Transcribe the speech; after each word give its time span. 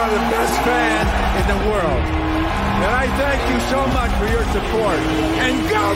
are 0.00 0.08
the 0.08 0.16
best 0.32 0.56
fan 0.64 1.04
in 1.40 1.46
the 1.46 1.60
world. 1.68 2.04
And 2.80 2.90
I 2.94 3.06
thank 3.18 3.40
you 3.50 3.60
so 3.68 3.86
much 3.88 4.10
for 4.18 4.26
your 4.28 4.44
support. 4.44 4.98
And 5.44 5.68
go 5.68 5.94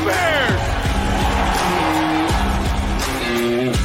Bears! 3.64 3.83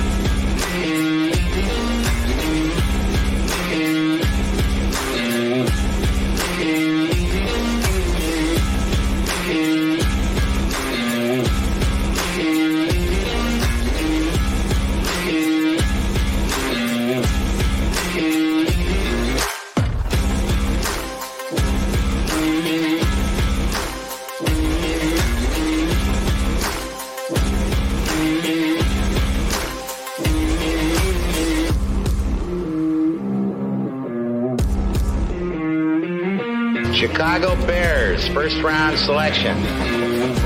First 38.40 38.62
round 38.62 38.98
selection, 38.98 39.58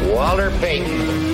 Walter 0.09 0.49
Payton. 0.59 1.32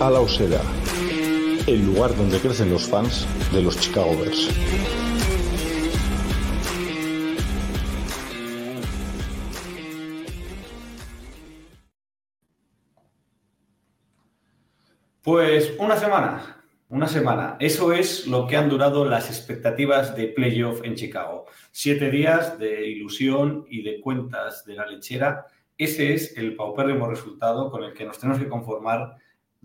A 0.00 0.10
La 0.10 0.20
Osera, 0.20 0.60
el 1.66 1.86
lugar 1.86 2.14
donde 2.16 2.38
crecen 2.38 2.70
los 2.70 2.86
fans 2.86 3.26
de 3.50 3.62
los 3.62 3.80
Chicago 3.80 4.14
Bears. 4.18 4.50
Pues 15.22 15.74
una 15.78 15.96
semana, 15.96 16.62
una 16.90 17.08
semana. 17.08 17.56
Eso 17.58 17.94
es 17.94 18.26
lo 18.26 18.46
que 18.46 18.58
han 18.58 18.68
durado 18.68 19.06
las 19.06 19.30
expectativas 19.30 20.14
de 20.14 20.28
playoff 20.28 20.82
en 20.84 20.94
Chicago. 20.94 21.46
Siete 21.72 22.10
días 22.10 22.58
de 22.58 22.86
ilusión 22.86 23.64
y 23.70 23.82
de 23.82 24.00
cuentas 24.02 24.66
de 24.66 24.74
la 24.74 24.86
lechera. 24.86 25.46
Ese 25.78 26.12
es 26.12 26.36
el 26.36 26.54
paupérrimo 26.54 27.08
resultado 27.08 27.70
con 27.70 27.82
el 27.82 27.94
que 27.94 28.04
nos 28.04 28.18
tenemos 28.18 28.42
que 28.42 28.48
conformar 28.48 29.16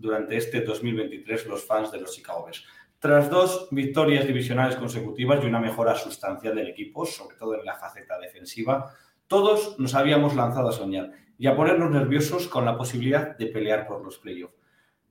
durante 0.02 0.36
este 0.36 0.60
2023 0.60 1.46
los 1.46 1.64
fans 1.64 1.90
de 1.90 2.00
los 2.00 2.14
Chicago 2.14 2.44
Bears. 2.44 2.64
Tras 2.98 3.30
dos 3.30 3.68
victorias 3.70 4.26
divisionales 4.26 4.76
consecutivas 4.76 5.42
y 5.42 5.46
una 5.46 5.60
mejora 5.60 5.94
sustancial 5.94 6.54
del 6.54 6.68
equipo, 6.68 7.06
sobre 7.06 7.36
todo 7.36 7.54
en 7.58 7.64
la 7.64 7.76
faceta 7.76 8.18
defensiva, 8.18 8.92
todos 9.26 9.78
nos 9.78 9.94
habíamos 9.94 10.36
lanzado 10.36 10.68
a 10.68 10.72
soñar 10.72 11.12
y 11.38 11.46
a 11.46 11.56
ponernos 11.56 11.90
nerviosos 11.90 12.48
con 12.48 12.64
la 12.64 12.76
posibilidad 12.76 13.36
de 13.36 13.46
pelear 13.46 13.86
por 13.86 14.04
los 14.04 14.18
playoffs 14.18 14.62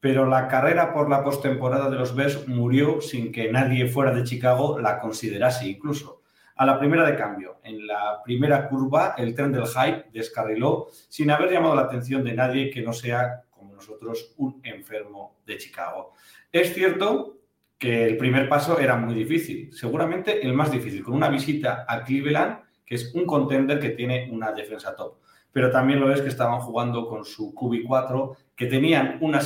pero 0.02 0.26
la 0.26 0.48
carrera 0.48 0.92
por 0.92 1.10
la 1.10 1.24
postemporada 1.24 1.88
de 1.90 1.96
los 1.96 2.16
Bears 2.16 2.48
murió 2.48 3.02
sin 3.02 3.32
que 3.32 3.52
nadie 3.52 3.88
fuera 3.88 4.12
de 4.12 4.24
Chicago 4.24 4.80
la 4.80 5.00
considerase 5.00 5.68
incluso. 5.70 6.24
A 6.56 6.66
la 6.66 6.80
primera 6.80 7.06
de 7.06 7.16
cambio, 7.16 7.60
en 7.64 7.86
la 7.86 8.20
primera 8.24 8.68
curva, 8.68 9.14
el 9.18 9.36
tren 9.36 9.52
del 9.52 9.68
hype 9.68 10.08
descarriló 10.12 10.88
sin 11.08 11.30
haber 11.30 11.52
llamado 11.52 11.76
la 11.76 11.84
atención 11.84 12.24
de 12.24 12.34
nadie 12.34 12.72
que 12.72 12.82
no 12.82 12.94
sea, 12.94 13.44
nosotros, 13.82 14.34
un 14.38 14.62
enfermo 14.64 15.42
de 15.46 15.58
Chicago. 15.58 16.14
Es 16.52 16.74
cierto 16.74 17.40
que 17.78 18.06
el 18.06 18.18
primer 18.18 18.48
paso 18.48 18.80
era 18.80 18.96
muy 18.96 19.16
difícil, 19.16 19.74
seguramente 19.74 20.46
el 20.46 20.54
más 20.54 20.72
difícil, 20.72 21.04
con 21.04 21.16
una 21.16 21.30
visita 21.30 21.86
a 21.88 22.04
Cleveland, 22.04 22.60
que 22.86 22.96
es 22.96 23.14
un 23.16 23.26
contender 23.26 23.80
que 23.80 23.90
tiene 23.90 24.30
una 24.32 24.52
defensa 24.52 24.96
top 24.96 25.22
pero 25.52 25.72
también 25.72 26.00
lo 26.00 26.12
es 26.14 26.22
que 26.22 26.30
estaban 26.30 26.60
jugando 26.60 27.08
con 27.08 27.26
su 27.26 27.54
QB4, 27.54 28.36
que 28.56 28.68
tenían 28.68 29.18
una, 29.22 29.42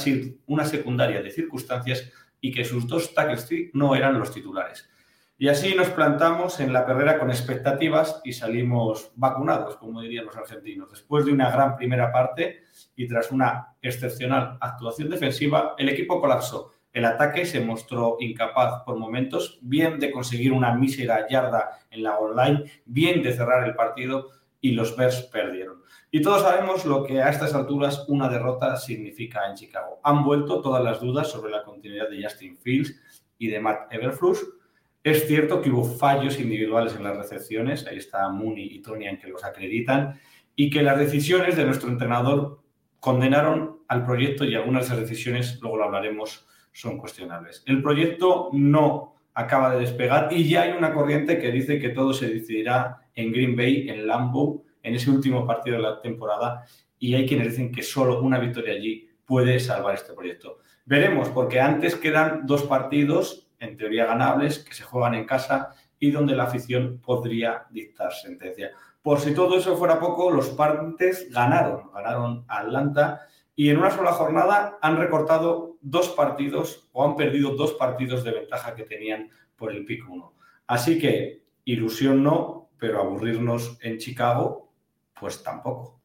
una 0.45 0.65
secundaria 0.65 1.21
de 1.21 1.31
circunstancias 1.31 2.11
y 2.39 2.51
que 2.51 2.63
sus 2.63 2.87
dos 2.87 3.13
tackles 3.13 3.49
no 3.73 3.95
eran 3.95 4.19
los 4.19 4.31
titulares. 4.31 4.87
Y 5.37 5.49
así 5.49 5.75
nos 5.75 5.89
plantamos 5.89 6.61
en 6.61 6.71
la 6.71 6.85
carrera 6.85 7.19
con 7.19 7.29
expectativas 7.29 8.21
y 8.23 8.31
salimos 8.31 9.11
vacunados, 9.15 9.75
como 9.75 9.99
dirían 9.99 10.25
los 10.25 10.37
argentinos. 10.37 10.89
Después 10.91 11.25
de 11.25 11.33
una 11.33 11.51
gran 11.51 11.75
primera 11.75 12.11
parte 12.11 12.61
y 12.95 13.05
tras 13.05 13.31
una 13.31 13.75
excepcional 13.81 14.57
actuación 14.61 15.09
defensiva, 15.09 15.75
el 15.77 15.89
equipo 15.89 16.21
colapsó. 16.21 16.71
El 16.93 17.03
ataque 17.03 17.45
se 17.45 17.59
mostró 17.59 18.15
incapaz 18.21 18.83
por 18.85 18.97
momentos, 18.97 19.59
bien 19.61 19.99
de 19.99 20.11
conseguir 20.11 20.53
una 20.53 20.73
mísera 20.73 21.27
yarda 21.27 21.79
en 21.91 22.03
la 22.03 22.17
online, 22.17 22.63
bien 22.85 23.21
de 23.21 23.33
cerrar 23.33 23.67
el 23.67 23.75
partido 23.75 24.29
y 24.61 24.71
los 24.71 24.95
Bears 24.95 25.23
perdieron. 25.23 25.83
Y 26.11 26.21
todos 26.21 26.43
sabemos 26.43 26.85
lo 26.85 27.03
que 27.03 27.21
a 27.21 27.29
estas 27.29 27.53
alturas 27.53 28.05
una 28.07 28.29
derrota 28.29 28.77
significa 28.77 29.45
en 29.49 29.55
Chicago. 29.55 29.99
Han 30.03 30.23
vuelto 30.23 30.61
todas 30.61 30.81
las 30.81 31.01
dudas 31.01 31.29
sobre 31.29 31.51
la 31.51 31.63
continuidad 31.63 32.09
de 32.09 32.23
Justin 32.23 32.57
Fields 32.57 32.95
y 33.37 33.49
de 33.49 33.59
Matt 33.59 33.91
Everfluss. 33.91 34.45
Es 35.05 35.27
cierto 35.27 35.61
que 35.61 35.69
hubo 35.69 35.83
fallos 35.83 36.39
individuales 36.39 36.95
en 36.95 37.03
las 37.03 37.15
recepciones, 37.15 37.85
ahí 37.85 37.97
está 37.97 38.27
Mooney 38.29 38.69
y 38.71 38.81
Tony 38.81 39.05
que 39.19 39.27
los 39.27 39.43
acreditan, 39.43 40.19
y 40.55 40.71
que 40.71 40.81
las 40.81 40.97
decisiones 40.97 41.55
de 41.55 41.63
nuestro 41.63 41.89
entrenador 41.89 42.63
condenaron 42.99 43.81
al 43.87 44.03
proyecto 44.03 44.45
y 44.45 44.55
algunas 44.55 44.81
de 44.81 44.85
esas 44.87 45.07
decisiones, 45.07 45.59
luego 45.61 45.77
lo 45.77 45.83
hablaremos, 45.83 46.47
son 46.71 46.97
cuestionables. 46.97 47.61
El 47.67 47.83
proyecto 47.83 48.49
no 48.53 49.13
acaba 49.35 49.75
de 49.75 49.81
despegar 49.81 50.29
y 50.31 50.49
ya 50.49 50.63
hay 50.63 50.71
una 50.71 50.91
corriente 50.91 51.37
que 51.37 51.51
dice 51.51 51.77
que 51.77 51.89
todo 51.89 52.11
se 52.11 52.27
decidirá 52.27 53.01
en 53.13 53.31
Green 53.31 53.55
Bay, 53.55 53.87
en 53.87 54.07
Lambeau, 54.07 54.65
en 54.81 54.95
ese 54.95 55.11
último 55.11 55.45
partido 55.45 55.77
de 55.77 55.83
la 55.83 56.01
temporada 56.01 56.65
y 56.97 57.13
hay 57.13 57.27
quienes 57.27 57.49
dicen 57.49 57.71
que 57.71 57.83
solo 57.83 58.23
una 58.23 58.39
victoria 58.39 58.73
allí 58.73 59.07
puede 59.23 59.59
salvar 59.59 59.93
este 59.93 60.13
proyecto. 60.13 60.57
Veremos, 60.83 61.29
porque 61.29 61.59
antes 61.59 61.93
quedan 61.93 62.47
dos 62.47 62.63
partidos, 62.63 63.44
en 63.59 63.77
teoría 63.77 64.05
ganables, 64.05 64.59
que 64.59 64.73
se 64.73 64.83
juegan 64.83 65.15
en 65.15 65.25
casa 65.25 65.73
y 65.99 66.11
donde 66.11 66.35
la 66.35 66.43
afición 66.43 66.99
podría 67.03 67.65
dictar 67.69 68.11
sentencia. 68.13 68.71
Por 69.01 69.19
si 69.19 69.33
todo 69.33 69.57
eso 69.57 69.77
fuera 69.77 69.99
poco, 69.99 70.31
los 70.31 70.49
partes 70.49 71.29
ganaron, 71.31 71.91
ganaron 71.93 72.45
a 72.47 72.59
Atlanta 72.59 73.27
y 73.55 73.69
en 73.69 73.77
una 73.77 73.91
sola 73.91 74.11
jornada 74.11 74.77
han 74.81 74.97
recortado 74.97 75.77
dos 75.81 76.09
partidos 76.09 76.89
o 76.91 77.05
han 77.05 77.15
perdido 77.15 77.55
dos 77.55 77.73
partidos 77.73 78.23
de 78.23 78.31
ventaja 78.31 78.75
que 78.75 78.83
tenían 78.83 79.29
por 79.55 79.71
el 79.71 79.85
pico 79.85 80.11
1. 80.11 80.33
Así 80.67 80.99
que 80.99 81.43
ilusión 81.63 82.23
no, 82.23 82.69
pero 82.77 82.99
aburrirnos 82.99 83.77
en 83.81 83.97
Chicago 83.97 84.71
pues 85.19 85.41
tampoco. 85.43 86.01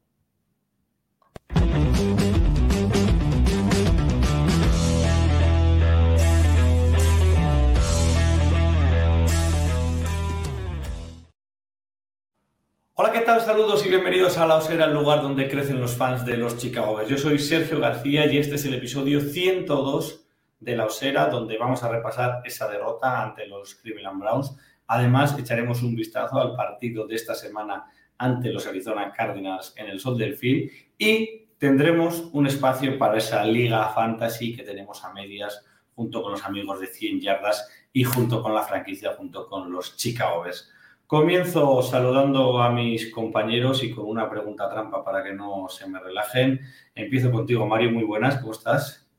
Saludos 13.38 13.86
y 13.86 13.88
bienvenidos 13.88 14.38
a 14.38 14.46
La 14.46 14.56
Osera, 14.56 14.86
el 14.86 14.92
lugar 14.92 15.22
donde 15.22 15.48
crecen 15.48 15.80
los 15.80 15.96
fans 15.96 16.26
de 16.26 16.36
los 16.36 16.58
Chicago 16.58 16.96
Bears. 16.96 17.08
Yo 17.08 17.16
soy 17.16 17.38
Sergio 17.38 17.78
García 17.78 18.26
y 18.26 18.38
este 18.38 18.56
es 18.56 18.64
el 18.64 18.74
episodio 18.74 19.20
102 19.20 20.26
de 20.58 20.76
La 20.76 20.86
Osera, 20.86 21.26
donde 21.28 21.56
vamos 21.56 21.84
a 21.84 21.88
repasar 21.88 22.42
esa 22.44 22.68
derrota 22.68 23.22
ante 23.22 23.46
los 23.46 23.76
Cleveland 23.76 24.20
Browns. 24.20 24.56
Además, 24.88 25.38
echaremos 25.38 25.80
un 25.84 25.94
vistazo 25.94 26.40
al 26.40 26.56
partido 26.56 27.06
de 27.06 27.14
esta 27.14 27.36
semana 27.36 27.86
ante 28.18 28.50
los 28.50 28.66
Arizona 28.66 29.12
Cardinals 29.12 29.74
en 29.76 29.86
el 29.86 30.00
Sol 30.00 30.18
del 30.18 30.36
Field 30.36 30.68
y 30.98 31.46
tendremos 31.56 32.30
un 32.32 32.48
espacio 32.48 32.98
para 32.98 33.18
esa 33.18 33.44
liga 33.44 33.90
fantasy 33.90 34.56
que 34.56 34.64
tenemos 34.64 35.04
a 35.04 35.12
medias 35.12 35.64
junto 35.94 36.20
con 36.20 36.32
los 36.32 36.44
amigos 36.44 36.80
de 36.80 36.88
100 36.88 37.20
yardas 37.20 37.70
y 37.92 38.02
junto 38.02 38.42
con 38.42 38.54
la 38.56 38.64
franquicia, 38.64 39.14
junto 39.16 39.46
con 39.46 39.70
los 39.70 39.96
Chicago 39.96 40.42
Bears. 40.42 40.72
Comienzo 41.10 41.82
saludando 41.82 42.62
a 42.62 42.70
mis 42.70 43.10
compañeros 43.10 43.82
y 43.82 43.90
con 43.90 44.06
una 44.06 44.30
pregunta 44.30 44.70
trampa 44.70 45.04
para 45.04 45.24
que 45.24 45.32
no 45.32 45.66
se 45.68 45.88
me 45.88 45.98
relajen. 45.98 46.60
Empiezo 46.94 47.32
contigo, 47.32 47.66
Mario. 47.66 47.90
Muy 47.90 48.04
buenas, 48.04 48.36
¿cómo 48.38 48.52
estás? 48.52 49.10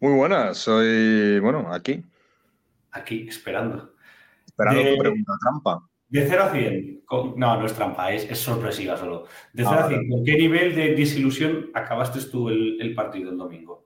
Muy 0.00 0.14
buenas, 0.14 0.58
soy, 0.58 1.38
bueno, 1.38 1.72
aquí. 1.72 2.02
Aquí, 2.90 3.28
esperando. 3.28 3.94
Esperando 4.44 4.82
tu 4.82 4.98
pregunta 4.98 5.32
trampa. 5.40 5.88
De 6.08 6.26
0 6.26 6.42
a 6.42 6.50
100, 6.50 7.04
no, 7.36 7.56
no 7.56 7.66
es 7.66 7.72
trampa, 7.72 8.10
es, 8.10 8.36
sorpresiva 8.36 8.96
solo. 8.96 9.26
De 9.52 9.62
0 9.62 9.76
a 9.78 9.86
100, 9.86 10.08
¿con 10.08 10.24
qué 10.24 10.36
nivel 10.36 10.74
de 10.74 10.96
desilusión 10.96 11.70
acabaste 11.72 12.18
tú 12.32 12.48
el, 12.48 12.94
partido 12.96 13.30
el 13.30 13.38
domingo? 13.38 13.81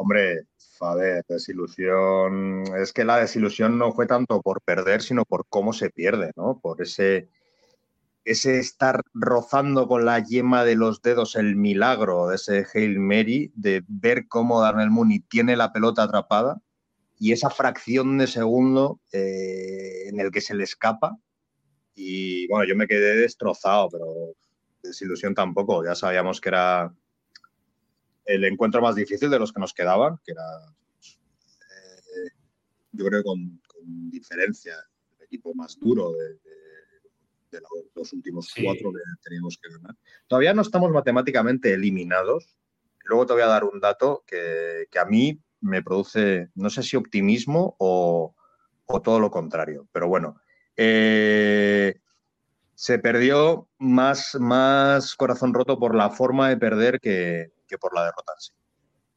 Hombre, 0.00 0.46
a 0.80 0.94
ver, 0.94 1.24
desilusión. 1.28 2.62
Es 2.76 2.92
que 2.92 3.04
la 3.04 3.18
desilusión 3.18 3.78
no 3.78 3.92
fue 3.92 4.06
tanto 4.06 4.40
por 4.42 4.62
perder, 4.62 5.02
sino 5.02 5.24
por 5.24 5.46
cómo 5.48 5.72
se 5.72 5.90
pierde, 5.90 6.30
¿no? 6.36 6.60
Por 6.60 6.80
ese, 6.80 7.28
ese 8.24 8.60
estar 8.60 9.02
rozando 9.12 9.88
con 9.88 10.04
la 10.04 10.20
yema 10.20 10.64
de 10.64 10.76
los 10.76 11.02
dedos 11.02 11.34
el 11.34 11.56
milagro 11.56 12.28
de 12.28 12.36
ese 12.36 12.64
Hail 12.72 13.00
Mary, 13.00 13.52
de 13.56 13.82
ver 13.88 14.28
cómo 14.28 14.60
Darnell 14.60 14.90
Mooney 14.90 15.18
tiene 15.18 15.56
la 15.56 15.72
pelota 15.72 16.04
atrapada 16.04 16.60
y 17.18 17.32
esa 17.32 17.50
fracción 17.50 18.18
de 18.18 18.28
segundo 18.28 19.00
eh, 19.12 20.08
en 20.08 20.20
el 20.20 20.30
que 20.30 20.40
se 20.40 20.54
le 20.54 20.62
escapa. 20.62 21.18
Y 21.96 22.46
bueno, 22.46 22.64
yo 22.68 22.76
me 22.76 22.86
quedé 22.86 23.16
destrozado, 23.16 23.88
pero 23.90 24.06
desilusión 24.80 25.34
tampoco. 25.34 25.84
Ya 25.84 25.96
sabíamos 25.96 26.40
que 26.40 26.50
era 26.50 26.94
el 28.28 28.44
encuentro 28.44 28.82
más 28.82 28.94
difícil 28.94 29.30
de 29.30 29.38
los 29.38 29.52
que 29.52 29.60
nos 29.60 29.72
quedaban, 29.72 30.18
que 30.22 30.32
era, 30.32 30.42
eh, 31.02 32.30
yo 32.92 33.06
creo, 33.06 33.22
con, 33.24 33.60
con, 33.66 34.10
diferencia, 34.10 34.74
el 35.18 35.24
equipo 35.24 35.54
más 35.54 35.78
duro 35.80 36.12
de, 36.12 36.38
los 37.94 38.12
últimos 38.12 38.52
cuatro 38.54 38.92
que 38.92 39.00
teníamos 39.24 39.58
que 39.60 39.72
ganar. 39.72 39.96
Todavía 40.26 40.52
no 40.52 40.60
estamos 40.60 40.90
matemáticamente 40.90 41.72
eliminados. 41.72 42.54
Luego 43.04 43.24
te 43.24 43.32
voy 43.32 43.42
a 43.42 43.46
dar 43.46 43.64
un 43.64 43.80
dato 43.80 44.22
que, 44.26 44.86
que 44.90 44.98
a 44.98 45.06
mí 45.06 45.40
me 45.62 45.82
produce, 45.82 46.50
no 46.54 46.68
sé 46.68 46.82
si 46.82 46.96
optimismo 46.96 47.74
o, 47.78 48.34
todo 49.02 49.18
lo 49.18 49.30
contrario, 49.30 49.88
pero 49.90 50.06
bueno. 50.08 50.40
Eh, 50.76 51.98
se 52.74 52.98
perdió 52.98 53.68
más, 53.78 54.36
más 54.38 55.16
corazón 55.16 55.54
roto 55.54 55.78
por 55.78 55.96
la 55.96 56.10
forma 56.10 56.50
de 56.50 56.58
perder 56.58 57.00
que, 57.00 57.50
por 57.76 57.94
la 57.94 58.04
derrota 58.04 58.32
en 58.34 58.40
sí. 58.40 58.52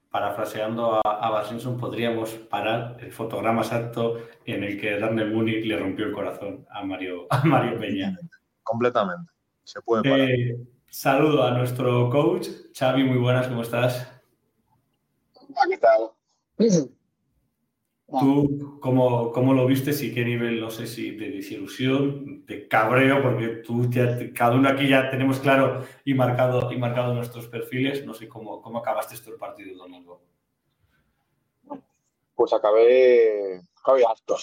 Parafraseando 0.10 1.00
a, 1.06 1.40
a 1.40 1.46
Simpson, 1.46 1.78
podríamos 1.78 2.32
parar 2.32 2.98
el 3.00 3.14
fotograma 3.14 3.62
exacto 3.62 4.18
en 4.46 4.64
el 4.64 4.80
que 4.80 5.00
Darnell 5.00 5.34
Mooney 5.34 5.64
le 5.64 5.78
rompió 5.78 6.06
el 6.06 6.12
corazón 6.12 6.66
a 6.70 6.84
Mario, 6.84 7.28
a 7.30 7.46
Mario 7.46 7.80
Peña. 7.80 8.18
Completamente. 8.64 9.32
Se 9.64 9.82
puede 9.82 10.04
parar. 10.04 10.30
Eh, 10.30 10.58
saludo 10.90 11.44
a 11.44 11.52
nuestro 11.52 12.10
coach. 12.10 12.50
Xavi, 12.78 13.06
muy 13.06 13.20
buenas, 13.20 13.48
¿cómo 13.48 13.62
estás? 13.62 14.12
¿Qué 15.70 15.78
tal? 15.78 16.12
¿Tú 18.20 18.80
cómo, 18.82 19.32
cómo, 19.32 19.54
lo 19.54 19.66
viste? 19.66 19.92
¿Y 20.06 20.14
qué 20.14 20.26
nivel, 20.26 20.60
no 20.60 20.70
sé 20.70 20.88
si 20.88 21.12
de 21.12 21.30
desilusión, 21.30 22.46
de 22.46 22.68
cabreo? 22.68 23.22
Porque 23.22 23.48
tú 23.66 23.90
ya, 23.90 24.18
cada 24.34 24.56
uno 24.56 24.70
aquí 24.70 24.88
ya 24.88 25.10
tenemos 25.10 25.40
claro 25.40 25.86
y 26.04 26.14
marcado, 26.14 26.72
y 26.72 26.78
marcado 26.78 27.14
nuestros 27.14 27.48
perfiles. 27.48 28.06
No 28.06 28.14
sé 28.14 28.28
cómo, 28.28 28.62
cómo 28.62 28.80
acabaste 28.80 29.16
esto 29.16 29.32
el 29.32 29.38
partido 29.38 29.78
domingo. 29.78 30.22
Pues 32.36 32.54
acabé, 32.54 33.62
acabé 33.82 34.06
harto. 34.06 34.38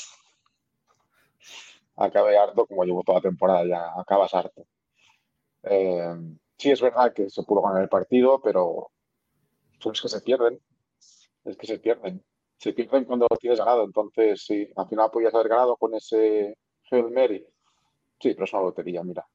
Acabé 1.96 2.38
harto, 2.38 2.66
como 2.66 2.84
llevo 2.84 3.02
toda 3.02 3.18
la 3.18 3.22
temporada, 3.22 3.64
ya 3.66 4.00
acabas 4.00 4.32
harto. 4.34 4.66
Eh, 5.64 6.14
sí, 6.56 6.70
es 6.70 6.80
verdad 6.80 7.12
que 7.12 7.28
se 7.28 7.42
pudo 7.42 7.62
ganar 7.62 7.82
el 7.82 7.88
partido, 7.88 8.40
pero 8.40 8.90
son 9.78 9.90
los 9.90 10.00
que 10.00 10.08
se 10.08 10.20
pierden 10.20 10.60
es 11.48 11.56
que 11.56 11.66
se 11.66 11.78
pierden. 11.78 12.24
Se 12.58 12.72
pierden 12.72 13.04
cuando 13.04 13.26
tienes 13.40 13.58
ganado. 13.58 13.84
Entonces, 13.84 14.44
sí, 14.44 14.68
al 14.76 14.88
final 14.88 15.10
podías 15.10 15.32
haber 15.32 15.48
ganado 15.48 15.76
con 15.76 15.94
ese 15.94 16.58
Hail 16.90 17.10
Mary. 17.10 17.46
Sí, 18.20 18.34
pero 18.34 18.44
es 18.44 18.52
una 18.52 18.62
lotería, 18.62 19.02
mira. 19.04 19.26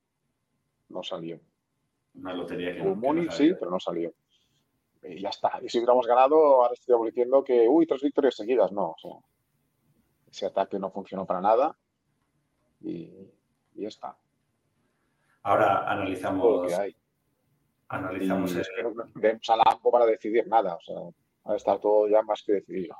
No 0.89 1.01
salió. 1.03 1.39
Una 2.15 2.33
lotería 2.33 2.73
que 2.73 2.83
no, 2.83 3.31
sí, 3.31 3.53
pero 3.57 3.71
no 3.71 3.79
salió. 3.79 4.13
Y 5.03 5.21
ya 5.21 5.29
está. 5.29 5.59
Y 5.61 5.69
si 5.69 5.77
hubiéramos 5.79 6.05
ganado, 6.05 6.35
ahora 6.35 6.73
estaríamos 6.73 7.07
diciendo 7.07 7.43
que, 7.43 7.67
uy, 7.67 7.87
tres 7.87 8.01
victorias 8.01 8.35
seguidas. 8.35 8.71
No, 8.71 8.91
o 8.91 8.95
sea, 8.97 9.11
ese 10.29 10.45
ataque 10.45 10.77
no 10.77 10.91
funcionó 10.91 11.25
para 11.25 11.39
nada. 11.39 11.77
Y, 12.81 13.09
ya 13.75 13.87
está. 13.87 14.17
Ahora 15.43 15.89
analizamos. 15.89 16.71
Analizamos. 17.87 18.55
Es 18.55 18.69
que 18.75 18.83
no 18.83 18.93
vemos 19.15 19.49
a 19.49 19.55
la 19.55 19.79
para 19.91 20.05
decidir 20.05 20.47
nada. 20.47 20.75
O 20.75 20.81
sea, 20.81 21.55
está 21.55 21.79
todo 21.79 22.07
ya 22.09 22.21
más 22.21 22.43
que 22.43 22.53
decidido. 22.53 22.95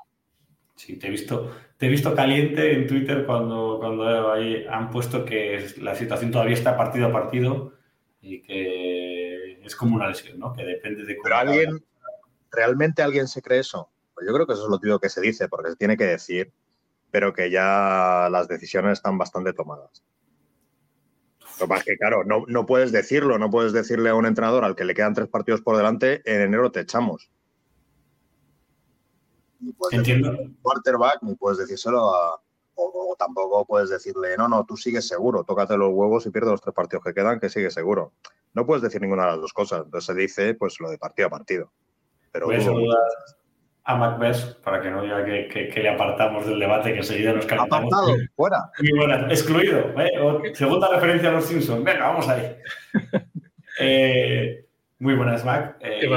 Sí, 0.76 0.96
te 0.96 1.06
he 1.06 1.10
visto, 1.10 1.54
te 1.76 1.86
he 1.86 1.88
visto 1.88 2.14
caliente 2.14 2.74
en 2.74 2.86
Twitter 2.86 3.24
cuando, 3.24 3.78
cuando 3.78 4.32
ahí 4.32 4.66
han 4.68 4.90
puesto 4.90 5.24
que 5.24 5.66
la 5.78 5.94
situación 5.94 6.32
todavía 6.32 6.54
está 6.54 6.76
partido 6.76 7.06
a 7.06 7.12
partido 7.12 7.74
y 8.20 8.42
que 8.42 9.60
es 9.62 9.76
como 9.76 9.96
una 9.96 10.08
lesión, 10.08 10.38
¿no? 10.38 10.52
Que 10.52 10.64
depende 10.64 11.04
de 11.04 11.16
Pero 11.22 11.36
alguien, 11.36 11.84
¿realmente 12.50 13.02
alguien 13.02 13.28
se 13.28 13.40
cree 13.40 13.60
eso? 13.60 13.90
Pues 14.14 14.26
yo 14.26 14.34
creo 14.34 14.46
que 14.46 14.54
eso 14.54 14.64
es 14.64 14.70
lo 14.70 14.78
típico 14.78 14.98
que 14.98 15.08
se 15.08 15.20
dice, 15.20 15.48
porque 15.48 15.70
se 15.70 15.76
tiene 15.76 15.96
que 15.96 16.04
decir, 16.04 16.52
pero 17.10 17.32
que 17.32 17.50
ya 17.50 18.28
las 18.30 18.48
decisiones 18.48 18.94
están 18.94 19.16
bastante 19.16 19.52
tomadas. 19.52 20.02
Lo 21.60 21.68
más 21.68 21.84
que, 21.84 21.96
claro, 21.96 22.24
no, 22.24 22.44
no 22.48 22.66
puedes 22.66 22.90
decirlo, 22.90 23.38
no 23.38 23.48
puedes 23.48 23.72
decirle 23.72 24.10
a 24.10 24.16
un 24.16 24.26
entrenador 24.26 24.64
al 24.64 24.74
que 24.74 24.84
le 24.84 24.94
quedan 24.94 25.14
tres 25.14 25.28
partidos 25.28 25.60
por 25.60 25.76
delante, 25.76 26.20
en 26.24 26.40
enero 26.40 26.72
te 26.72 26.80
echamos 26.80 27.30
ni 29.64 29.72
puedes 29.72 29.98
Entiendo. 29.98 30.36
quarterback, 30.62 31.22
ni 31.22 31.34
puedes 31.34 31.58
decírselo 31.58 32.14
a, 32.14 32.40
o, 32.76 33.16
tampoco 33.18 33.64
puedes 33.64 33.90
decirle, 33.90 34.36
no, 34.36 34.48
no, 34.48 34.64
tú 34.64 34.76
sigues 34.76 35.06
seguro, 35.06 35.44
tócate 35.44 35.76
los 35.76 35.92
huevos 35.92 36.26
y 36.26 36.30
pierdes 36.30 36.52
los 36.52 36.60
tres 36.60 36.74
partidos 36.74 37.04
que 37.04 37.14
quedan, 37.14 37.40
que 37.40 37.48
sigues 37.48 37.74
seguro. 37.74 38.12
No 38.52 38.66
puedes 38.66 38.82
decir 38.82 39.00
ninguna 39.00 39.24
de 39.24 39.30
las 39.32 39.40
dos 39.40 39.52
cosas. 39.52 39.82
Entonces 39.84 40.06
se 40.06 40.14
dice, 40.14 40.54
pues, 40.54 40.78
lo 40.80 40.90
de 40.90 40.98
partido 40.98 41.28
a 41.28 41.30
partido. 41.30 41.72
Pero 42.30 42.46
Voy 42.46 42.56
a 42.56 42.60
saludar 42.60 42.98
a 43.84 43.96
Macbeth 43.96 44.60
para 44.62 44.80
que 44.80 44.90
no 44.90 45.02
diga 45.02 45.24
que, 45.24 45.70
le 45.74 45.88
apartamos 45.88 46.46
del 46.46 46.58
debate, 46.58 46.92
que 46.92 46.98
enseguida 46.98 47.32
nos 47.32 47.46
calentamos. 47.46 47.92
Apartado, 47.92 48.16
fuera. 48.34 48.70
Muy 48.80 48.98
buena, 48.98 49.26
excluido. 49.28 49.78
¿eh? 50.00 50.54
Segunda 50.54 50.88
referencia 50.88 51.28
a 51.28 51.32
los 51.32 51.44
Simpsons. 51.44 51.84
Venga, 51.84 52.08
vamos 52.08 52.28
ahí. 52.28 52.56
Eh, 53.80 54.68
muy 55.00 55.16
buenas, 55.16 55.44
Mac. 55.44 55.78
Eh, 55.80 56.08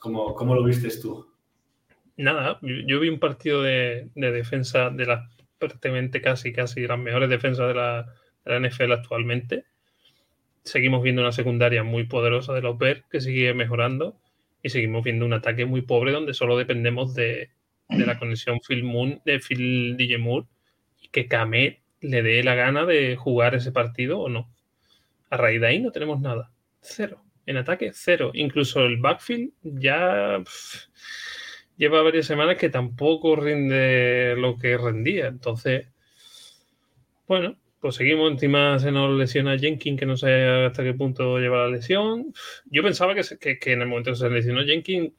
¿cómo, 0.00 0.34
¿Cómo 0.34 0.56
lo 0.56 0.64
vistes 0.64 1.00
tú? 1.00 1.29
Nada, 2.20 2.58
yo 2.62 3.00
vi 3.00 3.08
un 3.08 3.18
partido 3.18 3.62
de, 3.62 4.10
defensa 4.14 4.90
de 4.90 5.06
las 5.06 5.28
prácticamente 5.58 6.20
casi, 6.20 6.52
casi 6.52 6.86
las 6.86 6.98
mejores 6.98 7.28
defensas 7.28 7.68
de 7.68 7.74
la, 7.74 8.06
NFL 8.46 8.92
actualmente. 8.92 9.64
Seguimos 10.64 11.02
viendo 11.02 11.22
una 11.22 11.32
secundaria 11.32 11.84
muy 11.84 12.04
poderosa 12.04 12.52
de 12.52 12.62
los 12.62 12.78
Bears 12.78 13.04
que 13.10 13.20
sigue 13.20 13.54
mejorando 13.54 14.18
y 14.62 14.70
seguimos 14.70 15.04
viendo 15.04 15.24
un 15.24 15.32
ataque 15.32 15.66
muy 15.66 15.82
pobre 15.82 16.12
donde 16.12 16.34
solo 16.34 16.56
dependemos 16.56 17.14
de, 17.14 17.50
la 17.88 18.18
conexión 18.18 18.60
Phil 18.66 18.84
Moon, 18.84 19.20
de 19.24 19.40
Phil 19.40 19.96
DJ 19.96 20.18
y 21.00 21.08
que 21.08 21.26
Kame 21.28 21.80
le 22.00 22.22
dé 22.22 22.42
la 22.42 22.54
gana 22.54 22.86
de 22.86 23.16
jugar 23.16 23.54
ese 23.54 23.72
partido 23.72 24.20
o 24.20 24.28
no. 24.28 24.50
A 25.28 25.36
raíz 25.36 25.60
de 25.60 25.66
ahí 25.68 25.80
no 25.80 25.92
tenemos 25.92 26.20
nada. 26.20 26.50
Cero. 26.80 27.22
En 27.46 27.56
ataque, 27.56 27.90
cero. 27.92 28.30
Incluso 28.34 28.84
el 28.84 28.96
backfield 28.98 29.52
ya 29.62 30.42
lleva 31.80 32.02
varias 32.02 32.26
semanas 32.26 32.58
que 32.58 32.68
tampoco 32.68 33.36
rinde 33.36 34.34
lo 34.36 34.58
que 34.58 34.76
rendía. 34.76 35.28
Entonces, 35.28 35.86
bueno, 37.26 37.56
pues 37.80 37.94
seguimos. 37.94 38.30
Encima 38.30 38.78
se 38.78 38.92
nos 38.92 39.18
lesiona 39.18 39.58
Jenkins, 39.58 39.98
que 39.98 40.04
no 40.04 40.18
sé 40.18 40.46
hasta 40.46 40.84
qué 40.84 40.92
punto 40.92 41.38
lleva 41.38 41.64
la 41.64 41.68
lesión. 41.68 42.34
Yo 42.66 42.82
pensaba 42.82 43.14
que, 43.14 43.58
que, 43.58 43.72
en 43.72 43.80
el 43.80 43.88
momento 43.88 44.10
que 44.10 44.18
se 44.18 44.28
lesionó 44.28 44.62
Jenkins 44.62 45.12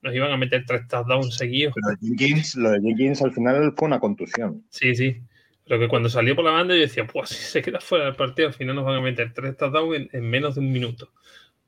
nos 0.00 0.14
iban 0.14 0.32
a 0.32 0.38
meter 0.38 0.64
tres 0.64 0.88
touchdowns 0.88 1.36
seguidos. 1.36 1.74
Pero 1.74 1.98
Jenkins, 2.00 2.56
lo 2.56 2.70
de 2.70 2.80
Jenkins 2.80 3.20
al 3.20 3.34
final 3.34 3.74
fue 3.76 3.88
una 3.88 4.00
contusión. 4.00 4.64
Sí, 4.70 4.94
sí. 4.94 5.20
Pero 5.66 5.78
que 5.78 5.88
cuando 5.88 6.08
salió 6.08 6.34
por 6.34 6.46
la 6.46 6.52
banda 6.52 6.74
yo 6.74 6.80
decía, 6.80 7.06
pues 7.06 7.28
si 7.28 7.42
se 7.44 7.60
queda 7.60 7.80
fuera 7.80 8.06
del 8.06 8.16
partido, 8.16 8.48
al 8.48 8.54
final 8.54 8.76
nos 8.76 8.86
van 8.86 8.94
a 8.94 9.00
meter 9.02 9.34
tres 9.34 9.58
touchdowns 9.58 9.94
en, 9.94 10.08
en 10.10 10.30
menos 10.30 10.54
de 10.54 10.62
un 10.62 10.72
minuto. 10.72 11.12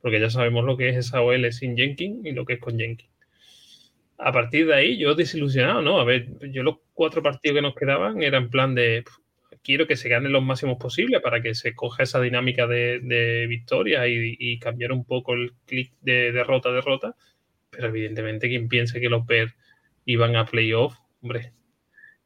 Porque 0.01 0.19
ya 0.19 0.31
sabemos 0.31 0.65
lo 0.65 0.77
que 0.77 0.89
es 0.89 0.97
esa 0.97 1.21
OL 1.21 1.53
sin 1.53 1.77
Jenkins 1.77 2.25
y 2.25 2.31
lo 2.31 2.43
que 2.43 2.53
es 2.53 2.59
con 2.59 2.79
Jenkins 2.79 3.11
a 4.23 4.31
partir 4.31 4.67
de 4.67 4.75
ahí 4.75 4.97
yo 4.97 5.15
desilusionado, 5.15 5.81
¿no? 5.81 5.99
A 5.99 6.03
ver, 6.03 6.27
yo 6.51 6.63
los 6.63 6.77
cuatro 6.93 7.23
partidos 7.23 7.55
que 7.55 7.61
nos 7.61 7.75
quedaban 7.75 8.21
eran 8.21 8.49
plan 8.49 8.75
de 8.75 9.03
quiero 9.63 9.87
que 9.87 9.95
se 9.95 10.09
ganen 10.09 10.31
los 10.31 10.43
máximos 10.43 10.77
posibles 10.77 11.21
para 11.21 11.41
que 11.41 11.55
se 11.55 11.73
coja 11.73 12.03
esa 12.03 12.21
dinámica 12.21 12.67
de, 12.67 13.45
victoria 13.49 14.07
y, 14.07 14.59
cambiar 14.59 14.91
un 14.91 15.05
poco 15.05 15.33
el 15.33 15.53
clic 15.65 15.93
de 16.01 16.31
derrota 16.31 16.69
a 16.69 16.73
derrota. 16.73 17.15
Pero 17.71 17.87
evidentemente 17.87 18.47
quien 18.47 18.67
piense 18.67 18.99
que 18.99 19.09
los 19.09 19.25
Bears 19.25 19.55
iban 20.05 20.35
a 20.35 20.45
playoff, 20.45 20.95
hombre, 21.21 21.53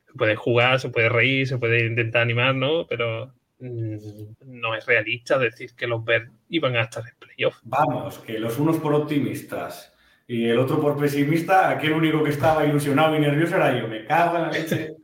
se 0.07 0.13
puede 0.13 0.35
jugar, 0.35 0.79
se 0.79 0.89
puede 0.89 1.09
reír, 1.09 1.47
se 1.47 1.57
puede 1.57 1.85
intentar 1.85 2.23
animar, 2.23 2.55
¿no? 2.55 2.87
Pero 2.87 3.33
mm, 3.59 3.97
no 4.45 4.75
es 4.75 4.85
realista 4.85 5.37
decir 5.37 5.75
que 5.75 5.87
los 5.87 6.03
Bears 6.03 6.31
iban 6.49 6.75
a 6.75 6.81
estar 6.81 7.03
en 7.07 7.15
playoff. 7.19 7.57
Vamos, 7.63 8.19
que 8.19 8.39
los 8.39 8.57
unos 8.59 8.77
por 8.79 8.93
optimistas 8.93 9.94
y 10.27 10.45
el 10.49 10.57
otro 10.57 10.81
por 10.81 10.97
pesimista, 10.97 11.69
aquel 11.69 11.93
único 11.93 12.23
que 12.23 12.31
estaba 12.31 12.65
ilusionado 12.65 13.15
y 13.15 13.19
nervioso 13.19 13.55
era 13.55 13.79
yo. 13.79 13.87
Me 13.87 14.05
cago 14.05 14.37
en 14.37 14.41
la 14.43 14.51
leche. 14.51 14.95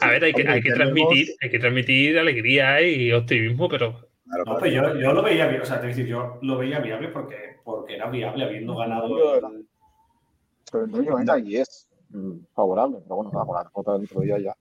A 0.00 0.08
ver, 0.08 0.24
hay 0.24 0.32
que, 0.32 0.48
hay 0.48 0.62
que 0.62 0.72
transmitir, 0.72 1.28
hay 1.42 1.50
que 1.50 1.58
transmitir 1.58 2.18
alegría 2.18 2.80
y 2.80 3.12
optimismo, 3.12 3.68
pero. 3.68 4.08
no, 4.24 4.58
pues 4.58 4.72
yo, 4.72 4.98
yo, 4.98 5.12
lo 5.12 5.22
veía 5.22 5.46
bien, 5.46 5.60
o 5.60 5.66
sea, 5.66 5.80
te 5.80 5.88
decir, 5.88 6.06
yo 6.06 6.38
lo 6.40 6.56
veía 6.56 6.78
viable 6.78 7.08
porque, 7.08 7.58
porque 7.62 7.96
era 7.96 8.08
viable 8.08 8.44
habiendo 8.44 8.74
ganado. 8.76 9.14
Pero 10.70 10.84
el 10.84 11.46
y 11.46 11.56
es 11.56 11.88
mm, 12.10 12.44
favorable, 12.54 12.98
pero 13.02 13.16
bueno, 13.16 13.30
vamos 13.30 13.56
a 13.56 13.64
la 13.64 13.70
otra 13.72 13.94
del 13.94 14.04
otro 14.04 14.22
día 14.22 14.38
ya. 14.38 14.54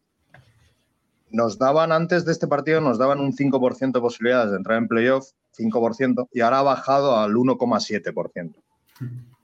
Nos 1.29 1.57
daban 1.57 1.91
antes 1.91 2.25
de 2.25 2.31
este 2.31 2.47
partido, 2.47 2.81
nos 2.81 2.97
daban 2.97 3.19
un 3.19 3.33
5% 3.33 3.91
de 3.91 4.01
posibilidades 4.01 4.51
de 4.51 4.57
entrar 4.57 4.77
en 4.77 4.87
playoff, 4.87 5.31
5%, 5.57 6.27
y 6.31 6.41
ahora 6.41 6.59
ha 6.59 6.63
bajado 6.63 7.17
al 7.17 7.33
1,7%. 7.33 8.55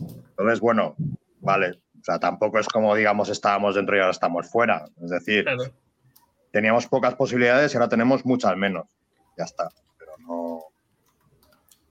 Entonces, 0.00 0.60
bueno, 0.60 0.94
vale, 1.40 1.80
o 2.00 2.04
sea, 2.04 2.18
tampoco 2.18 2.58
es 2.58 2.68
como, 2.68 2.94
digamos, 2.94 3.28
estábamos 3.28 3.74
dentro 3.74 3.96
y 3.96 4.00
ahora 4.00 4.12
estamos 4.12 4.50
fuera. 4.50 4.84
Es 5.02 5.10
decir, 5.10 5.46
teníamos 6.50 6.86
pocas 6.86 7.14
posibilidades 7.14 7.72
y 7.72 7.76
ahora 7.76 7.88
tenemos 7.88 8.24
muchas 8.24 8.56
menos. 8.56 8.86
Ya 9.36 9.44
está. 9.44 9.68
Pero 9.98 10.12
no. 10.18 10.60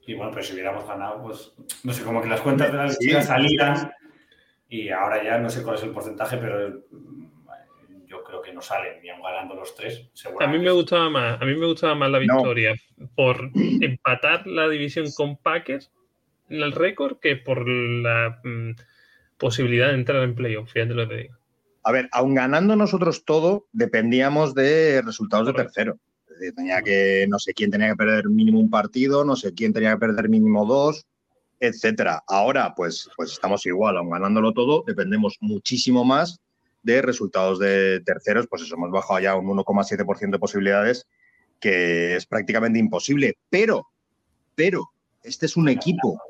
Y 0.06 0.14
bueno, 0.16 0.32
pero 0.32 0.44
si 0.44 0.54
hubiéramos 0.54 0.88
ganado, 0.88 1.22
pues 1.24 1.54
no 1.84 1.94
sé, 1.94 2.04
como 2.04 2.22
que 2.22 2.30
las 2.30 2.42
cuentas 2.42 2.72
de 2.72 2.78
la 2.78 2.90
sí. 2.90 3.12
salían 3.22 3.92
y 4.70 4.90
ahora 4.90 5.24
ya 5.24 5.38
no 5.38 5.50
sé 5.50 5.64
cuál 5.64 5.76
es 5.76 5.84
el 5.84 5.92
porcentaje, 5.92 6.38
pero 6.38 6.82
mm, 6.92 8.06
yo 8.06 8.24
creo 8.24 8.42
que 8.42 8.54
no 8.54 8.62
salen, 8.62 9.02
ni 9.02 9.10
aun 9.10 9.22
ganando 9.22 9.56
los 9.56 9.76
tres. 9.76 10.10
A 10.40 10.48
mí 10.48 10.60
me 10.60 10.72
gustaba 10.72 11.10
más, 11.10 11.42
a 11.42 11.46
mí 11.46 11.56
me 11.56 11.66
gustaba 11.66 11.96
más 11.96 12.10
la 12.10 12.20
victoria 12.20 12.74
por 13.16 13.52
empatar 13.54 14.48
la 14.48 14.68
división 14.70 15.08
con 15.16 15.38
Packers 15.38 15.92
el 16.50 16.72
récord 16.72 17.20
que 17.20 17.36
por 17.36 17.68
la 17.68 18.39
mm, 18.44 18.72
posibilidad 19.38 19.89
de 19.89 19.96
entrar 19.96 20.24
en 20.24 20.36
playoff, 20.36 20.72
fíjate 20.72 20.94
lo 20.94 21.08
que 21.08 21.16
digo. 21.16 21.36
A 21.84 21.92
ver, 21.92 22.10
aun 22.12 22.36
ganando 22.36 22.75
nosotros 22.75 23.24
todo, 23.24 23.68
dependíamos 23.72 24.54
de 24.54 25.01
resultados 25.01 25.48
de 25.48 25.54
tercero. 25.54 25.98
tenía 26.56 26.82
que, 26.82 27.25
no 27.30 27.39
sé 27.39 27.54
quién 27.54 27.72
tenía 27.72 27.89
que 27.89 27.96
perder 27.96 28.27
mínimo 28.30 28.60
un 28.60 28.70
partido, 28.70 29.24
no 29.24 29.36
sé 29.36 29.54
quién 29.54 29.74
tenía 29.74 29.94
que 29.94 30.00
perder 30.00 30.27
mínimo 30.27 30.66
dos, 30.66 31.06
etcétera. 31.60 32.24
Ahora, 32.27 32.74
pues, 32.75 33.10
pues 33.16 33.32
estamos 33.32 33.66
igual, 33.66 33.98
aun 33.98 34.10
ganándolo 34.10 34.54
todo, 34.54 34.84
dependemos 34.86 35.38
muchísimo 35.39 36.04
más 36.04 36.39
de 36.84 37.01
resultados 37.01 37.60
de 37.60 38.01
terceros, 38.06 38.48
pues 38.48 38.62
eso, 38.62 38.75
hemos 38.75 38.92
bajado 38.92 39.20
ya 39.20 39.36
un 39.36 39.46
1,7% 39.48 40.32
de 40.32 40.39
posibilidades, 40.39 41.08
que 41.60 42.16
es 42.16 42.25
prácticamente 42.25 42.80
imposible. 42.80 43.38
Pero, 43.50 43.88
pero, 44.56 44.92
este 45.24 45.48
es 45.48 45.58
un 45.58 45.70
equipo 45.70 46.22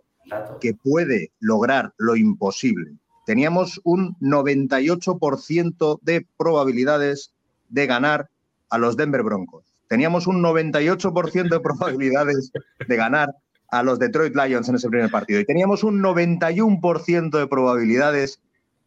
que 0.62 0.74
puede 0.74 1.32
lograr 1.40 1.94
lo 1.98 2.16
imposible. 2.16 2.94
Teníamos 3.26 3.82
un 3.84 4.16
98% 4.22 6.00
de 6.02 6.26
probabilidades 6.38 7.34
de 7.70 7.86
ganar 7.86 8.30
a 8.70 8.78
los 8.78 8.96
Denver 8.96 9.24
Broncos. 9.24 9.66
Teníamos 9.90 10.28
un 10.28 10.42
98% 10.42 11.50
de 11.50 11.60
probabilidades 11.60 12.52
de 12.88 12.96
ganar 12.96 13.36
a 13.70 13.84
los 13.84 14.00
Detroit 14.00 14.34
Lions 14.36 14.70
en 14.70 14.76
ese 14.76 14.90
primer 14.90 15.12
partido. 15.12 15.40
Y 15.40 15.46
teníamos 15.46 15.84
un 15.84 16.02
91% 16.02 17.38
de 17.38 17.48
probabilidades 17.48 18.40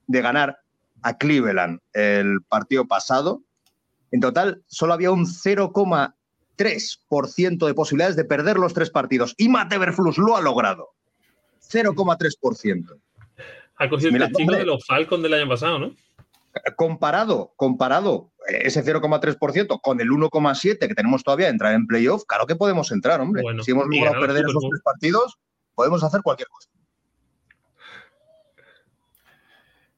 de 0.07 0.23
ganar 0.23 0.61
a 1.03 1.19
Cleveland 1.19 1.81
el 1.93 2.41
partido 2.49 2.87
pasado. 2.87 3.43
En 4.11 4.21
total, 4.21 4.63
solo 4.67 4.95
había 4.95 5.11
un 5.11 5.27
0,3% 5.27 7.67
de 7.67 7.75
posibilidades 7.75 8.17
de 8.17 8.25
perder 8.25 8.59
los 8.59 8.73
tres 8.75 8.91
partidos. 8.91 9.35
Y 9.39 9.49
Matt 9.49 9.73
Everflus 9.73 10.19
lo 10.19 10.37
ha 10.37 10.41
logrado. 10.41 10.89
0,3%. 11.71 13.01
Ha 13.77 13.89
cogido 13.89 14.11
el 14.11 14.19
testigo 14.19 14.53
de 14.53 14.67
los 14.67 14.85
Falcons 14.85 15.23
del 15.23 15.35
año 15.35 15.49
pasado, 15.49 15.79
¿no? 15.79 15.95
Comparado, 16.77 17.53
comparado 17.57 18.33
ese 18.49 18.85
0,3% 18.85 19.81
con 19.81 20.01
el 20.01 20.09
1,7% 20.09 20.79
que 20.79 20.95
tenemos 20.95 21.23
todavía 21.23 21.47
de 21.47 21.53
entrar 21.53 21.75
en 21.75 21.87
playoff, 21.87 22.25
claro 22.27 22.47
que 22.47 22.57
podemos 22.57 22.91
entrar, 22.93 23.21
hombre. 23.21 23.43
si 23.63 23.71
hemos 23.71 23.87
logrado 23.87 24.21
perder 24.21 24.45
esos 24.47 24.67
tres 24.69 24.83
partidos, 24.83 25.39
podemos 25.75 26.03
hacer 26.03 26.23
cualquier 26.23 26.49
cosa. 26.49 26.69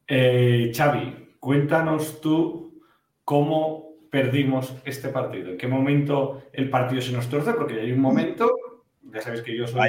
Eh, 0.06 0.72
Xavi, 0.74 1.36
cuéntanos 1.40 2.20
tú 2.20 2.82
cómo 3.24 3.94
perdimos 4.10 4.74
este 4.84 5.08
partido. 5.08 5.50
¿En 5.52 5.58
qué 5.58 5.66
momento 5.66 6.42
el 6.52 6.68
partido 6.68 7.00
se 7.00 7.12
nos 7.12 7.28
torce? 7.30 7.54
Porque 7.54 7.80
hay 7.80 7.92
un 7.92 8.00
momento, 8.00 8.54
ya 9.02 9.22
sabéis 9.22 9.42
que 9.42 9.56
yo 9.56 9.66
soy 9.66 9.80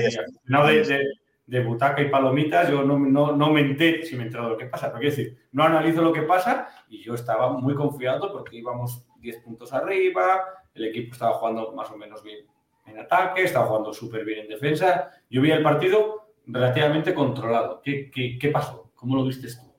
no 0.45 0.65
de, 0.65 0.83
de 0.83 1.03
butaca 1.45 2.01
y 2.01 2.09
palomitas, 2.09 2.69
yo 2.69 2.83
no, 2.83 2.97
no, 2.97 3.35
no 3.35 3.51
me 3.51 3.61
enteré 3.61 4.03
si 4.03 4.15
me 4.15 4.23
he 4.23 4.25
enterado 4.27 4.49
de 4.49 4.53
lo 4.53 4.59
que 4.59 4.65
pasa. 4.67 4.87
Pero 4.87 4.99
quiero 4.99 5.15
decir, 5.15 5.37
no 5.51 5.63
analizo 5.63 6.01
lo 6.01 6.13
que 6.13 6.23
pasa 6.23 6.67
y 6.89 7.03
yo 7.03 7.13
estaba 7.13 7.51
muy 7.51 7.75
confiado 7.75 8.31
porque 8.31 8.57
íbamos 8.57 9.05
10 9.19 9.43
puntos 9.43 9.73
arriba, 9.73 10.43
el 10.73 10.85
equipo 10.85 11.13
estaba 11.13 11.33
jugando 11.33 11.71
más 11.73 11.89
o 11.91 11.97
menos 11.97 12.23
bien 12.23 12.45
en 12.85 12.99
ataque, 12.99 13.43
estaba 13.43 13.67
jugando 13.67 13.93
súper 13.93 14.25
bien 14.25 14.39
en 14.39 14.49
defensa. 14.49 15.11
Yo 15.29 15.41
vi 15.41 15.51
el 15.51 15.63
partido 15.63 16.33
relativamente 16.45 17.13
controlado. 17.13 17.81
¿Qué, 17.81 18.09
qué, 18.11 18.37
qué 18.39 18.49
pasó? 18.49 18.91
¿Cómo 18.95 19.15
lo 19.15 19.25
viste 19.25 19.47
tú? 19.47 19.73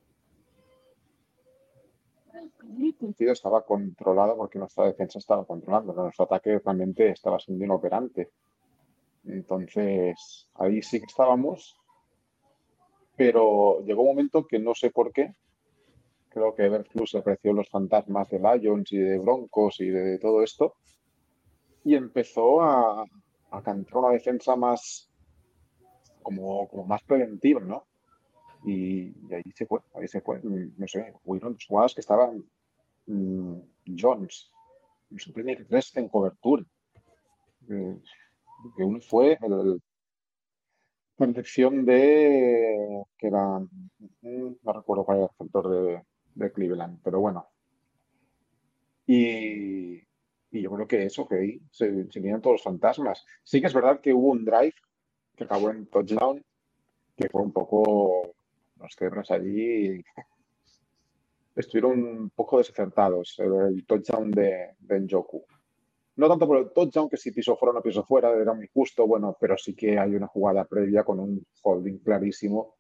El 2.33 2.95
partido 2.95 3.33
estaba 3.33 3.65
controlado 3.65 4.37
porque 4.37 4.59
nuestra 4.59 4.87
defensa 4.87 5.19
estaba 5.19 5.45
controlando, 5.45 5.93
nuestro 5.93 6.25
ataque 6.25 6.59
realmente 6.65 7.11
estaba 7.11 7.39
siendo 7.39 7.65
inoperante. 7.65 8.31
Entonces, 9.27 10.49
ahí 10.55 10.83
sí 10.83 11.01
que 11.01 11.07
estábamos, 11.07 11.77
pero 13.17 13.81
llegó 13.85 14.03
un 14.03 14.09
momento 14.09 14.47
que 14.47 14.59
no 14.59 14.75
sé 14.75 14.91
por 14.91 15.13
qué. 15.13 15.35
Creo 16.29 16.55
que 16.55 16.65
Everflux 16.65 17.15
le 17.15 17.21
apreció 17.21 17.53
los 17.53 17.69
fantasmas 17.69 18.29
de 18.29 18.41
Lions 18.41 18.93
y 18.93 18.99
de 18.99 19.19
Broncos 19.19 19.81
y 19.81 19.89
de 19.89 20.19
todo 20.19 20.43
esto. 20.43 20.75
Y 21.85 21.95
empezó 21.95 22.61
a, 22.63 23.05
cantar 23.63 23.99
una 23.99 24.11
defensa 24.11 24.57
más, 24.57 25.09
como, 26.23 26.69
más 26.87 27.03
preventiva, 27.05 27.61
¿no? 27.61 27.87
Y, 28.65 29.13
ahí 29.33 29.53
se 29.55 29.67
fue, 29.67 29.81
ahí 29.95 30.09
se 30.09 30.21
fue. 30.21 30.41
No 30.43 30.89
sé, 30.89 31.15
hubieron 31.25 31.57
jugadas 31.69 31.95
que 31.95 32.01
estaban 32.01 32.45
mm, 33.07 33.59
Jones, 33.97 34.51
primer 35.33 35.67
tres 35.67 35.97
en 35.97 36.09
cobertura. 36.09 36.65
Eh, 37.71 37.99
que 38.77 38.85
uno 38.85 39.01
fue 39.01 39.39
el, 39.43 39.81
percepción 41.17 41.85
de 41.85 43.05
que 43.17 43.27
era 43.27 43.61
no 44.23 44.73
recuerdo 44.73 45.05
cuál 45.05 45.19
era 45.19 45.27
el 45.27 45.37
factor 45.37 46.05
de, 46.35 46.53
Cleveland, 46.53 47.01
pero 47.03 47.21
bueno. 47.21 47.47
Y, 49.07 49.99
yo 50.51 50.71
creo 50.71 50.87
que 50.87 51.05
eso, 51.05 51.27
que 51.27 51.37
ahí 51.37 51.61
se, 51.71 52.11
se 52.11 52.21
todos 52.41 52.55
los 52.55 52.63
fantasmas. 52.63 53.25
Sí 53.43 53.61
que 53.61 53.67
es 53.67 53.75
verdad 53.75 54.01
que 54.01 54.13
hubo 54.13 54.31
un 54.31 54.45
drive 54.45 54.75
que 55.37 55.45
acabó 55.45 55.71
en 55.71 55.87
touchdown, 55.87 56.45
que 57.17 57.29
fue 57.29 57.43
un 57.43 57.53
poco 57.53 58.35
los 58.77 58.95
cebras 58.97 59.31
allí 59.31 60.03
estuvieron 61.57 62.03
un 62.03 62.31
poco 62.31 62.59
desacertados, 62.59 63.39
el, 63.39 63.85
touchdown 63.87 64.31
de, 64.31 64.75
de 64.79 65.01
Njoku. 65.01 65.45
No 66.17 66.29
tanto 66.29 66.47
por 66.47 66.59
el 66.59 66.71
touchdown, 66.71 67.09
que 67.09 67.17
si 67.17 67.33
piso 67.33 67.57
fuera 67.57 67.73
o 67.73 67.75
no 67.75 67.83
piso 67.83 68.05
fuera, 68.05 68.31
era 68.31 68.55
muy 68.55 68.69
justo, 68.73 69.07
bueno, 69.07 69.37
pero 69.41 69.59
sí 69.59 69.75
que 69.75 69.99
hay 69.99 70.15
una 70.15 70.29
jugada 70.29 70.65
previa 70.65 71.03
con 71.03 71.19
un 71.19 71.45
holding 71.63 71.99
clarísimo 71.99 72.77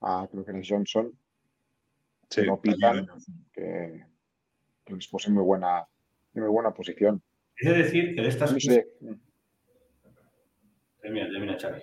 a, 0.00 0.26
creo 0.28 0.44
que 0.44 0.50
era 0.50 0.60
Johnson, 0.66 1.16
que 2.28 2.42
no 2.44 2.60
pitan, 2.60 3.06
que, 3.52 4.04
que 4.84 4.94
les 4.94 5.26
en 5.28 5.34
muy 5.34 5.44
buena, 5.44 5.86
muy 6.34 6.48
buena 6.48 6.74
posición. 6.74 7.22
Es 7.56 7.76
decir, 7.76 8.14
que 8.14 8.22
de 8.22 8.28
estas... 8.28 8.52
No 8.52 8.58
sé. 8.58 8.88
Termina, 11.00 11.28
termina, 11.28 11.56
Xavi. 11.58 11.82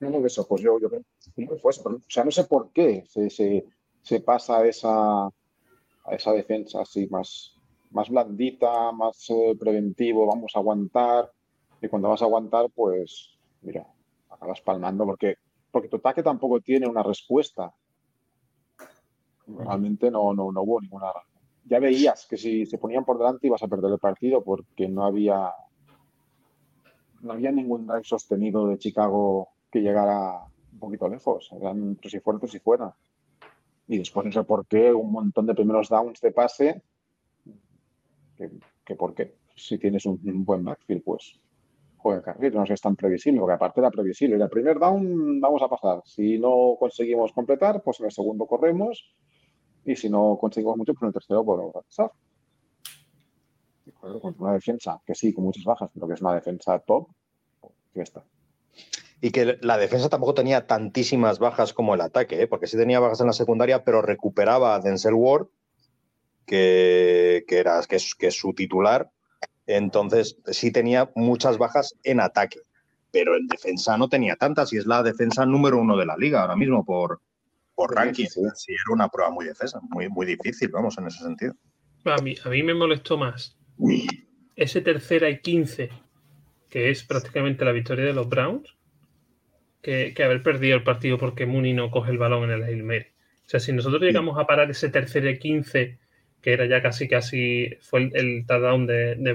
No, 0.00 0.10
no, 0.10 0.26
eso, 0.26 0.46
pues 0.46 0.62
yo, 0.62 0.78
yo 0.78 0.88
no 0.90 1.58
fue 1.58 1.70
eso, 1.70 1.88
o 1.88 2.00
sea, 2.08 2.24
no 2.24 2.30
sé 2.30 2.44
por 2.44 2.72
qué 2.72 3.04
se, 3.08 3.30
se, 3.30 3.64
se 4.02 4.20
pasa 4.20 4.58
a 4.58 4.66
esa, 4.66 5.26
a 5.26 6.14
esa 6.14 6.32
defensa 6.32 6.82
así 6.82 7.08
más, 7.08 7.57
más 7.90 8.08
blandita, 8.08 8.92
más 8.92 9.28
eh, 9.30 9.56
preventivo, 9.58 10.26
vamos 10.26 10.52
a 10.54 10.58
aguantar. 10.58 11.30
Y 11.80 11.88
cuando 11.88 12.08
vas 12.08 12.22
a 12.22 12.26
aguantar, 12.26 12.66
pues, 12.74 13.38
mira, 13.62 13.86
acabas 14.28 14.60
palmando 14.60 15.04
porque, 15.04 15.36
porque 15.70 15.88
tu 15.88 15.96
ataque 15.96 16.22
tampoco 16.22 16.60
tiene 16.60 16.86
una 16.86 17.02
respuesta. 17.02 17.72
Realmente 19.46 20.10
no, 20.10 20.34
no, 20.34 20.52
no 20.52 20.62
hubo 20.62 20.80
ninguna. 20.80 21.06
Ya 21.64 21.78
veías 21.78 22.26
que 22.26 22.36
si 22.36 22.66
se 22.66 22.78
ponían 22.78 23.04
por 23.04 23.18
delante 23.18 23.46
ibas 23.46 23.62
a 23.62 23.68
perder 23.68 23.92
el 23.92 23.98
partido 23.98 24.42
porque 24.42 24.88
no 24.88 25.04
había 25.04 25.52
no 27.20 27.32
había 27.32 27.50
ningún 27.50 27.86
drive 27.86 28.04
sostenido 28.04 28.68
de 28.68 28.78
Chicago 28.78 29.48
que 29.70 29.80
llegara 29.80 30.44
un 30.72 30.78
poquito 30.78 31.08
lejos. 31.08 31.50
Eran 31.52 31.96
tres 31.96 32.14
y 32.14 32.20
fuertes 32.20 32.54
y 32.54 32.58
fuera. 32.58 32.94
Y 33.86 33.98
después 33.98 34.26
no 34.26 34.32
sé 34.32 34.44
por 34.44 34.66
qué, 34.66 34.92
un 34.92 35.10
montón 35.10 35.46
de 35.46 35.54
primeros 35.54 35.88
downs 35.88 36.20
de 36.20 36.30
pase 36.30 36.82
que, 38.84 38.94
por 38.94 39.14
qué. 39.14 39.36
Si 39.54 39.78
tienes 39.78 40.06
un, 40.06 40.18
buen 40.44 40.64
backfield, 40.64 41.02
pues 41.02 41.40
juega 41.96 42.22
carril, 42.22 42.54
no 42.54 42.64
es 42.64 42.80
tan 42.80 42.94
previsible, 42.94 43.40
porque 43.40 43.54
aparte 43.54 43.80
era 43.80 43.90
previsible. 43.90 44.36
En 44.36 44.42
el 44.42 44.48
primer 44.48 44.78
down 44.78 45.40
vamos 45.40 45.62
a 45.62 45.68
pasar. 45.68 46.00
Si 46.04 46.38
no 46.38 46.76
conseguimos 46.78 47.32
completar, 47.32 47.82
pues 47.82 47.98
en 48.00 48.06
el 48.06 48.12
segundo 48.12 48.46
corremos 48.46 49.12
y 49.84 49.96
si 49.96 50.08
no 50.08 50.38
conseguimos 50.40 50.76
mucho, 50.76 50.94
pues 50.94 51.02
en 51.02 51.08
el 51.08 51.14
tercero 51.14 51.44
podemos 51.44 51.72
pasar. 51.72 52.12
Contra 54.00 54.42
una 54.42 54.52
defensa 54.52 55.00
que 55.04 55.14
sí, 55.14 55.32
con 55.32 55.44
muchas 55.44 55.64
bajas, 55.64 55.90
pero 55.92 56.06
que 56.06 56.14
es 56.14 56.20
una 56.20 56.34
defensa 56.34 56.78
top, 56.78 57.08
pues 57.60 57.72
ya 57.94 58.02
está. 58.02 58.24
Y 59.20 59.32
que 59.32 59.58
la 59.62 59.76
defensa 59.76 60.08
tampoco 60.08 60.34
tenía 60.34 60.66
tantísimas 60.66 61.40
bajas 61.40 61.72
como 61.72 61.94
el 61.94 62.00
ataque, 62.00 62.42
¿eh? 62.42 62.46
porque 62.46 62.68
sí 62.68 62.76
tenía 62.76 63.00
bajas 63.00 63.20
en 63.20 63.26
la 63.26 63.32
secundaria, 63.32 63.82
pero 63.82 64.00
recuperaba 64.00 64.76
a 64.76 64.80
Denzel 64.80 65.14
Ward, 65.14 65.48
que, 66.48 67.44
que, 67.46 67.58
era, 67.58 67.80
que, 67.88 67.96
es, 67.96 68.14
que 68.14 68.28
es 68.28 68.34
su 68.34 68.54
titular. 68.54 69.10
Entonces 69.66 70.38
sí 70.46 70.72
tenía 70.72 71.10
muchas 71.14 71.58
bajas 71.58 71.94
en 72.02 72.20
ataque, 72.20 72.60
pero 73.12 73.36
en 73.36 73.46
defensa 73.46 73.96
no 73.98 74.08
tenía 74.08 74.34
tantas 74.34 74.72
y 74.72 74.78
es 74.78 74.86
la 74.86 75.02
defensa 75.02 75.44
número 75.44 75.78
uno 75.78 75.96
de 75.96 76.06
la 76.06 76.16
liga 76.16 76.40
ahora 76.40 76.56
mismo 76.56 76.84
por, 76.84 77.20
por 77.74 77.94
ranking. 77.94 78.26
Sí, 78.26 78.40
sí, 78.54 78.72
era 78.72 78.94
una 78.94 79.08
prueba 79.08 79.30
muy 79.30 79.44
defensa, 79.44 79.78
muy, 79.90 80.08
muy 80.08 80.26
difícil, 80.26 80.70
vamos, 80.70 80.96
en 80.98 81.06
ese 81.06 81.22
sentido. 81.22 81.54
A 82.04 82.16
mí, 82.22 82.34
a 82.42 82.48
mí 82.48 82.62
me 82.62 82.74
molestó 82.74 83.18
más 83.18 83.56
ese 84.56 84.80
tercera 84.80 85.28
y 85.28 85.40
15, 85.40 85.90
que 86.70 86.90
es 86.90 87.04
prácticamente 87.04 87.64
la 87.64 87.72
victoria 87.72 88.06
de 88.06 88.14
los 88.14 88.28
Browns, 88.28 88.74
que, 89.82 90.14
que 90.16 90.24
haber 90.24 90.42
perdido 90.42 90.76
el 90.76 90.82
partido 90.82 91.18
porque 91.18 91.46
Mooney 91.46 91.74
no 91.74 91.90
coge 91.90 92.10
el 92.10 92.18
balón 92.18 92.44
en 92.44 92.50
el 92.50 92.62
Hail 92.64 92.82
Mary. 92.82 93.06
O 93.46 93.50
sea, 93.50 93.60
si 93.60 93.72
nosotros 93.72 94.00
llegamos 94.00 94.38
a 94.38 94.46
parar 94.46 94.70
ese 94.70 94.88
tercera 94.88 95.30
y 95.30 95.38
15, 95.38 95.98
que 96.42 96.52
era 96.52 96.66
ya 96.66 96.82
casi, 96.82 97.08
casi, 97.08 97.76
fue 97.80 98.00
el, 98.00 98.10
el 98.14 98.46
touchdown 98.46 98.86
de, 98.86 99.16
de 99.16 99.32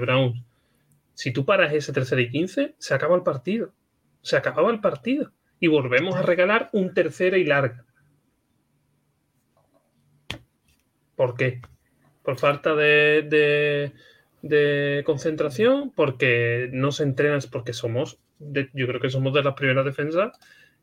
si 1.14 1.32
tú 1.32 1.44
paras 1.44 1.72
ese 1.72 1.92
tercera 1.92 2.20
y 2.20 2.30
15, 2.30 2.74
se 2.76 2.94
acaba 2.94 3.16
el 3.16 3.22
partido. 3.22 3.72
Se 4.20 4.36
acababa 4.36 4.70
el 4.70 4.80
partido. 4.80 5.32
Y 5.60 5.68
volvemos 5.68 6.16
a 6.16 6.22
regalar 6.22 6.70
un 6.72 6.92
tercera 6.92 7.38
y 7.38 7.44
larga. 7.44 7.84
¿Por 11.14 11.36
qué? 11.36 11.60
Por 12.22 12.38
falta 12.38 12.74
de, 12.74 13.92
de, 14.42 15.02
concentración, 15.04 15.92
porque 15.94 16.68
no 16.72 16.90
se 16.90 17.04
entrenan, 17.04 17.40
porque 17.52 17.72
somos, 17.72 18.18
yo 18.40 18.86
creo 18.86 19.00
que 19.00 19.10
somos 19.10 19.32
de 19.32 19.44
las 19.44 19.54
primeras 19.54 19.84
defensas 19.84 20.36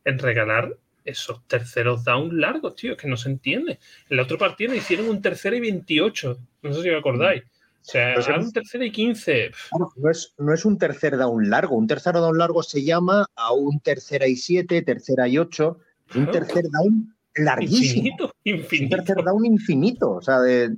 en 0.06 0.20
regalar 0.20 0.78
esos 1.06 1.46
terceros 1.48 2.04
down 2.04 2.40
largos, 2.40 2.76
tío, 2.76 2.96
que 2.98 3.08
no 3.08 3.18
se 3.18 3.30
entiende. 3.30 3.74
En 4.10 4.18
el 4.18 4.20
otro 4.20 4.38
partido 4.38 4.74
hicieron 4.74 5.10
un 5.10 5.22
tercero 5.22 5.56
y 5.56 5.60
28, 5.62 6.38
no 6.64 6.74
sé 6.74 6.82
si 6.84 6.90
os 6.90 7.00
acordáis. 7.00 7.44
O 7.44 7.84
sea, 7.84 8.16
un 8.40 8.52
tercero 8.54 8.84
y 8.86 8.92
15. 8.92 9.52
No 9.98 10.10
es, 10.12 10.34
no 10.38 10.54
es 10.54 10.66
un 10.66 10.78
tercer 10.78 11.18
down 11.18 11.50
largo, 11.50 11.76
un 11.76 11.88
tercer 11.88 12.14
down 12.14 12.38
largo 12.38 12.62
se 12.62 12.84
llama 12.84 13.26
a 13.36 13.54
un 13.54 13.80
tercera 13.80 14.28
y 14.28 14.36
7, 14.36 14.84
tercera 14.84 15.28
y 15.28 15.40
8, 15.40 15.78
es 16.10 16.16
un 16.16 16.26
Claro. 16.26 16.40
tercer 16.46 16.66
down 16.70 17.16
larguísimo. 17.36 18.08
Infinito, 18.08 18.34
Es 18.44 18.82
un 18.82 18.90
tercer 18.90 19.24
down 19.24 19.46
infinito, 19.46 20.12
o 20.12 20.22
sea, 20.22 20.40
de, 20.42 20.76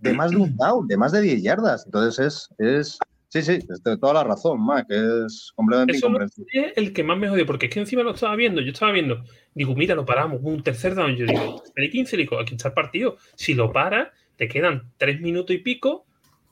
de 0.00 0.12
más 0.12 0.32
de 0.32 0.38
un 0.38 0.56
down, 0.56 0.88
de 0.88 0.96
más 0.96 1.12
de 1.12 1.20
10 1.20 1.42
yardas. 1.42 1.84
Entonces 1.84 2.18
es, 2.26 2.48
es 2.58 2.98
sí, 3.30 3.42
sí, 3.42 3.58
de 3.84 3.96
toda 3.96 4.12
la 4.12 4.24
razón, 4.24 4.64
Mac, 4.64 4.86
es 4.90 5.52
completamente 5.54 5.96
Eso 5.96 6.08
incomprensible. 6.08 6.50
es 6.52 6.72
el 6.76 6.92
que 6.92 7.02
más 7.02 7.16
me 7.16 7.28
jodió, 7.28 7.46
porque 7.46 7.66
es 7.66 7.72
que 7.72 7.80
encima 7.80 8.02
lo 8.02 8.10
estaba 8.10 8.36
viendo, 8.36 8.60
yo 8.60 8.72
estaba 8.72 8.92
viendo, 8.92 9.24
digo, 9.54 9.74
mira, 9.74 9.94
lo 9.94 10.04
paramos, 10.04 10.40
un 10.42 10.62
tercer 10.62 10.94
down, 10.94 11.16
yo 11.16 11.26
digo, 11.26 11.62
el 11.74 11.90
15, 11.90 12.16
digo, 12.16 12.38
aquí 12.38 12.54
está 12.54 12.68
el 12.68 12.74
partido, 12.74 13.16
si 13.36 13.54
lo 13.54 13.72
para, 13.72 14.12
te 14.36 14.48
quedan 14.48 14.92
tres 14.98 15.20
minutos 15.20 15.56
y 15.56 15.58
pico, 15.60 16.06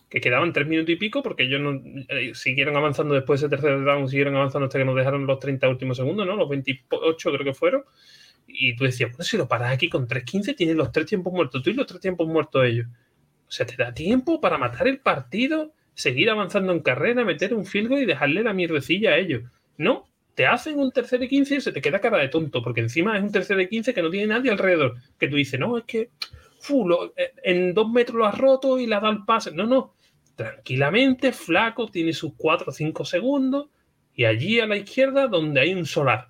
que 0.08 0.20
quedaban 0.20 0.52
tres 0.52 0.66
minutos 0.66 0.90
y 0.90 0.96
pico, 0.96 1.22
porque 1.22 1.42
ellos 1.42 1.60
no, 1.60 1.82
eh, 2.08 2.32
siguieron 2.34 2.76
avanzando 2.76 3.14
después 3.14 3.40
de 3.40 3.46
ese 3.46 3.56
tercer 3.56 3.84
down, 3.84 4.08
siguieron 4.08 4.36
avanzando 4.36 4.66
hasta 4.66 4.78
que 4.78 4.84
nos 4.84 4.96
dejaron 4.96 5.26
los 5.26 5.38
30 5.38 5.68
últimos 5.68 5.98
segundos, 5.98 6.26
¿no? 6.26 6.34
Los 6.36 6.48
28 6.48 7.30
creo 7.32 7.44
que 7.44 7.54
fueron, 7.54 7.82
y 8.46 8.74
tú 8.74 8.84
decías, 8.84 9.10
bueno, 9.10 9.24
si 9.24 9.36
lo 9.36 9.46
paras 9.46 9.72
aquí 9.72 9.90
con 9.90 10.08
3.15, 10.08 10.56
tienes 10.56 10.74
los 10.74 10.90
tres 10.90 11.06
tiempos 11.06 11.32
muertos 11.32 11.62
tú 11.62 11.70
y 11.70 11.74
los 11.74 11.86
tres 11.86 12.00
tiempos 12.00 12.26
muertos 12.26 12.64
ellos. 12.64 12.86
O 13.46 13.50
sea, 13.50 13.66
te 13.66 13.76
da 13.76 13.92
tiempo 13.92 14.40
para 14.40 14.58
matar 14.58 14.88
el 14.88 15.00
partido, 15.00 15.74
seguir 15.98 16.30
avanzando 16.30 16.72
en 16.72 16.78
carrera, 16.78 17.24
meter 17.24 17.52
un 17.54 17.66
field 17.66 17.90
y 17.98 18.06
dejarle 18.06 18.44
la 18.44 18.52
mierdecilla 18.52 19.10
a 19.10 19.16
ellos. 19.18 19.42
No, 19.78 20.06
te 20.36 20.46
hacen 20.46 20.78
un 20.78 20.92
tercer 20.92 21.20
y 21.24 21.28
15 21.28 21.56
y 21.56 21.60
se 21.60 21.72
te 21.72 21.80
queda 21.80 22.00
cara 22.00 22.18
de 22.18 22.28
tonto, 22.28 22.62
porque 22.62 22.80
encima 22.80 23.16
es 23.16 23.22
un 23.24 23.32
tercer 23.32 23.60
y 23.60 23.68
15 23.68 23.92
que 23.92 24.02
no 24.02 24.08
tiene 24.08 24.28
nadie 24.28 24.52
alrededor. 24.52 24.94
Que 25.18 25.26
tú 25.26 25.34
dices, 25.34 25.58
no, 25.58 25.76
es 25.76 25.82
que 25.84 26.10
fu, 26.60 26.88
eh, 27.16 27.32
en 27.42 27.74
dos 27.74 27.90
metros 27.90 28.16
lo 28.16 28.26
has 28.26 28.38
roto 28.38 28.78
y 28.78 28.86
le 28.86 28.94
has 28.94 29.02
dado 29.02 29.12
el 29.12 29.24
pase. 29.24 29.50
No, 29.50 29.66
no. 29.66 29.94
Tranquilamente, 30.36 31.32
flaco, 31.32 31.88
tiene 31.88 32.12
sus 32.12 32.34
4 32.36 32.66
o 32.68 32.72
5 32.72 33.04
segundos 33.04 33.66
y 34.14 34.24
allí 34.24 34.60
a 34.60 34.66
la 34.66 34.76
izquierda 34.76 35.26
donde 35.26 35.60
hay 35.60 35.74
un 35.74 35.84
solar. 35.84 36.28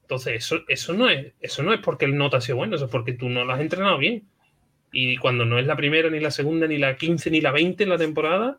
Entonces, 0.00 0.36
eso, 0.36 0.60
eso, 0.68 0.94
no 0.94 1.10
es, 1.10 1.34
eso 1.42 1.62
no 1.62 1.74
es 1.74 1.80
porque 1.80 2.06
el 2.06 2.16
nota 2.16 2.38
ha 2.38 2.40
sido 2.40 2.56
bueno, 2.56 2.76
eso 2.76 2.86
es 2.86 2.90
porque 2.90 3.12
tú 3.12 3.28
no 3.28 3.44
lo 3.44 3.52
has 3.52 3.60
entrenado 3.60 3.98
bien. 3.98 4.26
Y 4.90 5.18
cuando 5.18 5.44
no 5.44 5.58
es 5.58 5.66
la 5.66 5.76
primera, 5.76 6.08
ni 6.08 6.20
la 6.20 6.30
segunda, 6.30 6.66
ni 6.66 6.78
la 6.78 6.96
15, 6.96 7.30
ni 7.30 7.42
la 7.42 7.52
20 7.52 7.82
en 7.82 7.90
la 7.90 7.98
temporada, 7.98 8.58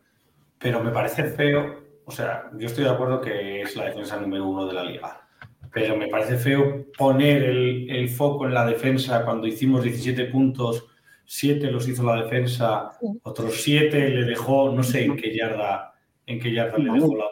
Pero 0.58 0.82
me 0.82 0.90
parece 0.90 1.24
feo, 1.24 1.76
o 2.04 2.10
sea, 2.10 2.50
yo 2.58 2.66
estoy 2.66 2.84
de 2.84 2.90
acuerdo 2.90 3.20
que 3.20 3.62
es 3.62 3.76
la 3.76 3.84
defensa 3.86 4.18
número 4.20 4.46
uno 4.48 4.66
de 4.66 4.72
la 4.74 4.84
liga, 4.84 5.28
pero 5.72 5.96
me 5.96 6.08
parece 6.08 6.36
feo 6.36 6.86
poner 6.96 7.42
el, 7.44 7.90
el 7.90 8.08
foco 8.08 8.46
en 8.46 8.54
la 8.54 8.66
defensa 8.66 9.24
cuando 9.24 9.46
hicimos 9.46 9.82
17 9.84 10.24
puntos, 10.26 10.86
7 11.24 11.70
los 11.70 11.86
hizo 11.86 12.02
la 12.04 12.22
defensa, 12.22 12.90
otros 13.22 13.60
7 13.62 14.08
le 14.08 14.24
dejó, 14.24 14.72
no 14.72 14.82
sé 14.82 15.04
en 15.04 15.16
qué 15.16 15.36
yarda, 15.36 15.94
en 16.26 16.40
qué 16.40 16.52
yarda 16.52 16.78
le 16.78 16.90
dejó 16.92 17.16
la, 17.16 17.24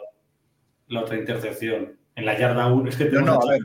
la 0.87 1.01
otra 1.01 1.17
intercepción. 1.17 1.97
En 2.15 2.25
la 2.25 2.37
yarda 2.37 2.67
1, 2.71 2.89
es 2.89 2.95
que 2.95 3.05
No, 3.05 3.09
tenemos 3.11 3.29
no, 3.29 3.41
a 3.41 3.43
a 3.43 3.51
ver. 3.57 3.61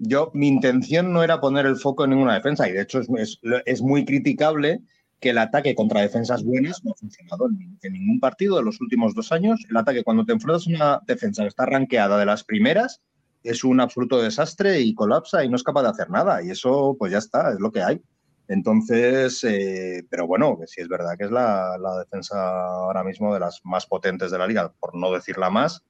Yo, 0.00 0.30
mi 0.32 0.46
intención 0.46 1.12
no 1.12 1.24
era 1.24 1.40
poner 1.40 1.66
el 1.66 1.76
foco 1.76 2.04
en 2.04 2.10
ninguna 2.10 2.34
defensa 2.34 2.68
y 2.68 2.72
de 2.72 2.82
hecho 2.82 3.00
es, 3.00 3.08
es- 3.18 3.40
es 3.66 3.82
muy 3.82 4.04
criticable 4.04 4.80
que 5.20 5.30
el 5.30 5.38
ataque 5.38 5.74
contra 5.74 6.00
defensas 6.00 6.44
buenas 6.44 6.84
no 6.84 6.92
ha 6.92 6.94
funcionado 6.94 7.48
en, 7.48 7.92
ningún 7.92 8.20
partido 8.20 8.56
de 8.56 8.62
los 8.62 8.80
últimos 8.80 9.14
dos 9.14 9.32
años. 9.32 9.64
El 9.68 9.76
ataque 9.76 10.04
cuando 10.04 10.24
te 10.24 10.32
enfrentas 10.32 10.66
a 10.66 10.70
una 10.70 11.00
defensa 11.06 11.42
que 11.42 11.48
está 11.48 11.66
rankeada 11.66 12.18
de 12.18 12.26
las 12.26 12.44
primeras 12.44 13.00
es 13.42 13.64
un 13.64 13.80
absoluto 13.80 14.20
desastre 14.20 14.80
y 14.80 14.94
colapsa 14.94 15.44
y 15.44 15.48
no 15.48 15.56
es 15.56 15.62
capaz 15.62 15.82
de 15.82 15.88
hacer 15.88 16.10
nada 16.10 16.42
y 16.42 16.50
eso 16.50 16.96
pues 16.98 17.12
ya 17.12 17.18
está, 17.18 17.52
es 17.52 17.60
lo 17.60 17.72
que 17.72 17.82
hay. 17.82 18.00
Entonces, 18.48 19.44
eh, 19.44 20.04
pero 20.08 20.26
bueno, 20.26 20.58
que 20.58 20.66
sí 20.66 20.80
es 20.80 20.88
verdad 20.88 21.18
que 21.18 21.24
es 21.24 21.30
la, 21.30 21.76
la 21.78 21.98
defensa 21.98 22.36
ahora 22.66 23.04
mismo 23.04 23.34
de 23.34 23.40
las 23.40 23.60
más 23.64 23.86
potentes 23.86 24.30
de 24.30 24.38
la 24.38 24.46
liga, 24.46 24.72
por 24.80 24.96
no 24.96 25.12
decir 25.12 25.36
la 25.36 25.50
más. 25.50 25.84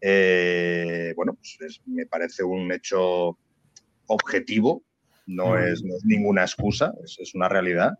Eh, 0.00 1.12
bueno, 1.14 1.34
pues 1.34 1.58
es- 1.60 1.80
me 1.86 2.06
parece 2.06 2.42
un 2.42 2.72
hecho 2.72 3.38
objetivo, 4.06 4.82
no, 5.26 5.56
es, 5.56 5.84
no 5.84 5.94
es 5.96 6.04
ninguna 6.04 6.42
excusa, 6.42 6.92
es, 7.04 7.18
es 7.20 7.34
una 7.34 7.48
realidad. 7.48 7.92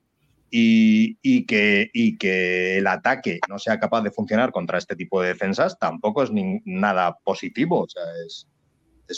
Y, 0.54 1.46
que, 1.46 2.76
el 2.76 2.86
ataque 2.86 3.40
no 3.48 3.58
sea 3.58 3.80
capaz 3.80 4.02
de 4.02 4.10
funcionar 4.10 4.52
contra 4.52 4.76
este 4.76 4.94
tipo 4.94 5.22
de 5.22 5.28
defensas 5.28 5.78
tampoco 5.78 6.22
es 6.22 6.30
nada 6.32 7.16
positivo, 7.24 7.80
o 7.80 7.88
sea, 7.88 8.02
es, 8.26 8.46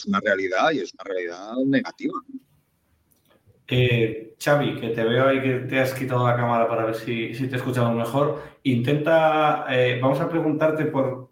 una 0.07 0.21
realidad 0.21 0.71
y 0.73 0.79
es 0.79 0.93
una 0.95 1.05
realidad 1.05 1.53
negativa. 1.67 2.15
Eh, 3.67 4.35
Xavi, 4.39 4.81
que 4.81 4.91
te 4.91 5.05
veo 5.05 5.29
ahí 5.29 5.41
que 5.41 5.55
te 5.61 5.81
has 5.81 5.95
quitado 5.95 6.27
la 6.27 6.37
cámara 6.37 6.69
para 6.69 6.85
ver 6.85 6.95
si, 6.95 7.33
te 7.49 7.57
escuchamos 7.57 7.97
mejor. 7.97 8.43
Intenta, 8.63 9.67
eh, 9.71 9.99
vamos 10.01 10.21
a 10.21 10.29
preguntarte 10.29 10.85
por, 10.87 11.31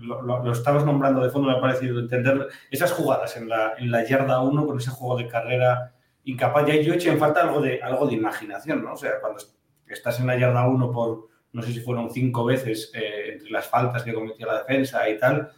lo 0.00 0.52
estabas 0.52 0.84
nombrando 0.84 1.20
de 1.20 1.30
fondo, 1.30 1.48
me 1.48 1.56
ha 1.56 1.60
parecido 1.60 1.98
entender 1.98 2.48
esas 2.70 2.92
jugadas 2.92 3.36
en 3.36 3.48
la, 3.48 3.74
en 3.78 3.90
la 3.90 4.06
yarda 4.06 4.40
1 4.40 4.66
con 4.66 4.78
ese 4.78 4.90
juego 4.90 5.16
de 5.16 5.28
carrera 5.28 5.94
incapaz. 6.24 6.66
Ya 6.66 6.80
yo 6.80 6.94
eché 6.94 7.10
en 7.10 7.18
falta 7.18 7.42
algo 7.42 7.60
de, 7.60 7.82
algo 7.82 8.06
de 8.06 8.14
imaginación, 8.14 8.82
¿no? 8.84 8.92
O 8.94 8.96
sea, 8.96 9.20
cuando 9.20 9.42
estás 9.86 10.20
en 10.20 10.26
la 10.26 10.38
yarda 10.38 10.68
1 10.68 10.90
por, 10.92 11.28
no 11.52 11.62
sé 11.62 11.72
si 11.72 11.80
fueron 11.80 12.10
cinco 12.10 12.44
veces 12.44 12.90
eh, 12.94 13.34
entre 13.34 13.50
las 13.50 13.66
faltas 13.68 14.02
que 14.02 14.14
cometió 14.14 14.46
la 14.46 14.58
defensa 14.58 15.08
y 15.08 15.18
tal, 15.18 15.50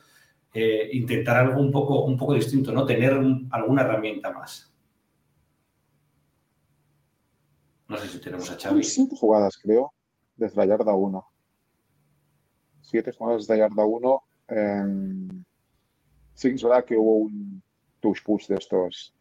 eh, 0.53 0.89
intentar 0.93 1.37
algo 1.37 1.61
un 1.61 1.71
poco, 1.71 2.05
un 2.05 2.17
poco 2.17 2.35
distinto, 2.35 2.73
¿no? 2.73 2.85
Tener 2.87 3.17
un- 3.17 3.49
alguna 3.53 3.83
herramienta 3.83 4.33
más. 4.33 4.73
No 7.89 7.97
sé 7.97 8.09
si 8.09 8.19
tenemos 8.19 8.51
a 8.51 8.57
Xavi. 8.59 8.83
Siete 8.83 9.15
jugadas, 9.17 9.57
creo, 9.59 9.93
desde 10.37 10.57
la 10.57 10.67
yarda 10.67 10.95
1. 10.95 11.27
Siete 12.81 13.13
jugadas 13.13 13.43
desde 13.43 13.55
la 13.61 13.69
yarda 13.69 13.85
1. 13.85 14.23
em, 14.49 15.45
sí 16.35 16.49
es 16.49 16.63
verdad 16.63 16.85
que 16.85 16.97
hubo 16.97 17.17
un 17.17 17.63
touch 18.01 18.23
push 18.23 18.47
de 18.49 18.57
estos 18.57 19.15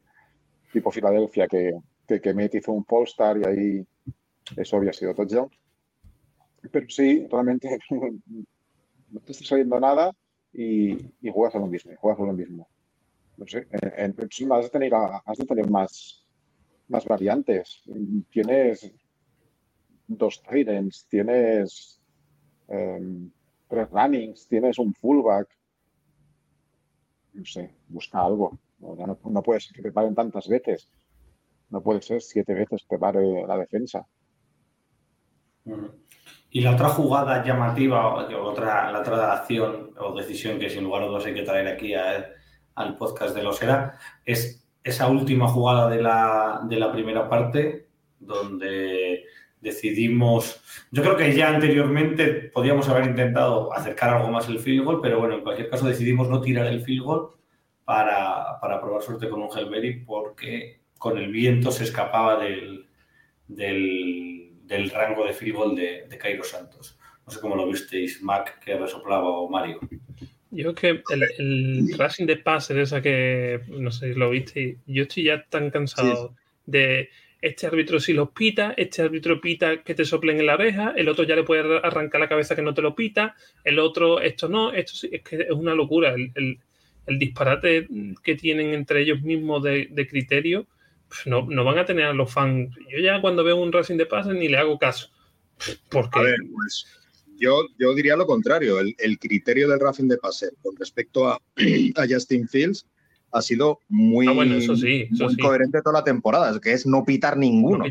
tipo 0.73 0.91
Filadelfia 0.91 1.47
que, 1.47 1.71
que, 2.07 2.19
que 2.19 2.33
Met 2.33 2.55
hizo 2.55 2.71
un 2.73 2.83
Polestar 2.83 3.37
y 3.37 3.43
ahí 3.47 3.87
eso 4.57 4.77
había 4.77 4.93
sido 4.93 5.13
touchdown. 5.13 5.49
Pero 6.71 6.89
sí, 6.89 7.27
realmente 7.31 7.77
no 7.89 9.19
te 9.25 9.31
está 9.31 9.45
saliendo 9.45 9.79
nada 9.79 10.11
y, 10.53 10.93
y 11.21 11.31
juegas 11.31 11.55
a 11.55 11.59
lo 11.59 11.67
mismo, 11.67 11.91
juegas 11.97 12.19
a 12.19 12.25
lo 12.25 12.33
mismo. 12.33 12.67
No 13.37 13.47
sé, 13.47 13.67
en- 13.71 14.15
en- 14.19 14.29
sí, 14.31 14.47
has 14.51 14.63
de 14.65 14.69
tener, 14.69 14.93
has 14.93 15.37
de 15.37 15.45
tener 15.45 15.69
más, 15.69 16.25
más 16.87 17.05
variantes. 17.05 17.81
Tienes 18.31 18.91
dos 20.07 20.41
Tyrants, 20.43 21.07
tienes 21.09 21.99
em, 22.67 23.31
tres 23.67 23.89
runnings, 23.91 24.47
tienes 24.47 24.77
un 24.79 24.93
fullback. 24.93 25.47
No 27.33 27.45
sé, 27.45 27.63
busca 27.89 28.23
algo. 28.23 28.59
No, 28.83 29.41
puede 29.41 29.59
ser 29.61 29.75
que 29.75 29.81
te 29.81 29.91
paguen 29.91 30.15
tantas 30.15 30.47
veces. 30.47 30.89
No 31.69 31.81
puede 31.81 32.01
ser 32.01 32.21
siete 32.21 32.53
veces 32.53 32.85
que 32.89 32.97
pare 32.97 33.45
la 33.47 33.57
defensa. 33.57 34.05
Y 36.49 36.61
la 36.61 36.71
otra 36.71 36.89
jugada 36.89 37.43
llamativa, 37.43 38.13
otra, 38.13 38.91
la 38.91 38.99
otra 38.99 39.33
acción 39.33 39.91
o 39.97 40.13
decisión 40.13 40.59
que 40.59 40.69
sin 40.69 40.83
lugar 40.83 41.03
a 41.03 41.07
dudas 41.07 41.25
hay 41.25 41.33
que 41.33 41.43
traer 41.43 41.67
aquí 41.67 41.93
al 41.95 42.97
podcast 42.97 43.35
de 43.35 43.43
los 43.43 43.61
era, 43.61 43.97
es 44.25 44.67
esa 44.83 45.07
última 45.07 45.47
jugada 45.47 45.89
de 45.89 46.01
la, 46.01 46.61
de 46.67 46.77
la 46.77 46.91
primera 46.91 47.29
parte, 47.29 47.87
donde 48.19 49.23
decidimos, 49.61 50.61
yo 50.91 51.01
creo 51.01 51.15
que 51.15 51.33
ya 51.33 51.47
anteriormente 51.47 52.51
podíamos 52.53 52.89
haber 52.89 53.05
intentado 53.05 53.73
acercar 53.73 54.13
algo 54.13 54.29
más 54.29 54.49
el 54.49 54.59
field 54.59 54.83
goal, 54.83 54.99
pero 55.01 55.19
bueno, 55.19 55.35
en 55.35 55.41
cualquier 55.41 55.69
caso 55.69 55.87
decidimos 55.87 56.29
no 56.29 56.41
tirar 56.41 56.67
el 56.67 56.81
field 56.81 57.03
goal 57.03 57.29
para, 57.85 58.59
probar 58.81 59.01
suerte 59.01 59.29
con 59.29 59.41
un 59.41 59.49
Helmeri 59.55 60.03
porque 60.05 60.79
con 60.97 61.17
el 61.17 61.31
viento 61.31 61.71
se 61.71 61.83
escapaba 61.83 62.43
del, 62.43 62.87
del, 63.47 64.89
rango 64.91 65.25
de 65.25 65.33
field 65.33 65.55
goal 65.55 65.75
de, 65.75 66.07
de 66.09 66.17
Cairo 66.17 66.43
Santos. 66.43 66.97
No 67.25 67.31
sé 67.31 67.39
cómo 67.39 67.55
lo 67.55 67.67
visteis, 67.67 68.21
Mac, 68.21 68.59
que 68.59 68.77
resoplaba 68.77 69.29
o 69.29 69.49
Mario. 69.49 69.79
Yo 70.51 70.73
creo 70.73 71.03
que 71.03 71.13
el, 71.13 71.23
el 71.39 71.97
Racing 71.97 72.25
de 72.25 72.37
Passer, 72.37 72.77
esa 72.77 73.01
que 73.01 73.61
no 73.67 73.91
sé 73.91 74.13
si 74.13 74.19
lo 74.19 74.29
viste, 74.29 74.77
yo 74.85 75.03
estoy 75.03 75.23
ya 75.23 75.43
tan 75.49 75.71
cansado 75.71 76.35
de 76.65 77.09
este 77.43 77.67
árbitro 77.67 77.99
si 77.99 78.13
lo 78.13 78.31
pita, 78.31 78.73
este 78.77 79.01
árbitro 79.01 79.41
pita 79.41 79.83
que 79.83 79.93
te 79.93 80.05
soplen 80.05 80.39
en 80.39 80.45
la 80.45 80.53
oreja, 80.53 80.93
el 80.95 81.09
otro 81.09 81.25
ya 81.25 81.35
le 81.35 81.43
puede 81.43 81.79
arrancar 81.83 82.21
la 82.21 82.29
cabeza 82.29 82.55
que 82.55 82.61
no 82.61 82.73
te 82.73 82.81
lo 82.81 82.95
pita, 82.95 83.35
el 83.65 83.79
otro 83.79 84.21
esto 84.21 84.47
no, 84.47 84.71
esto 84.71 84.93
sí, 84.93 85.09
es 85.11 85.21
que 85.23 85.41
es 85.41 85.51
una 85.51 85.75
locura. 85.75 86.13
El, 86.13 86.59
disparate 87.07 87.87
que 88.23 88.35
tienen 88.35 88.73
entre 88.73 89.01
ellos 89.01 89.21
mismos 89.21 89.63
de, 89.63 90.07
criterio, 90.09 90.67
pues 91.07 91.27
no, 91.27 91.45
van 91.63 91.77
a 91.77 91.85
tener 91.85 92.05
a 92.05 92.13
los 92.13 92.31
fans. 92.31 92.75
Yo 92.89 92.99
ya 92.99 93.21
cuando 93.21 93.43
veo 93.43 93.57
un 93.57 93.71
Racing 93.71 93.97
de 93.97 94.05
Passer 94.05 94.35
ni 94.35 94.47
le 94.47 94.57
hago 94.57 94.77
caso. 94.77 95.09
Porque... 95.89 96.19
A 96.19 96.21
ver, 96.23 96.37
pues 96.51 96.85
yo, 97.37 97.63
yo 97.77 97.93
diría 97.93 98.15
lo 98.15 98.25
contrario. 98.25 98.79
El, 98.79 99.19
criterio 99.19 99.69
del 99.69 99.79
Racing 99.79 100.07
de 100.07 100.17
Passer 100.17 100.53
con 100.61 100.75
respecto 100.77 101.27
a, 101.27 101.37
a 101.95 102.07
Justin 102.09 102.47
Fields 102.47 102.85
ha 103.33 103.41
sido 103.41 103.79
muy, 103.89 104.27
ah, 104.27 104.33
coherente 105.41 105.81
toda 105.81 105.99
la 105.99 106.03
temporada, 106.03 106.59
que 106.61 106.71
es 106.71 106.85
no 106.85 107.03
pitar 107.03 107.35
ninguno. 107.35 107.85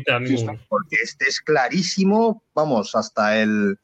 Porque 0.69 0.95
este 1.03 1.25
es 1.27 1.41
clarísimo, 1.41 2.43
vamos, 2.55 2.95
hasta 2.95 3.41
el, 3.41 3.77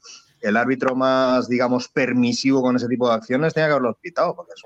árbitro 0.56 0.96
más, 0.96 1.50
digamos, 1.50 1.90
permisivo 1.90 2.62
con 2.62 2.78
ese 2.78 2.88
tipo 2.88 3.10
de 3.10 3.16
acciones 3.16 3.54
tenía 3.54 3.68
que 3.68 3.74
haberlo 3.74 3.98
pitado, 4.02 4.36
porque 4.36 4.54
es 4.56 4.64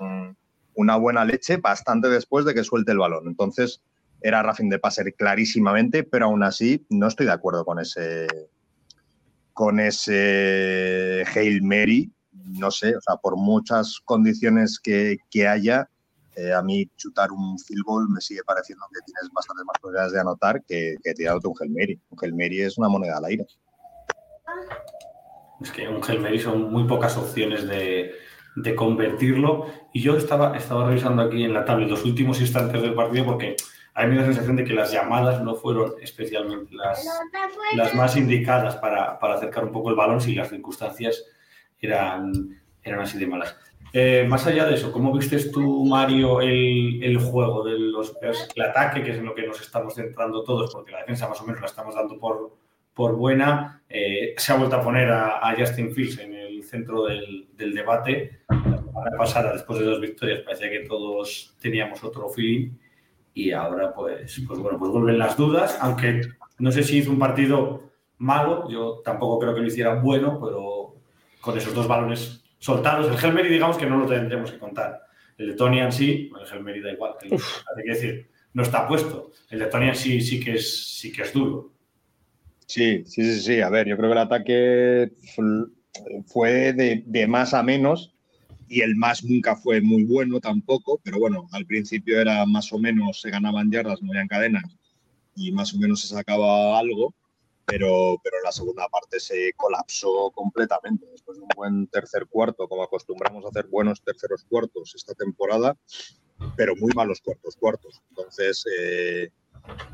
una 0.76 0.96
buena 0.96 1.26
leche 1.26 1.58
bastante 1.58 2.10
después 2.10 2.46
de 2.46 2.54
que 2.54 2.64
suelte 2.64 2.92
el 2.92 3.00
balón. 3.00 3.28
Entonces, 3.28 3.82
era 4.22 4.42
Racing 4.42 4.70
de 4.70 4.80
Passer 4.80 5.14
clarísimamente, 5.14 6.04
pero 6.04 6.26
aún 6.26 6.44
así 6.44 6.86
no 6.90 7.08
estoy 7.08 7.26
de 7.26 7.34
acuerdo 7.34 7.66
con 7.66 7.80
ese 7.80 8.28
con 9.52 9.80
ese 9.80 11.24
Hail 11.36 11.62
Mary, 11.62 12.12
no 12.32 12.72
sé, 12.72 12.96
o 12.96 13.02
sea, 13.02 13.18
por 13.18 13.38
muchas 13.38 14.00
condiciones 14.04 14.80
que, 14.80 15.18
que 15.30 15.48
haya, 15.48 15.88
eh, 16.36 16.52
a 16.52 16.64
mí 16.64 16.90
chutar 16.98 17.32
un 17.32 17.60
field 17.60 17.84
goal 17.86 18.10
me 18.10 18.20
sigue 18.20 18.42
pareciendo 18.44 18.86
que 18.92 19.02
tienes 19.06 19.32
bastantes 19.32 19.64
más 19.66 19.76
posibilidades 19.80 20.14
de 20.14 20.20
anotar 20.20 20.64
que, 20.64 20.96
que 21.04 21.14
tirar 21.14 21.38
un 21.44 21.54
Helmeri. 21.60 22.02
Un 22.10 22.18
Helmeri 22.20 22.62
es 22.62 22.80
una 22.80 22.90
moneda 22.90 23.18
al 23.18 23.26
aire. 23.26 23.46
Es 25.62 25.72
que 25.72 25.88
un 25.88 26.02
Helmeri 26.04 26.40
son 26.40 26.72
muy 26.72 26.88
pocas 26.88 27.16
opciones 27.16 27.68
de, 27.68 28.16
de, 28.56 28.76
convertirlo. 28.76 29.68
Y 29.94 30.02
yo 30.02 30.18
estaba, 30.18 30.56
estaba 30.58 30.88
revisando 30.88 31.22
aquí 31.22 31.44
en 31.44 31.54
la 31.54 31.66
tablet 31.66 31.89
los 31.89 32.06
últimos 32.06 32.39
instantes 32.42 32.82
del 32.82 32.94
partido 32.94 33.26
porque 33.26 33.56
me 33.96 34.16
da 34.16 34.22
la 34.22 34.26
sensación 34.26 34.56
de 34.56 34.63
que 34.63 34.74
las 34.74 34.92
llamadas 34.92 35.42
no 35.44 35.56
fueron 35.56 35.94
especialmente 36.02 36.74
las, 36.74 37.08
las 37.76 37.94
más 37.94 38.18
indicadas 38.18 38.76
para, 38.78 39.20
para 39.20 39.36
acercar 39.36 39.66
un 39.66 39.72
poco 39.72 39.89
el 39.89 39.96
balón 39.96 40.20
si 40.20 40.34
las 40.34 40.50
circunstancias 40.50 41.26
eran, 41.80 42.62
eran 42.84 43.02
así 43.02 43.18
de 43.20 43.28
malas. 43.28 43.56
Eh, 43.96 44.26
más 44.28 44.48
allá 44.48 44.66
de 44.66 44.74
eso, 44.74 44.92
¿cómo 44.92 45.13
vistes 45.13 45.52
tú, 45.52 45.86
Mario, 45.86 46.42
el, 46.42 47.16
juego 47.20 47.63
de 47.63 47.78
los 47.78 48.18
el 48.56 48.62
ataque, 48.63 49.04
que 49.04 49.12
es 49.12 49.18
en 49.18 49.26
lo 49.26 49.36
que 49.36 49.46
nos 49.46 49.62
estamos 49.62 49.94
centrando 49.94 50.44
todos, 50.44 50.74
porque 50.74 50.92
la 50.92 51.00
defensa 51.02 51.30
más 51.30 51.39
o 51.42 51.46
menos 51.46 51.62
la 51.62 51.68
estamos 51.68 51.94
dando 51.94 52.18
por, 52.18 52.58
por 52.96 53.16
buena? 53.16 53.84
Eh, 53.88 54.34
se 54.36 54.52
ha 54.52 54.56
vuelto 54.56 54.78
a 54.78 54.82
poner 54.82 55.12
a, 55.12 55.56
Justin 55.56 55.94
Fields 55.94 56.18
en 56.18 56.34
el 56.34 56.43
centro 56.63 57.06
del, 57.06 57.47
debate. 57.58 58.41
La 58.49 58.78
semana 58.78 59.17
pasada, 59.17 59.54
después 59.54 59.80
de 59.80 59.86
dos 59.86 60.02
victorias, 60.02 60.41
parecía 60.41 60.69
que 60.69 60.88
todos 60.88 61.56
teníamos 61.62 62.04
otro 62.04 62.30
feeling 62.30 62.71
y 63.34 63.52
ahora, 63.52 63.93
pues, 63.93 64.41
pues 64.47 64.60
bueno, 64.60 64.78
pues 64.78 64.91
vuelven 64.91 65.17
las 65.17 65.36
dudas, 65.36 65.78
aunque 65.82 66.21
no 66.60 66.71
sé 66.71 66.84
si 66.84 66.97
hizo 66.97 67.12
un 67.12 67.19
partido 67.19 67.91
malo, 68.19 68.69
yo 68.69 69.02
tampoco 69.04 69.39
creo 69.39 69.56
que 69.56 69.62
lo 69.62 69.67
hiciera 69.67 69.95
bueno, 69.95 70.39
pero 70.41 70.95
con 71.41 71.58
esos 71.58 71.73
dos 71.73 71.88
balones 71.88 72.43
soltados. 72.60 73.08
El 73.08 73.23
Helmeri, 73.23 73.49
digamos 73.49 73.78
que 73.78 73.86
no 73.86 73.97
lo 73.97 74.06
tendremos 74.06 74.52
que 74.52 74.60
contar. 74.60 75.02
El 75.38 75.49
de 75.49 75.54
Tony 75.56 75.80
en 75.80 75.91
sí, 75.91 76.32
el 76.39 76.47
Helmeri 76.47 76.82
da 76.82 76.91
igual. 76.91 77.15
hay 77.21 77.84
que 77.84 77.89
decir, 77.89 78.30
no 78.54 78.63
está 78.63 78.88
puesto. 78.88 79.32
El 79.49 79.60
de 79.60 79.65
Tony 79.65 79.93
sí, 79.95 80.21
sí, 80.21 80.39
que 80.39 80.54
es, 80.54 80.97
sí 80.99 81.12
que 81.12 81.23
es 81.23 81.34
duro. 81.34 81.73
Sí, 82.65 83.04
sí, 83.06 83.23
sí, 83.23 83.41
sí. 83.41 83.62
A 83.62 83.69
ver, 83.69 83.88
yo 83.88 83.97
creo 83.97 84.10
que 84.10 84.13
el 84.13 84.19
ataque 84.19 85.12
fue 86.26 86.74
de, 86.74 87.04
de, 87.06 87.28
más 87.28 87.54
a 87.54 87.64
menos 87.64 88.14
y 88.68 88.82
el 88.82 88.96
más 88.96 89.24
nunca 89.24 89.56
fue 89.56 89.82
muy 89.82 90.04
bueno 90.04 90.40
tampoco, 90.40 91.00
pero 91.04 91.20
bueno, 91.20 91.48
al 91.52 91.66
principio 91.66 92.20
era 92.20 92.46
más 92.46 92.72
o 92.74 92.80
menos, 92.80 93.22
se 93.22 93.30
ganaban 93.30 93.72
yardas, 93.72 94.02
no 94.02 94.12
habían 94.12 94.28
cadenas 94.28 94.78
y 95.36 95.52
más 95.52 95.74
o 95.74 95.78
menos 95.78 96.02
se 96.02 96.08
sacaba 96.08 96.78
algo 96.78 97.14
pero, 97.66 98.20
pero 98.24 98.38
la 98.44 98.52
segunda 98.52 98.88
parte 98.90 99.20
se 99.20 99.54
colapsó 99.56 100.32
completamente. 100.32 101.06
Después 101.12 101.38
de 101.38 101.44
un 101.44 101.50
buen 101.56 101.88
tercer 101.88 102.28
cuarto, 102.28 102.68
como 102.68 102.84
acostumbramos 102.84 103.46
a 103.46 103.50
hacer 103.50 103.68
buenos 103.68 104.02
terceros 104.02 104.44
cuartos 104.44 104.94
esta 104.96 105.14
temporada, 105.14 105.78
pero 106.56 106.76
muy 106.76 106.92
malos 106.94 107.22
cuartos 107.22 107.56
cuartos. 107.56 108.02
Entonces, 108.10 108.66
eh, 108.80 109.30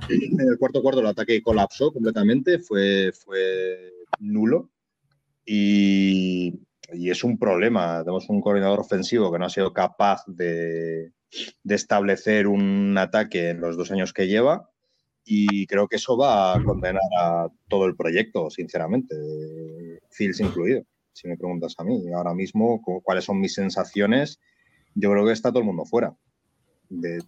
en 0.09 0.39
el 0.41 0.57
cuarto 0.57 0.81
cuarto 0.81 1.01
el 1.01 1.07
ataque 1.07 1.43
colapsó 1.43 1.91
completamente, 1.91 2.59
fue, 2.59 3.11
fue 3.13 3.93
nulo 4.19 4.69
y, 5.51 6.61
y 6.93 7.09
es 7.09 7.23
un 7.23 7.39
problema. 7.39 7.99
Tenemos 8.03 8.29
un 8.29 8.39
coordinador 8.39 8.79
ofensivo 8.79 9.31
que 9.31 9.39
no 9.39 9.45
ha 9.45 9.49
sido 9.49 9.73
capaz 9.73 10.23
de, 10.27 11.11
de 11.63 11.75
establecer 11.75 12.47
un 12.47 12.95
ataque 12.97 13.49
en 13.49 13.61
los 13.61 13.75
dos 13.75 13.91
años 13.91 14.13
que 14.13 14.27
lleva 14.27 14.69
y 15.25 15.65
creo 15.65 15.87
que 15.87 15.95
eso 15.95 16.15
va 16.17 16.53
a 16.53 16.63
condenar 16.63 17.01
a 17.19 17.47
todo 17.67 17.85
el 17.85 17.95
proyecto, 17.95 18.49
sinceramente, 18.49 19.15
Fields 20.11 20.39
incluido, 20.39 20.83
si 21.13 21.27
me 21.27 21.37
preguntas 21.37 21.75
a 21.77 21.83
mí. 21.83 22.11
Ahora 22.13 22.33
mismo, 22.33 22.81
¿cuáles 23.03 23.25
son 23.25 23.39
mis 23.39 23.53
sensaciones? 23.53 24.39
Yo 24.93 25.11
creo 25.11 25.25
que 25.25 25.33
está 25.33 25.49
todo 25.49 25.59
el 25.59 25.65
mundo 25.65 25.85
fuera 25.85 26.15
de, 26.89 27.19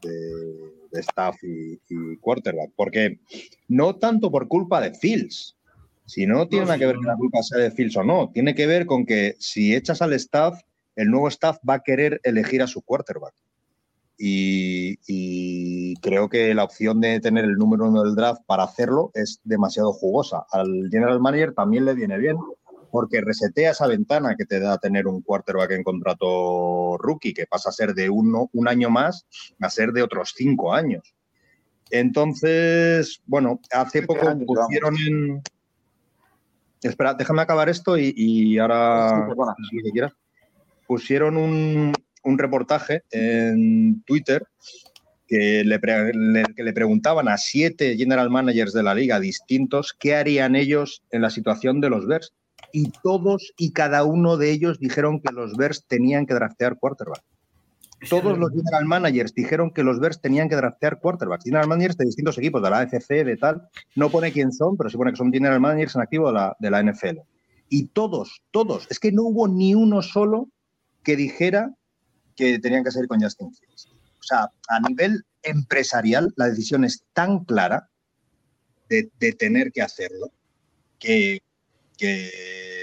staff 0.93 1.37
y, 1.43 2.17
quarterback, 2.17 2.71
porque 2.75 3.19
no 3.67 3.95
tanto 3.95 4.31
por 4.31 4.47
culpa 4.47 4.81
de 4.81 4.93
Fields, 4.93 5.57
si 6.05 6.25
no 6.25 6.47
tiene 6.47 6.65
nada 6.65 6.77
que 6.77 6.85
ver 6.85 6.95
con 6.97 7.05
la 7.05 7.15
culpa 7.15 7.41
sea 7.41 7.59
de 7.59 7.71
Fields 7.71 7.97
o 7.97 8.03
no, 8.03 8.31
tiene 8.33 8.55
que 8.55 8.67
ver 8.67 8.85
con 8.85 9.05
que 9.05 9.35
si 9.39 9.75
echas 9.75 10.01
al 10.01 10.13
staff, 10.13 10.61
el 10.95 11.09
nuevo 11.09 11.27
staff 11.27 11.57
va 11.67 11.75
a 11.75 11.83
querer 11.83 12.19
elegir 12.23 12.61
a 12.61 12.67
su 12.67 12.81
quarterback. 12.81 13.33
Y, 14.23 15.95
creo 16.01 16.29
que 16.29 16.53
la 16.53 16.63
opción 16.63 17.01
de 17.01 17.19
tener 17.19 17.43
el 17.45 17.55
número 17.55 17.87
uno 17.87 18.03
del 18.03 18.13
draft 18.13 18.43
para 18.45 18.63
hacerlo 18.63 19.09
es 19.15 19.39
demasiado 19.43 19.93
jugosa. 19.93 20.45
Al 20.51 20.89
general 20.91 21.19
manager 21.19 21.53
también 21.53 21.85
le 21.85 21.95
viene 21.95 22.19
bien 22.19 22.37
porque 22.91 23.21
resetea 23.21 23.71
esa 23.71 23.87
ventana 23.87 24.35
que 24.37 24.45
te 24.45 24.59
da 24.59 24.77
tener 24.77 25.07
un 25.07 25.21
quarterback 25.21 25.71
en 25.71 25.83
contrato 25.83 26.97
rookie, 26.97 27.33
que 27.33 27.47
pasa 27.47 27.69
a 27.69 27.73
ser 27.73 27.95
de 27.95 28.09
uno, 28.09 28.49
un 28.53 28.67
año 28.67 28.89
más 28.89 29.25
a 29.59 29.69
ser 29.69 29.91
de 29.91 30.03
otros 30.03 30.33
cinco 30.35 30.73
años. 30.73 31.15
Entonces, 31.89 33.21
bueno, 33.25 33.59
hace 33.71 34.03
poco 34.03 34.27
pusieron 34.45 34.95
en... 35.07 35.41
Espera, 36.81 37.13
déjame 37.13 37.41
acabar 37.41 37.69
esto 37.69 37.97
y, 37.97 38.57
ahora... 38.57 39.27
Pusieron 40.87 41.37
un, 41.37 41.93
un 42.23 42.37
reportaje 42.37 43.03
en 43.11 44.03
Twitter 44.03 44.45
que 45.27 45.63
le, 45.63 45.79
que 45.79 46.63
le, 46.63 46.73
preguntaban 46.73 47.29
a 47.29 47.37
siete 47.37 47.95
general 47.95 48.29
managers 48.29 48.73
de 48.73 48.83
la 48.83 48.93
liga 48.93 49.19
distintos 49.19 49.95
qué 49.97 50.15
harían 50.15 50.57
ellos 50.57 51.03
en 51.11 51.21
la 51.21 51.29
situación 51.29 51.79
de 51.79 51.89
los 51.89 52.05
Bears. 52.05 52.33
Y 52.73 52.91
todos 53.01 53.53
y 53.57 53.71
cada 53.71 54.03
uno 54.03 54.35
de 54.35 54.51
ellos 54.51 54.79
dijeron 54.79 55.21
que 55.21 55.33
los 55.33 55.55
Bears 55.55 55.85
tenían 55.87 56.25
que 56.25 56.33
draftear 56.33 56.77
quarterback. 56.77 57.23
Todos 58.09 58.37
los 58.37 58.51
general 58.51 58.85
managers 58.85 59.33
dijeron 59.33 59.71
que 59.71 59.83
los 59.83 59.99
Bears 59.99 60.19
tenían 60.19 60.49
que 60.49 60.55
draftear 60.55 60.99
quarterbacks. 60.99 61.43
General 61.43 61.67
managers 61.67 61.97
de 61.97 62.05
distintos 62.05 62.37
equipos, 62.37 62.61
de 62.61 62.69
la 62.69 62.79
AFC, 62.79 63.23
de 63.23 63.37
tal. 63.37 63.69
No 63.95 64.09
pone 64.09 64.31
quién 64.31 64.51
son, 64.51 64.75
pero 64.75 64.89
se 64.89 64.97
pone 64.97 65.11
que 65.11 65.17
son 65.17 65.31
general 65.31 65.59
managers 65.59 65.95
en 65.95 66.01
activo 66.01 66.27
de 66.27 66.33
la, 66.33 66.55
de 66.59 66.91
NFL. 66.91 67.19
Y 67.69 67.87
todos, 67.87 68.41
todos, 68.51 68.87
es 68.89 68.99
que 68.99 69.11
no 69.11 69.23
hubo 69.23 69.47
ni 69.47 69.75
uno 69.75 70.01
solo 70.01 70.49
que 71.03 71.15
dijera 71.15 71.73
que 72.35 72.59
tenían 72.59 72.83
que 72.83 72.91
ser 72.91 73.07
con 73.07 73.21
Justin 73.21 73.53
Fields. 73.53 73.87
O 73.87 74.23
sea, 74.23 74.51
a 74.67 74.79
nivel 74.87 75.23
empresarial, 75.43 76.33
la 76.35 76.49
decisión 76.49 76.83
es 76.83 77.03
tan 77.13 77.45
clara 77.45 77.89
de, 78.89 79.31
tener 79.33 79.71
que 79.71 79.81
hacerlo, 79.81 80.31
que, 80.99 81.41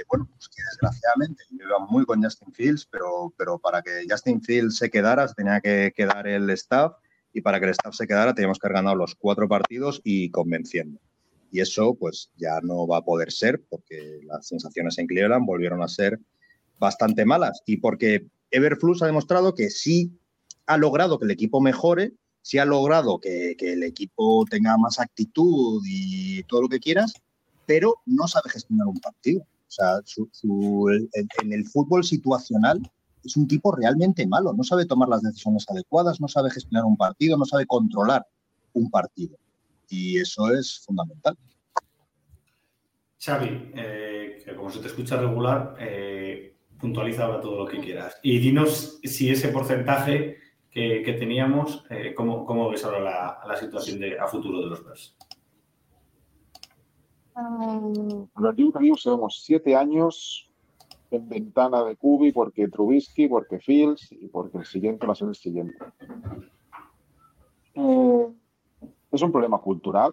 bueno, 0.09 0.29
pues 0.33 0.49
que 0.49 0.63
desgraciadamente 0.71 1.45
yo 1.51 1.67
iba 1.67 1.79
muy 1.87 2.05
con 2.05 2.23
Justin 2.23 2.53
Fields, 2.53 2.87
pero, 2.91 3.33
pero 3.37 3.59
para 3.59 3.83
que 3.83 4.05
Justin 4.09 4.41
Fields 4.41 4.77
se 4.77 4.91
quedara, 4.91 5.27
tenía 5.35 5.61
que 5.61 5.93
quedar 5.95 6.27
el 6.27 6.49
staff 6.51 6.95
y 7.33 7.41
para 7.41 7.61
que 7.61 7.67
el 7.67 7.73
staff 7.73 7.95
se 7.95 8.07
quedara 8.07 8.35
teníamos 8.35 8.59
que 8.59 8.67
haber 8.67 8.77
ganado 8.77 8.97
los 8.97 9.15
cuatro 9.15 9.49
partidos 9.49 10.01
y 10.05 10.31
convenciendo. 10.31 11.01
Y 11.51 11.61
eso 11.61 11.95
pues 11.95 12.31
ya 12.37 12.61
no 12.63 12.87
va 12.87 12.99
a 12.99 13.05
poder 13.05 13.33
ser 13.33 13.63
porque 13.69 14.21
las 14.25 14.47
sensaciones 14.47 14.99
en 14.99 15.07
Cleveland 15.07 15.47
volvieron 15.47 15.83
a 15.83 15.89
ser 15.89 16.19
bastante 16.79 17.25
malas 17.25 17.63
y 17.67 17.79
porque 17.79 18.27
Everflux 18.51 19.03
ha 19.03 19.07
demostrado 19.07 19.55
que 19.55 19.71
sí 19.71 20.19
ha 20.67 20.77
logrado 20.77 21.19
que 21.19 21.25
el 21.25 21.31
equipo 21.31 21.61
mejore, 21.61 22.13
sí 22.43 22.59
ha 22.59 22.65
logrado 22.65 23.21
que, 23.21 23.57
el 23.59 23.83
equipo 23.83 24.45
tenga 24.49 24.77
más 24.77 25.01
actitud 25.01 25.83
y 25.87 26.43
todo 26.45 26.63
lo 26.63 26.69
que 26.69 26.81
quieras, 26.81 27.15
pero 27.67 27.97
no 28.07 28.29
sabe 28.29 28.51
gestionar 28.51 28.87
un 28.87 29.01
partido. 29.01 29.47
O 29.69 29.71
sea, 29.71 30.01
en 31.43 31.53
el 31.53 31.67
fútbol 31.67 32.03
situacional 32.03 32.81
es 33.25 33.37
un 33.37 33.47
tipo 33.47 33.71
realmente 33.73 34.27
malo, 34.27 34.55
no 34.55 34.65
sabe 34.65 34.87
tomar 34.87 35.09
las 35.09 35.23
decisiones 35.23 35.67
adecuadas, 35.69 36.21
no 36.21 36.29
sabe 36.29 36.51
gestionar 36.51 36.85
un 36.85 36.97
partido, 36.97 37.37
no 37.37 37.45
sabe 37.45 37.67
controlar 37.67 38.27
un 38.73 38.91
partido. 38.91 39.37
Y 39.89 40.19
eso 40.19 40.51
es 40.51 40.81
fundamental. 40.85 41.37
Xavi, 43.21 43.73
eh, 43.75 44.43
que 44.45 44.55
como 44.55 44.71
se 44.71 44.81
te 44.81 44.87
escucha 44.87 45.17
regular, 45.17 45.75
eh, 45.79 46.55
puntualiza 46.79 47.25
ahora 47.25 47.41
todo 47.41 47.65
lo 47.65 47.67
que 47.67 47.81
quieras. 47.81 48.19
Y 48.23 48.39
dinos 48.39 49.01
si 49.03 49.31
ese 49.31 49.49
porcentaje 49.49 50.39
que, 50.71 51.17
teníamos, 51.19 51.85
eh, 51.91 52.15
¿cómo, 52.15 52.71
ves 52.71 52.85
ahora 52.85 53.41
la, 53.45 53.57
situación 53.57 54.01
a 54.21 54.29
futuro 54.29 54.61
de 54.61 54.67
los 54.69 54.85
Bears? 54.85 55.17
Los 58.37 58.57
amigos 58.75 59.05
llevamos 59.05 59.43
siete 59.45 59.77
años 59.77 60.51
en 61.11 61.29
ventana 61.29 61.85
de 61.85 61.97
Kubi 61.97 62.33
porque 62.33 62.69
Trubisky, 62.69 63.29
porque 63.29 63.61
Fields 63.61 64.11
y 64.13 64.27
porque 64.29 64.59
el 64.59 64.67
siguiente 64.67 65.07
va 65.07 65.13
a 65.13 65.17
ser 65.17 65.29
el 65.29 65.37
siguiente. 65.37 65.77
Es 67.75 69.23
un 69.23 69.33
problema 69.33 69.59
cultural, 69.59 70.13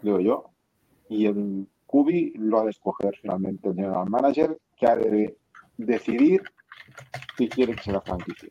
creo 0.00 0.20
yo, 0.20 0.50
y 1.08 1.26
el 1.26 1.66
Kubi 1.86 2.34
lo 2.36 2.60
ha 2.60 2.64
de 2.64 2.70
escoger 2.70 3.16
finalmente 3.16 3.68
el 3.68 3.74
general 3.74 4.10
manager, 4.10 4.58
que 4.76 4.86
ha 4.86 4.96
de 4.96 5.36
decidir 5.78 6.42
si 7.38 7.48
quiere 7.48 7.74
que 7.74 7.82
sea 7.82 7.94
la 7.94 8.00
franquicia. 8.02 8.50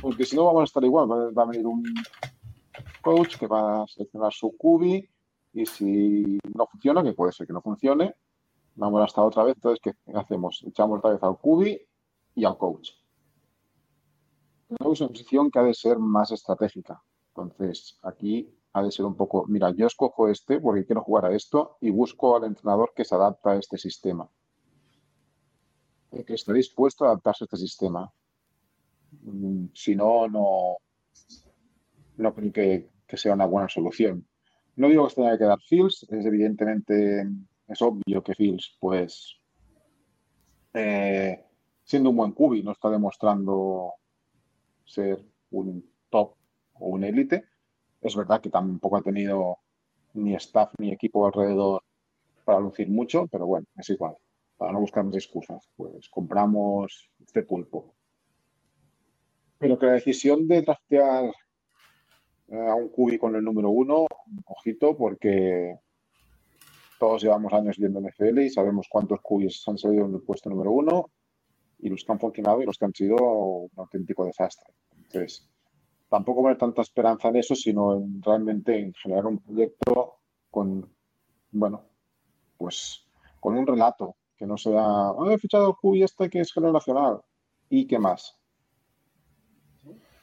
Porque 0.00 0.24
si 0.24 0.34
no 0.34 0.46
vamos 0.46 0.62
a 0.62 0.64
estar 0.64 0.82
igual, 0.82 1.08
va 1.10 1.42
a 1.42 1.46
venir 1.46 1.66
un 1.66 1.84
coach 3.02 3.36
que 3.36 3.46
va 3.46 3.82
a 3.82 3.86
seleccionar 3.86 4.32
su 4.32 4.56
cubi 4.56 5.08
y 5.54 5.66
si 5.66 6.38
no 6.54 6.66
funciona, 6.66 7.02
que 7.02 7.12
puede 7.12 7.32
ser 7.32 7.46
que 7.46 7.52
no 7.52 7.62
funcione, 7.62 8.14
vamos 8.74 9.00
a 9.00 9.04
estar 9.04 9.24
otra 9.24 9.44
vez. 9.44 9.54
Entonces, 9.54 9.80
¿qué 9.80 9.94
hacemos? 10.12 10.62
Echamos 10.66 10.98
otra 10.98 11.12
vez 11.12 11.22
al 11.22 11.38
cubi 11.38 11.80
y 12.34 12.44
al 12.44 12.58
coach. 12.58 12.90
Es 14.68 14.80
una 14.80 15.08
posición 15.08 15.50
que 15.50 15.58
ha 15.60 15.62
de 15.62 15.74
ser 15.74 15.98
más 15.98 16.32
estratégica. 16.32 17.02
Entonces, 17.28 17.98
aquí 18.02 18.52
ha 18.72 18.82
de 18.82 18.90
ser 18.90 19.06
un 19.06 19.16
poco, 19.16 19.46
mira, 19.46 19.70
yo 19.70 19.86
escojo 19.86 20.28
este 20.28 20.60
porque 20.60 20.84
quiero 20.84 21.02
jugar 21.02 21.26
a 21.26 21.34
esto 21.34 21.76
y 21.80 21.90
busco 21.90 22.36
al 22.36 22.44
entrenador 22.44 22.92
que 22.94 23.04
se 23.04 23.14
adapta 23.14 23.52
a 23.52 23.56
este 23.56 23.78
sistema. 23.78 24.28
Que 26.10 26.34
esté 26.34 26.52
dispuesto 26.52 27.04
a 27.04 27.08
adaptarse 27.08 27.44
a 27.44 27.46
este 27.46 27.56
sistema. 27.56 28.12
Mm, 29.22 29.66
si 29.72 29.94
no, 29.94 30.28
no, 30.28 30.78
no 32.16 32.34
creo 32.34 32.52
que, 32.52 32.90
sea 33.16 33.34
una 33.34 33.46
buena 33.46 33.68
solución. 33.68 34.26
No 34.76 34.88
digo 34.88 35.04
que 35.04 35.10
se 35.10 35.22
tenga 35.22 35.38
que 35.38 35.44
dar 35.44 35.60
Fields, 35.60 36.06
es 36.10 36.26
evidentemente, 36.26 37.28
es 37.68 37.82
obvio 37.82 38.22
que 38.22 38.34
Fields, 38.34 38.76
pues, 38.80 39.40
eh, 40.72 41.44
siendo 41.84 42.10
un 42.10 42.16
buen 42.16 42.32
cubi, 42.32 42.62
no 42.62 42.72
está 42.72 42.90
demostrando 42.90 43.94
ser 44.84 45.24
un 45.50 45.88
top 46.10 46.34
o 46.74 46.88
un 46.88 47.04
élite. 47.04 47.44
Es 48.00 48.16
verdad 48.16 48.40
que 48.40 48.50
tampoco 48.50 48.96
ha 48.96 49.02
tenido 49.02 49.58
ni 50.14 50.34
staff 50.34 50.72
ni 50.78 50.92
equipo 50.92 51.26
alrededor 51.26 51.82
para 52.44 52.60
lucir 52.60 52.88
mucho, 52.88 53.26
pero 53.28 53.46
bueno, 53.46 53.66
es 53.76 53.88
igual. 53.90 54.16
Para 54.56 54.72
no 54.72 54.80
buscar 54.80 55.04
más 55.04 55.14
excusas, 55.14 55.68
pues 55.76 56.08
compramos 56.08 57.10
este 57.20 57.42
pulpo. 57.42 57.94
Pero 59.58 59.78
que 59.78 59.86
la 59.86 59.92
decisión 59.92 60.46
de 60.46 60.62
trastear 60.62 61.32
a 62.52 62.74
un 62.74 62.88
cubi 62.88 63.18
con 63.18 63.34
el 63.34 63.44
número 63.44 63.70
uno, 63.70 64.06
ojito, 64.46 64.96
porque 64.96 65.78
todos 66.98 67.22
llevamos 67.22 67.52
años 67.52 67.78
viendo 67.78 68.00
NFL 68.00 68.40
y 68.40 68.50
sabemos 68.50 68.86
cuántos 68.88 69.20
cubis 69.20 69.66
han 69.66 69.78
salido 69.78 70.06
en 70.06 70.14
el 70.14 70.22
puesto 70.22 70.50
número 70.50 70.70
uno 70.70 71.10
y 71.78 71.88
los 71.88 72.04
que 72.04 72.12
han 72.12 72.20
funcionado 72.20 72.62
y 72.62 72.66
los 72.66 72.78
que 72.78 72.84
han 72.84 72.94
sido 72.94 73.16
un 73.16 73.70
auténtico 73.76 74.24
desastre. 74.24 74.72
Entonces, 74.96 75.48
tampoco 76.08 76.42
poner 76.42 76.58
tanta 76.58 76.82
esperanza 76.82 77.28
en 77.28 77.36
eso, 77.36 77.54
sino 77.54 77.96
en 77.96 78.22
realmente 78.22 78.78
en 78.78 78.94
generar 78.94 79.26
un 79.26 79.38
proyecto 79.38 80.18
con, 80.50 80.88
bueno, 81.50 81.82
pues 82.56 83.06
con 83.40 83.56
un 83.56 83.66
relato, 83.66 84.16
que 84.36 84.46
no 84.46 84.56
sea, 84.56 84.82
ah, 84.82 85.28
he 85.30 85.38
fichado 85.38 85.68
el 85.68 85.76
cubi 85.76 86.02
este 86.02 86.30
que 86.30 86.40
es 86.40 86.52
generacional, 86.52 87.20
¿y 87.68 87.86
qué 87.86 87.98
más? 87.98 88.38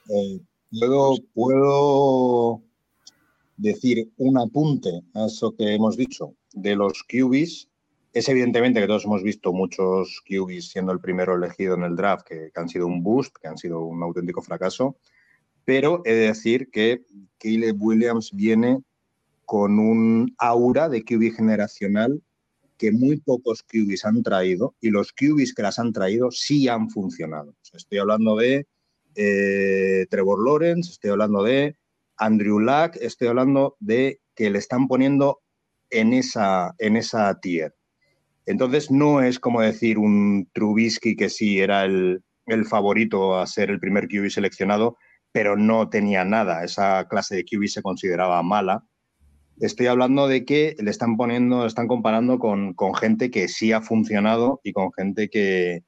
Eh, 0.09 0.41
luego 0.71 1.17
puedo 1.33 2.61
decir 3.57 4.11
un 4.17 4.37
apunte 4.37 5.01
a 5.13 5.25
eso 5.25 5.55
que 5.55 5.75
hemos 5.75 5.97
dicho 5.97 6.33
de 6.53 6.75
los 6.75 7.03
QBs. 7.03 7.69
Es 8.13 8.27
evidentemente 8.27 8.81
que 8.81 8.87
todos 8.87 9.05
hemos 9.05 9.23
visto 9.23 9.53
muchos 9.53 10.21
QBs 10.27 10.69
siendo 10.69 10.91
el 10.91 10.99
primero 10.99 11.35
elegido 11.35 11.75
en 11.75 11.83
el 11.83 11.95
draft 11.95 12.25
que, 12.27 12.51
han 12.55 12.67
sido 12.67 12.87
un 12.87 13.03
boost, 13.03 13.35
que 13.37 13.47
han 13.47 13.57
sido 13.57 13.81
un 13.81 14.01
auténtico 14.03 14.41
fracaso, 14.41 14.97
pero 15.63 16.01
he 16.05 16.13
de 16.13 16.27
decir 16.27 16.69
que 16.71 17.05
Caleb 17.37 17.77
Williams 17.79 18.31
viene 18.33 18.81
con 19.45 19.79
un 19.79 20.33
aura 20.37 20.89
de 20.89 21.03
QB 21.03 21.35
generacional 21.35 22.21
que 22.77 22.91
muy 22.91 23.17
pocos 23.17 23.63
QBs 23.63 24.05
han 24.05 24.23
traído 24.23 24.75
y 24.81 24.89
los 24.89 25.13
QBs 25.13 25.53
que 25.53 25.61
las 25.61 25.77
han 25.77 25.93
traído 25.93 26.31
sí 26.31 26.67
han 26.67 26.89
funcionado. 26.89 27.53
estoy 27.73 27.99
hablando 27.99 28.35
de 28.35 28.65
eh, 29.15 30.05
Trevor 30.09 30.45
Lawrence, 30.45 30.91
estoy 30.91 31.11
hablando 31.11 31.43
de 31.43 31.77
Andrew 32.17 32.59
Luck, 32.59 32.95
estoy 33.01 33.27
hablando 33.27 33.75
de 33.79 34.21
que 34.35 34.49
le 34.49 34.59
están 34.59 34.87
poniendo 34.87 35.41
en 35.89 36.13
esa, 36.13 36.73
en 36.77 36.97
esa 36.97 37.39
tier. 37.39 37.75
Entonces 38.45 38.91
no 38.91 39.21
es 39.21 39.39
como 39.39 39.61
decir 39.61 39.97
un 39.97 40.49
Trubisky 40.53 41.15
que 41.15 41.29
sí 41.29 41.59
era 41.59 41.85
el, 41.85 42.23
favorito 42.69 43.37
a 43.37 43.47
ser 43.47 43.69
el 43.69 43.79
primer 43.79 44.07
QB 44.07 44.29
seleccionado, 44.29 44.97
pero 45.31 45.55
no 45.55 45.89
tenía 45.89 46.25
nada. 46.25 46.63
Esa 46.63 47.07
clase 47.07 47.35
de 47.35 47.45
QB 47.45 47.67
se 47.67 47.81
consideraba 47.81 48.43
mala. 48.43 48.83
Estoy 49.59 49.87
hablando 49.87 50.27
de 50.27 50.43
que 50.43 50.75
le 50.79 50.91
están 50.91 51.17
poniendo, 51.17 51.65
están 51.65 51.87
comparando 51.87 52.39
con, 52.39 52.73
con 52.73 52.93
gente 52.93 53.31
que 53.31 53.47
sí 53.47 53.71
ha 53.71 53.81
funcionado 53.81 54.59
y 54.63 54.73
con 54.73 54.91
gente 54.91 55.29
que, 55.29 55.83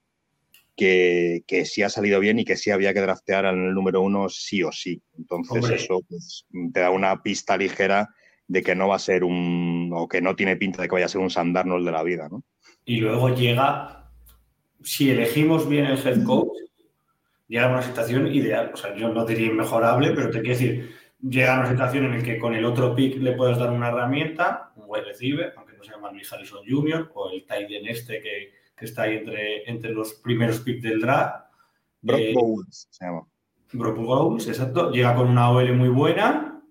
que, 0.75 1.63
sí 1.65 1.83
ha 1.83 1.89
salido 1.89 2.19
bien 2.19 2.39
y 2.39 2.45
que 2.45 2.55
sí 2.55 2.71
había 2.71 2.93
que 2.93 3.01
draftear 3.01 3.45
al 3.45 3.73
número 3.73 4.01
uno 4.01 4.29
sí 4.29 4.63
o 4.63 4.71
sí. 4.71 5.01
Entonces 5.17 5.69
eso 5.69 6.01
pues, 6.07 6.45
te 6.73 6.79
da 6.79 6.89
una 6.89 7.21
pista 7.21 7.57
ligera 7.57 8.09
de 8.47 8.61
que 8.61 8.75
no 8.75 8.87
va 8.87 8.95
a 8.95 8.99
ser 8.99 9.23
un, 9.23 9.91
o 9.93 10.07
que 10.07 10.21
no 10.21 10.35
tiene 10.35 10.57
pinta 10.57 10.81
de 10.81 10.87
que 10.87 10.93
vaya 10.93 11.05
a 11.05 11.09
ser 11.09 11.21
un 11.21 11.29
Sandarnold 11.29 11.85
de 11.85 11.91
la 11.91 12.03
vida, 12.03 12.27
¿no? 12.29 12.43
Y 12.85 12.97
luego 12.97 13.33
llega, 13.33 14.11
si 14.83 15.11
elegimos 15.11 15.67
bien 15.69 15.85
el 15.85 15.97
head 15.97 16.23
coach, 16.23 16.57
llega 17.47 17.67
a 17.67 17.71
una 17.71 17.81
situación 17.81 18.27
ideal. 18.33 18.71
O 18.73 18.77
sea, 18.77 18.95
yo 18.95 19.09
no 19.09 19.25
diría 19.25 19.47
inmejorable, 19.47 20.11
pero 20.11 20.29
te 20.29 20.41
quiero 20.41 20.59
decir, 20.59 20.95
llega 21.21 21.55
a 21.55 21.59
una 21.59 21.69
situación 21.69 22.05
en 22.05 22.17
la 22.17 22.23
que 22.23 22.37
con 22.37 22.53
el 22.53 22.65
otro 22.65 22.93
pick 22.93 23.17
le 23.17 23.33
puedes 23.33 23.57
dar 23.57 23.69
una 23.71 23.87
herramienta, 23.87 24.73
un 24.75 24.83
wide 24.87 25.05
receiver, 25.05 25.53
aunque 25.55 25.77
no 25.77 25.83
se 25.83 25.91
llama 25.91 26.09
Harrison 26.09 26.61
Jr., 26.67 27.11
o 27.13 27.31
el 27.31 27.45
tight 27.45 27.71
end 27.71 27.87
este 27.87 28.19
que 28.19 28.62
que 28.83 28.87
está 28.87 29.03
ahí 29.03 29.15
entre, 29.19 29.69
entre 29.69 29.91
los 29.93 30.15
primeros 30.15 30.59
picks 30.59 30.81
del 30.81 30.99
draft. 30.99 31.45
Brock 32.01 32.19
eh, 32.19 32.33
Bowles 32.35 32.89
se 32.91 33.05
llama. 33.05 33.25
Brock 33.71 33.95
Bowles, 33.95 34.45
exacto. 34.49 34.91
Llega 34.91 35.15
con 35.15 35.29
una 35.29 35.49
OL 35.51 35.73
muy 35.73 35.87
buena. 35.87 36.61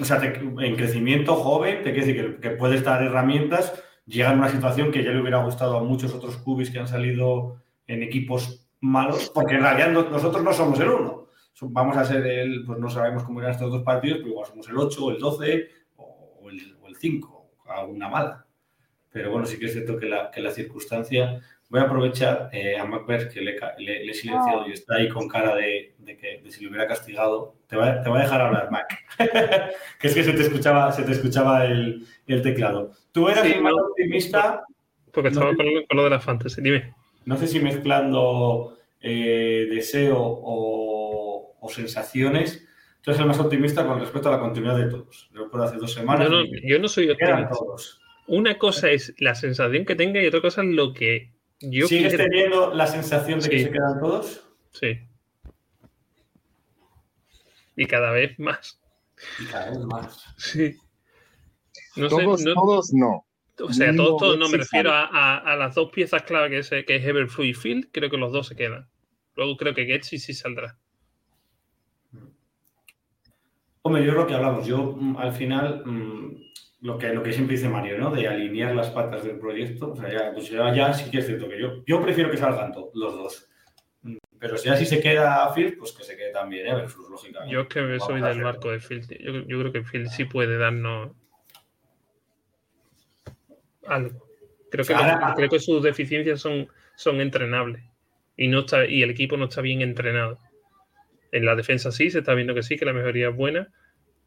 O 0.00 0.04
sea, 0.04 0.20
en 0.20 0.74
crecimiento 0.74 1.36
joven, 1.36 1.84
te 1.84 1.92
quiere 1.92 2.06
decir 2.06 2.40
que, 2.40 2.40
que 2.40 2.56
puedes 2.56 2.82
dar 2.82 3.04
herramientas. 3.04 3.72
Llega 4.06 4.32
en 4.32 4.38
una 4.38 4.48
situación 4.48 4.90
que 4.90 5.04
ya 5.04 5.12
le 5.12 5.20
hubiera 5.20 5.44
gustado 5.44 5.78
a 5.78 5.84
muchos 5.84 6.12
otros 6.12 6.38
cubis 6.38 6.70
que 6.70 6.80
han 6.80 6.88
salido 6.88 7.62
en 7.86 8.02
equipos 8.02 8.66
malos, 8.80 9.30
porque 9.32 9.54
en 9.54 9.62
realidad 9.62 9.92
nosotros 9.92 10.42
no 10.42 10.52
somos 10.52 10.80
el 10.80 10.88
uno. 10.88 11.28
Vamos 11.60 11.96
a 11.96 12.04
ser 12.04 12.26
el, 12.26 12.64
pues 12.64 12.80
no 12.80 12.90
sabemos 12.90 13.22
cómo 13.22 13.38
irán 13.38 13.52
estos 13.52 13.70
dos 13.70 13.84
partidos, 13.84 14.18
pero 14.18 14.30
igual 14.30 14.46
somos 14.48 14.68
el 14.68 14.76
8, 14.76 15.10
el 15.12 15.18
12 15.20 15.68
o 15.98 16.50
el, 16.50 16.76
o 16.82 16.88
el 16.88 16.96
5, 16.96 17.50
alguna 17.68 18.08
mala 18.08 18.43
pero 19.14 19.30
bueno, 19.30 19.46
sí 19.46 19.58
que 19.58 19.66
es 19.66 19.72
cierto 19.72 19.96
que 19.96 20.06
la, 20.06 20.30
que 20.30 20.42
la 20.42 20.50
circunstancia. 20.50 21.40
Voy 21.70 21.80
a 21.80 21.84
aprovechar 21.84 22.50
eh, 22.52 22.76
a 22.78 22.84
Macbeth, 22.84 23.32
que 23.32 23.40
le, 23.40 23.56
le, 23.78 24.10
he 24.10 24.14
silenciado 24.14 24.68
y 24.68 24.72
está 24.72 24.96
ahí 24.96 25.08
con 25.08 25.26
cara 25.28 25.54
de, 25.56 25.94
de 25.98 26.16
que 26.16 26.40
de 26.42 26.50
si 26.52 26.62
lo 26.62 26.68
hubiera 26.70 26.86
castigado. 26.86 27.56
Te 27.66 27.76
voy, 27.76 27.88
a, 27.88 28.02
te 28.02 28.08
voy 28.10 28.18
a 28.18 28.22
dejar 28.22 28.40
hablar, 28.42 28.70
Mac. 28.70 28.86
que 29.98 30.08
es 30.08 30.14
que 30.14 30.22
se 30.22 30.32
te 30.34 30.42
escuchaba, 30.42 30.92
se 30.92 31.02
te 31.04 31.12
escuchaba 31.12 31.64
el, 31.64 32.06
el 32.26 32.42
teclado. 32.42 32.92
Tú 33.12 33.28
eras 33.28 33.44
Sí, 33.46 33.52
el 33.54 33.62
más 33.62 33.72
no. 33.74 33.82
optimista, 33.86 34.62
Porque 35.10 35.30
No 35.30 35.34
estaba 35.34 35.50
sé. 35.52 35.56
con, 35.56 35.74
lo- 35.74 35.86
con 35.86 35.96
lo 35.96 36.04
de 36.04 36.10
la 36.10 36.20
fantasy. 36.20 36.60
Dime. 36.60 36.94
no 37.24 37.36
sé 37.38 37.46
si 37.46 37.58
mezclando 37.60 38.76
eh, 39.00 39.66
deseo 39.70 40.18
o, 40.18 41.56
o 41.60 41.68
sensaciones. 41.70 42.68
Tú 43.00 43.10
eres 43.10 43.20
el 43.20 43.26
más 43.26 43.38
optimista 43.40 43.86
con 43.86 44.00
respecto 44.00 44.28
a 44.28 44.32
la 44.32 44.38
continuidad 44.40 44.76
de 44.76 44.90
todos. 44.90 45.28
Lo 45.32 45.44
recuerdo 45.44 45.66
hace 45.66 45.76
dos 45.78 45.92
semanas. 45.92 46.28
No, 46.30 46.36
no, 46.40 46.44
y 46.44 46.70
yo 46.70 46.78
no 46.78 46.88
soy 46.88 47.10
optimista. 47.10 47.48
todos. 47.50 48.00
Una 48.26 48.58
cosa 48.58 48.90
es 48.90 49.14
la 49.18 49.34
sensación 49.34 49.84
que 49.84 49.94
tenga 49.96 50.22
y 50.22 50.26
otra 50.26 50.40
cosa 50.40 50.62
es 50.62 50.68
lo 50.68 50.92
que 50.94 51.32
yo 51.60 51.86
¿Sigues 51.86 52.14
quiero. 52.14 52.24
teniendo 52.24 52.74
la 52.74 52.86
sensación 52.86 53.40
de 53.40 53.48
que 53.50 53.62
se 53.64 53.70
quedan 53.70 54.00
todos? 54.00 54.44
Sí. 54.72 54.98
Y 57.76 57.86
cada 57.86 58.10
vez 58.12 58.38
más. 58.38 58.80
Y 59.40 59.44
cada 59.46 59.70
vez 59.70 59.78
más. 59.80 60.24
Sí. 60.38 60.76
No 61.96 62.08
sé, 62.08 62.16
Todos, 62.24 62.42
no- 62.44 62.54
todos 62.54 62.92
no. 62.92 63.26
o 63.60 63.72
sea, 63.72 63.92
no, 63.92 64.04
todos, 64.04 64.20
todos 64.20 64.38
no, 64.38 64.46
sí 64.46 64.52
me 64.52 64.58
refiero 64.58 64.90
a- 64.92 65.36
a 65.38 65.56
las 65.56 65.74
dos 65.74 65.90
piezas 65.92 66.22
clave 66.22 66.50
que 66.50 66.58
es, 66.58 66.70
que 66.70 66.96
es 66.96 67.04
Everflow 67.04 67.46
y 67.46 67.54
Field, 67.54 67.88
creo 67.92 68.10
que 68.10 68.16
los 68.16 68.32
dos 68.32 68.48
se 68.48 68.56
quedan. 68.56 68.88
Luego 69.36 69.56
creo 69.56 69.74
que 69.74 69.84
Getsi 69.86 70.18
sí 70.18 70.32
saldrá. 70.34 70.76
Hombre, 73.82 74.04
yo 74.04 74.12
lo 74.12 74.26
que 74.26 74.34
hablamos, 74.34 74.66
yo 74.66 74.96
mm, 74.98 75.16
al 75.18 75.32
final, 75.32 75.82
mm, 75.84 76.36
lo, 76.84 76.98
que, 76.98 77.08
lo 77.14 77.22
que 77.22 77.32
siempre 77.32 77.56
dice 77.56 77.68
Mario, 77.68 77.96
¿no? 77.96 78.10
De 78.10 78.28
alinear 78.28 78.74
las 78.74 78.90
patas 78.90 79.24
del 79.24 79.38
proyecto, 79.38 79.92
o 79.92 79.96
sea, 79.96 80.12
ya, 80.12 80.32
pues 80.32 80.50
ya, 80.50 80.74
ya 80.74 80.92
sí 80.92 81.10
que 81.10 81.18
es 81.18 81.26
cierto 81.26 81.48
que 81.48 81.58
yo, 81.58 81.82
yo 81.86 82.02
prefiero 82.02 82.30
que 82.30 82.36
salgan 82.36 82.72
to- 82.72 82.90
los 82.94 83.14
dos. 83.14 83.48
Pero 84.38 84.58
si 84.58 84.68
ya 84.68 84.76
si 84.76 84.84
se 84.84 85.00
queda 85.00 85.50
Phil, 85.54 85.78
pues 85.78 85.92
que 85.92 86.04
se 86.04 86.14
quede 86.14 86.30
también 86.30 86.66
Everflux, 86.66 87.08
lógicamente. 87.08 87.54
Yo 87.54 87.62
es 87.62 87.68
que 87.68 87.98
soy 88.00 88.20
del 88.20 88.42
barco 88.42 88.70
de 88.70 88.80
Field. 88.80 89.08
Yo, 89.18 89.32
yo 89.46 89.58
creo 89.60 89.72
que 89.72 89.82
Field 89.82 90.08
sí 90.08 90.26
puede 90.26 90.58
darnos 90.58 91.12
algo. 93.86 94.26
Creo 94.70 94.84
que, 94.84 94.92
Ahora- 94.94 95.32
creo 95.36 95.48
que 95.48 95.60
sus 95.60 95.82
deficiencias 95.82 96.40
son, 96.40 96.68
son 96.96 97.20
entrenables. 97.22 97.82
Y, 98.36 98.48
no 98.48 98.60
está, 98.60 98.84
y 98.86 99.02
el 99.02 99.10
equipo 99.10 99.36
no 99.38 99.44
está 99.46 99.60
bien 99.62 99.80
entrenado. 99.80 100.38
En 101.32 101.46
la 101.46 101.54
defensa 101.54 101.90
sí, 101.90 102.10
se 102.10 102.18
está 102.18 102.34
viendo 102.34 102.54
que 102.54 102.62
sí, 102.62 102.76
que 102.76 102.84
la 102.84 102.92
mejoría 102.92 103.28
es 103.30 103.36
buena, 103.36 103.72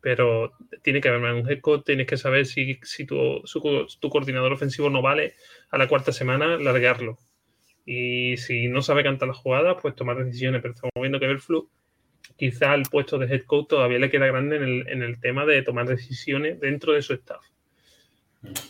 pero 0.07 0.53
tiene 0.83 1.01
que 1.01 1.09
haber 1.09 1.19
más. 1.19 1.33
Un 1.43 1.49
head 1.51 1.59
coach, 1.59 1.83
tienes 1.85 2.07
que 2.07 2.15
saber 2.15 2.45
si, 2.45 2.79
si 2.83 3.05
tu, 3.05 3.41
su- 3.43 3.87
tu 3.99 4.09
coordinador 4.09 4.53
ofensivo 4.53 4.89
no 4.89 5.01
vale 5.01 5.33
a 5.69 5.77
la 5.77 5.89
cuarta 5.89 6.13
semana, 6.13 6.55
largarlo. 6.55 7.17
Y 7.85 8.37
si 8.37 8.69
no 8.69 8.81
sabe 8.81 9.03
cantar 9.03 9.27
las 9.27 9.35
jugadas, 9.37 9.75
pues 9.81 9.95
tomar 9.95 10.15
decisiones. 10.23 10.61
Pero 10.61 10.73
estamos 10.75 10.93
viendo 11.01 11.19
que 11.19 11.25
Everflux 11.25 11.69
quizá 12.37 12.73
el 12.73 12.83
puesto 12.83 13.17
de 13.17 13.25
head 13.25 13.41
coach 13.43 13.67
todavía 13.67 13.99
le 13.99 14.09
queda 14.09 14.27
grande 14.27 14.55
en 14.55 14.63
el, 14.63 14.87
en 14.87 15.03
el 15.03 15.19
tema 15.19 15.45
de 15.45 15.61
tomar 15.61 15.85
decisiones 15.87 16.57
dentro 16.61 16.93
de 16.93 17.01
su 17.01 17.13
staff. 17.13 17.43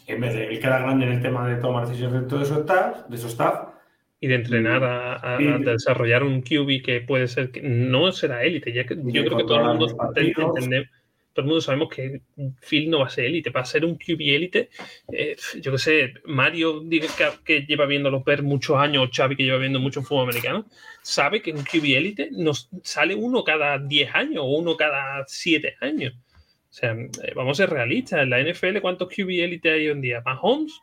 En 0.07 0.19
vez 0.21 0.33
de 0.33 0.45
él 0.47 0.59
queda 0.59 0.79
grande 0.79 1.05
en 1.05 1.11
el 1.11 1.21
tema 1.21 1.47
de 1.47 1.57
tomar 1.61 1.85
decisiones 1.87 2.19
dentro 2.21 2.39
de 2.39 2.45
su 2.45 2.59
staff, 2.61 3.05
de 3.07 3.17
su 3.19 3.27
staff 3.27 3.75
Y 4.19 4.27
de 4.27 4.33
entrenar 4.35 4.83
a, 4.83 5.35
a- 5.35 5.39
Y- 5.41 5.47
a 5.47 5.57
desarrollar 5.59 6.23
un 6.23 6.41
QB 6.41 6.81
que 6.83 7.01
puede 7.01 7.27
ser 7.27 7.51
que 7.51 7.61
no 7.61 8.11
será 8.11 8.43
élite. 8.43 8.73
Ya 8.73 8.85
que, 8.87 8.95
yo 8.95 9.23
creo 9.23 9.37
que 9.37 9.43
todo 9.43 9.59
el 9.59 9.65
mundo 9.67 9.85
los 9.85 9.93
partidos. 9.93 10.55
entende- 10.57 10.89
todo 11.37 11.43
el 11.43 11.49
mundo 11.49 11.61
sabemos 11.61 11.89
que 11.89 12.21
Phil 12.67 12.89
no 12.89 13.01
va 13.01 13.05
a 13.05 13.09
ser 13.09 13.25
élite. 13.25 13.51
Para 13.51 13.63
ser 13.63 13.85
un 13.85 13.95
QB 13.95 14.19
élite, 14.21 14.69
eh, 15.11 15.35
yo 15.61 15.71
que 15.71 15.77
sé, 15.77 16.13
Mario 16.25 16.81
que, 16.89 17.29
que 17.45 17.61
lleva 17.61 17.85
viendo 17.85 18.09
los 18.09 18.23
Bears 18.23 18.41
muchos 18.41 18.75
años, 18.75 19.07
o 19.07 19.11
Xavi 19.15 19.35
que 19.35 19.43
lleva 19.43 19.59
viendo 19.59 19.79
mucho 19.79 20.01
fútbol 20.01 20.23
americano, 20.23 20.65
sabe 21.03 21.43
que 21.43 21.51
un 21.51 21.63
QB 21.63 21.95
élite 21.95 22.29
nos 22.31 22.71
sale 22.81 23.13
uno 23.13 23.43
cada 23.43 23.77
10 23.77 24.15
años 24.15 24.39
o 24.39 24.45
uno 24.47 24.75
cada 24.75 25.23
7 25.27 25.75
años. 25.81 26.15
O 26.15 26.73
sea, 26.73 26.93
eh, 26.93 27.33
vamos 27.35 27.59
a 27.59 27.63
ser 27.63 27.69
realistas. 27.69 28.23
En 28.23 28.31
la 28.31 28.41
NFL, 28.41 28.79
¿cuántos 28.81 29.07
QB 29.09 29.29
élite 29.29 29.69
hay 29.69 29.85
hoy 29.85 29.91
en 29.91 30.01
día? 30.01 30.23
¿Mahomes? 30.25 30.81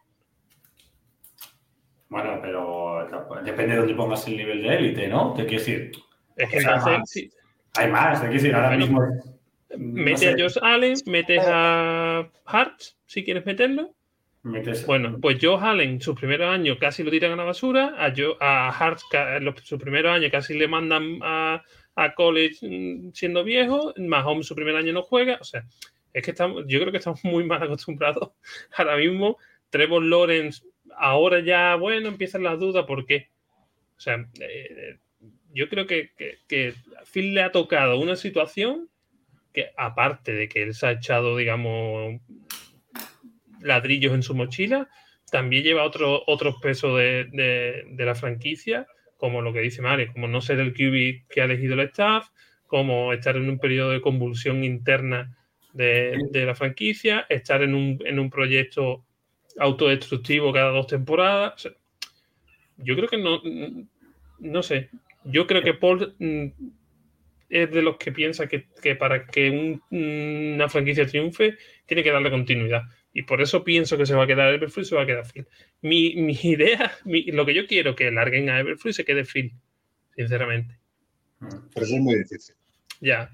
Bueno, 2.10 2.38
pero 2.40 3.08
depende 3.44 3.72
de 3.72 3.80
dónde 3.80 3.94
pongas 3.94 4.28
el 4.28 4.36
nivel 4.36 4.62
de 4.62 4.68
élite, 4.68 5.08
¿no? 5.08 5.34
Te 5.34 5.46
quiero 5.46 5.64
decir, 5.64 5.90
Es 6.36 6.48
que 6.48 6.58
O 6.58 6.60
sea, 6.60 6.74
entonces, 6.74 6.98
más. 6.98 7.10
sí, 7.10 7.30
hay 7.74 7.90
más, 7.90 8.20
te 8.20 8.28
quiero 8.28 8.40
decir, 8.40 8.54
ahora 8.54 8.76
mismo. 8.76 9.34
No 9.78 10.02
Mete 10.02 10.28
a 10.28 10.32
Josh 10.38 10.58
Allen, 10.62 10.94
metes 11.06 11.42
a 11.44 12.30
Hart, 12.46 12.80
si 13.06 13.24
quieres 13.24 13.44
meterlo. 13.46 13.94
metes- 14.42 14.84
Bueno, 14.87 15.18
pues 15.20 15.38
Josh 15.40 15.60
Allen, 15.62 16.00
sus 16.00 16.14
primeros 16.18 16.48
años 16.52 16.76
casi 16.80 17.02
lo 17.02 17.10
tiran 17.10 17.32
a 17.32 17.37
la 17.37 17.44
basura. 17.44 17.94
A, 17.98 18.12
Jo- 18.16 18.37
a 18.40 18.68
Hart, 18.70 19.00
sus 19.62 19.80
primeros 19.80 20.12
años 20.14 20.30
casi 20.30 20.54
le 20.54 20.68
mandan 20.68 21.18
a, 21.22 21.62
a 21.96 22.14
college 22.14 22.56
mm, 22.62 23.12
siendo 23.12 23.42
viejo. 23.44 23.94
Mahomes, 23.96 24.46
su 24.46 24.54
primer 24.54 24.76
año 24.76 24.92
no 24.92 25.02
juega. 25.02 25.38
O 25.40 25.44
sea, 25.44 25.64
es 26.12 26.22
que 26.22 26.30
estamos, 26.32 26.64
yo 26.68 26.78
creo 26.80 26.92
que 26.92 26.98
estamos 26.98 27.24
muy 27.24 27.44
mal 27.44 27.62
acostumbrados. 27.62 28.32
Ahora 28.76 28.96
mismo, 28.96 29.38
Trevor 29.70 30.02
Lawrence, 30.04 30.62
ahora 30.96 31.40
ya, 31.40 31.74
bueno, 31.76 32.08
empiezan 32.08 32.42
las 32.44 32.58
dudas. 32.60 32.84
¿Por 32.87 33.04
qué? 33.06 33.30
O 33.96 34.00
sea, 34.00 34.24
eh, 34.40 34.98
yo 35.54 35.68
creo 35.68 35.87
que, 35.87 36.10
que, 36.16 36.38
que 36.46 36.74
a 37.00 37.04
Phil 37.04 37.32
le 37.34 37.42
ha 37.42 37.50
tocado 37.50 37.98
una 37.98 38.14
situación 38.16 38.88
que, 39.54 39.70
aparte 39.76 40.32
de 40.34 40.48
que 40.48 40.62
él 40.64 40.74
se 40.74 40.86
ha 40.86 40.90
echado, 40.92 41.36
digamos, 41.36 42.20
ladrillos 43.60 44.12
en 44.12 44.22
su 44.22 44.34
mochila, 44.34 44.88
también 45.30 45.64
lleva 45.64 45.84
otro, 45.84 46.22
otros 46.26 46.56
pesos 46.60 46.98
de, 46.98 47.24
de- 47.32 47.84
de 47.88 48.04
la 48.04 48.14
franquicia, 48.14 48.86
como 49.16 49.40
lo 49.40 49.52
que 49.52 49.60
dice 49.60 49.80
Mario, 49.80 50.12
como 50.12 50.28
no 50.28 50.40
ser 50.40 50.60
el 50.60 50.74
QB 50.74 51.28
que 51.32 51.40
ha 51.40 51.44
elegido 51.44 51.74
el 51.74 51.80
staff, 51.80 52.28
como 52.66 53.12
estar 53.12 53.36
en 53.36 53.48
un 53.48 53.58
periodo 53.58 53.90
de 53.92 54.00
convulsión 54.00 54.64
interna 54.64 55.36
de, 55.72 56.18
de 56.30 56.44
la 56.46 56.54
franquicia, 56.54 57.26
estar 57.28 57.62
en 57.62 57.74
un, 57.74 57.98
en 58.04 58.18
un 58.18 58.30
proyecto 58.30 59.04
autodestructivo 59.58 60.52
cada 60.52 60.70
dos 60.70 60.86
temporadas. 60.88 61.54
O 61.54 61.58
sea, 61.58 61.72
yo 62.78 62.96
creo 62.96 63.08
que 63.08 63.18
no, 63.18 63.40
no 64.40 64.62
sé, 64.62 64.90
yo 65.24 65.46
creo 65.46 65.62
que 65.62 65.74
Paul 65.74 66.14
mm, 66.18 66.46
es 67.62 67.70
de 67.70 67.82
los 67.82 67.96
que 67.98 68.10
piensa 68.10 68.48
que, 68.48 68.66
que 68.82 68.96
para 68.96 69.26
que 69.26 69.50
un- 69.50 69.82
una 70.54 70.68
franquicia 70.68 71.06
triunfe 71.06 71.56
tiene 71.86 72.02
que 72.02 72.10
darle 72.10 72.30
continuidad. 72.30 72.82
Y 73.12 73.22
por 73.22 73.40
eso 73.40 73.62
pienso 73.62 73.96
que 73.96 74.06
se 74.06 74.14
va 74.14 74.24
a 74.24 74.26
quedar 74.26 74.52
Everflux 74.52 74.86
y 74.86 74.90
se 74.90 74.96
va 74.96 75.02
a 75.02 75.06
quedar 75.06 75.24
Phil. 75.32 75.46
Mi, 75.82 76.16
mi 76.16 76.32
idea, 76.42 76.92
mi- 77.04 77.24
lo 77.26 77.46
que 77.46 77.54
yo 77.54 77.66
quiero 77.68 77.94
que 77.94 78.10
larguen 78.10 78.50
a 78.50 78.58
Everflux 78.58 78.86
y 78.86 78.92
se 78.92 79.04
quede 79.04 79.24
Phil, 79.24 79.52
sinceramente. 80.16 80.78
Pero 81.72 81.86
eso 81.86 81.94
es 81.94 82.00
muy 82.00 82.16
difícil. 82.16 82.56
Ya, 83.00 83.30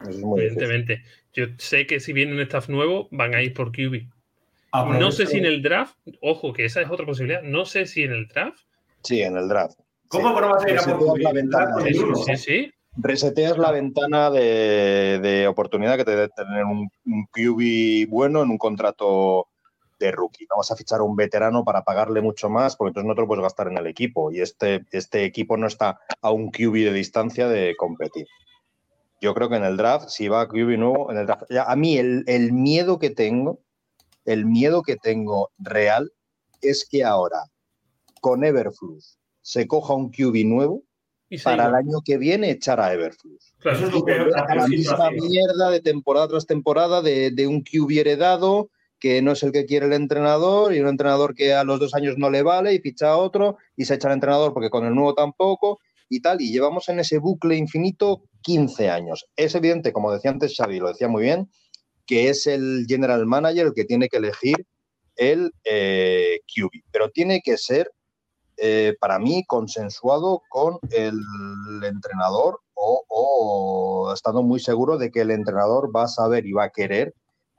Eso 0.00 0.10
es 0.10 0.16
muy 0.20 0.40
difícil. 0.42 0.62
evidentemente. 0.64 1.02
Yo 1.34 1.46
sé 1.58 1.86
que 1.86 2.00
si 2.00 2.12
viene 2.14 2.32
un 2.32 2.40
staff 2.40 2.68
nuevo, 2.70 3.08
van 3.10 3.34
a 3.34 3.42
ir 3.42 3.52
por 3.52 3.72
QB. 3.72 4.08
No 4.98 5.10
sé 5.12 5.26
si 5.26 5.38
en 5.38 5.44
el 5.46 5.62
draft, 5.62 5.96
ojo, 6.22 6.52
que 6.54 6.64
esa 6.64 6.80
es 6.80 6.88
otra 6.90 7.04
posibilidad, 7.04 7.42
no 7.42 7.66
sé 7.66 7.84
si 7.86 8.04
en 8.04 8.12
el 8.12 8.26
draft. 8.28 8.58
Sí, 9.04 9.20
en 9.20 9.36
el 9.36 9.48
draft. 9.48 9.78
¿Cómo 10.08 10.40
no 10.40 10.48
vas 10.48 10.64
a 10.64 10.70
ir 10.70 10.78
a 10.78 10.82
por 10.82 10.98
QB? 11.18 11.92
Sí, 11.92 11.98
uno. 11.98 12.14
sí, 12.16 12.36
sí. 12.36 12.72
Reseteas 12.96 13.56
la 13.56 13.70
ventana 13.70 14.30
de, 14.30 15.20
de 15.22 15.46
oportunidad 15.46 15.96
que 15.96 16.04
te 16.04 16.10
debe 16.10 16.28
tener 16.28 16.64
un, 16.64 16.90
un 17.06 17.26
QB 17.26 18.10
bueno 18.10 18.42
en 18.42 18.50
un 18.50 18.58
contrato 18.58 19.48
de 20.00 20.10
rookie. 20.10 20.46
Vamos 20.50 20.70
a 20.70 20.76
fichar 20.76 21.00
a 21.00 21.04
un 21.04 21.14
veterano 21.14 21.62
para 21.64 21.84
pagarle 21.84 22.20
mucho 22.20 22.48
más, 22.48 22.74
porque 22.74 22.88
entonces 22.88 23.08
no 23.08 23.14
te 23.14 23.20
lo 23.20 23.28
puedes 23.28 23.42
gastar 23.42 23.68
en 23.68 23.78
el 23.78 23.86
equipo. 23.86 24.32
Y 24.32 24.40
este, 24.40 24.84
este 24.90 25.24
equipo 25.24 25.56
no 25.56 25.68
está 25.68 26.00
a 26.20 26.32
un 26.32 26.50
QB 26.50 26.72
de 26.72 26.92
distancia 26.92 27.46
de 27.48 27.76
competir. 27.76 28.26
Yo 29.20 29.34
creo 29.34 29.48
que 29.48 29.56
en 29.56 29.64
el 29.64 29.76
draft, 29.76 30.08
si 30.08 30.28
va 30.28 30.40
a 30.40 30.48
QB 30.48 30.78
nuevo, 30.78 31.12
en 31.12 31.18
el 31.18 31.26
draft. 31.26 31.44
ya, 31.50 31.64
a 31.64 31.76
mí 31.76 31.98
el, 31.98 32.24
el 32.26 32.52
miedo 32.52 32.98
que 32.98 33.10
tengo, 33.10 33.60
el 34.24 34.46
miedo 34.46 34.82
que 34.82 34.96
tengo 34.96 35.50
real, 35.58 36.10
es 36.62 36.88
que 36.90 37.04
ahora 37.04 37.44
con 38.20 38.44
Everflux 38.44 39.18
se 39.42 39.66
coja 39.66 39.94
un 39.94 40.10
QB 40.10 40.44
nuevo 40.46 40.82
Y 41.30 41.38
para 41.38 41.68
el 41.68 41.74
año 41.74 42.00
que 42.04 42.18
viene 42.18 42.50
echar 42.50 42.80
a 42.80 42.92
Everflux 42.92 43.54
Claro. 43.58 43.78
Eso 43.78 43.86
es 43.86 43.92
lo 43.94 44.04
que 44.04 44.18
volver 44.18 44.36
a 44.36 44.54
la 44.54 44.66
misma 44.66 45.10
mierda 45.12 45.70
de 45.70 45.80
temporada 45.80 46.28
tras 46.28 46.46
temporada 46.46 47.00
de, 47.00 47.30
de 47.30 47.46
un 47.46 47.62
QB 47.62 48.00
heredado 48.00 48.68
que 49.00 49.22
no 49.22 49.32
es 49.32 49.42
el 49.42 49.50
que 49.50 49.64
quiere 49.64 49.86
el 49.86 49.94
entrenador 49.94 50.74
y 50.74 50.80
un 50.80 50.88
entrenador 50.88 51.34
que 51.34 51.54
a 51.54 51.64
los 51.64 51.80
dos 51.80 51.94
años 51.94 52.18
no 52.18 52.30
le 52.30 52.42
vale 52.42 52.74
y 52.74 52.80
ficha 52.80 53.10
a 53.10 53.16
otro 53.16 53.56
y 53.74 53.86
se 53.86 53.94
echa 53.94 54.08
al 54.08 54.14
entrenador 54.14 54.52
porque 54.52 54.68
con 54.70 54.84
el 54.84 54.94
nuevo 54.94 55.14
tampoco 55.14 55.80
y 56.08 56.20
tal. 56.20 56.40
Y 56.42 56.52
llevamos 56.52 56.88
en 56.90 57.00
ese 57.00 57.18
bucle 57.18 57.56
infinito 57.56 58.24
15 58.42 58.90
años. 58.90 59.26
Es 59.36 59.54
evidente, 59.54 59.92
como 59.92 60.12
decía 60.12 60.30
antes 60.30 60.54
Xavi, 60.54 60.78
lo 60.78 60.88
decía 60.88 61.08
muy 61.08 61.22
bien, 61.22 61.50
que 62.06 62.28
es 62.28 62.46
el 62.46 62.84
general 62.86 63.26
manager 63.26 63.68
el 63.68 63.72
que 63.72 63.84
tiene 63.84 64.08
que 64.08 64.18
elegir 64.18 64.66
el 65.16 65.52
eh, 65.64 66.40
QB, 66.46 66.70
pero 66.92 67.10
tiene 67.10 67.40
que 67.42 67.56
ser 67.56 67.90
eh, 68.60 68.96
para 69.00 69.18
mí 69.18 69.44
consensuado 69.46 70.42
con 70.48 70.78
el 70.90 71.18
entrenador 71.82 72.60
o, 72.74 73.04
o 73.08 74.12
estando 74.12 74.42
muy 74.42 74.60
seguro 74.60 74.98
de 74.98 75.10
que 75.10 75.22
el 75.22 75.30
entrenador 75.30 75.94
va 75.94 76.04
a 76.04 76.08
saber 76.08 76.46
y 76.46 76.52
va 76.52 76.64
a 76.64 76.70
querer 76.70 77.14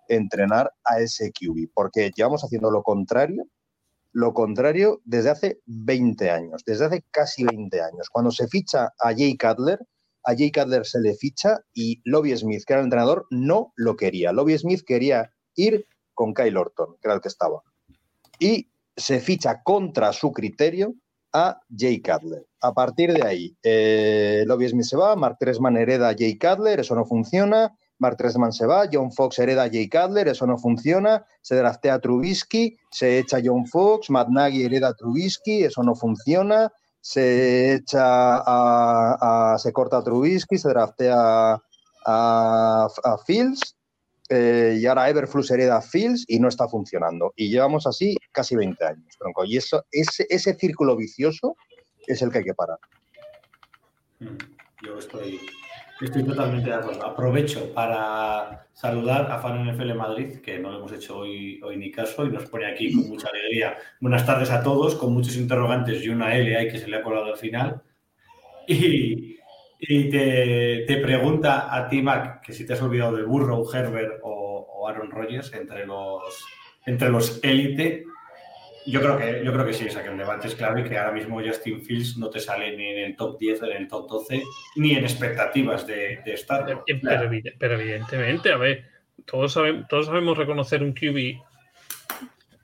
entrenar 0.07 0.71
a 0.83 0.99
ese 0.99 1.31
QB, 1.31 1.71
porque 1.73 2.11
llevamos 2.15 2.43
haciendo 2.43 2.69
lo 2.69 2.83
contrario 2.83 3.45
lo 4.13 4.33
contrario 4.33 5.01
desde 5.05 5.29
hace 5.29 5.61
20 5.65 6.29
años, 6.29 6.63
desde 6.65 6.85
hace 6.85 7.05
casi 7.11 7.43
20 7.45 7.81
años. 7.81 8.09
Cuando 8.09 8.31
se 8.31 8.47
ficha 8.47 8.93
a 8.99 9.13
Jay 9.15 9.37
Cutler, 9.37 9.79
a 10.23 10.35
Jay 10.35 10.51
Cutler 10.51 10.85
se 10.85 10.99
le 10.99 11.15
ficha 11.15 11.59
y 11.73 12.01
Lobby 12.03 12.35
Smith, 12.35 12.63
que 12.65 12.73
era 12.73 12.81
el 12.81 12.87
entrenador, 12.87 13.25
no 13.29 13.73
lo 13.75 13.95
quería. 13.95 14.31
Lobby 14.31 14.57
Smith 14.57 14.83
quería 14.85 15.31
ir 15.55 15.87
con 16.13 16.33
Kyle 16.33 16.57
Orton, 16.57 16.95
que 17.01 17.07
era 17.07 17.15
el 17.15 17.21
que 17.21 17.29
estaba. 17.29 17.61
Y 18.37 18.70
se 18.95 19.19
ficha 19.19 19.61
contra 19.63 20.13
su 20.13 20.31
criterio 20.31 20.93
a 21.33 21.59
Jay 21.75 22.01
Cutler. 22.01 22.45
A 22.61 22.73
partir 22.73 23.13
de 23.13 23.25
ahí, 23.25 23.57
eh, 23.63 24.43
Lobby 24.45 24.69
Smith 24.69 24.85
se 24.85 24.97
va, 24.97 25.15
Mark 25.15 25.37
Tresman 25.39 25.77
hereda 25.77 26.09
a 26.09 26.15
Jay 26.15 26.37
Cutler, 26.37 26.79
eso 26.79 26.95
no 26.95 27.05
funciona. 27.05 27.73
Mark 27.99 28.17
Tresman 28.17 28.51
se 28.51 28.65
va, 28.65 28.89
John 28.91 29.11
Fox 29.11 29.37
hereda 29.39 29.63
a 29.63 29.69
Jay 29.69 29.87
Cutler, 29.87 30.27
eso 30.27 30.47
no 30.47 30.57
funciona. 30.57 31.23
Se 31.41 31.55
draftea 31.55 31.95
a 31.95 31.99
Trubisky, 31.99 32.75
se 32.89 33.19
echa 33.19 33.39
John 33.43 33.65
Fox, 33.67 34.09
Matt 34.09 34.29
Nagy 34.29 34.63
hereda 34.63 34.89
a 34.89 34.93
Trubisky, 34.93 35.63
eso 35.63 35.83
no 35.83 35.95
funciona. 35.95 36.71
Se 36.99 37.75
echa 37.75 38.41
a, 38.45 39.57
se 39.57 39.71
corta 39.71 39.97
a 39.97 40.03
Trubisky, 40.03 40.57
se 40.57 40.69
draftea 40.69 41.53
a, 42.05 42.87
a 43.03 43.17
Fields, 43.25 43.75
eh, 44.33 44.77
y 44.79 44.85
ahora 44.85 45.09
Everflux 45.09 45.51
hereda 45.51 45.81
Fields 45.81 46.23
y 46.25 46.39
no 46.39 46.47
está 46.47 46.65
funcionando. 46.69 47.33
Y 47.35 47.49
llevamos 47.49 47.85
así 47.85 48.15
casi 48.31 48.55
20 48.55 48.85
años, 48.85 49.17
tronco. 49.19 49.43
Y 49.43 49.57
eso, 49.57 49.83
ese, 49.91 50.25
ese 50.29 50.53
círculo 50.53 50.95
vicioso 50.95 51.57
es 52.07 52.21
el 52.21 52.31
que 52.31 52.37
hay 52.37 52.43
que 52.45 52.53
parar. 52.53 52.77
Mm, 54.19 54.37
yo 54.85 54.97
estoy, 54.97 55.41
estoy 55.99 56.23
totalmente 56.23 56.69
de 56.69 56.75
acuerdo. 56.75 57.05
Aprovecho 57.05 57.73
para 57.73 58.67
saludar 58.71 59.29
a 59.29 59.39
Fan 59.39 59.69
NFL 59.69 59.95
Madrid, 59.95 60.39
que 60.39 60.59
no 60.59 60.71
lo 60.71 60.77
hemos 60.77 60.93
hecho 60.93 61.17
hoy, 61.17 61.59
hoy 61.61 61.75
ni 61.75 61.91
caso, 61.91 62.25
y 62.25 62.29
nos 62.31 62.49
pone 62.49 62.71
aquí 62.71 62.93
con 62.93 63.09
mucha 63.09 63.27
alegría. 63.27 63.75
Buenas 63.99 64.25
tardes 64.25 64.49
a 64.49 64.63
todos, 64.63 64.95
con 64.95 65.13
muchos 65.13 65.35
interrogantes 65.35 66.01
y 66.05 66.07
una 66.09 66.33
L 66.37 66.55
ahí 66.55 66.69
que 66.69 66.79
se 66.79 66.87
le 66.87 66.95
ha 66.95 67.03
colado 67.03 67.25
al 67.25 67.37
final. 67.37 67.81
Y, 68.65 69.40
y 69.83 70.09
te, 70.09 70.97
pregunta 71.01 71.75
a 71.75 71.89
ti, 71.89 72.03
Mac, 72.03 72.45
que 72.45 72.53
si 72.53 72.67
te 72.67 72.73
has 72.73 72.81
olvidado 72.83 73.15
de 73.15 73.23
Burrow, 73.23 73.67
Herbert 73.73 74.19
o, 74.21 74.87
Aaron 74.87 75.11
Rodgers 75.11 75.53
entre 75.53 75.85
los 75.85 76.43
entre 76.85 77.09
los 77.09 77.39
élite. 77.43 78.03
Yo 78.87 78.99
creo 78.99 79.17
que 79.17 79.43
yo 79.45 79.53
creo 79.53 79.65
que 79.65 79.73
sí, 79.73 79.87
o 79.87 79.91
sea, 79.91 80.03
que 80.03 80.09
el 80.09 80.17
debate 80.17 80.47
es 80.47 80.55
claro 80.55 80.79
y 80.79 80.83
que 80.83 80.97
ahora 80.97 81.11
mismo 81.11 81.39
Justin 81.39 81.81
Fields 81.83 82.17
no 82.17 82.29
te 82.31 82.39
sale 82.39 82.75
ni 82.75 82.87
en 82.87 82.97
el 82.97 83.15
top 83.15 83.37
10, 83.39 83.61
ni 83.61 83.71
en 83.71 83.77
el 83.77 83.87
top 83.87 84.09
12, 84.09 84.43
ni 84.75 84.91
en 84.95 85.03
expectativas 85.03 85.85
de, 85.85 86.19
estar. 86.25 86.83
Pero, 86.85 87.79
evidentemente, 87.79 88.51
a 88.51 88.57
ver, 88.57 88.85
todos 89.25 89.53
sabemos, 89.53 89.87
todos 89.87 90.07
sabemos 90.07 90.37
reconocer 90.37 90.81
un 90.81 90.93
QB 90.93 91.41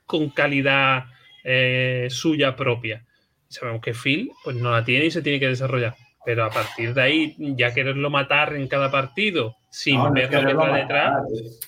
con 0.07 0.29
calidad 0.29 1.05
eh, 1.43 2.07
suya 2.09 2.55
propia. 2.55 3.05
Sabemos 3.47 3.81
que 3.81 3.93
Phil 3.93 4.31
pues 4.43 4.55
no 4.55 4.71
la 4.71 4.83
tiene 4.83 5.05
y 5.05 5.11
se 5.11 5.21
tiene 5.21 5.39
que 5.39 5.49
desarrollar 5.49 5.95
pero 6.25 6.43
a 6.43 6.49
partir 6.49 6.93
de 6.93 7.01
ahí 7.01 7.35
ya 7.55 7.73
quererlo 7.73 8.09
matar 8.09 8.53
en 8.55 8.67
cada 8.67 8.91
partido 8.91 9.55
sin 9.69 10.11
ver 10.13 10.31
lo 10.31 10.47
que 10.47 10.53
va 10.53 10.77
detrás. 10.77 11.23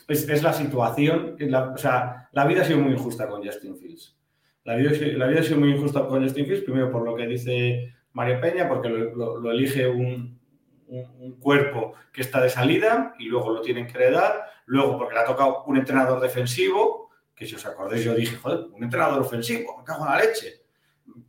Es, 0.07 0.43
la 0.43 0.53
situación, 0.53 1.37
o 1.73 1.77
sea, 1.77 2.29
la 2.31 2.45
vida 2.45 2.61
ha 2.61 2.65
sido 2.65 2.79
muy 2.79 2.93
injusta 2.93 3.27
con 3.27 3.43
Justin 3.43 3.77
Fields. 3.77 4.17
La 4.63 4.75
vida, 4.75 4.91
la 5.17 5.27
vida 5.27 5.39
ha 5.39 5.43
sido 5.43 5.59
muy 5.59 5.71
injusta 5.71 6.05
con 6.07 6.23
Justin 6.23 6.45
Fields, 6.45 6.63
primero 6.63 6.91
por 6.91 7.03
lo 7.03 7.15
que 7.15 7.27
dice 7.27 7.93
Mario 8.13 8.41
Peña, 8.41 8.67
porque 8.67 8.89
lo, 8.89 9.51
elige 9.51 9.87
un, 9.87 10.39
un, 10.87 11.39
cuerpo 11.39 11.93
que 12.11 12.21
está 12.21 12.41
de 12.41 12.49
salida 12.49 13.15
y 13.17 13.25
luego 13.25 13.51
lo 13.51 13.61
tienen 13.61 13.87
que 13.87 13.97
heredar, 13.97 14.45
luego 14.65 14.97
porque 14.97 15.13
le 15.13 15.21
ha 15.21 15.25
tocado 15.25 15.63
un 15.65 15.77
entrenador 15.77 16.19
defensivo, 16.19 17.09
que 17.35 17.45
si 17.45 17.55
os 17.55 17.65
acordáis 17.65 18.03
yo 18.03 18.13
dije, 18.13 18.35
joder, 18.35 18.65
un 18.73 18.83
entrenador 18.83 19.21
ofensivo, 19.21 19.77
me 19.77 19.83
cago 19.85 20.05
en 20.05 20.11
la 20.11 20.19
leche 20.19 20.59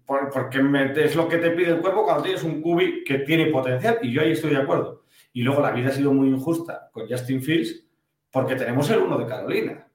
porque 0.07 0.59
es 1.05 1.15
lo 1.15 1.29
que 1.29 1.39
te 1.39 1.51
pide 1.51 1.71
el 1.71 1.81
cuerpo 1.81 2.05
cuando 2.05 2.25
tienes 2.25 2.43
un 2.43 2.61
cubi 2.61 3.05
que 3.05 3.19
tiene 3.21 3.47
potencial 3.47 3.99
y 4.03 4.13
yo 4.13 4.23
ahí 4.23 4.33
estoy 4.33 4.51
de 4.51 4.57
acuerdo. 4.57 5.05
Y 5.33 5.43
luego 5.43 5.63
la 5.63 5.71
vida 5.71 5.91
ha 5.91 5.93
sido 5.93 6.13
muy 6.13 6.29
injusta 6.29 6.91
con 6.93 7.09
Justin 7.09 7.43
Fields 7.43 7.85
porque 8.33 8.57
tenemos 8.57 8.91
el 8.91 8.99
1 8.99 9.19
de 9.19 9.27
Carolina. 9.27 9.87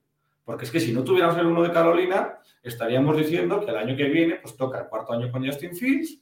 Porque 0.45 0.65
es 0.65 0.71
que 0.71 0.79
si 0.79 0.93
no 0.93 1.03
tuviéramos 1.03 1.37
el 1.37 1.47
1 1.47 1.63
de 1.63 1.71
Carolina, 1.71 2.39
estaríamos 2.63 3.17
diciendo 3.17 3.59
que 3.65 3.71
el 3.71 3.77
año 3.77 3.95
que 3.97 4.05
viene 4.05 4.35
pues 4.35 4.55
toca 4.55 4.79
el 4.79 4.87
cuarto 4.87 5.13
año 5.13 5.31
con 5.31 5.45
Justin 5.45 5.75
Fields 5.75 6.19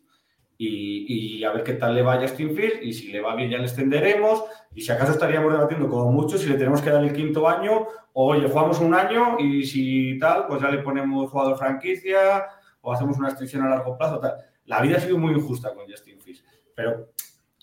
y, 0.57 1.37
y, 1.37 1.43
a 1.43 1.51
ver 1.51 1.63
qué 1.63 1.73
tal 1.73 1.93
le 1.93 2.03
va 2.03 2.13
a 2.13 2.21
Justin 2.21 2.55
Fields 2.55 2.79
y 2.81 2.93
si 2.93 3.11
le 3.11 3.21
va 3.21 3.35
bien 3.35 3.49
ya 3.49 3.57
le 3.57 3.65
extenderemos 3.65 4.43
y 4.73 4.81
si 4.81 4.91
acaso 4.91 5.11
estaríamos 5.11 5.51
debatiendo 5.51 5.89
como 5.89 6.11
mucho 6.11 6.37
si 6.37 6.47
le 6.47 6.55
tenemos 6.55 6.81
que 6.81 6.91
dar 6.91 7.03
el 7.03 7.11
quinto 7.11 7.49
año 7.49 7.87
o 8.13 8.27
oye, 8.31 8.47
jugamos 8.47 8.79
un 8.79 8.93
año 8.93 9.37
y 9.39 9.65
si 9.65 10.17
tal, 10.19 10.47
pues 10.47 10.61
ya 10.61 10.69
le 10.69 10.77
ponemos 10.79 11.29
jugador 11.29 11.57
franquicia 11.57 12.45
o 12.83 12.93
hacemos 12.93 13.17
una 13.17 13.29
extensión 13.29 13.65
a 13.65 13.69
largo 13.69 13.97
plazo. 13.97 14.21
La 14.65 14.81
vida 14.81 14.97
ha 14.97 14.99
sido 14.99 15.17
muy 15.17 15.33
injusta 15.33 15.73
con 15.73 15.89
Justin 15.89 16.19
Fields, 16.19 16.43
pero 16.75 17.09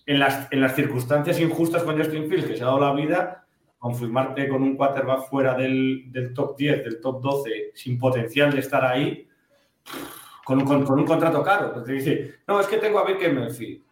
en 0.07 0.19
las, 0.19 0.51
en 0.51 0.61
las 0.61 0.75
circunstancias 0.75 1.39
injustas 1.39 1.83
con 1.83 1.97
Justin 1.97 2.29
Fields 2.29 2.47
que 2.47 2.57
se 2.57 2.63
ha 2.63 2.67
dado 2.67 2.81
la 2.81 2.93
vida, 2.93 3.47
confirmarte 3.79 4.49
con 4.49 4.63
un 4.63 4.77
quarterback 4.77 5.29
fuera 5.29 5.55
del, 5.55 6.11
del, 6.11 6.33
top 6.35 6.57
10, 6.57 6.85
del 6.85 7.01
top 7.01 7.21
12, 7.21 7.73
sin 7.75 7.99
potencial 7.99 8.51
de 8.51 8.61
estar 8.61 8.85
ahí, 8.85 9.29
con 10.45 10.59
un, 10.59 10.85
con, 10.85 10.99
un 10.99 11.07
contrato 11.07 11.43
caro. 11.43 11.73
Porque 11.73 11.93
dice, 11.93 12.41
no, 12.49 12.59
es 12.59 12.67
que 12.67 12.79
tengo 12.79 12.99
a 12.99 13.05
Baker 13.05 13.33
Mayfield, 13.33 13.83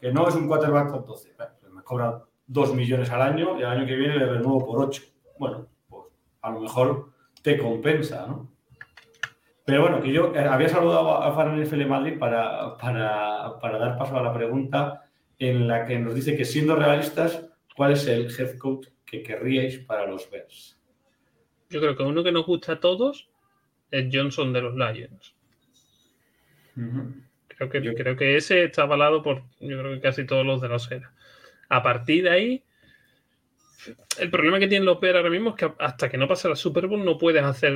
que 0.00 0.10
no 0.10 0.26
es 0.26 0.34
un 0.34 0.48
quarterback 0.48 0.90
top 0.90 1.06
12. 1.06 1.34
Pues 1.36 1.72
me 1.72 1.82
cobra 1.82 2.24
2 2.46 2.74
millones 2.74 3.10
al 3.10 3.22
año 3.22 3.58
y 3.58 3.62
el 3.62 3.68
año 3.68 3.86
que 3.86 3.96
viene 3.96 4.16
le 4.16 4.26
renuevo 4.26 4.64
por 4.64 4.80
8. 4.80 5.02
Bueno, 5.38 5.66
pues 5.88 6.06
a 6.40 6.50
lo 6.50 6.60
mejor 6.60 7.10
te 7.42 7.58
compensa, 7.58 8.26
¿no? 8.26 8.51
Pero 9.72 9.84
bueno, 9.84 10.02
que 10.02 10.12
yo 10.12 10.34
eh, 10.36 10.40
había 10.40 10.68
saludado 10.68 11.16
a 11.16 11.34
Fan 11.34 11.58
NFL 11.58 11.86
Madrid 11.86 12.18
para, 12.18 12.76
para, 12.76 13.78
dar 13.78 13.96
paso 13.96 14.18
a 14.18 14.22
la 14.22 14.34
pregunta 14.34 15.08
en 15.38 15.66
la 15.66 15.86
que 15.86 15.98
nos 15.98 16.14
dice 16.14 16.36
que 16.36 16.44
siendo 16.44 16.76
realistas, 16.76 17.48
¿cuál 17.74 17.92
es 17.92 18.06
el 18.06 18.30
head 18.38 18.58
coach 18.58 18.88
que 19.06 19.22
querríais 19.22 19.78
para 19.78 20.06
los 20.06 20.30
Bears? 20.30 20.78
Yo 21.70 21.80
creo 21.80 21.96
que 21.96 22.02
uno 22.02 22.22
que 22.22 22.32
nos 22.32 22.44
gusta 22.44 22.72
a 22.72 22.80
todos 22.80 23.30
es 23.90 24.14
Johnson 24.14 24.52
de 24.52 24.60
los 24.60 24.74
Lions. 24.74 25.34
creo, 27.48 27.70
que, 27.70 27.80
yo... 27.80 27.94
creo 27.94 28.14
que 28.14 28.36
ese 28.36 28.64
está 28.64 28.82
avalado 28.82 29.22
por 29.22 29.44
yo 29.58 29.78
creo 29.78 29.94
que 29.94 30.00
casi 30.02 30.26
todos 30.26 30.44
los 30.44 30.60
de 30.60 30.68
la 30.68 30.74
Osera. 30.74 31.14
A 31.70 31.82
partir 31.82 32.24
de 32.24 32.30
ahí, 32.30 32.64
el 34.18 34.30
problema 34.30 34.58
que 34.58 34.68
tienen 34.68 34.84
los 34.84 35.00
Bears 35.00 35.16
ahora 35.16 35.30
mismo 35.30 35.48
es 35.48 35.56
que 35.56 35.72
hasta 35.78 36.10
que 36.10 36.18
no 36.18 36.28
pase 36.28 36.50
la 36.50 36.56
Super 36.56 36.88
Bowl 36.88 37.02
no 37.02 37.16
puedes 37.16 37.42
hacer 37.42 37.72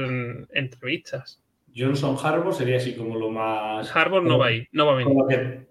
entrevistas. 0.53 1.41
Johnson 1.77 2.17
Harbour 2.23 2.55
sería 2.55 2.79
así 2.79 2.95
como 2.95 3.17
lo 3.17 3.31
más. 3.31 3.95
Harbour 3.95 4.23
no 4.23 4.39
va 4.39 4.47
ahí, 4.47 4.67
no 4.73 4.87
va 4.87 4.93
a 4.93 4.97
venir. 4.97 5.67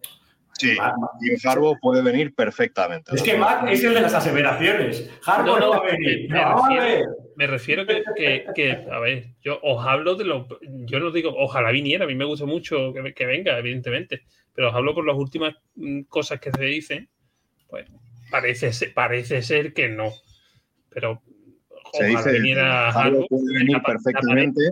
Sí, 0.58 0.78
Jim 1.20 1.38
Harbour 1.44 1.78
puede 1.82 2.02
venir 2.02 2.34
perfectamente. 2.34 3.14
Es 3.14 3.24
que 3.24 3.36
Mac 3.36 3.66
es 3.68 3.84
el 3.84 3.94
de 3.94 4.02
las 4.02 4.14
aseveraciones. 4.14 5.10
Harbour 5.26 5.60
no, 5.60 5.72
va 5.72 5.78
a 5.78 5.84
venir. 5.84 6.30
Me, 7.36 7.48
refiero, 7.48 7.86
que, 7.86 8.86
a 8.90 9.00
ver, 9.00 9.36
yo 9.42 9.60
os 9.62 9.86
hablo 9.86 10.16
de 10.16 10.24
lo. 10.24 10.48
Yo 10.62 11.00
no 11.00 11.12
digo, 11.12 11.34
ojalá 11.36 11.72
viniera, 11.72 12.06
a 12.06 12.08
mí 12.08 12.16
me 12.16 12.24
gusta 12.24 12.46
mucho 12.46 12.94
que, 12.94 13.26
venga, 13.26 13.58
evidentemente, 13.58 14.24
pero 14.54 14.70
os 14.70 14.76
hablo 14.76 14.94
por 14.94 15.06
las 15.06 15.18
últimas 15.18 15.56
mm, 15.76 16.04
cosas 16.04 16.40
que 16.40 16.52
se 16.52 16.64
dicen. 16.64 17.10
Pues 17.68 17.88
parece, 18.32 18.72
parece 18.92 19.42
ser 19.42 19.74
que 19.74 19.90
no. 19.90 20.14
Pero 20.90 21.22
se 21.92 22.06
dice 22.06 22.32
viniera 22.32 22.90
Harbour. 22.90 23.28
Puede 23.28 23.60
venir 23.60 23.82
perfectamente 23.82 24.72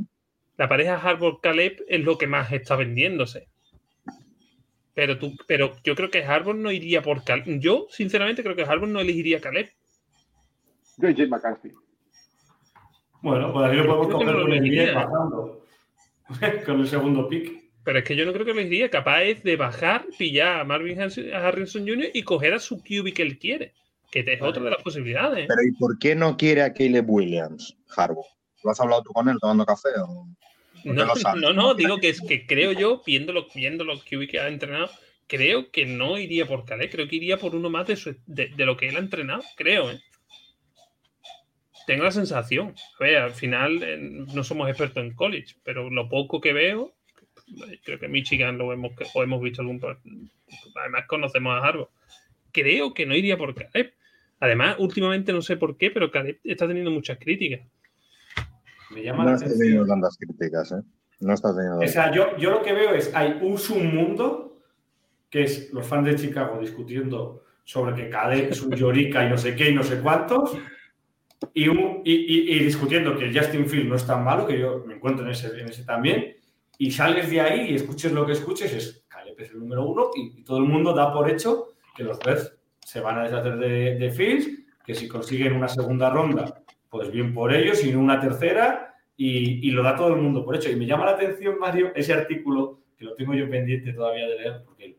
la 0.57 0.69
pareja 0.69 0.95
Harbour-Caleb 0.95 1.85
es 1.87 2.01
lo 2.01 2.17
que 2.17 2.27
más 2.27 2.51
está 2.51 2.75
vendiéndose. 2.75 3.47
Pero, 4.93 5.17
tú, 5.17 5.35
pero 5.47 5.75
yo 5.83 5.95
creo 5.95 6.11
que 6.11 6.23
Harbour 6.23 6.55
no 6.55 6.71
iría 6.71 7.01
por 7.01 7.23
Caleb. 7.23 7.59
Yo, 7.59 7.87
sinceramente, 7.89 8.43
creo 8.43 8.55
que 8.55 8.61
Harbour 8.61 8.87
no 8.87 8.99
elegiría 8.99 9.41
Caleb. 9.41 9.71
Yo 10.97 11.09
y 11.09 11.15
Jay 11.15 11.27
McCarthy. 11.27 11.71
Bueno, 13.23 13.51
pues 13.51 13.71
ahí 13.71 13.77
lo 13.77 13.87
podemos 13.87 14.07
coger 14.09 14.35
con 14.35 14.53
el 14.53 14.93
bajando. 14.93 15.65
con 16.65 16.79
el 16.81 16.87
segundo 16.87 17.27
pick. 17.27 17.63
Pero 17.83 17.99
es 17.99 18.05
que 18.05 18.15
yo 18.15 18.25
no 18.25 18.33
creo 18.33 18.45
que 18.45 18.51
elegiría. 18.51 18.89
Capaz 18.89 19.23
es 19.23 19.43
de 19.43 19.55
bajar, 19.55 20.05
pillar 20.17 20.59
a 20.59 20.63
Marvin 20.63 21.01
Harrison 21.01 21.87
Jr. 21.87 22.09
y 22.13 22.21
coger 22.21 22.53
a 22.53 22.59
su 22.59 22.77
QB 22.77 23.13
que 23.13 23.23
él 23.23 23.39
quiere. 23.39 23.73
Que 24.11 24.19
es 24.19 24.41
otra 24.43 24.63
de 24.63 24.69
las 24.69 24.83
posibilidades. 24.83 25.47
Pero 25.47 25.63
¿y 25.63 25.71
por 25.71 25.97
qué 25.97 26.13
no 26.13 26.37
quiere 26.37 26.61
a 26.61 26.71
Caleb 26.71 27.09
Williams, 27.09 27.75
Harbour? 27.97 28.25
¿Lo 28.64 28.72
has 28.72 28.80
hablado 28.80 29.03
tú 29.03 29.11
con 29.11 29.28
él 29.30 29.38
tomando 29.39 29.66
café? 29.66 29.89
O... 30.07 30.28
No, 30.86 31.53
no, 31.53 31.74
digo 31.74 31.99
que 31.99 32.09
es 32.09 32.22
que 32.22 32.45
creo 32.45 32.72
yo, 32.74 33.01
viendo 33.05 33.32
lo, 33.32 33.47
viendo 33.53 33.84
lo 33.84 34.01
que 34.01 34.39
ha 34.39 34.47
entrenado, 34.47 34.89
creo 35.28 35.72
que 35.72 35.86
no 35.86 36.18
iría 36.18 36.45
por 36.45 36.66
Calais, 36.66 36.91
creo 36.91 37.07
que 37.07 37.16
iría 37.16 37.38
por 37.38 37.55
uno 37.55 37.70
más 37.70 37.88
de, 37.88 38.51
lo 38.57 38.78
que 38.78 38.89
él 38.89 38.97
ha 38.97 38.99
entrenado, 38.99 39.43
creo. 39.55 39.91
¿eh? 39.91 40.01
Tengo 41.88 42.03
la 42.03 42.11
sensación. 42.11 42.76
A 42.99 43.03
ver, 43.03 43.18
al 43.18 43.32
final 43.32 43.82
eh, 43.84 43.97
no 43.97 44.43
somos 44.43 44.70
expertos 44.70 45.03
en 45.03 45.14
college, 45.14 45.55
pero 45.64 45.89
lo 45.89 46.09
poco 46.09 46.41
que 46.41 46.53
veo, 46.53 46.93
creo 47.84 47.99
que 47.99 48.07
Michigan 48.07 48.57
lo 48.57 48.74
hemos, 48.74 48.91
o 49.14 49.24
hemos 49.24 49.41
visto 49.41 49.61
algún. 49.61 49.82
Además, 50.76 51.05
conocemos 51.07 51.53
a 51.55 51.66
Harvard. 51.66 51.89
Creo 52.51 52.93
que 52.93 53.05
no 53.05 53.16
iría 53.16 53.38
por 53.38 53.55
Caleb. 53.55 53.93
Además, 54.39 54.76
últimamente 54.80 55.32
no 55.32 55.41
sé 55.41 55.55
por 55.55 55.78
qué, 55.78 55.89
pero 55.89 56.11
Caleb 56.11 56.39
está 56.43 56.68
teniendo 56.68 56.91
muchas 56.91 57.18
críticas. 57.18 57.61
Me 58.93 59.03
llama 59.03 59.25
la 59.25 59.33
atención. 59.35 59.87
tantas 59.87 60.17
críticas, 60.17 60.71
¿eh? 60.71 60.81
No 61.19 61.33
está 61.33 61.53
teniendo. 61.55 61.79
O 61.79 61.87
sea, 61.87 62.11
yo, 62.11 62.35
yo 62.37 62.51
lo 62.51 62.61
que 62.61 62.73
veo 62.73 62.93
es, 62.93 63.13
hay 63.15 63.39
un 63.41 63.57
submundo, 63.57 64.57
que 65.29 65.43
es 65.43 65.71
los 65.73 65.85
fans 65.85 66.05
de 66.05 66.15
Chicago 66.15 66.59
discutiendo 66.59 67.43
sobre 67.63 67.95
que 67.95 68.09
Caleb 68.09 68.49
es 68.51 68.61
un 68.61 68.71
llorica 68.75 69.25
y 69.25 69.29
no 69.29 69.37
sé 69.37 69.55
qué 69.55 69.69
y 69.69 69.75
no 69.75 69.83
sé 69.83 69.99
cuántos, 69.99 70.57
y, 71.53 71.67
un- 71.67 72.01
y- 72.03 72.13
y- 72.13 72.55
y 72.55 72.59
discutiendo 72.63 73.17
que 73.17 73.33
Justin 73.37 73.65
Field 73.67 73.87
no 73.89 73.95
es 73.95 74.05
tan 74.05 74.23
malo, 74.23 74.45
que 74.45 74.59
yo 74.59 74.83
me 74.85 74.95
encuentro 74.95 75.25
en 75.25 75.31
ese, 75.31 75.47
en 75.59 75.69
ese 75.69 75.83
también, 75.85 76.35
y 76.77 76.91
sales 76.91 77.29
de 77.29 77.39
ahí 77.41 77.71
y 77.71 77.75
escuches 77.75 78.11
lo 78.11 78.25
que 78.25 78.31
escuches, 78.33 78.73
es 78.73 79.05
Caleb 79.07 79.35
es 79.39 79.51
el 79.51 79.59
número 79.59 79.85
uno, 79.87 80.09
y, 80.15 80.43
todo 80.43 80.57
el 80.57 80.65
mundo 80.65 80.93
da 80.93 81.11
por 81.13 81.29
hecho 81.29 81.67
que 81.95 82.03
los 82.03 82.19
Bears 82.19 82.53
se 82.85 82.99
van 82.99 83.19
a 83.19 83.23
deshacer 83.23 83.57
de, 83.57 83.95
de 83.95 84.11
Fields, 84.11 84.49
que 84.85 84.93
si 84.95 85.07
consiguen 85.07 85.53
una 85.53 85.67
segunda 85.69 86.09
ronda, 86.09 86.62
pues 86.93 87.11
bien 87.11 87.33
por 87.33 87.51
ellos, 87.51 87.83
y 87.83 87.91
no 87.91 87.99
una 87.99 88.19
tercera, 88.19 88.93
y, 89.17 89.67
y 89.67 89.71
lo 89.71 89.81
da 89.81 89.95
todo 89.95 90.09
el 90.09 90.21
mundo 90.21 90.45
por 90.45 90.55
hecho. 90.55 90.69
Y 90.69 90.75
me 90.75 90.85
llama 90.85 91.05
la 91.05 91.13
atención, 91.13 91.57
Mario, 91.57 91.91
ese 91.95 92.13
artículo, 92.13 92.81
que 92.95 93.03
lo 93.03 93.15
tengo 93.15 93.33
yo 93.33 93.49
pendiente 93.49 93.93
todavía 93.93 94.27
de 94.27 94.35
leer, 94.35 94.61
porque 94.63 94.95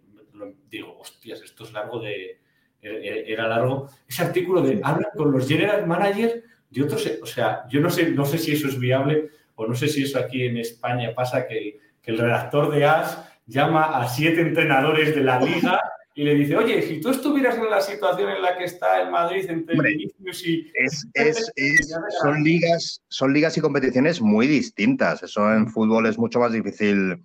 digo, 0.69 0.99
hostias, 0.99 1.41
esto 1.43 1.63
es 1.63 1.73
largo 1.73 2.01
de... 2.01 2.41
Era 2.83 2.99
era 2.99 3.49
largo. 3.49 3.89
Ese 4.09 4.25
artículo 4.25 4.61
de 4.61 4.81
habla 4.83 5.09
con 5.17 5.31
los 5.31 5.49
general 5.49 5.87
managers 5.87 6.43
de 6.69 6.83
otros... 6.83 7.09
O 7.23 7.27
sea, 7.27 7.65
yo 7.71 7.81
no 7.81 7.89
sé, 7.89 8.11
no 8.11 8.25
sé 8.25 8.39
si 8.39 8.55
eso 8.55 8.67
es 8.67 8.79
viable 8.79 9.31
o 9.55 9.65
no 9.65 9.75
sé 9.77 9.87
si 9.87 10.03
eso 10.03 10.19
aquí 10.19 10.45
en 10.45 10.57
España 10.57 11.15
pasa, 11.15 11.47
que 11.47 11.57
el, 11.57 11.75
que 12.03 12.11
el 12.11 12.19
redactor 12.19 12.75
de 12.75 12.87
AS 12.87 13.25
llama 13.47 14.01
a 14.01 14.09
siete 14.09 14.41
entrenadores 14.41 15.15
de 15.15 15.23
la 15.23 15.41
liga 15.41 15.81
y 16.17 16.23
le 16.25 16.35
dice, 16.37 16.57
oye, 16.57 16.81
si 16.83 17.01
tú 17.01 17.11
estuvieras 17.11 17.57
en 17.59 17.69
la 17.69 17.81
situación 17.81 18.31
en 18.31 18.41
la 18.41 18.57
que 18.57 18.65
está 18.65 19.03
el 19.03 19.11
Madrid 19.11 19.47
entre 19.49 19.75
Hombre, 19.75 19.91
Vinicius 19.91 20.47
y... 20.47 20.71
Es, 20.75 21.07
es- 21.15 21.53
es- 21.57 21.95
son, 22.23 22.43
ligas, 22.45 23.03
son 23.09 23.33
ligas 23.33 23.57
y 23.59 23.61
competiciones 23.61 24.21
muy 24.21 24.47
distintas. 24.47 25.23
Eso 25.25 25.53
en 25.53 25.67
fútbol 25.69 26.07
es 26.07 26.17
mucho 26.17 26.39
más 26.39 26.53
difícil, 26.53 27.21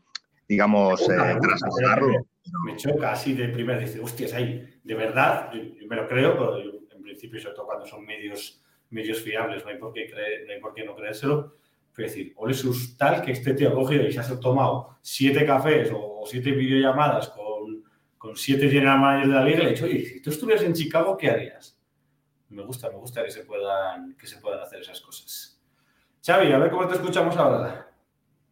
digamos, 0.48 1.02
eh, 1.08 1.16
trasladarlo. 1.40 2.26
me 2.66 2.76
choca 2.78 3.12
así 3.12 3.34
de 3.34 3.50
primera. 3.50 3.80
Dice, 3.80 4.00
hostias, 4.00 4.34
ahí, 4.34 4.68
de 4.84 4.94
verdad, 4.96 5.52
yo, 5.54 5.62
me 5.88 5.96
lo 5.96 6.08
creo, 6.08 6.34
pero 6.34 6.64
yo, 6.64 6.72
en 6.96 7.04
principio, 7.04 7.40
sobre 7.40 7.56
todo 7.56 7.68
cuando 7.68 7.86
son 7.86 8.04
medios, 8.06 8.64
medios 8.90 9.22
fiables, 9.22 9.64
no 9.64 9.70
hay 9.70 9.78
por 9.78 9.94
qué, 9.94 10.08
creer, 10.10 10.46
no 10.48 10.54
hay 10.54 10.60
por 10.60 10.74
qué 10.74 10.84
no 10.84 10.96
creérselo. 10.96 11.56
Pero 11.96 12.08
decir, 12.08 12.34
ole 12.38 12.54
sus 12.56 12.98
tal 12.98 13.22
que 13.22 13.34
este 13.34 13.54
tío 13.54 13.70
ha 13.70 13.74
cogido 13.76 14.08
y 14.08 14.12
se 14.14 14.20
ha 14.20 14.40
tomado 14.40 14.98
siete 15.02 15.46
cafés 15.46 15.92
o, 15.92 16.22
o 16.22 16.26
siete 16.26 16.52
videollamadas 16.52 17.30
con, 17.30 17.49
con 18.20 18.36
siete 18.36 18.70
general 18.70 19.00
managers 19.00 19.30
de 19.30 19.34
la 19.34 19.44
liga 19.44 19.60
le 19.60 19.66
ha 19.66 19.70
dicho, 19.70 19.86
oye, 19.86 20.06
si 20.06 20.22
tú 20.22 20.30
estuvieras 20.30 20.64
en 20.64 20.74
Chicago, 20.74 21.18
¿qué 21.18 21.32
harías? 21.32 21.76
Me 22.50 22.64
gusta, 22.64 22.90
me 22.90 22.98
gusta 22.98 23.24
que 23.24 23.32
se 23.32 23.44
puedan, 23.46 24.16
que 24.18 24.28
se 24.28 24.38
puedan 24.42 24.60
hacer 24.60 24.82
esas 24.82 25.00
cosas. 25.02 25.60
Xavi, 26.24 26.52
a 26.52 26.58
ver 26.60 26.70
cómo 26.70 26.86
te 26.88 26.96
escuchamos 26.96 27.36
ahora. 27.38 27.90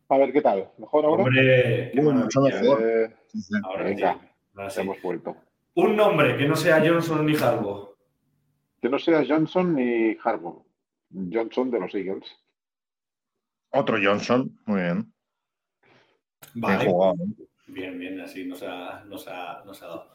A 0.10 0.18
ver 0.18 0.32
qué 0.32 0.42
tal. 0.42 0.72
¿Mejor 0.78 1.06
ahora? 1.06 1.24
Hombre, 1.24 1.92
qué 1.94 2.02
mejor. 2.02 2.82
Eh, 2.82 3.14
Ahora 3.64 3.84
Venga. 3.84 4.14
sí, 4.14 4.28
ahora 4.56 4.70
sí. 4.70 4.76
ya 4.78 4.82
hemos 4.82 5.02
vuelto. 5.02 5.36
Un 5.76 5.96
nombre 5.98 6.38
que 6.38 6.48
no 6.48 6.56
sea 6.56 6.80
Johnson 6.80 7.26
ni 7.26 7.36
Harbaugh. 7.36 7.90
Que 8.82 8.88
no 8.90 8.98
sea 8.98 9.26
Johnson 9.28 9.76
ni 9.76 10.16
Harbaugh. 10.24 10.66
Johnson 11.32 11.70
de 11.70 11.80
los 11.80 11.94
Eagles. 11.94 12.26
Otro 13.72 13.98
Johnson, 14.02 14.58
muy 14.66 14.82
bien. 14.82 15.14
Bien 16.54 16.62
Vale. 16.78 16.86
jugado. 16.90 17.14
¿eh? 17.16 17.47
Bien, 17.68 17.98
bien, 18.00 18.20
así 18.22 18.46
nos 18.46 18.64
ha, 18.64 19.04
nos 19.06 19.28
ha- 19.28 19.64
nos 19.66 19.82
ha 19.84 19.88
dado. 19.88 20.10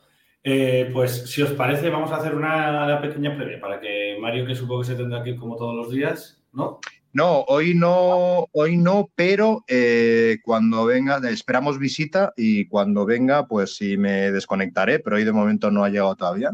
Eh, 0.44 0.90
pues 0.92 1.30
si 1.30 1.42
os 1.42 1.52
parece, 1.52 1.88
vamos 1.90 2.10
a 2.10 2.16
hacer 2.16 2.34
una 2.34 2.98
pequeña 3.00 3.36
previa 3.36 3.60
para 3.60 3.78
que 3.78 4.16
Mario, 4.20 4.44
que 4.46 4.54
supongo 4.56 4.80
que 4.80 4.88
se 4.88 4.94
tendrá 4.96 5.22
que 5.22 5.30
ir 5.30 5.36
como 5.36 5.56
todos 5.56 5.74
los 5.74 5.90
días, 5.92 6.42
¿no? 6.52 6.80
No, 7.12 7.42
hoy 7.42 7.74
no, 7.74 8.46
hoy 8.52 8.76
no, 8.78 9.10
pero 9.14 9.62
eh, 9.68 10.38
cuando 10.42 10.86
venga, 10.86 11.20
esperamos 11.28 11.78
visita 11.78 12.32
y 12.36 12.66
cuando 12.68 13.04
venga, 13.04 13.46
pues 13.46 13.76
sí 13.76 13.98
me 13.98 14.32
desconectaré, 14.32 14.98
pero 14.98 15.16
hoy 15.16 15.24
de 15.24 15.32
momento 15.32 15.70
no 15.70 15.84
ha 15.84 15.90
llegado 15.90 16.16
todavía. 16.16 16.50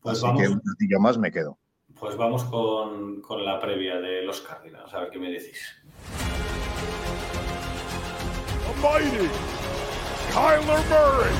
Pues 0.00 0.18
así 0.18 0.26
vamos, 0.26 0.42
que 0.42 0.48
un 0.48 0.62
ratillo 0.64 1.00
más 1.00 1.18
me 1.18 1.32
quedo. 1.32 1.58
pues 1.98 2.16
vamos 2.16 2.44
con, 2.44 3.20
con 3.20 3.44
la 3.44 3.58
previa 3.60 3.96
de 4.00 4.22
los 4.22 4.40
Cardinals, 4.42 4.94
a 4.94 5.00
ver 5.00 5.10
qué 5.10 5.18
me 5.18 5.30
decís. 5.32 5.60
Kyler 10.32 10.82
Murray. 10.90 11.36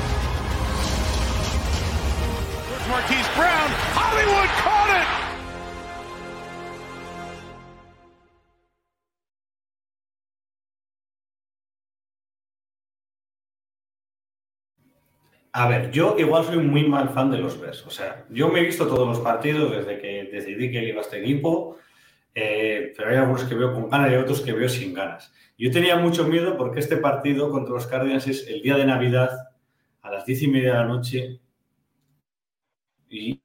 Marquise 2.88 3.28
Brown. 3.34 3.70
Hollywood 3.98 4.48
caught 4.62 4.90
it. 5.00 5.26
A 15.52 15.68
ver, 15.68 15.90
yo 15.90 16.16
igual 16.18 16.44
soy 16.44 16.58
muy 16.58 16.86
mal 16.86 17.08
fan 17.08 17.30
de 17.30 17.38
los 17.38 17.58
Bears. 17.58 17.86
O 17.86 17.90
sea, 17.90 18.26
yo 18.28 18.48
me 18.50 18.60
he 18.60 18.62
visto 18.62 18.86
todos 18.86 19.08
los 19.08 19.20
partidos 19.20 19.70
desde 19.70 19.98
que 19.98 20.28
decidí 20.30 20.70
que 20.70 20.84
iba 20.84 20.98
a 20.98 21.00
este 21.00 21.20
equipo, 21.20 21.78
eh, 22.38 22.92
pero 22.94 23.08
hay 23.08 23.16
algunos 23.16 23.44
que 23.44 23.54
veo 23.54 23.72
con 23.72 23.88
ganas 23.88 24.12
y 24.12 24.14
otros 24.16 24.42
que 24.42 24.52
veo 24.52 24.68
sin 24.68 24.92
ganas. 24.92 25.32
Yo 25.56 25.70
tenía 25.70 25.96
mucho 25.96 26.24
miedo 26.24 26.58
porque 26.58 26.80
este 26.80 26.98
partido 26.98 27.50
contra 27.50 27.72
los 27.72 27.86
Cardinals 27.86 28.26
es 28.26 28.46
el 28.46 28.60
día 28.60 28.76
de 28.76 28.84
Navidad 28.84 29.30
a 30.02 30.10
las 30.10 30.26
diez 30.26 30.42
y 30.42 30.48
media 30.48 30.72
de 30.72 30.78
la 30.80 30.84
noche 30.84 31.40
y, 33.08 33.40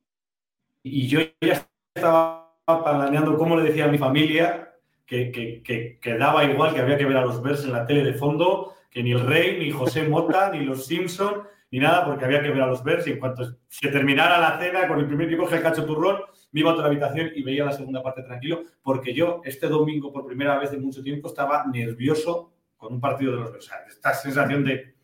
y 0.83 1.07
yo 1.07 1.21
ya 1.39 1.65
estaba 1.95 2.53
planeando 2.65 3.37
cómo 3.37 3.55
le 3.55 3.63
decía 3.63 3.85
a 3.85 3.87
mi 3.87 3.97
familia 3.97 4.73
que, 5.05 5.31
que, 5.31 5.63
que, 5.63 5.97
que 5.97 6.17
daba 6.17 6.43
igual 6.43 6.73
que 6.73 6.81
había 6.81 6.97
que 6.97 7.05
ver 7.05 7.15
a 7.15 7.25
los 7.25 7.41
Bears 7.41 7.63
en 7.63 7.71
la 7.71 7.85
tele 7.85 8.03
de 8.03 8.13
fondo, 8.13 8.73
que 8.89 9.03
ni 9.03 9.13
el 9.13 9.25
Rey, 9.25 9.57
ni 9.57 9.71
José 9.71 10.03
Mota, 10.03 10.49
ni 10.53 10.65
los 10.65 10.85
Simpson, 10.85 11.43
ni 11.71 11.79
nada, 11.79 12.05
porque 12.05 12.25
había 12.25 12.41
que 12.41 12.49
ver 12.49 12.61
a 12.61 12.67
los 12.67 12.83
Bears 12.83 13.07
y 13.07 13.11
en 13.11 13.19
cuanto 13.19 13.55
se 13.69 13.87
terminara 13.87 14.37
la 14.37 14.59
cena 14.59 14.85
con 14.89 14.99
el 14.99 15.07
primer 15.07 15.29
que 15.29 15.55
el 15.55 15.61
cacho 15.61 15.85
turrón, 15.85 16.17
me 16.51 16.61
iba 16.61 16.71
a 16.71 16.73
otra 16.73 16.87
habitación 16.87 17.31
y 17.35 17.43
veía 17.43 17.65
la 17.65 17.71
segunda 17.71 18.03
parte 18.03 18.23
tranquilo, 18.23 18.63
porque 18.81 19.13
yo 19.13 19.41
este 19.43 19.67
domingo 19.67 20.11
por 20.11 20.25
primera 20.25 20.57
vez 20.59 20.73
en 20.73 20.81
mucho 20.81 21.01
tiempo 21.01 21.27
estaba 21.27 21.65
nervioso 21.65 22.53
con 22.77 22.93
un 22.93 23.01
partido 23.01 23.33
de 23.33 23.39
los 23.39 23.65
sea, 23.65 23.77
esta 23.87 24.13
sensación 24.13 24.65
de, 24.65 24.95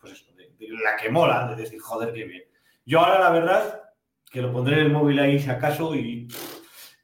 pues 0.00 0.14
eso, 0.14 0.32
de, 0.34 0.54
de 0.58 0.68
la 0.70 0.96
que 1.00 1.10
mola, 1.10 1.48
de 1.48 1.62
decir, 1.62 1.80
joder, 1.80 2.12
qué 2.12 2.24
bien. 2.24 2.42
Yo 2.84 3.00
ahora 3.00 3.20
la 3.20 3.30
verdad 3.30 3.82
que 4.30 4.42
lo 4.42 4.52
pondré 4.52 4.80
en 4.80 4.86
el 4.86 4.92
móvil 4.92 5.18
ahí 5.18 5.38
si 5.38 5.50
acaso 5.50 5.94
y, 5.94 6.28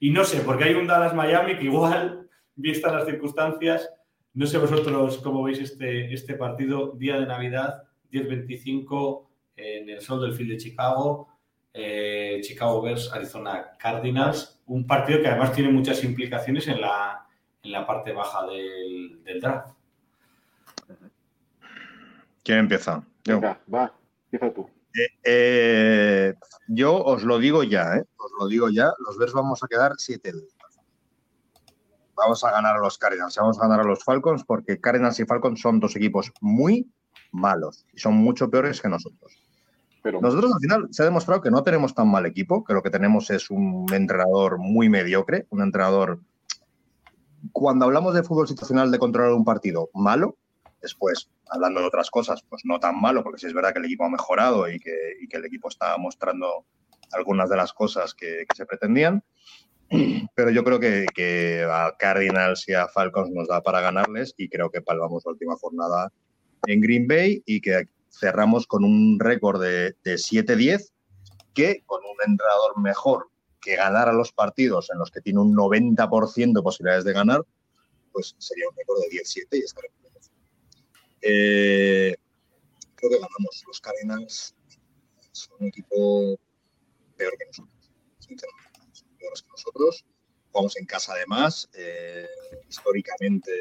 y 0.01 0.11
no 0.11 0.25
sé, 0.25 0.41
porque 0.41 0.65
hay 0.65 0.75
un 0.75 0.87
Dallas 0.87 1.15
Miami 1.15 1.57
que 1.57 1.65
igual, 1.65 2.29
vistas 2.55 2.93
las 2.93 3.07
circunstancias, 3.07 3.89
no 4.35 4.47
sé 4.47 4.59
vosotros 4.59 5.19
cómo 5.19 5.43
veis 5.43 5.59
este, 5.59 6.13
este 6.13 6.35
partido, 6.35 6.93
día 6.97 7.19
de 7.19 7.27
Navidad, 7.27 7.83
10-25 8.11 9.29
en 9.57 9.89
el 9.91 10.01
sol 10.01 10.23
del 10.23 10.35
field 10.35 10.53
de 10.53 10.57
Chicago, 10.57 11.29
eh, 11.75 12.41
Chicago 12.43 12.83
Bears, 12.83 13.13
Arizona 13.13 13.73
Cardinals, 13.79 14.61
un 14.67 14.87
partido 14.87 15.21
que 15.21 15.29
además 15.29 15.53
tiene 15.53 15.71
muchas 15.71 16.03
implicaciones 16.05 16.69
en 16.69 16.81
la, 16.81 17.27
en 17.63 17.73
la 17.73 17.87
parte 17.87 18.13
baja 18.13 18.47
del, 18.47 19.23
del 19.25 19.41
draft. 19.41 19.75
¿Quién 22.45 22.59
empieza? 22.59 23.03
Yo. 23.25 23.41
Venga, 23.41 23.61
va, 23.73 23.93
empieza 24.31 24.55
tú. 24.55 24.69
Eh, 24.95 25.09
eh, 25.25 26.35
yo 26.69 27.03
os 27.03 27.23
lo 27.23 27.39
digo 27.39 27.63
ya, 27.63 27.97
¿eh? 27.97 28.05
os 28.17 28.33
lo 28.39 28.47
digo 28.47 28.69
ya, 28.69 28.93
los 29.07 29.17
Bears 29.17 29.33
vamos 29.33 29.63
a 29.63 29.69
quedar 29.69 29.93
7 29.97 30.33
Vamos 32.15 32.45
a 32.45 32.51
ganar 32.51 32.77
a 32.77 32.81
los 32.81 32.99
Cardinals, 32.99 33.37
vamos 33.37 33.59
a 33.59 33.63
ganar 33.63 33.81
a 33.81 33.89
los 33.89 34.05
Falcons 34.05 34.45
porque 34.45 34.81
Cardinals 34.81 35.19
y 35.19 35.25
Falcons 35.25 35.61
son 35.61 35.81
dos 35.81 35.97
equipos 35.97 36.31
muy 36.41 36.93
malos 37.33 37.87
y 37.93 37.99
son 37.99 38.15
mucho 38.15 38.51
peores 38.51 38.83
que 38.83 38.89
nosotros. 38.89 39.33
Pero 40.03 40.21
Nosotros 40.21 40.53
al 40.53 40.61
final 40.61 40.89
se 40.91 41.03
ha 41.03 41.07
demostrado 41.07 41.41
que 41.41 41.51
no 41.51 41.63
tenemos 41.63 41.95
tan 41.95 42.09
mal 42.09 42.27
equipo, 42.27 42.65
que 42.65 42.75
lo 42.75 42.83
que 42.83 42.91
tenemos 42.91 43.31
es 43.31 43.51
un 43.51 43.87
entrenador 43.93 44.59
muy 44.59 44.89
mediocre, 44.89 45.47
un 45.51 45.63
entrenador, 45.63 46.21
cuando 47.53 47.85
hablamos 47.85 48.15
de 48.15 48.25
fútbol 48.25 48.49
situacional 48.49 48.91
de 48.91 48.99
controlar 48.99 49.33
un 49.33 49.45
partido 49.45 49.91
malo, 49.95 50.37
después, 50.81 51.31
hablando 51.49 51.81
de 51.81 51.87
otras 51.87 52.11
cosas, 52.11 52.43
pues 52.49 52.63
no 52.65 52.81
tan 52.81 53.01
malo, 53.01 53.23
porque 53.23 53.39
sí 53.39 53.47
es 53.47 53.55
verdad 53.55 53.73
que 53.73 53.79
el 53.79 53.85
equipo 53.85 54.05
ha 54.05 54.11
mejorado 54.11 54.69
y 54.69 54.81
que, 54.81 54.95
y 55.21 55.29
que 55.29 55.37
el 55.37 55.45
equipo 55.45 55.69
está 55.69 55.97
mostrando 55.99 56.67
algunas 57.13 57.49
de 57.49 57.57
las 57.57 57.73
cosas 57.73 58.15
que, 58.15 58.45
que 58.49 58.57
se 58.57 58.67
pretendían, 58.67 59.23
pero 60.35 60.51
yo 60.51 60.65
creo 60.65 60.81
que, 60.81 61.07
que 61.15 61.65
a 61.71 61.95
Cardinals 61.97 62.69
y 62.69 62.75
a 62.75 62.89
Falcons 62.89 63.31
nos 63.31 63.49
da 63.49 63.63
para 63.63 63.81
ganarles 63.81 64.35
y 64.37 64.49
creo 64.49 64.71
que 64.71 64.83
palmamos 64.83 65.23
la 65.25 65.33
última 65.33 65.55
jornada 65.57 66.13
en 66.67 66.81
Green 66.81 67.07
Bay 67.07 67.43
y 67.47 67.61
que 67.61 67.89
cerramos 68.13 68.67
con 68.67 68.85
un 68.85 69.19
récord 69.19 69.61
de, 69.61 69.97
de 70.05 70.15
7-10 70.15 70.91
que 71.55 71.83
con 71.87 72.01
un 72.05 72.31
entrenador 72.31 72.79
mejor 72.79 73.29
que 73.61 73.77
ganara 73.77 74.13
los 74.13 74.33
partidos 74.33 74.91
en 74.93 74.99
los 74.99 75.11
que 75.11 75.21
tiene 75.21 75.41
un 75.41 75.55
90% 75.55 76.53
de 76.53 76.63
posibilidades 76.63 77.05
de 77.05 77.13
ganar, 77.13 77.45
pues 78.13 78.35
sería 78.39 78.69
un 78.69 78.77
récord 78.77 79.01
de 79.01 79.19
10-7 79.19 79.47
y 79.53 79.59
estaremos 79.61 80.03
eh, 81.23 82.17
creo 82.97 83.11
que 83.11 83.17
ganamos. 83.17 83.65
Los 83.67 83.81
Cardinals 83.81 84.55
son 85.31 85.57
un 85.61 85.69
equipo 85.69 86.39
peor 87.17 87.37
que 87.39 87.47
nosotros, 87.47 87.91
sinceramente. 88.19 88.71
Peores 89.19 89.43
que 89.43 89.49
nosotros. 89.49 90.05
Jugamos 90.51 90.77
en 90.77 90.87
casa 90.87 91.13
además. 91.15 91.69
Eh, 91.75 92.27
históricamente 92.69 93.53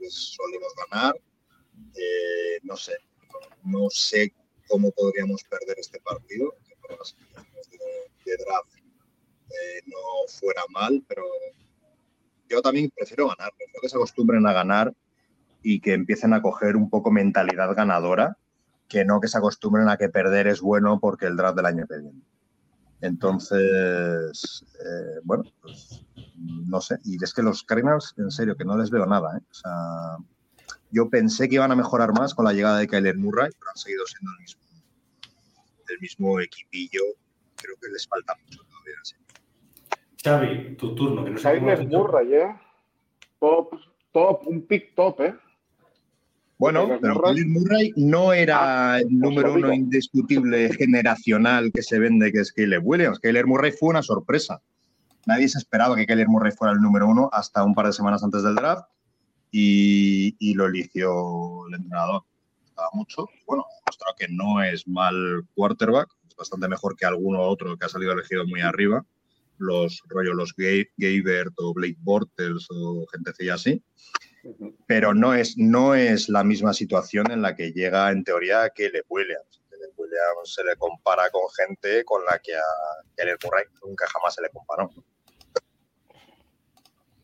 les 0.00 0.14
solemos 0.14 0.72
ganar. 0.90 1.14
Eh, 1.94 2.60
no 2.62 2.76
sé, 2.76 2.96
no 3.64 3.88
sé 3.90 4.32
cómo 4.68 4.90
podríamos 4.90 5.42
perder 5.44 5.78
este 5.78 6.00
partido, 6.00 6.54
que 6.66 6.74
por 6.80 6.98
las 6.98 7.16
de, 7.70 8.30
de 8.30 8.36
draft 8.44 8.76
eh, 8.76 9.82
no 9.86 10.28
fuera 10.28 10.62
mal, 10.70 11.04
pero 11.08 11.22
yo 12.48 12.62
también 12.62 12.90
prefiero 12.94 13.28
ganar, 13.28 13.52
prefiero 13.56 13.80
que 13.80 13.88
se 13.88 13.96
acostumbren 13.96 14.46
a 14.46 14.52
ganar 14.52 14.94
y 15.62 15.80
que 15.80 15.94
empiecen 15.94 16.32
a 16.32 16.42
coger 16.42 16.76
un 16.76 16.90
poco 16.90 17.10
mentalidad 17.10 17.74
ganadora, 17.74 18.38
que 18.88 19.04
no 19.04 19.20
que 19.20 19.28
se 19.28 19.38
acostumbren 19.38 19.88
a 19.88 19.96
que 19.96 20.08
perder 20.08 20.46
es 20.46 20.60
bueno 20.60 21.00
porque 21.00 21.26
el 21.26 21.36
draft 21.36 21.56
del 21.56 21.66
año 21.66 21.86
que 21.86 21.98
viene. 21.98 22.22
Entonces, 23.00 24.64
eh, 24.80 25.20
bueno, 25.24 25.44
pues 25.60 26.04
no 26.36 26.80
sé. 26.80 26.98
Y 27.04 27.22
es 27.22 27.34
que 27.34 27.42
los 27.42 27.62
Cardinals, 27.62 28.14
en 28.16 28.30
serio, 28.30 28.56
que 28.56 28.64
no 28.64 28.76
les 28.78 28.90
veo 28.90 29.06
nada. 29.06 29.36
¿eh? 29.36 29.40
O 29.50 29.54
sea, 29.54 30.16
yo 30.90 31.08
pensé 31.10 31.48
que 31.48 31.56
iban 31.56 31.72
a 31.72 31.76
mejorar 31.76 32.12
más 32.12 32.34
con 32.34 32.44
la 32.44 32.52
llegada 32.52 32.78
de 32.78 32.86
Kyler 32.86 33.16
Murray, 33.16 33.50
pero 33.58 33.70
han 33.70 33.76
seguido 33.76 34.04
siendo 34.06 34.30
el 34.32 34.40
mismo, 34.40 34.62
el 35.88 36.00
mismo 36.00 36.40
equipillo. 36.40 37.02
Creo 37.56 37.76
que 37.80 37.88
les 37.88 38.06
falta 38.06 38.34
mucho 38.42 38.60
todavía. 38.64 38.96
¿sí? 39.02 39.16
Xavi, 40.22 40.76
tu 40.76 40.94
turno. 40.94 41.24
Que 41.24 41.30
no 41.30 41.40
Kyler. 41.40 41.86
Murray, 41.88 42.34
¿eh? 42.34 42.54
Top, 43.40 43.74
top, 44.12 44.46
un 44.46 44.62
pick 44.62 44.94
top, 44.94 45.20
¿eh? 45.20 45.34
Bueno, 46.58 46.84
Kyler 46.84 47.00
pero 47.00 47.14
Murray. 47.14 47.34
Kyler 47.34 47.48
Murray 47.48 47.92
no 47.96 48.32
era 48.32 48.98
el 48.98 49.06
os 49.06 49.12
número 49.12 49.54
uno 49.54 49.72
indiscutible 49.72 50.72
generacional 50.78 51.72
que 51.72 51.82
se 51.82 51.98
vende, 51.98 52.32
que 52.32 52.40
es 52.40 52.52
Kyler 52.52 52.80
Williams. 52.82 53.18
Kyler 53.18 53.46
Murray 53.46 53.72
fue 53.72 53.90
una 53.90 54.02
sorpresa. 54.02 54.62
Nadie 55.26 55.48
se 55.48 55.58
esperaba 55.58 55.96
que 55.96 56.06
Kyler 56.06 56.28
Murray 56.28 56.52
fuera 56.52 56.72
el 56.72 56.80
número 56.80 57.08
uno 57.08 57.28
hasta 57.32 57.64
un 57.64 57.74
par 57.74 57.86
de 57.86 57.92
semanas 57.92 58.22
antes 58.22 58.42
del 58.42 58.54
draft 58.54 58.86
y, 59.58 60.36
y 60.38 60.54
lo 60.54 60.66
eligió 60.66 61.66
el 61.68 61.74
entrenador. 61.74 62.22
Gustaba 62.62 62.88
mucho. 62.92 63.28
Y 63.34 63.44
Bueno, 63.46 63.64
ha 63.64 63.74
demostrado 63.84 64.14
que 64.18 64.26
no 64.28 64.62
es 64.62 64.86
mal 64.86 65.46
quarterback, 65.54 66.08
es 66.28 66.36
bastante 66.36 66.68
mejor 66.68 66.94
que 66.96 67.06
alguno 67.06 67.40
otro 67.40 67.76
que 67.78 67.86
ha 67.86 67.88
salido 67.88 68.12
elegido 68.12 68.46
muy 68.46 68.60
arriba. 68.60 69.04
Los 69.58 70.02
rollo 70.08 70.34
los 70.34 70.54
Ga- 70.54 70.90
Gabert 70.98 71.54
o 71.56 71.72
Blake 71.72 71.96
Bortles 72.00 72.66
o 72.70 73.06
gentecilla 73.12 73.54
así 73.54 73.82
pero 74.86 75.12
no 75.12 75.34
es, 75.34 75.56
no 75.58 75.96
es 75.96 76.28
la 76.28 76.44
misma 76.44 76.72
situación 76.72 77.32
en 77.32 77.42
la 77.42 77.56
que 77.56 77.72
llega 77.72 78.12
en 78.12 78.22
teoría 78.22 78.70
Caleb 78.70 79.04
Williams. 79.08 79.60
Caleb 79.68 79.90
Williams 79.96 80.54
se 80.54 80.62
le 80.62 80.76
compara 80.76 81.30
con 81.30 81.42
gente 81.56 82.04
con 82.04 82.24
la 82.24 82.38
que 82.38 82.54
a 82.54 82.62
Caleb 83.16 83.38
Murray 83.42 83.64
nunca 83.84 84.06
jamás 84.06 84.34
se 84.36 84.42
le 84.42 84.48
comparó. 84.50 84.88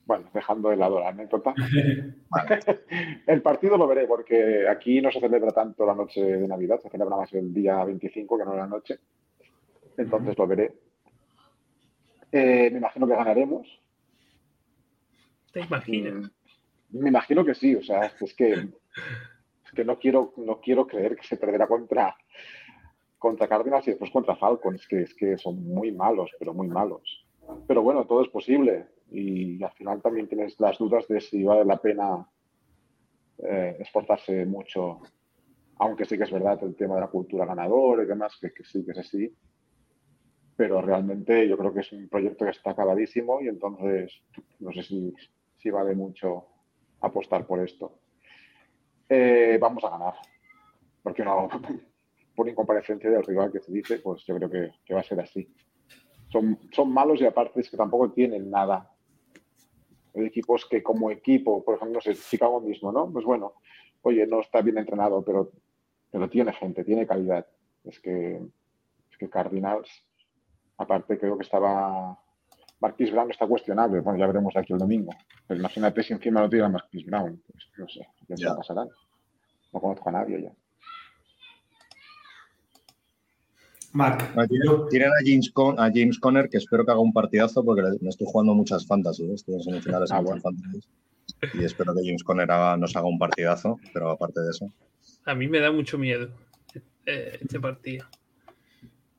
Bueno, 0.05 0.28
dejando 0.34 0.70
de 0.70 0.76
lado 0.76 0.98
la 0.98 1.09
anécdota. 1.09 1.55
el 3.26 3.42
partido 3.42 3.76
lo 3.76 3.86
veré 3.86 4.07
porque 4.07 4.66
aquí 4.68 5.00
no 5.00 5.12
se 5.12 5.20
celebra 5.20 5.53
tanto 5.53 5.86
la 5.86 5.94
noche 5.94 6.22
de 6.22 6.48
Navidad, 6.48 6.80
se 6.80 6.90
celebra 6.90 7.16
más 7.16 7.32
el 7.34 7.55
día 7.55 7.84
25 7.84 8.38
que 8.38 8.44
no 8.44 8.57
la 8.57 8.66
noche. 8.66 8.98
Entonces 9.96 10.36
lo 10.36 10.46
veré. 10.46 10.74
Eh, 12.32 12.70
me 12.72 12.78
imagino 12.78 13.07
que 13.07 13.14
ganaremos. 13.14 13.82
¿Te 15.53 15.61
imaginas? 15.61 16.30
Mm, 16.90 16.98
Me 16.98 17.09
imagino 17.11 17.44
que 17.44 17.55
sí, 17.55 17.76
o 17.76 17.82
sea, 17.82 18.07
es 18.07 18.34
que, 18.34 18.53
es 18.53 19.72
que 19.74 19.84
no, 19.84 19.98
quiero, 19.98 20.32
no 20.38 20.61
quiero 20.61 20.86
creer 20.86 21.16
que 21.16 21.26
se 21.26 21.36
perderá 21.36 21.66
contra, 21.66 22.16
contra 23.18 23.46
Cardinals 23.46 23.86
y 23.86 23.90
después 23.90 24.11
contra 24.11 24.36
Falcons, 24.36 24.86
que 24.88 25.03
es 25.03 25.14
que 25.14 25.36
son 25.38 25.62
muy 25.62 25.92
malos, 25.92 26.30
pero 26.38 26.55
muy 26.55 26.68
malos. 26.68 27.26
Pero 27.68 27.82
bueno, 27.82 28.07
todo 28.07 28.22
es 28.22 28.28
posible 28.28 28.86
y 29.13 29.63
al 29.63 29.73
final 29.73 30.01
también 30.01 30.29
tienes 30.29 30.59
las 30.59 30.79
dudas 30.79 31.07
de 31.09 31.21
si 31.21 31.45
vale 31.45 31.65
la 31.65 31.77
pena 31.77 32.27
eh, 33.39 33.77
esforzarse 33.81 34.47
mucho, 34.47 35.01
aunque 35.79 36.05
sí 36.05 36.17
que 36.17 36.25
es 36.25 36.31
verdad 36.31 36.63
el 36.63 36.77
tema 36.77 36.95
de 36.95 37.01
la 37.03 37.09
cultura 37.09 37.45
ganadora 37.45 38.05
y 38.05 38.07
demás, 38.07 38.39
que, 38.41 38.51
sí 38.65 38.85
que 38.85 38.93
es 38.93 38.99
así. 38.99 39.35
Pero 40.57 40.81
realmente 40.81 41.49
yo 41.49 41.59
creo 41.59 41.73
que 41.75 41.81
es 41.81 41.93
un 41.93 42.09
proyecto 42.09 42.45
que 42.45 42.53
está 42.53 42.71
acabadísimo 42.71 43.41
y 43.41 43.49
entonces 43.49 44.23
no 44.61 44.71
sé 44.73 44.83
si, 44.83 45.13
si 45.59 45.71
vale 45.71 45.95
mucho 45.95 46.47
apostar 47.01 47.47
por 47.47 47.61
esto. 47.61 47.99
Eh, 49.09 49.59
vamos 49.61 49.83
a 49.85 49.91
ganar. 49.91 50.15
Porque 51.03 51.25
no, 51.25 51.49
por 52.37 52.49
incomparecencia 52.49 53.11
del 53.11 53.25
rival 53.25 53.51
que 53.51 53.61
se 53.61 53.73
dice, 53.73 53.99
pues 53.99 54.25
yo 54.25 54.37
creo 54.37 54.51
que, 54.51 54.71
que 54.85 54.95
va 54.95 55.01
a 55.01 55.05
ser 55.05 55.21
así. 55.21 55.53
Son, 56.29 56.59
son 56.71 56.93
malos 56.93 57.21
y 57.21 57.27
aparte 57.27 57.61
es 57.61 57.71
que 57.71 57.77
tampoco 57.77 58.13
tienen 58.13 58.51
nada. 58.51 58.91
Hay 60.15 60.25
equipos 60.27 60.67
que 60.67 60.83
como 60.83 61.11
equipo, 61.11 61.65
por 61.65 61.77
ejemplo, 61.77 61.95
no 61.97 62.01
sé, 62.01 62.15
Chicago 62.15 62.61
mismo, 62.61 62.93
¿no? 62.93 63.11
Pues 63.13 63.25
bueno, 63.25 63.55
oye, 64.03 64.27
no 64.27 64.41
está 64.41 64.61
bien 64.61 64.79
entrenado, 64.79 65.25
pero, 65.25 65.51
pero 66.11 66.29
tiene 66.29 66.53
gente, 66.53 66.85
tiene 66.85 67.07
calidad. 67.07 67.47
Es 67.85 67.99
que, 68.01 68.37
es 69.11 69.17
que 69.19 69.29
Cardinals, 69.31 69.89
aparte 70.77 71.19
creo 71.19 71.37
que 71.37 71.45
estaba 71.45 72.19
Marquis 72.81 73.11
Brown 73.13 73.31
está 73.31 73.47
cuestionable. 73.47 74.01
Bueno, 74.01 74.19
ya 74.19 74.27
veremos 74.27 74.57
aquí 74.57 74.73
el 74.73 74.79
domingo. 74.79 75.13
Pero 75.47 75.59
imagínate 75.61 76.03
si 76.03 76.13
encima 76.13 76.41
lo 76.43 76.51
tira 76.51 76.69
Marquis 76.69 77.07
Brown. 77.07 77.43
Pues 77.47 77.71
no 77.79 77.89
sé, 77.89 78.07
ya 78.29 78.37
se 78.37 78.43
Ya. 78.45 78.55
pasarán. 78.57 78.89
No 79.73 79.81
conozco 79.81 80.09
a 80.09 80.13
nadie 80.13 80.43
ya. 80.43 80.53
Marc, 83.93 84.22
Ah, 84.36 84.47
Tienen, 84.90 85.09
a, 85.11 85.14
James 85.24 85.51
Con- 85.51 85.78
a 85.78 85.90
James 85.93 86.18
Conner, 86.18 86.49
que 86.49 86.57
espero 86.59 86.84
que 86.84 86.93
haga 86.93 87.01
un 87.01 87.12
partidazo 87.12 87.64
porque 87.64 87.82
me 88.01 88.09
estoy 88.09 88.26
jugando 88.30 88.55
muchas 88.55 88.86
fantasy, 88.86 89.24
¿eh? 89.24 89.34
estoy 89.34 89.55
en 89.57 89.62
semifinales 89.62 90.11
Ah, 90.12 90.20
bueno. 90.20 90.40
fantasy. 90.40 90.80
Y 91.55 91.64
espero 91.64 91.95
que 91.95 92.01
James 92.05 92.22
Conner 92.24 92.51
haga- 92.51 92.76
nos 92.76 92.97
haga 92.97 93.07
un 93.07 93.18
partidazo, 93.18 93.78
pero 93.93 94.11
aparte 94.11 94.40
de 94.40 94.51
eso. 94.51 94.72
A 95.24 95.34
mí 95.34 95.47
me 95.49 95.61
da 95.61 95.70
mucho 95.70 95.99
miedo 95.99 96.30
eh, 97.07 97.38
este 97.40 97.61
partido. 97.61 98.07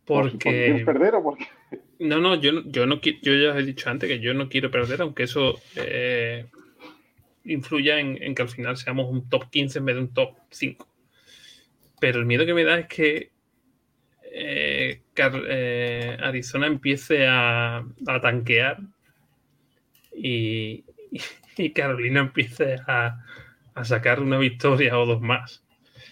¿Por 0.05 0.25
qué 0.25 0.31
Porque. 0.31 0.49
quieres 0.65 0.85
perder 0.85 1.15
o 1.15 1.23
por 1.23 1.37
qué? 1.37 1.45
No, 1.99 2.19
no, 2.19 2.35
yo, 2.35 2.51
no- 2.51 2.63
yo 2.65 2.85
no 2.85 2.99
yo 3.01 3.33
ya 3.35 3.51
os 3.51 3.57
he 3.57 3.63
dicho 3.63 3.89
antes 3.89 4.09
que 4.09 4.19
yo 4.19 4.33
no 4.33 4.49
quiero 4.49 4.71
perder, 4.71 5.01
aunque 5.01 5.23
eso 5.23 5.59
eh, 5.75 6.45
influya 7.45 7.99
en, 7.99 8.21
en 8.21 8.33
que 8.35 8.41
al 8.41 8.49
final 8.49 8.75
seamos 8.77 9.09
un 9.11 9.29
top 9.29 9.49
15 9.49 9.79
en 9.79 9.85
vez 9.85 9.95
de 9.95 10.01
un 10.01 10.13
top 10.13 10.35
5. 10.49 10.87
Pero 11.99 12.19
el 12.19 12.25
miedo 12.25 12.45
que 12.45 12.53
me 12.53 12.63
da 12.63 12.79
es 12.79 12.87
que 12.87 13.31
eh, 14.35 15.01
eh, 15.15 16.17
Arizona 16.19 16.65
empiece 16.65 17.27
a, 17.27 17.77
a 17.77 18.21
tanquear 18.21 18.79
y, 20.15 20.83
y 21.57 21.69
Carolina 21.71 22.21
empiece 22.21 22.77
a, 22.87 23.23
a 23.75 23.85
sacar 23.85 24.19
una 24.19 24.39
victoria 24.39 24.97
o 24.97 25.05
dos 25.05 25.21
más. 25.21 25.63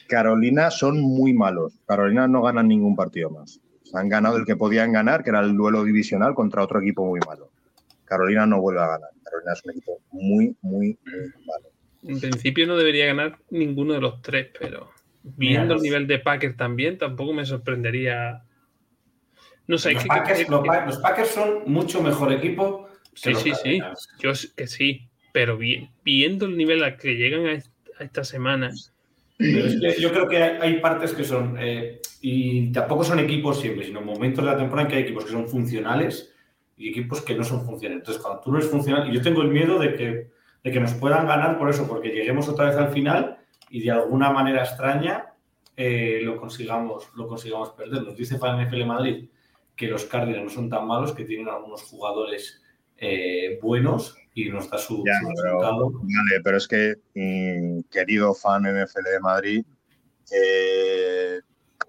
Carolina 0.08 0.70
son 0.70 1.02
muy 1.02 1.34
malos. 1.34 1.80
Carolina 1.88 2.28
no 2.28 2.44
ganan 2.44 2.68
ningún 2.68 2.96
partido 2.96 3.32
más. 3.32 3.60
Han 3.94 4.08
ganado 4.08 4.38
el 4.38 4.46
que 4.46 4.56
podían 4.56 4.92
ganar, 4.92 5.24
que 5.24 5.32
era 5.32 5.40
el 5.40 5.58
duelo 5.58 5.84
divisional 5.84 6.36
contra 6.36 6.64
otro 6.64 6.80
equipo 6.80 7.06
muy 7.06 7.20
malo. 7.26 7.50
Carolina 8.06 8.46
no 8.46 8.62
vuelve 8.62 8.82
a 8.82 8.88
ganar. 8.88 9.10
Carolina 9.24 9.54
es 9.54 9.66
un 9.66 9.72
equipo 9.72 10.00
muy, 10.12 10.56
muy, 10.62 11.00
muy 11.06 11.46
malo. 11.46 11.70
En 12.04 12.20
principio 12.20 12.68
no 12.68 12.78
debería 12.78 13.08
ganar 13.08 13.40
ninguno 13.50 13.94
de 13.94 14.02
los 14.02 14.22
tres, 14.22 14.50
pero 14.60 14.92
viendo 15.24 15.66
Mira, 15.66 15.76
el 15.76 15.82
nivel 15.82 16.08
de 16.08 16.20
Packers 16.20 16.58
también, 16.58 16.98
tampoco 16.98 17.34
me 17.34 17.46
sorprendería. 17.46 18.44
No 19.68 19.78
sé, 19.78 19.94
los, 19.94 20.04
que- 20.04 20.08
Packers, 20.10 20.46
que- 20.46 20.52
los 20.52 20.66
los 20.86 20.98
Packers 20.98 21.30
son 21.30 21.60
mucho 21.66 22.02
mejor 22.02 22.34
equipo 22.34 22.88
que 23.14 23.34
Sí, 23.34 23.36
sí, 23.36 23.52
sí. 23.64 23.82
Yo 24.20 24.32
que 24.56 24.68
sí, 24.68 25.08
pero 25.34 25.58
vi- 25.58 25.90
viendo 26.04 26.46
el 26.46 26.58
nivel 26.58 26.84
al 26.84 26.98
que 26.98 27.16
llegan 27.16 27.46
a, 27.48 27.52
a 28.00 28.04
esta 28.04 28.24
semana, 28.24 28.72
Pero 29.38 29.66
es 29.66 29.80
que 29.80 30.02
yo 30.02 30.12
creo 30.12 30.28
que 30.28 30.38
hay, 30.38 30.58
hay 30.62 30.80
partes 30.80 31.14
que 31.14 31.24
son, 31.24 31.56
eh, 31.60 32.00
y 32.22 32.72
tampoco 32.72 33.04
son 33.04 33.20
equipos 33.20 33.60
siempre, 33.60 33.86
sino 33.86 34.00
momentos 34.02 34.46
de 34.46 34.52
la 34.52 34.58
temporada 34.58 34.88
en 34.88 34.92
que 34.92 34.98
hay 34.98 35.04
equipos 35.04 35.26
que 35.26 35.32
son 35.32 35.48
funcionales 35.48 36.34
y 36.78 36.90
equipos 36.90 37.22
que 37.22 37.36
no 37.36 37.44
son 37.44 37.66
funcionales. 37.66 38.02
Entonces, 38.02 38.22
cuando 38.22 38.42
tú 38.42 38.52
no 38.52 38.58
eres 38.60 38.70
funcional, 38.70 39.10
y 39.10 39.16
yo 39.16 39.22
tengo 39.22 39.42
el 39.42 39.50
miedo 39.50 39.80
de 39.80 39.96
que, 39.96 40.28
de 40.64 40.72
que 40.72 40.80
nos 40.80 40.94
puedan 40.94 41.26
ganar 41.28 41.58
por 41.58 41.70
eso, 41.70 41.88
porque 41.88 42.10
lleguemos 42.10 42.48
otra 42.50 42.66
vez 42.68 42.76
al 42.76 42.92
final 42.92 43.38
y 43.72 43.82
de 43.82 43.92
alguna 43.92 44.30
manera 44.32 44.64
extraña 44.64 45.34
eh, 45.78 46.20
lo, 46.24 46.38
consigamos, 46.38 47.10
lo 47.16 47.28
consigamos 47.28 47.70
perder. 47.72 48.04
Nos 48.04 48.16
dice 48.18 48.38
para 48.38 48.62
NFL 48.62 48.86
Madrid 48.86 49.30
que 49.76 49.88
los 49.88 50.06
Cardinals 50.06 50.44
no 50.44 50.50
son 50.50 50.70
tan 50.70 50.86
malos, 50.86 51.14
que 51.14 51.24
tienen 51.26 51.48
algunos 51.50 51.82
jugadores 51.84 52.62
eh, 52.98 53.58
buenos 53.62 54.16
y 54.36 54.50
nos 54.50 54.70
da 54.70 54.78
su, 54.78 55.04
Ya, 55.06 55.20
su 55.22 55.28
pero- 55.28 55.44
resultado. 55.44 55.92
Vale, 55.92 56.42
pero 56.44 56.58
es 56.58 56.68
que, 56.68 56.96
mm, 57.16 57.90
querido 57.90 58.34
fan 58.36 58.64
NFL 58.66 59.10
de 59.10 59.20
Madrid, 59.22 59.66
eh, 60.32 61.40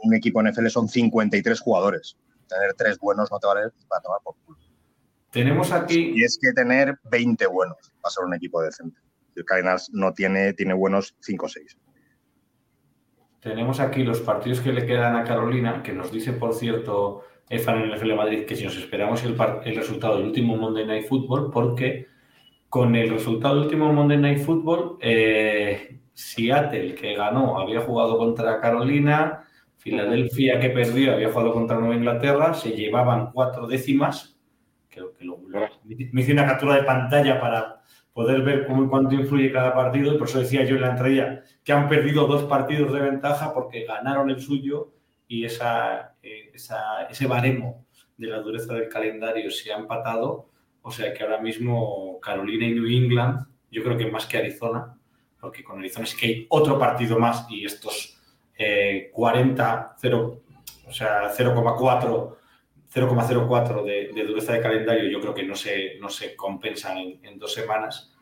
un 0.05 0.15
equipo 0.15 0.41
NFL 0.43 0.69
son 0.69 0.89
53 0.89 1.61
jugadores. 1.61 2.17
Tener 2.49 2.75
tres 2.75 2.99
buenos 2.99 3.31
no 3.31 3.39
te 3.39 3.47
vale 3.47 3.63
para 3.89 4.01
tomar 4.03 4.21
por 4.25 4.35
culo. 4.45 4.59
Tenemos 5.31 5.73
aquí... 5.73 6.13
Y 6.15 6.23
es 6.25 6.39
que 6.41 6.53
tener 6.53 6.99
20 7.11 7.47
buenos 7.47 7.77
para 8.01 8.11
ser 8.11 8.25
un 8.25 8.35
equipo 8.35 8.61
decente. 8.63 8.99
El 9.35 9.45
Cardinals 9.45 9.91
no 9.93 10.13
tiene, 10.13 10.53
tiene 10.53 10.75
buenos 10.75 11.17
5 11.21 11.47
o 11.47 11.49
6. 11.49 11.79
Tenemos 13.41 13.81
aquí 13.81 14.05
los 14.05 14.21
partidos 14.21 14.61
que 14.61 14.73
le 14.73 14.87
quedan 14.87 15.17
a 15.17 15.25
Carolina, 15.25 15.83
que 15.83 15.93
nos 15.93 16.13
dice, 16.13 16.33
por 16.33 16.55
cierto, 16.55 17.25
EFAN 17.51 17.79
en 17.79 17.91
el 17.91 17.99
NFL 17.99 18.15
Madrid, 18.15 18.45
que 18.47 18.55
si 18.55 18.65
nos 18.65 18.77
esperamos 18.77 19.25
el, 19.25 19.37
resultado 19.75 20.17
del 20.17 20.27
último 20.27 20.57
Monday 20.57 20.87
Night 20.87 21.07
Football, 21.09 21.51
porque 21.51 22.07
con 22.69 22.95
el 22.95 23.11
resultado 23.11 23.61
último 23.61 23.91
en 23.91 23.97
Monday 23.97 24.19
Night 24.19 24.39
Football, 24.39 24.97
eh, 25.01 25.99
Seattle, 26.15 26.95
que 26.95 27.15
ganó, 27.15 27.59
había 27.59 27.81
jugado 27.81 28.17
contra 28.17 28.61
Carolina, 28.61 29.45
Filadelfia, 29.77 30.61
que 30.61 30.71
perdió, 30.71 31.13
había 31.13 31.33
jugado 31.33 31.53
contra 31.53 31.79
Nueva 31.79 31.97
Inglaterra, 31.97 32.55
se 32.55 32.71
llevaban 32.71 33.33
cuatro 33.33 33.67
décimas. 33.67 34.39
Creo 34.89 35.13
que 35.13 35.25
lo, 35.25 35.39
me 36.13 36.21
hice 36.21 36.33
una 36.33 36.47
captura 36.47 36.77
de 36.77 36.85
pantalla 36.85 37.41
para 37.41 37.82
poder 38.13 38.43
ver 38.43 38.67
cómo 38.67 38.85
y 38.85 38.89
cuánto 38.89 39.15
influye 39.15 39.53
cada 39.53 39.75
partido, 39.75 40.15
y 40.15 40.19
por 40.19 40.29
eso 40.29 40.41
decía 40.41 40.65
yo 40.65 40.77
en 40.77 40.83
la 40.83 40.91
entrada 40.91 41.43
que 41.65 41.73
han 41.73 41.89
perdido 41.89 42.27
dos 42.27 42.45
partidos 42.45 42.93
de 42.93 43.01
ventaja 43.01 43.55
porque 43.55 43.85
ganaron 43.85 44.31
el 44.31 44.41
suyo 44.41 44.93
y 45.29 45.45
esa, 45.45 46.15
eh, 46.23 46.51
esa, 46.53 47.05
ese 47.05 47.27
baremo 47.27 47.87
de 48.17 48.27
la 48.27 48.41
dureza 48.41 48.75
del 48.75 48.89
calendario 48.89 49.51
se 49.51 49.73
ha 49.73 49.79
empatado. 49.79 50.49
O 50.83 50.91
sea 50.91 51.15
que 51.15 51.23
ahora 51.23 51.41
mismo 51.41 52.19
Carolina 52.21 52.67
y 52.67 52.75
New 52.75 52.87
England, 52.87 53.47
yo 53.71 53.83
creo 53.83 53.97
que 53.97 54.11
más 54.11 54.27
que 54.27 54.39
Arizona, 54.39 54.95
porque 55.41 55.65
con 55.65 55.79
Arizona 55.79 56.07
sí 56.07 56.17
que 56.17 56.27
hay 56.27 56.47
otro 56.51 56.79
partido 56.79 57.19
más 57.19 57.47
y 57.49 57.65
estos 57.65 58.19
40, 59.13 59.97
0, 59.99 60.41
o 60.87 60.93
sea, 60.93 61.33
0,4 61.35 62.37
0,04 62.95 63.85
de, 63.85 64.13
de, 64.15 64.25
dureza 64.25 64.53
de 64.53 64.61
calendario 64.61 65.09
yo 65.09 65.21
creo 65.21 65.35
que 65.35 65.45
no 65.45 65.55
se, 65.55 65.99
no 65.99 66.11
se 66.11 66.37
compensan 66.37 66.99
en, 67.23 67.39
dos 67.39 67.55
semanas, 67.55 68.13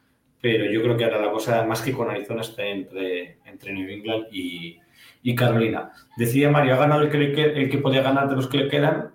pero 0.41 0.71
yo 0.71 0.81
creo 0.83 0.97
que 0.97 1.05
ahora 1.05 1.21
la 1.21 1.33
cosa 1.33 1.65
más 1.65 1.83
que 1.83 1.93
con 1.93 2.09
Arizona 2.09 2.43
está 2.43 2.65
entre, 2.65 3.39
entre 3.45 3.73
New 3.73 3.89
England 3.89 4.27
y, 4.31 4.79
y 5.23 5.35
Carolina. 5.35 5.91
Decía 6.17 6.51
Mario, 6.51 6.75
ha 6.75 6.79
ganado 6.79 7.03
el 7.03 7.11
que, 7.11 7.43
el 7.43 7.69
que 7.69 7.79
podía 7.79 8.03
ganar 8.03 8.29
de 8.29 8.37
los 8.37 8.47
que 8.47 8.59
le 8.59 8.69
quedan. 8.69 9.13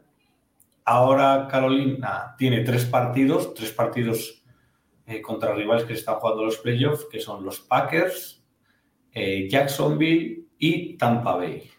Ahora 0.84 1.48
Carolina 1.50 2.36
tiene 2.38 2.62
tres 2.62 2.86
partidos, 2.86 3.54
tres 3.54 3.72
partidos 3.72 4.44
eh, 5.08 5.22
contra 5.22 5.56
rivales 5.56 5.86
que 5.86 5.94
están 5.94 6.16
jugando 6.16 6.44
los 6.44 6.58
playoffs, 6.58 7.06
que 7.10 7.20
son 7.20 7.46
los 7.46 7.62
Packers, 7.62 8.44
eh, 9.14 9.48
Jacksonville 9.50 10.44
y 10.60 10.98
Tampa 10.98 11.38
Bay. 11.38 11.70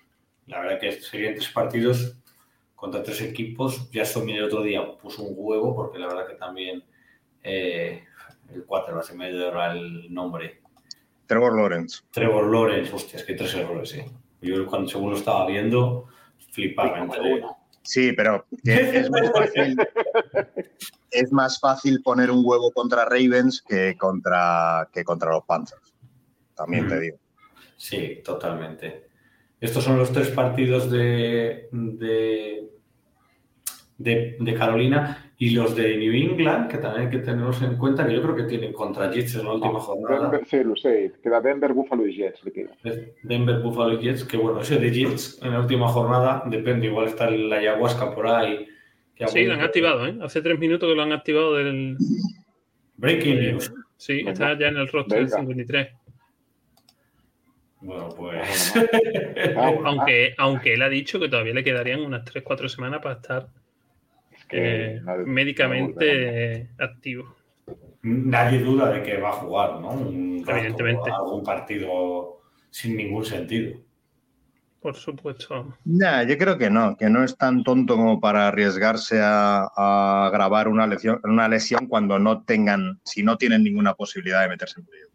La 0.46 0.60
verdad 0.60 0.80
que 0.80 0.92
serían 0.92 1.34
tres 1.34 1.48
partidos 1.48 2.16
contra 2.76 3.02
tres 3.02 3.22
equipos. 3.22 3.90
Jacksonville 3.90 4.38
el 4.38 4.44
otro 4.44 4.62
día 4.62 4.82
puso 4.98 5.24
un 5.24 5.34
huevo, 5.36 5.74
porque 5.74 5.98
la 5.98 6.06
verdad 6.06 6.28
que 6.28 6.34
también 6.34 6.84
eh, 7.42 8.04
el 8.54 8.64
4 8.64 9.02
se 9.02 9.14
me 9.16 9.32
dio 9.32 9.62
el 9.64 10.12
nombre. 10.12 10.60
Trevor 11.26 11.56
Lawrence. 11.56 12.02
Trevor 12.12 12.46
Lawrence, 12.52 12.94
hostia, 12.94 13.18
es 13.18 13.24
que 13.24 13.34
tres 13.34 13.54
errores, 13.54 13.88
sí. 13.90 14.02
Yo 14.40 14.64
cuando 14.66 14.88
según 14.88 15.10
lo 15.10 15.16
estaba 15.16 15.46
viendo, 15.46 16.06
flipaba 16.52 16.98
entre... 17.00 17.42
Sí, 17.82 18.12
pero 18.12 18.44
es 18.64 19.10
más, 19.10 19.30
fácil, 19.30 19.76
es 21.10 21.32
más 21.32 21.60
fácil 21.60 22.02
poner 22.02 22.32
un 22.32 22.42
huevo 22.44 22.72
contra 22.72 23.04
Ravens 23.04 23.62
que 23.62 23.96
contra, 23.96 24.88
que 24.92 25.04
contra 25.04 25.30
los 25.30 25.44
Panthers. 25.44 25.94
También 26.56 26.88
te 26.88 26.96
mm. 26.96 27.00
digo. 27.00 27.18
Sí, 27.76 28.22
totalmente. 28.24 29.05
Estos 29.66 29.82
son 29.82 29.98
los 29.98 30.12
tres 30.12 30.28
partidos 30.28 30.88
de, 30.92 31.68
de, 31.72 32.68
de, 33.98 34.54
Carolina 34.54 35.32
y 35.38 35.50
los 35.50 35.74
de 35.74 35.96
New 35.96 36.12
England, 36.12 36.70
que 36.70 36.78
también 36.78 37.06
hay 37.06 37.10
que 37.10 37.18
tenerlos 37.18 37.60
en 37.62 37.76
cuenta, 37.76 38.06
que 38.06 38.14
yo 38.14 38.22
creo 38.22 38.36
que 38.36 38.44
tienen 38.44 38.72
contra 38.72 39.10
Jets 39.10 39.34
en 39.34 39.44
la 39.44 39.54
última 39.54 39.80
jornada. 39.80 40.30
Denver, 40.30 40.46
sí, 40.46 40.62
lo 40.62 40.76
sé. 40.76 41.14
Queda 41.20 41.40
Denver, 41.40 41.72
Buffalo 41.72 42.06
y 42.06 42.14
Jets. 42.14 42.42
Denver, 43.24 43.58
Buffalo 43.58 43.94
y 43.94 44.04
Jets, 44.04 44.22
que 44.22 44.36
bueno, 44.36 44.60
ese 44.60 44.78
de 44.78 44.88
Jets 44.92 45.40
en 45.42 45.50
la 45.50 45.60
última 45.62 45.88
jornada, 45.88 46.44
depende, 46.46 46.86
igual 46.86 47.08
está 47.08 47.28
la 47.28 47.56
ayahuasca 47.56 48.14
por 48.14 48.28
ahí. 48.28 48.68
sí, 49.26 49.46
lo 49.46 49.54
han 49.54 49.62
activado, 49.62 50.06
¿eh? 50.06 50.16
Hace 50.22 50.42
tres 50.42 50.60
minutos 50.60 50.88
que 50.88 50.94
lo 50.94 51.02
han 51.02 51.12
activado 51.12 51.56
del... 51.56 51.96
Breaking 52.98 53.40
news. 53.40 53.74
Sí, 53.96 54.22
está 54.24 54.56
ya 54.56 54.68
en 54.68 54.76
el 54.76 54.86
roster 54.86 55.18
del 55.18 55.28
53. 55.28 55.88
Bueno, 57.80 58.08
pues. 58.16 58.74
aunque, 59.84 60.34
aunque 60.38 60.74
él 60.74 60.82
ha 60.82 60.88
dicho 60.88 61.20
que 61.20 61.28
todavía 61.28 61.54
le 61.54 61.64
quedarían 61.64 62.00
unas 62.00 62.24
3-4 62.24 62.68
semanas 62.68 63.00
para 63.02 63.16
estar 63.16 63.48
eh, 64.50 65.00
médicamente 65.24 66.70
activo. 66.78 67.36
Nadie 68.02 68.60
duda 68.60 68.92
de 68.92 69.02
que 69.02 69.18
va 69.18 69.30
a 69.30 69.32
jugar, 69.32 69.80
¿no? 69.80 69.92
Evidentemente. 70.10 71.10
algún 71.10 71.42
partido 71.42 72.40
sin 72.70 72.96
ningún 72.96 73.24
sentido. 73.24 73.80
Por 74.80 74.94
supuesto. 74.94 75.76
Nah, 75.84 76.22
yo 76.22 76.38
creo 76.38 76.56
que 76.56 76.70
no, 76.70 76.96
que 76.96 77.10
no 77.10 77.24
es 77.24 77.36
tan 77.36 77.64
tonto 77.64 77.96
como 77.96 78.20
para 78.20 78.46
arriesgarse 78.48 79.18
a, 79.20 80.30
grabar 80.32 80.68
una 80.68 80.86
lesión, 80.86 81.20
una 81.24 81.48
lesión 81.48 81.88
cuando 81.88 82.20
no 82.20 82.44
tengan, 82.44 83.00
si 83.04 83.24
no 83.24 83.36
tienen 83.36 83.64
ninguna 83.64 83.94
posibilidad 83.94 84.42
de 84.42 84.48
meterse 84.50 84.78
en 84.78 84.86
playoff. 84.86 85.05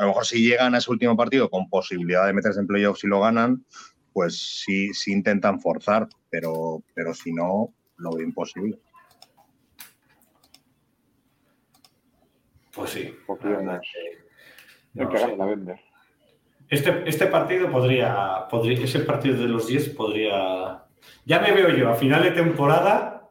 A 0.00 0.04
lo 0.04 0.08
mejor 0.08 0.24
si 0.24 0.42
llegan 0.42 0.74
a 0.74 0.78
ese 0.78 0.90
último 0.90 1.14
partido 1.14 1.50
con 1.50 1.68
posibilidad 1.68 2.24
de 2.24 2.32
meterse 2.32 2.58
en 2.58 2.66
playoffs 2.66 3.04
y 3.04 3.06
lo 3.06 3.20
ganan, 3.20 3.66
pues 4.14 4.62
sí, 4.64 4.94
sí 4.94 5.12
intentan 5.12 5.60
forzar, 5.60 6.08
pero, 6.30 6.82
pero 6.94 7.12
si 7.12 7.34
no, 7.34 7.74
lo 7.98 8.12
veo 8.12 8.24
imposible. 8.24 8.78
Pues 12.74 12.90
sí. 12.92 13.14
Este, 16.70 17.06
este 17.06 17.26
partido 17.26 17.70
podría, 17.70 18.48
podría, 18.50 18.82
ese 18.82 19.00
partido 19.00 19.36
de 19.36 19.48
los 19.48 19.66
10 19.66 19.90
podría... 19.90 20.82
Ya 21.26 21.40
me 21.40 21.52
veo 21.52 21.68
yo 21.76 21.90
a 21.90 21.94
final 21.94 22.22
de 22.22 22.30
temporada 22.30 23.28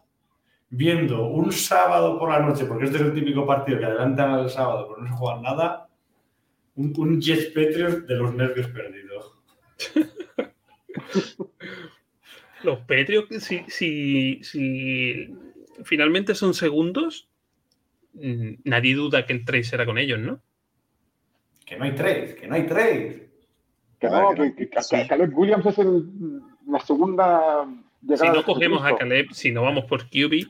viendo 0.69 1.29
un 1.29 1.51
sábado 1.51 2.19
por 2.19 2.29
la 2.29 2.41
noche, 2.41 2.65
porque 2.65 2.85
este 2.85 2.97
es 2.97 3.01
el 3.05 3.13
típico 3.15 3.47
partido 3.47 3.79
que 3.79 3.85
adelantan 3.85 4.37
el 4.37 4.51
sábado, 4.51 4.87
pero 4.87 5.01
no 5.01 5.07
se 5.07 5.17
juega 5.17 5.41
nada, 5.41 5.88
un, 6.79 6.93
un 6.97 7.21
Jets 7.21 7.47
Patriots 7.47 8.07
de 8.07 8.15
los 8.15 8.33
nervios 8.33 8.67
perdidos. 8.67 9.33
los 12.63 12.79
Patriots, 12.79 13.43
si, 13.43 13.65
si, 13.67 14.39
si 14.43 15.35
finalmente 15.83 16.35
son 16.35 16.53
segundos, 16.53 17.27
mm, 18.13 18.61
nadie 18.63 18.95
duda 18.95 19.25
que 19.25 19.33
el 19.33 19.43
trade 19.43 19.65
será 19.65 19.85
con 19.85 19.97
ellos, 19.97 20.19
¿no? 20.19 20.41
Que 21.65 21.75
no 21.75 21.83
hay 21.83 21.91
trade, 21.95 22.35
que 22.35 22.47
no 22.47 22.55
hay 22.55 22.65
trade. 22.65 23.29
Que 23.99 24.09
no, 24.09 24.33
que, 24.33 24.69
Caleb 25.09 25.37
Williams 25.37 25.65
es 25.65 25.77
la 26.65 26.79
segunda. 26.79 27.67
Si 28.15 28.25
no 28.25 28.43
cogemos 28.45 28.85
a 28.85 28.95
Caleb, 28.95 29.33
si 29.33 29.51
no 29.51 29.63
vamos 29.63 29.83
por 29.83 30.09
QB, 30.09 30.47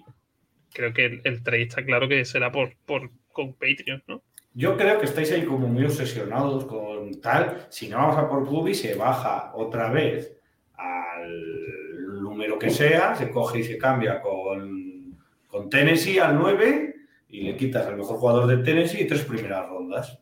creo 0.71 0.93
que 0.93 1.21
el, 1.23 1.43
trade 1.43 1.63
está 1.63 1.83
claro 1.83 2.07
que 2.07 2.23
será 2.25 2.51
por, 2.51 2.75
por 2.85 3.09
con 3.31 3.53
Patriots, 3.53 4.03
¿no? 4.07 4.21
Yo 4.59 4.75
creo 4.75 4.99
que 4.99 5.05
estáis 5.05 5.31
ahí 5.31 5.45
como 5.45 5.69
muy 5.69 5.85
obsesionados 5.85 6.65
con 6.65 7.21
tal. 7.21 7.65
Si 7.69 7.87
no 7.87 7.95
vamos 7.95 8.17
a 8.17 8.27
por 8.27 8.43
Gubi, 8.43 8.75
se 8.75 8.93
baja 8.93 9.53
otra 9.55 9.89
vez 9.89 10.35
al 10.73 12.21
número 12.21 12.59
que 12.59 12.69
sea, 12.69 13.15
se 13.15 13.31
coge 13.31 13.59
y 13.59 13.63
se 13.63 13.77
cambia 13.77 14.19
con, 14.19 15.17
con 15.47 15.69
Tennessee 15.69 16.19
al 16.19 16.37
9 16.37 16.93
y 17.29 17.43
le 17.43 17.55
quitas 17.55 17.87
al 17.87 17.95
mejor 17.95 18.17
jugador 18.17 18.47
de 18.47 18.57
Tennessee 18.57 19.03
y 19.03 19.07
tres 19.07 19.23
primeras 19.23 19.65
rondas. 19.69 20.19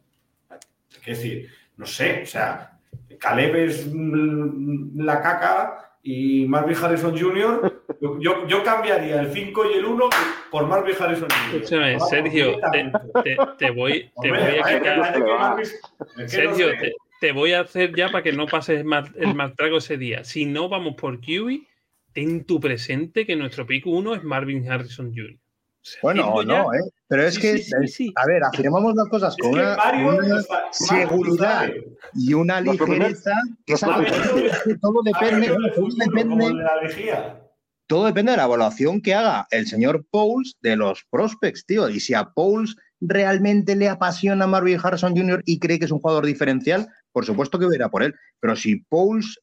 Es 0.91 1.17
decir, 1.17 1.49
no 1.75 1.88
sé, 1.88 2.21
o 2.21 2.27
sea, 2.27 2.77
Caleb 3.19 3.55
es 3.55 3.88
la 3.91 5.19
caca 5.19 5.97
y 6.03 6.45
Marvin 6.45 6.77
Harrison 6.79 7.17
Jr., 7.17 7.76
yo, 8.01 8.47
yo 8.47 8.63
cambiaría 8.63 9.21
el 9.21 9.31
5 9.31 9.71
y 9.71 9.77
el 9.77 9.85
1 9.85 10.09
por 10.51 10.67
Marvin 10.67 10.95
Harrison 10.99 11.27
Jr. 11.29 11.55
Escúchame, 11.55 11.99
Sergio, 11.99 12.59
te, 13.57 13.71
voy, 13.71 14.11
te 14.21 14.29
voy 14.29 14.39
a 14.39 14.79
quitar. 14.79 15.57
Sergio, 16.27 16.67
te, 17.19 17.31
voy 17.31 17.53
a 17.53 17.61
hacer 17.61 17.95
ya 17.95 18.09
para 18.09 18.23
que 18.23 18.33
no 18.33 18.45
pases 18.47 18.79
el 18.79 19.35
mal 19.35 19.55
trago 19.55 19.77
ese 19.77 19.97
día. 19.97 20.23
Si 20.23 20.45
no 20.45 20.69
vamos 20.69 20.95
por 20.95 21.19
QB, 21.19 21.63
ten 22.13 22.45
tu 22.45 22.59
presente 22.59 23.25
que 23.25 23.35
nuestro 23.35 23.65
pick 23.65 23.85
1 23.85 24.15
es 24.15 24.23
Marvin 24.23 24.69
Harrison 24.69 25.13
Jr. 25.15 25.37
Bueno, 26.01 26.43
no, 26.43 26.73
¿eh? 26.73 26.79
pero 27.07 27.23
es 27.23 27.39
que, 27.39 27.63
a 28.15 28.25
ver, 28.25 28.43
afirmamos 28.43 28.93
las 28.95 29.07
cosas 29.07 29.35
con 29.37 29.51
una, 29.51 29.77
seguridad 30.71 31.69
y 32.13 32.33
una 32.33 32.59
ligereza 32.59 33.31
que 33.65 33.73
es 33.73 33.79
todo 33.79 34.01
depende, 34.01 34.77
todo 34.81 35.01
depende, 35.03 35.47
todo 35.73 35.87
depende 35.95 36.45
de 36.47 36.53
la 36.55 36.81
evaluación 37.89 39.01
que 39.01 39.13
haga 39.13 39.47
el 39.51 39.67
señor 39.67 40.05
Pauls 40.11 40.57
de 40.61 40.75
los 40.75 41.05
prospects, 41.09 41.65
tío. 41.65 41.89
Y 41.89 41.99
si 41.99 42.13
a 42.13 42.25
Pauls 42.33 42.75
realmente 42.99 43.75
le 43.75 43.89
apasiona 43.89 44.47
Marvin 44.47 44.79
Harrison 44.81 45.15
Jr. 45.15 45.41
y 45.45 45.59
cree 45.59 45.79
que 45.79 45.85
es 45.85 45.91
un 45.91 45.99
jugador 45.99 46.25
diferencial, 46.25 46.88
por 47.11 47.25
supuesto 47.25 47.59
que 47.59 47.67
verá 47.67 47.89
por 47.89 48.03
él. 48.03 48.15
Pero 48.39 48.55
si 48.55 48.77
Pauls, 48.89 49.39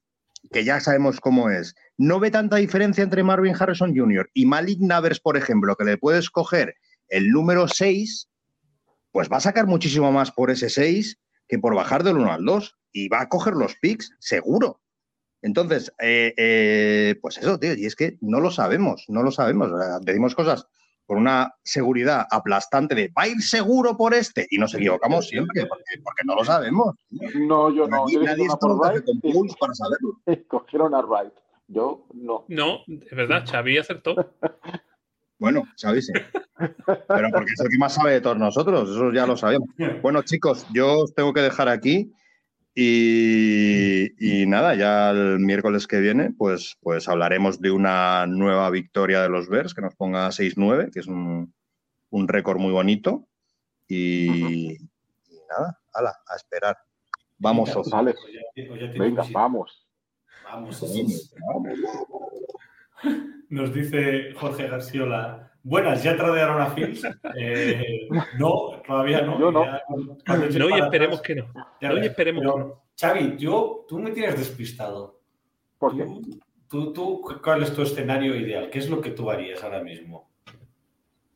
que 0.52 0.64
ya 0.64 0.80
sabemos 0.80 1.20
cómo 1.20 1.50
es, 1.50 1.74
no 1.96 2.20
ve 2.20 2.30
tanta 2.30 2.56
diferencia 2.56 3.02
entre 3.02 3.22
Marvin 3.22 3.56
Harrison 3.58 3.96
Jr. 3.96 4.30
y 4.34 4.46
Malik 4.46 4.80
Navers, 4.80 5.20
por 5.20 5.36
ejemplo, 5.36 5.76
que 5.76 5.84
le 5.84 5.98
puedes 5.98 6.30
coger 6.30 6.74
el 7.08 7.30
número 7.30 7.68
6, 7.68 8.28
pues 9.12 9.28
va 9.30 9.36
a 9.36 9.40
sacar 9.40 9.66
muchísimo 9.66 10.10
más 10.10 10.32
por 10.32 10.50
ese 10.50 10.68
6 10.68 11.18
que 11.46 11.58
por 11.58 11.74
bajar 11.74 12.02
del 12.02 12.16
1 12.16 12.32
al 12.32 12.44
2 12.44 12.76
y 12.92 13.08
va 13.08 13.22
a 13.22 13.28
coger 13.28 13.54
los 13.54 13.76
picks, 13.76 14.10
seguro. 14.18 14.80
Entonces, 15.44 15.92
eh, 16.00 16.32
eh, 16.38 17.16
pues 17.20 17.36
eso, 17.36 17.58
tío, 17.58 17.74
y 17.74 17.84
es 17.84 17.94
que 17.94 18.16
no 18.22 18.40
lo 18.40 18.50
sabemos, 18.50 19.04
no 19.08 19.22
lo 19.22 19.30
sabemos. 19.30 19.70
Pedimos 20.02 20.34
cosas 20.34 20.66
con 21.04 21.18
una 21.18 21.54
seguridad 21.62 22.26
aplastante 22.30 22.94
de 22.94 23.08
va 23.08 23.24
a 23.24 23.28
ir 23.28 23.42
seguro 23.42 23.94
por 23.94 24.14
este 24.14 24.46
y 24.48 24.56
nos 24.56 24.72
equivocamos 24.72 25.28
siempre 25.28 25.66
porque, 25.66 26.00
porque 26.02 26.22
no 26.24 26.34
lo 26.34 26.46
sabemos. 26.46 26.96
No, 27.10 27.70
yo 27.70 27.86
no. 27.86 28.06
Nadie, 28.06 28.14
Yo 28.14 28.22
nadie 28.22 28.44
está 28.44 28.56
por 28.56 28.78
con 28.78 28.90
Wright 28.90 29.04
Pulse 29.20 29.56
para 29.60 29.74
saberlo. 29.74 30.18
y 30.26 30.36
cogieron 30.48 30.94
a 30.94 31.02
Wright. 31.02 31.34
Yo 31.68 32.06
no. 32.14 32.46
No, 32.48 32.78
es 32.88 33.14
verdad, 33.14 33.44
Xavi 33.46 33.78
acertó. 33.78 34.14
Bueno, 35.36 35.64
¿sabéis? 35.76 36.10
Pero 36.56 37.28
porque 37.32 37.52
es 37.52 37.60
el 37.60 37.68
que 37.68 37.76
más 37.76 37.94
sabe 37.94 38.12
de 38.12 38.20
todos 38.20 38.38
nosotros, 38.38 38.88
eso 38.88 39.12
ya 39.12 39.26
lo 39.26 39.36
sabemos. 39.36 39.68
Bueno, 40.00 40.22
chicos, 40.22 40.64
yo 40.72 41.00
os 41.00 41.14
tengo 41.14 41.34
que 41.34 41.42
dejar 41.42 41.68
aquí 41.68 42.14
y, 42.74 44.42
y 44.42 44.46
nada, 44.46 44.74
ya 44.74 45.10
el 45.10 45.38
miércoles 45.38 45.86
que 45.86 46.00
viene, 46.00 46.32
pues, 46.36 46.76
pues 46.80 47.08
hablaremos 47.08 47.60
de 47.60 47.70
una 47.70 48.26
nueva 48.26 48.68
victoria 48.70 49.22
de 49.22 49.28
los 49.28 49.48
Bears 49.48 49.74
que 49.74 49.82
nos 49.82 49.94
ponga 49.94 50.28
6-9, 50.28 50.90
que 50.92 51.00
es 51.00 51.06
un, 51.06 51.54
un 52.10 52.28
récord 52.28 52.58
muy 52.58 52.72
bonito. 52.72 53.28
Y, 53.86 54.72
y 54.72 54.78
nada, 55.48 55.78
ala, 55.92 56.16
a 56.26 56.36
esperar. 56.36 56.76
Vamos. 57.38 57.70
Vale, 57.90 58.14
tienes 58.54 58.98
venga, 58.98 59.22
visita. 59.22 59.38
vamos. 59.38 59.86
Vamos. 60.44 60.82
Nos 63.50 63.72
dice 63.74 64.32
Jorge 64.34 64.68
Garciola. 64.68 65.53
Buenas, 65.64 66.02
¿ya 66.02 66.14
tradearon 66.14 66.60
a 66.60 66.66
Fields? 66.66 67.02
Eh, 67.36 68.06
no, 68.38 68.82
todavía 68.86 69.22
no. 69.22 69.40
Yo 69.40 69.50
no. 69.50 69.64
Ya, 69.64 69.82
No, 70.58 70.68
y 70.68 70.78
esperemos 70.78 71.20
atrás, 71.20 71.20
que 71.22 71.34
no. 71.36 71.46
ya 71.80 71.88
No, 71.88 71.96
y 71.96 72.06
esperemos 72.06 72.42
que 72.42 72.46
no. 72.46 72.54
Pero, 72.54 72.82
Xavi, 73.00 73.36
yo, 73.38 73.86
tú 73.88 73.98
me 73.98 74.10
tienes 74.10 74.36
despistado. 74.36 75.20
¿Por 75.78 75.96
qué? 75.96 76.04
Tú, 76.04 76.38
tú, 76.68 76.92
tú, 76.92 77.40
¿cuál 77.42 77.62
es 77.62 77.74
tu 77.74 77.80
escenario 77.80 78.36
ideal? 78.36 78.68
¿Qué 78.68 78.78
es 78.78 78.90
lo 78.90 79.00
que 79.00 79.10
tú 79.10 79.30
harías 79.30 79.64
ahora 79.64 79.82
mismo? 79.82 80.28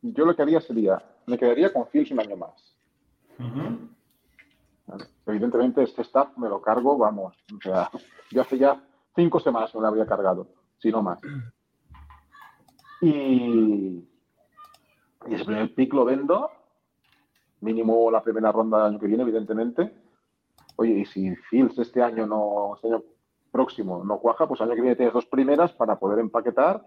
Yo 0.03 0.27
lo 0.27 0.37
que 0.37 0.43
haría 0.43 0.61
sería, 0.61 1.03
me 1.27 1.39
quedaría 1.39 1.73
con 1.73 1.87
Fields 1.89 2.11
un 2.11 2.21
año 2.21 2.37
más. 2.37 2.77
Evidentemente, 5.27 5.83
este 5.83 6.03
staff 6.03 6.37
me 6.37 6.51
lo 6.51 6.61
cargo, 6.61 6.99
vamos. 6.99 7.35
O 7.57 7.61
sea, 7.63 7.91
yo 8.31 8.43
hace 8.43 8.59
ya 8.59 8.79
cinco 9.17 9.41
semanas 9.41 9.75
me 9.75 9.81
lo 9.81 9.89
habría 9.89 10.05
cargado, 10.05 10.47
si 10.77 10.91
no 10.91 11.03
más. 11.03 11.19
Y, 13.01 14.05
y 15.27 15.35
ese 15.35 15.45
primer 15.45 15.75
pick 15.75 15.93
lo 15.93 16.05
vendo, 16.05 16.51
mínimo 17.61 18.11
la 18.11 18.23
primera 18.23 18.53
ronda 18.53 18.79
del 18.79 18.87
año 18.87 19.01
que 19.01 19.07
viene, 19.07 19.23
evidentemente. 19.23 19.93
Oye, 20.77 21.01
y 21.01 21.05
si 21.07 21.35
Fields 21.35 21.79
este 21.79 22.03
año 22.03 22.27
no, 22.27 22.75
este 22.77 22.89
año 22.89 23.03
próximo 23.51 24.05
no 24.05 24.19
cuaja, 24.19 24.47
pues 24.47 24.61
el 24.61 24.67
año 24.67 24.77
que 24.77 24.83
viene 24.83 24.97
tienes 24.97 25.15
dos 25.15 25.27
primeras 25.27 25.73
para 25.73 25.99
poder 25.99 26.21
empaquetar. 26.21 26.83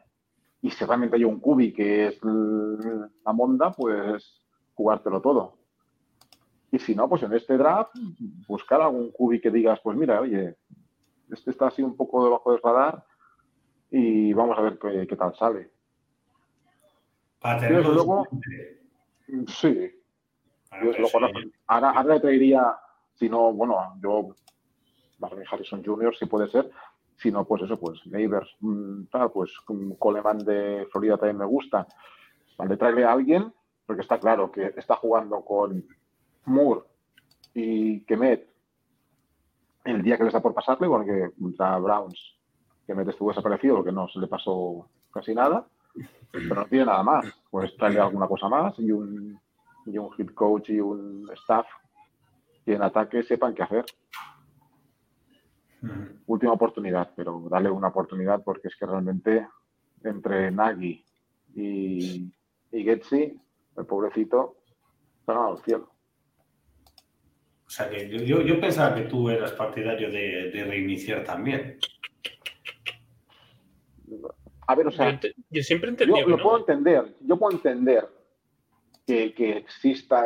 Y 0.61 0.69
si 0.69 0.85
realmente 0.85 1.17
hay 1.17 1.23
un 1.23 1.39
cubi 1.39 1.73
que 1.73 2.07
es 2.07 2.19
la 2.23 3.33
monda, 3.33 3.71
pues 3.71 4.39
jugártelo 4.75 5.21
todo. 5.21 5.57
Y 6.71 6.79
si 6.79 6.95
no, 6.95 7.09
pues 7.09 7.23
en 7.23 7.33
este 7.33 7.57
draft, 7.57 7.91
buscar 8.47 8.81
algún 8.81 9.11
cubi 9.11 9.41
que 9.41 9.51
digas, 9.51 9.79
pues 9.83 9.97
mira, 9.97 10.21
oye, 10.21 10.55
este 11.29 11.51
está 11.51 11.67
así 11.67 11.81
un 11.81 11.97
poco 11.97 12.23
debajo 12.23 12.51
del 12.51 12.61
radar 12.61 13.03
y 13.89 14.31
vamos 14.33 14.57
a 14.57 14.61
ver 14.61 14.79
qué 14.79 15.15
tal 15.17 15.35
sale. 15.35 15.71
Para 17.41 17.69
luego-. 17.69 18.27
Sí, 19.47 19.91
yo 20.83 21.07
ahora, 21.67 21.91
ahora 21.91 22.13
le 22.15 22.19
traería, 22.19 22.77
si 23.13 23.29
no, 23.29 23.51
bueno, 23.53 23.95
yo, 24.01 24.35
Barney 25.17 25.45
Harrison 25.49 25.83
Jr., 25.83 26.15
si 26.15 26.25
puede 26.25 26.47
ser, 26.49 26.69
si 27.17 27.31
no, 27.31 27.45
pues 27.45 27.63
eso, 27.63 27.79
pues 27.79 28.05
Neighbors, 28.07 28.55
mm, 28.59 29.05
tal, 29.11 29.31
pues 29.31 29.51
un 29.67 29.95
Coleman 29.95 30.39
de 30.39 30.87
Florida 30.91 31.17
también 31.17 31.37
me 31.37 31.45
gusta. 31.45 31.87
Vale, 32.57 32.77
traerle 32.77 33.05
a 33.05 33.11
alguien, 33.11 33.53
porque 33.85 34.01
está 34.01 34.19
claro 34.19 34.51
que 34.51 34.73
está 34.75 34.95
jugando 34.95 35.41
con 35.41 35.85
Moore 36.45 36.81
y 37.53 38.01
Kemet 38.01 38.49
el 39.83 40.01
día 40.03 40.17
que 40.17 40.23
les 40.23 40.33
da 40.33 40.41
por 40.41 40.53
pasarle, 40.53 40.87
bueno, 40.87 41.05
que 41.05 41.31
contra 41.39 41.77
Browns, 41.79 42.37
Kemet 42.85 43.07
estuvo 43.07 43.29
desaparecido 43.29 43.77
porque 43.77 43.91
no 43.91 44.07
se 44.07 44.19
le 44.19 44.27
pasó 44.27 44.87
casi 45.11 45.33
nada, 45.33 45.65
pero 46.31 46.55
no 46.55 46.65
tiene 46.67 46.85
nada 46.85 47.03
más. 47.03 47.25
Pues 47.49 47.75
traerle 47.75 47.99
alguna 47.99 48.27
cosa 48.27 48.47
más 48.47 48.77
y 48.79 48.91
un, 48.91 49.39
y 49.85 49.97
un 49.97 50.09
head 50.17 50.33
coach 50.33 50.69
y 50.69 50.79
un 50.79 51.29
staff 51.33 51.67
que 52.65 52.73
en 52.73 52.81
ataque 52.81 53.23
sepan 53.23 53.53
qué 53.53 53.63
hacer. 53.63 53.85
ujú. 55.83 55.93
Última 56.27 56.53
oportunidad, 56.53 57.11
pero 57.15 57.47
darle 57.49 57.69
una 57.69 57.89
oportunidad 57.89 58.43
porque 58.43 58.67
es 58.67 58.75
que 58.75 58.85
realmente 58.85 59.47
entre 60.03 60.51
Nagy 60.51 61.05
y, 61.55 62.31
y 62.71 62.83
Getsi, 62.83 63.39
el 63.77 63.85
pobrecito, 63.85 64.57
se 65.25 65.31
el 65.31 65.63
cielo. 65.63 65.91
O 67.65 67.69
sea 67.69 67.89
que 67.89 68.09
yo, 68.09 68.17
yo, 68.17 68.41
yo 68.41 68.59
pensaba 68.59 68.95
que 68.95 69.03
tú 69.03 69.29
eras 69.29 69.53
partidario 69.53 70.11
de, 70.11 70.51
de 70.51 70.63
reiniciar 70.65 71.23
también. 71.23 71.79
A 74.71 74.75
ver, 74.75 74.87
o 74.87 74.89
Yo, 74.91 74.97
sea, 74.97 75.19
yo 75.49 75.63
siempre 75.63 75.91
he 75.91 76.05
yo 76.07 76.27
lo 76.27 76.37
no. 76.37 76.43
puedo 76.43 76.57
entender, 76.59 77.15
yo 77.21 77.37
puedo 77.37 77.51
entender 77.55 78.07
que, 79.05 79.33
que 79.33 79.57
exista 79.57 80.25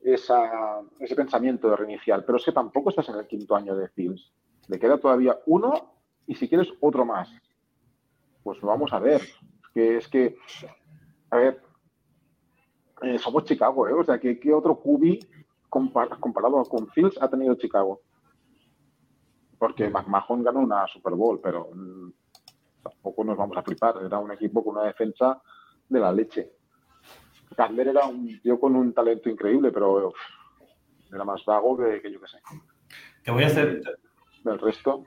esa, 0.00 0.80
ese 1.00 1.14
pensamiento 1.14 1.68
de 1.68 1.76
reiniciar, 1.76 2.24
pero 2.24 2.38
es 2.38 2.44
que 2.44 2.52
tampoco 2.52 2.90
estás 2.90 3.08
en 3.08 3.16
el 3.16 3.26
quinto 3.26 3.54
año 3.56 3.76
de 3.76 3.88
Fields. 3.88 4.32
Le 4.68 4.78
queda 4.78 4.98
todavía 4.98 5.38
uno 5.46 5.92
y 6.26 6.34
si 6.34 6.48
quieres 6.48 6.68
otro 6.80 7.04
más. 7.04 7.28
Pues 8.42 8.60
vamos 8.60 8.92
a 8.92 8.98
ver. 8.98 9.20
Que, 9.74 9.96
es 9.98 10.08
que 10.08 10.36
a 11.30 11.36
ver, 11.36 11.60
eh, 13.02 13.18
somos 13.18 13.44
Chicago, 13.44 13.86
¿eh? 13.88 13.92
O 13.92 14.04
sea, 14.04 14.18
¿qué, 14.18 14.38
qué 14.40 14.54
otro 14.54 14.80
QB 14.80 15.18
compar- 15.68 16.18
comparado 16.18 16.62
con 16.64 16.88
Fields 16.88 17.18
ha 17.20 17.28
tenido 17.28 17.54
Chicago? 17.56 18.00
Porque 19.58 19.88
McMahon 19.90 20.42
ganó 20.42 20.60
una 20.60 20.86
Super 20.86 21.14
Bowl, 21.14 21.40
pero 21.42 21.68
mm, 21.74 22.10
tampoco 22.88 23.24
nos 23.24 23.36
vamos 23.36 23.56
a 23.56 23.62
flipar. 23.62 23.96
Era 24.04 24.18
un 24.18 24.32
equipo 24.32 24.64
con 24.64 24.76
una 24.76 24.86
defensa 24.86 25.40
de 25.88 26.00
la 26.00 26.12
leche. 26.12 26.52
Candler 27.56 27.88
era 27.88 28.06
un 28.06 28.40
tío 28.40 28.58
con 28.58 28.76
un 28.76 28.92
talento 28.92 29.28
increíble, 29.28 29.70
pero 29.70 30.08
uf, 30.08 30.16
era 31.12 31.24
más 31.24 31.44
vago 31.44 31.76
que, 31.76 32.00
que 32.02 32.10
yo 32.10 32.20
que 32.20 32.28
sé. 32.28 32.38
Te 33.22 33.30
voy 33.30 33.44
a 33.44 33.46
hacer, 33.46 33.82
Del 34.44 34.58
resto, 34.58 35.04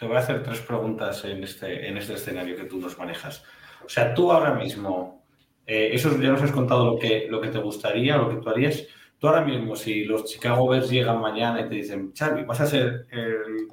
te 0.00 0.06
voy 0.06 0.16
a 0.16 0.20
hacer 0.20 0.42
tres 0.42 0.60
preguntas 0.60 1.24
en 1.26 1.44
este, 1.44 1.86
en 1.86 1.98
este 1.98 2.14
escenario 2.14 2.56
que 2.56 2.64
tú 2.64 2.78
nos 2.78 2.98
manejas. 2.98 3.44
O 3.84 3.88
sea, 3.88 4.14
tú 4.14 4.32
ahora 4.32 4.54
mismo, 4.54 5.26
eh, 5.66 5.90
eso 5.92 6.18
ya 6.18 6.30
nos 6.30 6.42
has 6.42 6.52
contado 6.52 6.92
lo 6.92 6.98
que, 6.98 7.26
lo 7.28 7.40
que 7.40 7.48
te 7.48 7.58
gustaría, 7.58 8.16
lo 8.16 8.28
que 8.28 8.36
tú 8.36 8.48
harías. 8.48 8.86
Tú 9.18 9.28
ahora 9.28 9.44
mismo, 9.44 9.76
si 9.76 10.04
los 10.04 10.24
Chicago 10.24 10.68
Bears 10.68 10.90
llegan 10.90 11.20
mañana 11.20 11.60
y 11.60 11.68
te 11.68 11.74
dicen, 11.74 12.14
Charlie, 12.14 12.44
vas 12.44 12.62
a 12.62 12.66
ser 12.66 13.06
el 13.10 13.68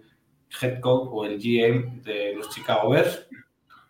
head 0.61 0.79
coach 0.79 1.09
o 1.11 1.25
el 1.25 1.37
GM 1.39 2.01
de 2.03 2.33
los 2.35 2.49
Chicago 2.49 2.89
Bears, 2.89 3.27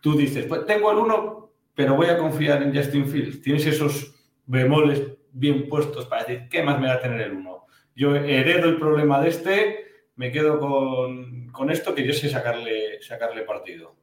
tú 0.00 0.12
dices, 0.16 0.46
pues 0.46 0.64
tengo 0.66 0.90
el 0.90 0.98
uno, 0.98 1.50
pero 1.74 1.94
voy 1.96 2.06
a 2.06 2.18
confiar 2.18 2.62
en 2.62 2.74
Justin 2.74 3.06
Fields. 3.06 3.40
Tienes 3.42 3.66
esos 3.66 4.14
bemoles 4.46 5.02
bien 5.32 5.68
puestos 5.68 6.06
para 6.06 6.24
decir, 6.24 6.48
¿qué 6.48 6.62
más 6.62 6.80
me 6.80 6.88
va 6.88 6.94
a 6.94 7.00
tener 7.00 7.20
el 7.20 7.32
uno? 7.32 7.66
Yo 7.94 8.14
heredo 8.16 8.68
el 8.68 8.78
problema 8.78 9.20
de 9.20 9.28
este, 9.28 9.86
me 10.16 10.30
quedo 10.32 10.58
con, 10.58 11.48
con 11.50 11.70
esto 11.70 11.94
que 11.94 12.06
yo 12.06 12.12
sé 12.12 12.28
sacarle, 12.28 13.00
sacarle 13.02 13.42
partido. 13.42 13.94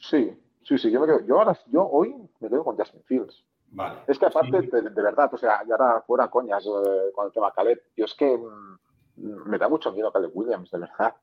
sí, 0.00 0.32
sí, 0.62 0.78
sí. 0.78 0.90
Yo, 0.90 1.00
me 1.00 1.06
quedo- 1.06 1.26
yo 1.26 1.38
ahora, 1.38 1.58
yo 1.66 1.86
hoy 1.86 2.14
me 2.40 2.48
quedo 2.48 2.64
con 2.64 2.76
Justin 2.76 3.02
Fields. 3.04 3.44
Vale. 3.72 4.00
Es 4.08 4.18
que 4.18 4.26
aparte, 4.26 4.60
Sí. 4.62 4.66
de, 4.72 4.82
de 4.90 5.02
verdad, 5.02 5.32
o 5.32 5.36
sea, 5.38 5.62
y 5.66 5.70
ahora 5.70 6.02
fuera 6.06 6.28
coñas 6.28 6.64
eh, 6.66 7.12
con 7.14 7.26
el 7.26 7.32
tema 7.32 7.52
Caleb, 7.52 7.80
yo 7.96 8.04
es 8.04 8.14
que 8.14 8.36
mm, 8.36 8.78
me 9.20 9.58
da 9.58 9.68
mucho 9.68 9.92
miedo 9.92 10.12
Caleb 10.12 10.30
Williams, 10.34 10.70
de 10.70 10.78
verdad. 10.78 11.14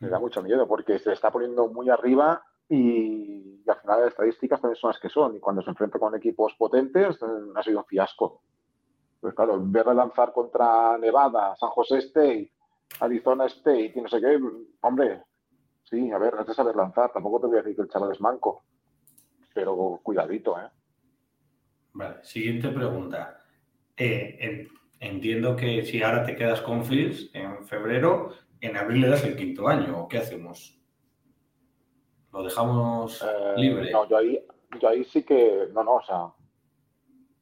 Me 0.00 0.08
da 0.08 0.18
mucho 0.18 0.42
miedo 0.42 0.66
porque 0.66 0.98
se 0.98 1.12
está 1.12 1.30
poniendo 1.30 1.68
muy 1.68 1.88
arriba 1.88 2.42
y, 2.68 3.62
y 3.64 3.70
al 3.70 3.76
final 3.80 4.00
las 4.00 4.08
estadísticas 4.10 4.60
también 4.60 4.76
son 4.76 4.90
las 4.90 5.00
que 5.00 5.08
son. 5.08 5.36
Y 5.36 5.40
cuando 5.40 5.62
se 5.62 5.70
enfrenta 5.70 5.98
con 5.98 6.14
equipos 6.14 6.54
potentes, 6.58 7.16
eh, 7.22 7.26
ha 7.54 7.62
sido 7.62 7.78
un 7.78 7.84
fiasco. 7.86 8.42
Pues 9.20 9.34
claro, 9.34 9.58
verle 9.62 9.94
lanzar 9.94 10.32
contra 10.32 10.98
Nevada, 10.98 11.56
San 11.56 11.70
José 11.70 11.98
State, 11.98 12.52
Arizona 13.00 13.46
State 13.46 13.92
y 13.94 14.00
no 14.02 14.08
sé 14.08 14.20
qué, 14.20 14.38
hombre, 14.82 15.22
sí, 15.84 16.10
a 16.12 16.18
ver, 16.18 16.34
has 16.34 16.46
de 16.46 16.54
saber 16.54 16.76
lanzar. 16.76 17.10
Tampoco 17.12 17.40
te 17.40 17.46
voy 17.46 17.56
a 17.56 17.62
decir 17.62 17.76
que 17.76 17.82
el 17.82 17.88
chaval 17.88 18.12
es 18.12 18.20
manco, 18.20 18.64
pero 19.54 20.00
cuidadito, 20.02 20.58
¿eh? 20.60 20.68
Vale, 21.94 22.22
siguiente 22.24 22.68
pregunta. 22.70 23.40
Eh, 23.96 24.36
en- 24.40 24.68
entiendo 25.00 25.56
que 25.56 25.84
si 25.84 26.02
ahora 26.02 26.24
te 26.24 26.36
quedas 26.36 26.60
con 26.62 26.84
Fields 26.84 27.30
en 27.34 27.64
febrero, 27.66 28.30
en 28.60 28.76
abril 28.76 29.02
le 29.02 29.08
das 29.08 29.24
el 29.24 29.36
quinto 29.36 29.68
año, 29.68 30.02
¿o 30.04 30.08
qué 30.08 30.18
hacemos? 30.18 30.78
¿Lo 32.32 32.42
dejamos 32.42 33.22
Eh, 33.22 33.54
libre? 33.56 33.90
No, 33.92 34.08
yo 34.08 34.16
ahí, 34.16 34.44
yo 34.80 34.88
ahí 34.88 35.04
sí 35.04 35.22
que. 35.22 35.68
No, 35.72 35.84
no, 35.84 35.96
o 35.96 36.02
sea. 36.02 36.32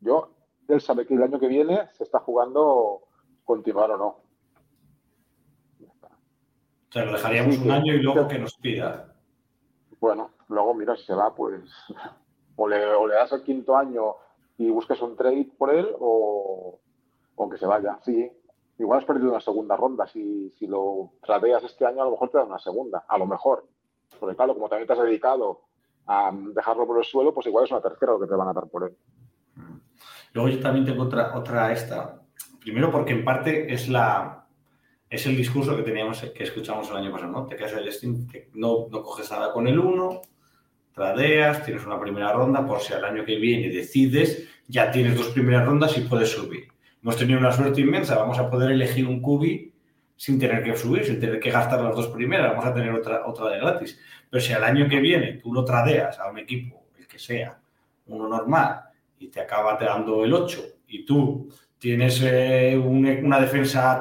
Yo, 0.00 0.34
él 0.68 0.80
sabe 0.80 1.06
que 1.06 1.14
el 1.14 1.22
año 1.22 1.38
que 1.38 1.48
viene 1.48 1.88
se 1.92 2.04
está 2.04 2.18
jugando 2.18 3.02
continuar 3.44 3.90
o 3.92 3.96
no. 3.96 4.06
O 5.78 6.92
sea, 6.92 7.04
lo 7.06 7.12
dejaríamos 7.12 7.54
Sí, 7.54 7.62
un 7.62 7.70
año 7.70 7.94
y 7.94 8.02
luego 8.02 8.28
que- 8.28 8.38
nos 8.38 8.54
pida. 8.56 9.14
Bueno, 10.00 10.32
luego, 10.48 10.74
mira, 10.74 10.96
si 10.96 11.04
se 11.04 11.14
va, 11.14 11.34
pues. 11.34 11.62
O 12.54 12.68
le, 12.68 12.84
o 12.84 13.06
le 13.06 13.14
das 13.14 13.32
el 13.32 13.42
quinto 13.44 13.74
año 13.74 14.14
y 14.58 14.68
busques 14.68 15.00
un 15.00 15.16
trade 15.16 15.48
por 15.56 15.72
él 15.74 15.88
o, 15.98 16.78
o 17.36 17.48
que 17.48 17.58
se 17.58 17.66
vaya. 17.66 17.98
Sí, 18.02 18.30
igual 18.78 19.00
has 19.00 19.04
perdido 19.04 19.30
una 19.30 19.40
segunda 19.40 19.76
ronda. 19.76 20.06
Si, 20.06 20.50
si 20.50 20.66
lo 20.66 21.12
tradeas 21.22 21.64
este 21.64 21.86
año, 21.86 22.02
a 22.02 22.04
lo 22.04 22.12
mejor 22.12 22.30
te 22.30 22.38
dan 22.38 22.48
una 22.48 22.58
segunda. 22.58 23.04
A 23.08 23.18
lo 23.18 23.26
mejor. 23.26 23.66
Porque 24.18 24.36
claro, 24.36 24.54
como 24.54 24.68
también 24.68 24.86
te 24.86 24.92
has 24.92 25.02
dedicado 25.02 25.62
a 26.06 26.32
dejarlo 26.54 26.86
por 26.86 26.98
el 26.98 27.04
suelo, 27.04 27.32
pues 27.32 27.46
igual 27.46 27.64
es 27.64 27.70
una 27.70 27.80
tercera 27.80 28.12
lo 28.12 28.20
que 28.20 28.26
te 28.26 28.34
van 28.34 28.48
a 28.48 28.52
dar 28.52 28.68
por 28.68 28.84
él. 28.84 28.96
Luego 30.32 30.48
yo 30.48 30.60
también 30.60 30.84
tengo 30.84 31.04
otra, 31.04 31.36
otra 31.36 31.72
esta. 31.72 32.22
Primero 32.60 32.90
porque 32.90 33.12
en 33.12 33.24
parte 33.24 33.72
es 33.72 33.88
la 33.88 34.42
es 35.12 35.26
el 35.26 35.36
discurso 35.36 35.76
que 35.76 35.82
teníamos, 35.82 36.22
que 36.22 36.42
escuchamos 36.42 36.88
el 36.88 36.96
año 36.96 37.12
pasado, 37.12 37.32
¿no? 37.32 37.46
Te 37.46 37.54
quedas 37.54 37.74
el 37.74 37.92
Steam, 37.92 38.26
no, 38.54 38.86
no 38.90 39.02
coges 39.02 39.30
nada 39.30 39.52
con 39.52 39.68
el 39.68 39.78
1, 39.78 40.22
tradeas, 40.94 41.64
tienes 41.66 41.84
una 41.84 42.00
primera 42.00 42.32
ronda, 42.32 42.66
por 42.66 42.80
si 42.80 42.94
al 42.94 43.04
año 43.04 43.22
que 43.22 43.36
viene 43.36 43.68
decides, 43.68 44.48
ya 44.68 44.90
tienes 44.90 45.14
dos 45.14 45.28
primeras 45.28 45.66
rondas 45.66 45.98
y 45.98 46.00
puedes 46.00 46.30
subir. 46.30 46.71
Hemos 47.02 47.16
tenido 47.16 47.40
una 47.40 47.50
suerte 47.50 47.80
inmensa, 47.80 48.16
vamos 48.16 48.38
a 48.38 48.48
poder 48.48 48.70
elegir 48.70 49.08
un 49.08 49.20
cubi 49.20 49.72
sin 50.16 50.38
tener 50.38 50.62
que 50.62 50.76
subir, 50.76 51.04
sin 51.04 51.18
tener 51.18 51.40
que 51.40 51.50
gastar 51.50 51.82
las 51.82 51.96
dos 51.96 52.06
primeras, 52.08 52.50
vamos 52.50 52.64
a 52.64 52.72
tener 52.72 52.92
otra, 52.92 53.26
otra 53.26 53.48
de 53.48 53.58
gratis. 53.58 53.98
Pero 54.30 54.40
si 54.40 54.52
al 54.52 54.62
año 54.62 54.88
que 54.88 55.00
viene 55.00 55.32
tú 55.34 55.52
lo 55.52 55.64
tradeas 55.64 56.20
a 56.20 56.30
un 56.30 56.38
equipo, 56.38 56.86
el 56.96 57.08
que 57.08 57.18
sea, 57.18 57.58
uno 58.06 58.28
normal, 58.28 58.82
y 59.18 59.26
te 59.26 59.40
acaba 59.40 59.76
dando 59.80 60.24
el 60.24 60.32
8, 60.32 60.62
y 60.86 61.04
tú 61.04 61.52
tienes 61.76 62.22
eh, 62.22 62.78
una 62.78 63.40
defensa 63.40 64.00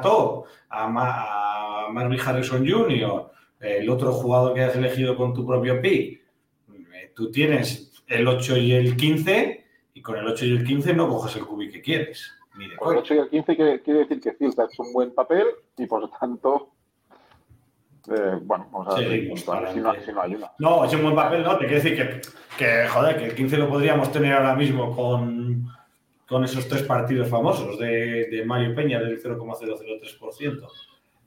a 0.70 1.88
Marvin 1.90 2.20
Harrison 2.20 2.64
Jr., 2.64 3.30
el 3.58 3.90
otro 3.90 4.12
jugador 4.12 4.54
que 4.54 4.62
has 4.62 4.76
elegido 4.76 5.16
con 5.16 5.34
tu 5.34 5.44
propio 5.44 5.80
pick, 5.80 6.22
eh, 6.94 7.12
tú 7.16 7.32
tienes 7.32 8.00
el 8.06 8.28
8 8.28 8.56
y 8.58 8.72
el 8.72 8.96
15, 8.96 9.66
y 9.94 10.02
con 10.02 10.16
el 10.16 10.26
8 10.28 10.46
y 10.46 10.50
el 10.52 10.64
15 10.64 10.94
no 10.94 11.08
coges 11.08 11.34
el 11.34 11.44
cubi 11.44 11.68
que 11.68 11.82
quieres. 11.82 12.32
Con 12.78 12.92
el 12.92 12.98
8 12.98 13.14
y 13.14 13.18
el 13.18 13.28
15 13.30 13.56
quiere, 13.56 13.98
decir 14.00 14.20
que 14.20 14.32
Fields 14.32 14.58
ha 14.58 14.64
hecho 14.64 14.82
un 14.82 14.92
buen 14.92 15.14
papel 15.14 15.46
y 15.78 15.86
por 15.86 16.00
lo 16.00 16.08
tanto 16.08 16.72
eh, 18.08 18.38
bueno, 18.42 18.68
vamos 18.72 18.94
a 18.94 18.98
ver 18.98 19.28
pues 19.28 19.40
si, 19.40 19.46
no, 19.46 19.94
si, 19.94 20.12
no, 20.12 20.22
hay 20.22 20.34
una. 20.34 20.50
No, 20.58 20.84
es 20.84 20.92
un 20.92 21.02
buen 21.02 21.14
papel, 21.14 21.44
¿no? 21.44 21.52
Te 21.56 21.66
quiere 21.66 21.82
decir 21.82 21.96
que, 21.96 22.20
que, 22.58 22.88
joder, 22.88 23.16
que 23.16 23.26
el 23.26 23.34
15 23.34 23.58
lo 23.58 23.68
podríamos 23.68 24.10
tener 24.10 24.32
ahora 24.32 24.56
mismo 24.56 24.94
con, 24.94 25.68
con 26.26 26.44
esos 26.44 26.66
tres 26.66 26.82
partidos 26.82 27.28
famosos 27.28 27.78
de, 27.78 28.28
de 28.28 28.44
Mario 28.44 28.74
Peña 28.74 28.98
del 28.98 29.22
0,003%. 29.22 30.68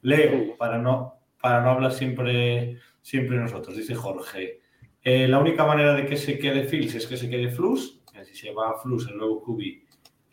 Leo, 0.02 0.58
para 0.58 0.78
no, 0.78 1.14
para 1.42 1.62
no 1.62 1.70
hablar 1.70 1.94
siempre, 1.94 2.80
siempre 3.02 3.38
nosotros, 3.38 3.78
dice 3.78 3.96
Jorge. 3.96 4.60
Eh, 5.02 5.28
la 5.28 5.40
única 5.40 5.66
manera 5.66 5.94
de 5.94 6.06
que 6.06 6.18
se 6.18 6.38
quede 6.40 6.64
Fils 6.64 6.96
es 6.96 7.08
que 7.08 7.16
se 7.16 7.30
quede 7.30 7.52
Flux. 7.52 8.02
Si 8.24 8.36
se 8.36 8.52
va 8.52 8.72
a 8.72 8.78
Flux, 8.80 9.08
el 9.08 9.18
nuevo 9.18 9.42
Kubi, 9.42 9.85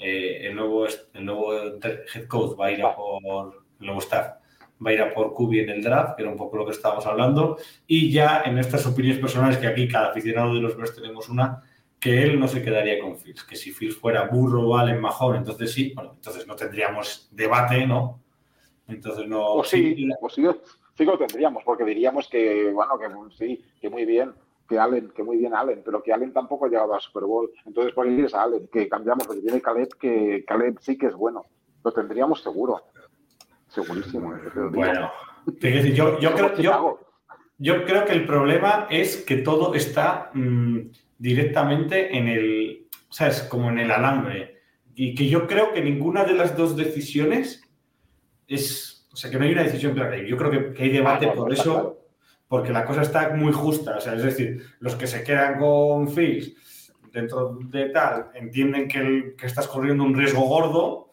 eh, 0.02 0.46
el, 0.46 0.56
nuevo, 0.56 0.86
el 0.86 1.24
nuevo 1.24 1.54
head 1.54 2.26
coach 2.28 2.58
va 2.58 2.66
a 2.66 2.72
ir 2.72 2.82
a 2.82 2.94
por 2.94 3.62
el 3.80 3.86
nuevo 3.86 4.00
staff 4.00 4.42
va 4.84 4.90
a 4.90 4.94
ir 4.94 5.02
a 5.02 5.14
por 5.14 5.32
Kubi 5.32 5.60
en 5.60 5.70
el 5.70 5.82
draft, 5.82 6.16
que 6.16 6.22
era 6.22 6.30
un 6.30 6.36
poco 6.36 6.56
lo 6.56 6.64
que 6.64 6.72
estábamos 6.72 7.06
hablando. 7.06 7.56
Y 7.86 8.10
ya 8.10 8.42
en 8.44 8.58
estas 8.58 8.86
opiniones 8.86 9.20
personales, 9.20 9.58
que 9.58 9.66
aquí 9.66 9.88
cada 9.88 10.08
aficionado 10.10 10.54
de 10.54 10.60
los 10.60 10.76
Bears 10.76 10.94
tenemos 10.94 11.28
una, 11.28 11.62
que 12.00 12.22
él 12.22 12.38
no 12.38 12.48
se 12.48 12.62
quedaría 12.62 12.98
con 12.98 13.16
Fields, 13.16 13.44
que 13.44 13.56
si 13.56 13.70
Fields 13.70 13.96
fuera 13.96 14.26
burro 14.26 14.68
o 14.68 14.76
Allen 14.76 15.00
Mahon, 15.00 15.36
entonces 15.36 15.72
sí, 15.72 15.92
bueno, 15.94 16.12
entonces 16.16 16.46
no 16.46 16.56
tendríamos 16.56 17.28
debate, 17.30 17.86
¿no? 17.86 18.20
Entonces 18.88 19.28
no... 19.28 19.54
Pues 19.56 19.68
sí, 19.68 19.94
sí, 19.94 20.08
pues 20.20 20.34
sí, 20.34 20.42
sí 20.96 21.04
lo 21.04 21.16
tendríamos, 21.16 21.62
porque 21.64 21.84
diríamos 21.84 22.28
que, 22.28 22.70
bueno, 22.72 22.98
que 22.98 23.06
sí, 23.36 23.64
que 23.80 23.88
muy 23.88 24.04
bien, 24.04 24.32
que 24.68 24.78
Allen, 24.78 25.10
que 25.10 25.22
muy 25.22 25.36
bien 25.36 25.54
Allen, 25.54 25.82
pero 25.84 26.02
que 26.02 26.12
Allen 26.12 26.32
tampoco 26.32 26.66
ha 26.66 26.68
llegado 26.68 26.94
a 26.94 27.00
Super 27.00 27.24
Bowl. 27.24 27.50
Entonces, 27.66 27.92
¿por 27.92 28.06
qué 28.06 28.26
a 28.32 28.42
Allen? 28.42 28.68
Que 28.68 28.88
cambiamos, 28.88 29.26
porque 29.26 29.42
tiene 29.42 29.60
Caleb, 29.60 29.88
que 29.98 30.44
Caleb 30.46 30.78
sí 30.80 30.96
que 30.96 31.06
es 31.06 31.14
bueno. 31.14 31.44
Lo 31.84 31.92
tendríamos 31.92 32.42
seguro. 32.42 32.80
Segurísimo. 33.68 34.34
Bueno, 34.70 35.10
yo, 35.60 36.18
yo, 36.20 36.34
creo, 36.34 36.56
yo, 36.56 37.00
yo, 37.58 37.84
creo, 37.84 38.04
que 38.04 38.12
el 38.12 38.26
problema 38.26 38.86
es 38.90 39.16
que 39.24 39.38
todo 39.38 39.74
está 39.74 40.30
mmm, 40.34 40.78
directamente 41.18 42.16
en 42.16 42.28
el, 42.28 42.88
¿sabes? 43.08 43.42
Como 43.42 43.70
en 43.70 43.78
el 43.78 43.90
alambre. 43.90 44.60
Y 44.94 45.14
que 45.14 45.28
yo 45.28 45.46
creo 45.46 45.72
que 45.72 45.80
ninguna 45.80 46.24
de 46.24 46.34
las 46.34 46.56
dos 46.56 46.76
decisiones 46.76 47.62
es, 48.46 49.08
o 49.12 49.16
sea, 49.16 49.30
que 49.30 49.38
no 49.38 49.44
hay 49.44 49.52
una 49.52 49.62
decisión 49.62 49.94
clara. 49.94 50.18
Yo 50.18 50.36
creo 50.36 50.50
que, 50.50 50.72
que 50.74 50.82
hay 50.84 50.90
debate 50.90 51.28
por 51.28 51.50
eso, 51.50 52.01
porque 52.52 52.70
la 52.70 52.84
cosa 52.84 53.00
está 53.00 53.30
muy 53.30 53.50
justa. 53.50 53.96
O 53.96 54.00
sea, 54.02 54.12
es 54.12 54.22
decir, 54.22 54.62
los 54.80 54.94
que 54.94 55.06
se 55.06 55.24
quedan 55.24 55.58
con 55.58 56.06
Fields 56.06 56.92
dentro 57.10 57.58
de 57.58 57.88
tal 57.88 58.26
entienden 58.34 58.88
que, 58.88 58.98
el, 58.98 59.36
que 59.36 59.46
estás 59.46 59.66
corriendo 59.66 60.04
un 60.04 60.14
riesgo 60.14 60.42
gordo 60.42 61.12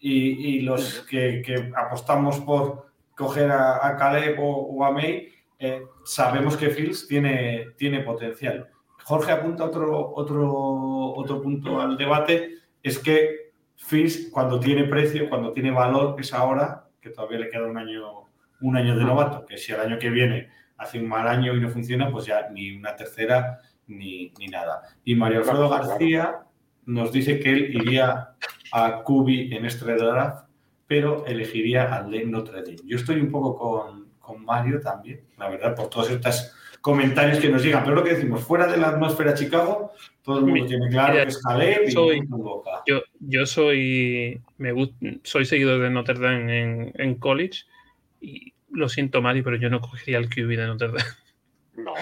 y, 0.00 0.56
y 0.56 0.60
los 0.62 1.00
que, 1.00 1.42
que, 1.44 1.70
apostamos 1.76 2.40
por 2.40 2.86
coger 3.14 3.50
a, 3.50 3.86
a 3.86 3.94
Caleb 3.98 4.40
o, 4.40 4.48
o, 4.48 4.82
a 4.82 4.90
May, 4.90 5.28
eh, 5.58 5.82
sabemos 6.02 6.56
que 6.56 6.70
Fields 6.70 7.06
tiene, 7.06 7.72
tiene 7.76 8.00
potencial. 8.00 8.70
Jorge 9.04 9.32
apunta 9.32 9.64
otro, 9.64 10.14
otro, 10.14 10.50
otro 10.50 11.42
punto 11.42 11.78
al 11.78 11.98
debate, 11.98 12.54
es 12.82 12.98
que 12.98 13.52
Fields 13.76 14.30
cuando 14.32 14.58
tiene 14.58 14.84
precio, 14.84 15.28
cuando 15.28 15.52
tiene 15.52 15.72
valor, 15.72 16.16
es 16.18 16.32
ahora, 16.32 16.88
que 17.02 17.10
todavía 17.10 17.40
le 17.40 17.50
queda 17.50 17.66
un 17.66 17.76
año, 17.76 18.30
un 18.62 18.78
año 18.78 18.96
de 18.96 19.04
novato, 19.04 19.44
que 19.44 19.58
si 19.58 19.72
el 19.72 19.80
año 19.80 19.98
que 19.98 20.08
viene 20.08 20.58
hace 20.80 20.98
un 20.98 21.08
mal 21.08 21.28
año 21.28 21.54
y 21.54 21.60
no 21.60 21.68
funciona, 21.68 22.10
pues 22.10 22.26
ya 22.26 22.48
ni 22.50 22.74
una 22.74 22.96
tercera 22.96 23.60
ni, 23.86 24.32
ni 24.38 24.46
nada. 24.46 24.82
Y 25.04 25.14
Mario 25.14 25.40
Alfredo 25.40 25.68
García 25.68 26.38
nos 26.86 27.12
dice 27.12 27.38
que 27.38 27.50
él 27.50 27.76
iría 27.76 28.30
a 28.72 29.02
Kubi 29.02 29.54
en 29.54 29.66
este 29.66 29.84
draft, 29.84 30.46
pero 30.86 31.26
elegiría 31.26 31.94
al 31.94 32.10
de 32.10 32.24
Notre 32.24 32.62
Dame. 32.62 32.78
Yo 32.86 32.96
estoy 32.96 33.20
un 33.20 33.30
poco 33.30 33.56
con, 33.56 34.08
con, 34.18 34.42
Mario 34.44 34.80
también, 34.80 35.20
la 35.36 35.50
verdad, 35.50 35.76
por 35.76 35.90
todos 35.90 36.10
estos 36.10 36.56
comentarios 36.80 37.38
que 37.40 37.50
nos 37.50 37.62
llegan. 37.62 37.84
Pero 37.84 37.96
lo 37.96 38.02
que 38.02 38.14
decimos, 38.14 38.42
fuera 38.42 38.66
de 38.66 38.78
la 38.78 38.88
atmósfera 38.88 39.34
Chicago, 39.34 39.92
todo 40.22 40.38
el 40.38 40.46
mundo 40.46 40.64
tiene 40.64 40.88
claro 40.88 41.12
Mira, 41.12 41.24
que 41.24 41.30
es 41.30 41.42
Caleb 41.42 41.82
y 41.88 41.90
soy, 41.90 42.20
Boca. 42.26 42.82
Yo, 42.86 43.02
yo 43.20 43.44
soy, 43.44 44.40
me 44.56 44.72
soy 45.24 45.44
seguidor 45.44 45.82
de 45.82 45.90
Notre 45.90 46.18
Dame 46.18 46.62
en, 46.62 46.92
en 46.96 47.14
college 47.16 47.64
y 48.22 48.54
lo 48.72 48.88
siento, 48.88 49.22
Mario, 49.22 49.44
pero 49.44 49.56
yo 49.56 49.70
no 49.70 49.80
cogería 49.80 50.18
el 50.18 50.28
QB 50.28 50.48
de 50.48 50.66
Notre 50.66 50.88
Dame. 50.88 51.00
No, 51.76 51.94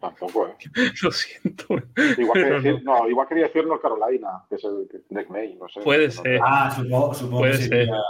tampoco, 0.00 0.48
¿eh? 0.48 0.56
Lo 1.02 1.10
siento. 1.10 1.76
Igual, 2.18 2.32
que 2.32 2.50
decir, 2.50 2.82
no. 2.84 2.98
no. 2.98 3.08
igual 3.08 3.28
quería 3.28 3.44
decir 3.44 3.66
North 3.66 3.80
Carolina, 3.80 4.44
que 4.48 4.56
es 4.56 4.64
el 4.64 4.88
Nick 5.10 5.30
May, 5.30 5.54
no 5.54 5.68
sé. 5.68 5.80
Puede 5.80 6.10
ser. 6.10 6.40
Ah, 6.42 6.70
supongo, 6.74 7.14
supongo 7.14 7.38
Puede 7.38 7.52
que 7.52 7.58
ser. 7.58 7.68
sería... 7.68 8.02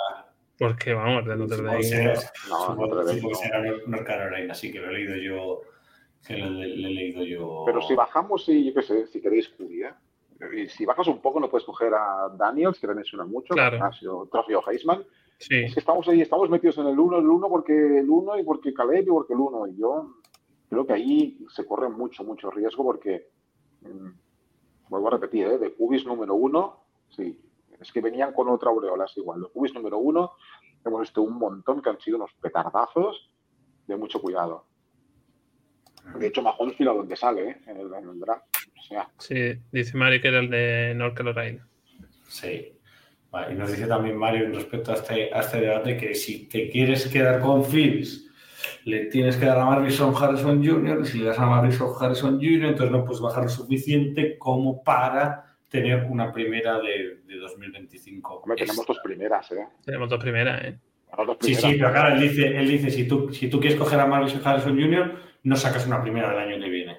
Porque 0.58 0.92
vamos, 0.92 1.24
de 1.24 1.36
Notre 1.36 1.62
Dame. 1.62 2.14
No, 2.48 2.74
Notre 2.74 3.04
Dame. 3.04 3.20
Supongo 3.20 3.28
que 3.28 3.34
será 3.34 3.62
North 3.86 4.06
Carolina, 4.06 4.54
sí 4.54 4.72
que 4.72 4.80
lo 4.80 4.90
he 4.90 4.94
leído 4.94 5.16
yo. 5.16 5.60
Que 6.26 6.36
lo, 6.36 6.50
le, 6.50 6.66
le 6.68 6.88
he 6.88 6.92
leído 6.92 7.22
yo. 7.24 7.62
Pero 7.66 7.80
si 7.82 7.94
bajamos 7.94 8.48
y 8.48 8.66
yo 8.66 8.74
qué 8.74 8.82
sé, 8.82 9.06
si 9.06 9.20
queréis 9.20 9.48
Curia, 9.50 9.96
y 10.52 10.68
si 10.68 10.84
bajas 10.84 11.06
un 11.08 11.20
poco, 11.20 11.40
no 11.40 11.50
puedes 11.50 11.66
coger 11.66 11.92
a 11.94 12.28
Daniels, 12.36 12.78
que 12.78 12.86
le 12.86 12.94
menciona 12.94 13.24
mucho, 13.24 13.54
claro. 13.54 13.82
ha 13.84 13.92
sido 13.92 14.28
trofeo 14.30 14.62
Heisman. 14.68 15.04
Sí. 15.38 15.56
Es 15.56 15.74
que 15.74 15.80
estamos 15.80 16.06
ahí, 16.08 16.20
estamos 16.20 16.50
metidos 16.50 16.78
en 16.78 16.86
el 16.86 16.98
1, 16.98 17.18
el 17.18 17.26
1 17.28 17.48
porque 17.48 18.00
el 18.00 18.10
1 18.10 18.38
y 18.38 18.44
porque 18.44 18.74
Caleb 18.74 19.04
y 19.04 19.10
porque 19.10 19.34
el 19.34 19.40
1. 19.40 19.66
Y 19.68 19.76
yo 19.76 20.14
creo 20.68 20.86
que 20.86 20.92
ahí 20.92 21.38
se 21.54 21.64
corre 21.64 21.88
mucho, 21.88 22.24
mucho 22.24 22.50
riesgo 22.50 22.84
porque, 22.84 23.28
mmm, 23.82 24.10
vuelvo 24.88 25.08
a 25.08 25.12
repetir, 25.12 25.46
¿eh? 25.46 25.58
de 25.58 25.72
Cubis 25.74 26.04
número 26.04 26.34
1, 26.34 26.84
sí, 27.10 27.40
es 27.80 27.92
que 27.92 28.00
venían 28.00 28.32
con 28.32 28.48
otra 28.48 28.70
aureolas 28.70 29.16
igual. 29.16 29.42
De 29.42 29.48
Cubis 29.48 29.74
número 29.74 29.98
1, 29.98 30.32
hemos 30.84 31.00
visto 31.00 31.22
un 31.22 31.38
montón 31.38 31.82
que 31.82 31.90
han 31.90 32.00
sido 32.00 32.16
unos 32.16 32.32
petardazos 32.40 33.30
de 33.86 33.96
mucho 33.96 34.20
cuidado. 34.20 34.64
De 36.18 36.26
hecho, 36.26 36.42
Mahomes 36.42 36.76
fila 36.76 36.92
donde 36.92 37.16
sale, 37.16 37.50
¿eh? 37.50 37.60
en, 37.66 37.76
el, 37.76 37.92
en 37.92 38.08
el 38.08 38.20
draft. 38.20 38.46
O 38.78 38.82
sea, 38.82 39.10
Sí, 39.18 39.54
dice 39.70 39.96
Mario 39.96 40.20
que 40.22 40.28
era 40.28 40.40
el 40.40 40.48
de 40.48 40.94
North 40.96 41.14
Carolina. 41.14 41.68
Sí. 42.28 42.77
Vale, 43.30 43.52
y 43.54 43.56
nos 43.56 43.70
dice 43.70 43.86
también 43.86 44.16
Mario 44.16 44.48
respecto 44.54 44.90
a 44.92 44.94
este, 44.94 45.30
a 45.34 45.40
este 45.40 45.60
debate 45.60 45.96
que 45.96 46.14
si 46.14 46.46
te 46.48 46.70
quieres 46.70 47.06
quedar 47.08 47.40
con 47.40 47.64
Fields, 47.64 48.26
le 48.84 49.06
tienes 49.06 49.36
que 49.36 49.44
dar 49.46 49.58
a 49.58 49.64
Marvison 49.66 50.14
Harrison 50.18 50.64
Jr. 50.64 51.00
y 51.02 51.06
si 51.06 51.18
le 51.18 51.26
das 51.26 51.38
a 51.38 51.46
Marvison 51.46 51.92
Harrison 52.00 52.36
Jr., 52.40 52.64
entonces 52.70 52.90
no 52.90 53.04
puedes 53.04 53.20
bajar 53.20 53.44
lo 53.44 53.48
suficiente 53.50 54.38
como 54.38 54.82
para 54.82 55.44
tener 55.68 56.04
una 56.08 56.32
primera 56.32 56.78
de, 56.80 57.18
de 57.26 57.36
2025. 57.38 58.34
hombre, 58.40 58.56
tenemos 58.56 58.86
dos 58.86 58.98
primeras, 59.04 59.52
¿eh? 59.52 59.66
Tenemos 59.84 60.08
dos 60.08 60.18
primeras, 60.20 60.64
¿eh? 60.64 60.78
Dos 61.16 61.36
Sí, 61.40 61.52
primeras, 61.54 61.62
sí, 61.70 61.76
pero 61.78 61.92
claro, 61.92 62.14
él 62.14 62.20
dice, 62.20 62.46
él 62.58 62.68
dice 62.68 62.90
si, 62.90 63.06
tú, 63.06 63.32
si 63.32 63.48
tú 63.50 63.60
quieres 63.60 63.78
coger 63.78 64.00
a 64.00 64.06
Marvison 64.06 64.40
Harrison 64.42 64.80
Jr., 64.80 65.18
no 65.42 65.56
sacas 65.56 65.86
una 65.86 66.02
primera 66.02 66.30
del 66.30 66.38
año 66.38 66.62
que 66.64 66.70
viene. 66.70 66.96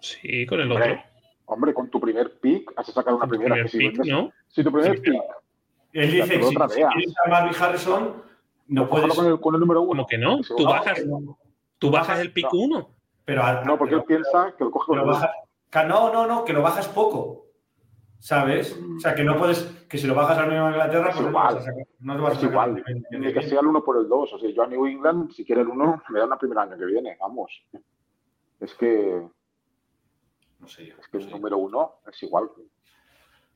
Sí, 0.00 0.46
con 0.46 0.60
el 0.60 0.70
Hombre, 0.70 0.90
otro. 0.92 1.02
hombre, 1.46 1.74
con 1.74 1.90
tu 1.90 2.00
primer 2.00 2.38
pick 2.40 2.72
has 2.76 2.86
sacado 2.86 3.16
una 3.16 3.26
primera. 3.26 3.54
primer 3.54 3.64
que 3.70 3.70
si, 3.72 3.78
pick, 3.78 3.98
vendes- 3.98 4.12
¿no? 4.12 4.32
si 4.48 4.62
tu 4.64 4.70
primer 4.72 4.94
Sí, 4.96 5.02
pero- 5.04 5.18
pick, 5.18 5.22
Él 5.94 6.10
dice 6.10 6.38
si, 6.38 6.44
otra 6.56 6.68
si 6.68 6.82
quieres 6.82 7.14
a 7.24 7.28
Marvin 7.30 7.54
Harrison, 7.62 8.22
no 8.68 8.88
puedes... 8.88 9.14
con 9.14 9.26
el, 9.26 9.40
con 9.40 9.54
el 9.54 9.60
número 9.60 9.80
uno. 9.82 10.02
¿Cómo 10.02 10.06
que 10.06 10.18
no? 10.18 10.40
Tú 10.42 10.62
no, 10.64 10.68
bajas, 10.70 11.06
no, 11.06 11.38
tú 11.78 11.90
bajas 11.90 12.20
el 12.20 12.32
pick 12.32 12.52
No. 12.52 12.58
1. 12.60 12.90
pero, 13.24 13.64
No, 13.64 13.78
porque 13.78 13.94
él 13.94 14.02
pero- 14.06 14.22
piensa 14.22 14.54
que 14.56 14.64
lo 14.64 14.70
coge 14.70 14.86
con 14.86 14.98
pero 14.98 15.04
el 15.04 15.10
baja- 15.12 15.32
No, 15.88 16.12
no, 16.12 16.26
no, 16.26 16.44
que 16.44 16.52
lo 16.52 16.60
bajas 16.62 16.88
poco. 16.88 17.40
¿Sabes? 18.18 18.74
O 18.96 19.00
sea, 19.00 19.14
que 19.14 19.22
no 19.22 19.36
puedes, 19.36 19.62
que 19.88 19.98
si 19.98 20.06
lo 20.06 20.14
bajas 20.14 20.38
al 20.38 20.48
mismo 20.50 20.68
Inglaterra, 20.70 21.10
Es 21.10 21.16
pues 21.16 21.28
igual. 21.28 21.54
no, 21.54 21.60
te 21.60 21.60
vas 21.60 21.66
a 21.68 21.70
sacar- 21.70 21.86
no 22.00 22.16
te 22.16 22.20
vas 22.22 22.30
a 22.30 22.32
Es 22.34 22.40
sacar 22.40 22.50
igual. 22.68 22.84
ni- 23.10 23.32
que 23.34 23.42
sea 23.42 23.60
el 23.60 23.66
1 23.66 23.84
por 23.84 23.96
el 23.98 24.08
2. 24.08 24.32
O 24.32 24.38
sea, 24.38 24.50
yo 24.50 24.62
a 24.62 24.66
New 24.66 24.86
England, 24.86 25.30
si 25.32 25.44
quiere 25.44 25.60
el 25.60 25.68
1, 25.68 26.02
me 26.08 26.18
da 26.20 26.24
una 26.26 26.38
primera 26.38 26.62
año 26.62 26.76
que 26.78 26.86
viene. 26.86 27.16
Vamos. 27.20 27.62
Es 28.60 28.74
que, 28.74 29.22
No 30.58 30.66
sé 30.66 30.86
yo. 30.86 30.94
es 30.98 31.06
que 31.08 31.18
no 31.18 31.24
el 31.24 31.28
sé. 31.30 31.36
número 31.36 31.58
1 31.58 31.92
es 32.10 32.22
igual. 32.22 32.48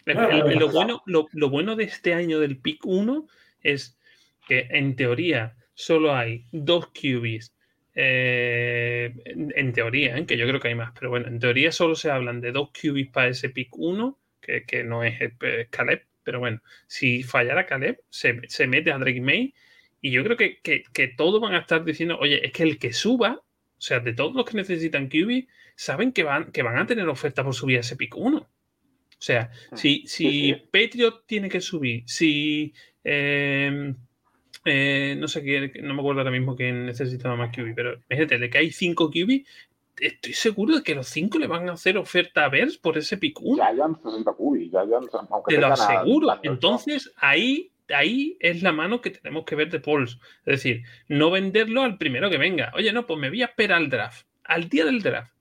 Bueno, 0.07 0.43
lo, 0.55 0.71
bueno, 0.71 1.03
lo, 1.07 1.29
lo 1.33 1.51
bueno 1.51 1.77
de 1.77 1.85
este 1.85 2.15
año 2.15 2.41
del 2.41 2.59
pick 2.61 2.85
1 2.87 3.27
es 3.63 3.99
que 4.47 4.67
en 4.71 4.97
teoría 4.97 5.57
solo 5.75 6.15
hay 6.15 6.47
dos 6.53 6.89
QBs. 6.89 7.55
eh, 7.95 9.13
en, 9.25 9.53
en 9.57 9.73
teoría, 9.73 10.17
¿eh? 10.17 10.27
que 10.27 10.37
yo 10.37 10.47
creo 10.47 10.61
que 10.61 10.69
hay 10.69 10.75
más, 10.75 10.93
pero 10.99 11.11
bueno, 11.11 11.27
en 11.29 11.39
teoría 11.41 11.73
solo 11.73 11.95
se 11.95 12.11
hablan 12.11 12.41
de 12.41 12.53
dos 12.53 12.71
QBs 12.73 13.09
para 13.13 13.29
ese 13.29 13.51
pick 13.51 13.69
1, 13.77 14.19
que, 14.41 14.65
que 14.65 14.85
no 14.85 15.03
es 15.05 15.21
eh, 15.21 15.67
Caleb, 15.71 16.07
pero 16.23 16.39
bueno, 16.41 16.63
si 16.87 17.23
fallara 17.23 17.67
Caleb, 17.67 18.01
se, 18.09 18.41
se 18.49 18.67
mete 18.67 18.93
a 18.93 18.99
Drake 18.99 19.21
May 19.21 19.55
y 20.01 20.11
yo 20.13 20.23
creo 20.25 20.37
que, 20.37 20.61
que, 20.61 20.85
que 20.93 21.09
todos 21.09 21.41
van 21.41 21.55
a 21.55 21.59
estar 21.61 21.85
diciendo, 21.85 22.19
oye, 22.19 22.45
es 22.47 22.53
que 22.53 22.63
el 22.63 22.79
que 22.79 22.93
suba, 22.93 23.43
o 23.43 23.81
sea, 23.81 24.01
de 24.01 24.13
todos 24.15 24.35
los 24.35 24.45
que 24.45 24.57
necesitan 24.57 25.09
QB, 25.09 25.47
saben 25.77 26.13
que 26.13 26.23
van, 26.25 26.53
que 26.53 26.63
van 26.63 26.79
a 26.79 26.87
tener 26.87 27.09
oferta 27.09 27.43
por 27.45 27.55
subir 27.55 27.79
a 27.79 27.81
ese 27.81 27.97
pick 27.97 28.17
1. 28.17 28.49
O 29.19 29.23
sea, 29.23 29.51
si, 29.75 30.07
si 30.07 30.31
sí. 30.31 30.55
Patriot 30.71 31.25
tiene 31.27 31.49
que 31.49 31.61
subir, 31.61 32.05
si 32.07 32.73
eh, 33.03 33.93
eh, 34.65 35.17
no 35.19 35.27
sé 35.29 35.43
qué, 35.43 35.73
no 35.83 35.95
me 35.95 36.01
acuerdo 36.01 36.21
ahora 36.21 36.31
mismo 36.31 36.55
que 36.55 36.71
necesitaba 36.73 37.35
más 37.37 37.51
QB, 37.57 37.75
pero 37.75 37.95
imagínate, 38.09 38.39
de 38.39 38.51
que 38.51 38.59
hay 38.59 38.71
5 38.71 39.11
QB, 39.11 39.45
estoy 40.01 40.33
seguro 40.35 40.77
de 40.77 40.83
que 40.83 40.95
los 40.95 41.09
5 41.09 41.39
le 41.39 41.47
van 41.49 41.69
a 41.69 41.73
hacer 41.73 41.97
oferta 41.99 42.45
a 42.45 42.49
Bears 42.49 42.79
por 42.79 42.97
ese 42.99 43.17
pick 43.19 43.41
1. 43.41 43.57
Giants 43.73 44.01
60 44.03 44.33
QB. 44.33 44.71
Giants, 44.71 45.11
aunque 45.31 45.55
Te 45.55 45.61
lo 45.61 45.67
aseguro. 45.69 46.31
a- 46.31 46.41
Entonces, 46.45 47.13
ahí, 47.17 47.73
ahí 47.89 48.37
es 48.41 48.63
la 48.63 48.71
mano 48.73 49.01
que 49.01 49.11
tenemos 49.11 49.45
que 49.45 49.57
ver 49.57 49.71
de 49.71 49.81
Pauls. 49.81 50.21
Es 50.47 50.63
decir, 50.63 50.83
no 51.09 51.31
venderlo 51.33 51.83
al 51.83 51.99
primero 51.99 52.31
que 52.31 52.39
venga. 52.39 52.71
Oye, 52.77 52.93
no, 52.93 53.07
pues 53.07 53.19
me 53.19 53.31
voy 53.31 53.43
a 53.43 53.47
esperar 53.47 53.79
al 53.79 53.91
draft. 53.91 54.27
Al 54.45 54.69
día 54.69 54.85
del 54.85 55.03
draft. 55.03 55.33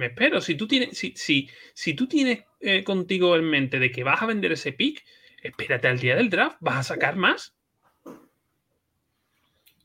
Me 0.00 0.06
espero. 0.06 0.40
Si 0.40 0.54
tú 0.54 0.66
tienes, 0.66 0.96
si, 0.96 1.12
si, 1.14 1.46
si 1.74 1.92
tú 1.92 2.06
tienes 2.06 2.44
eh, 2.60 2.82
contigo 2.84 3.36
en 3.36 3.44
mente 3.44 3.78
de 3.78 3.90
que 3.90 4.02
vas 4.02 4.22
a 4.22 4.26
vender 4.26 4.50
ese 4.50 4.72
pick, 4.72 5.04
espérate 5.42 5.88
al 5.88 5.98
día 5.98 6.16
del 6.16 6.30
draft. 6.30 6.56
¿Vas 6.60 6.78
a 6.78 6.94
sacar 6.94 7.16
más? 7.16 7.54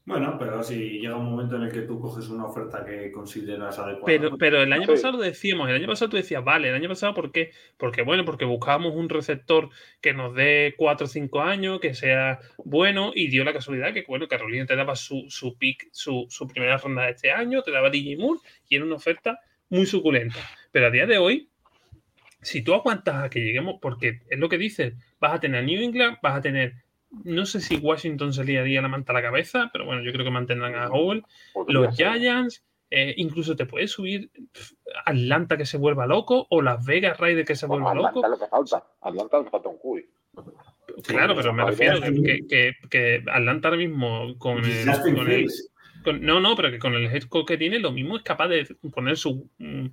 Bueno, 0.05 0.38
pero 0.39 0.63
si 0.63 0.99
llega 0.99 1.18
un 1.18 1.26
momento 1.26 1.57
en 1.57 1.63
el 1.63 1.72
que 1.72 1.82
tú 1.82 1.99
coges 1.99 2.30
una 2.30 2.45
oferta 2.45 2.86
que 2.86 3.11
consideras 3.11 3.78
adecuada. 3.78 4.05
Pero, 4.05 4.38
pero 4.38 4.61
el 4.61 4.72
año 4.72 4.84
Sí. 4.84 4.91
pasado 4.91 5.18
lo 5.18 5.24
decíamos, 5.24 5.68
el 5.68 5.76
año 5.76 5.88
pasado 5.88 6.11
tú 6.11 6.16
decías, 6.18 6.43
vale, 6.45 6.70
el 6.70 6.76
año 6.76 6.88
pasado 6.88 7.13
¿por 7.13 7.32
qué? 7.34 7.51
Porque 7.76 8.03
bueno, 8.03 8.24
porque 8.24 8.45
buscábamos 8.45 8.93
un 8.95 9.09
receptor 9.09 9.70
que 10.01 10.13
nos 10.13 10.34
dé 10.34 10.76
4 10.78 11.05
o 11.05 11.09
5 11.09 11.41
años, 11.41 11.80
que 11.82 11.93
sea 11.93 12.39
bueno, 12.63 13.11
y 13.13 13.28
dio 13.28 13.43
la 13.43 13.51
casualidad 13.51 13.93
que, 13.93 14.05
bueno, 14.07 14.30
Carolina 14.30 14.66
te 14.66 14.78
daba 14.78 14.95
su, 14.95 15.26
su 15.28 15.57
pick, 15.57 15.89
su, 15.91 16.28
su 16.30 16.47
primera 16.47 16.78
ronda 16.78 17.01
de 17.03 17.11
este 17.11 17.32
año, 17.32 17.63
te 17.63 17.72
daba 17.72 17.89
DJ 17.89 18.16
Moore, 18.18 18.39
y 18.70 18.76
era 18.78 18.86
una 18.86 18.95
oferta 18.95 19.41
muy 19.76 19.86
suculenta. 19.86 20.38
Pero 20.71 20.88
a 20.88 20.91
día 20.91 21.05
de 21.05 21.17
hoy, 21.17 21.49
si 22.41 22.61
tú 22.63 22.73
aguantas 22.73 23.23
a 23.23 23.30
que 23.30 23.39
lleguemos, 23.41 23.76
porque 23.82 24.21
es 24.30 24.39
lo 24.39 24.49
que 24.49 24.57
dices, 24.57 24.93
vas 25.19 25.34
a 25.34 25.39
tener 25.39 25.63
New 25.63 25.82
England, 25.82 26.17
vas 26.21 26.38
a 26.38 26.41
tener, 26.41 26.73
no 27.23 27.45
sé 27.45 27.59
si 27.61 27.78
Washington 27.78 28.34
se 28.34 28.43
le 28.43 28.59
haría 28.59 28.82
la 28.82 28.88
manta 28.88 29.11
a 29.13 29.15
la 29.15 29.21
cabeza, 29.21 29.69
pero 29.71 29.86
bueno, 29.86 30.03
yo 30.03 30.11
creo 30.11 30.26
que 30.26 30.32
mantendrán 30.32 30.76
a 30.76 30.88
Howell, 30.89 31.23
podría 31.53 31.80
los. 31.80 31.95
Giants, 31.95 32.63
eh, 32.91 33.13
incluso 33.17 33.55
te 33.55 33.65
puedes 33.65 33.91
subir 33.91 34.30
Atlanta 35.05 35.57
que 35.57 35.65
se 35.65 35.78
vuelva 35.78 36.05
loco 36.05 36.45
o 36.49 36.61
Las 36.61 36.86
Vegas 36.86 37.17
Raiders 37.19 37.47
que 37.47 37.55
se 37.55 37.65
Bueno, 37.65 37.86
vuelva 37.86 38.09
Atlanta 38.09 38.28
loco. 38.28 38.30
lo 38.30 38.39
que 38.39 38.47
falta. 38.47 38.86
Atlanta 39.01 39.39
le 39.41 39.49
falta 39.49 39.69
un 39.69 39.78
QB. 39.78 41.03
Claro, 41.07 41.36
pero 41.36 41.51
me 41.51 41.65
refiero 41.65 41.99
que, 41.99 42.45
que, 42.47 42.73
que 42.89 43.23
Atlanta 43.32 43.69
ahora 43.69 43.78
mismo 43.80 44.38
con 44.38 44.63
el, 44.63 44.86
con. 44.86 45.47
Con- 46.06 46.22
no, 46.22 46.39
no, 46.39 46.56
pero 46.56 46.72
que 46.72 46.80
con 46.80 46.93
el 46.95 47.06
head 47.14 47.24
coach 47.24 47.47
que 47.47 47.58
tiene, 47.58 47.80
lo 47.80 47.91
mismo 47.91 48.16
es 48.18 48.24
capaz 48.24 48.47
de 48.47 48.66
poner 48.93 49.18
sus 49.18 49.36
mm, 49.58 49.88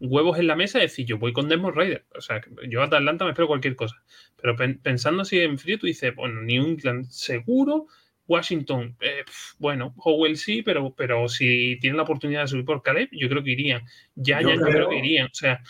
huevos 0.00 0.38
en 0.38 0.46
la 0.46 0.56
mesa 0.56 0.78
y 0.78 0.82
decir, 0.82 1.04
yo 1.06 1.18
voy 1.18 1.32
con 1.34 1.48
Desmond 1.48 1.76
Raider. 1.76 2.06
O 2.16 2.20
sea, 2.22 2.40
yo 2.68 2.80
a 2.80 2.84
Atlanta 2.84 3.24
me 3.24 3.32
espero 3.32 3.46
cualquier 3.48 3.76
cosa. 3.76 3.96
Pero 4.40 4.56
pen- 4.56 4.78
pensando 4.82 5.22
así 5.22 5.38
en 5.40 5.58
frío, 5.58 5.78
tú 5.78 5.86
dices, 5.86 6.14
bueno, 6.14 6.40
New 6.42 6.64
England 6.66 7.06
seguro, 7.10 7.86
Washington, 8.28 8.96
eh, 9.00 9.24
bueno, 9.58 9.94
Howell 9.98 10.36
sí, 10.36 10.62
pero, 10.62 10.92
pero 10.96 11.28
si 11.28 11.78
tienen 11.80 11.96
la 11.96 12.02
oportunidad 12.02 12.42
de 12.42 12.48
subir 12.48 12.64
por 12.64 12.82
Caleb, 12.82 13.08
yo 13.12 13.28
creo 13.28 13.42
que 13.44 13.52
irían. 13.52 13.82
Ya, 14.16 14.40
Yo 14.40 14.48
ya, 14.48 14.54
yo 14.56 14.60
creo 14.62 14.72
creo- 14.72 14.88
que 14.88 14.98
irían. 14.98 15.26
O 15.26 15.34
sea, 15.34 15.60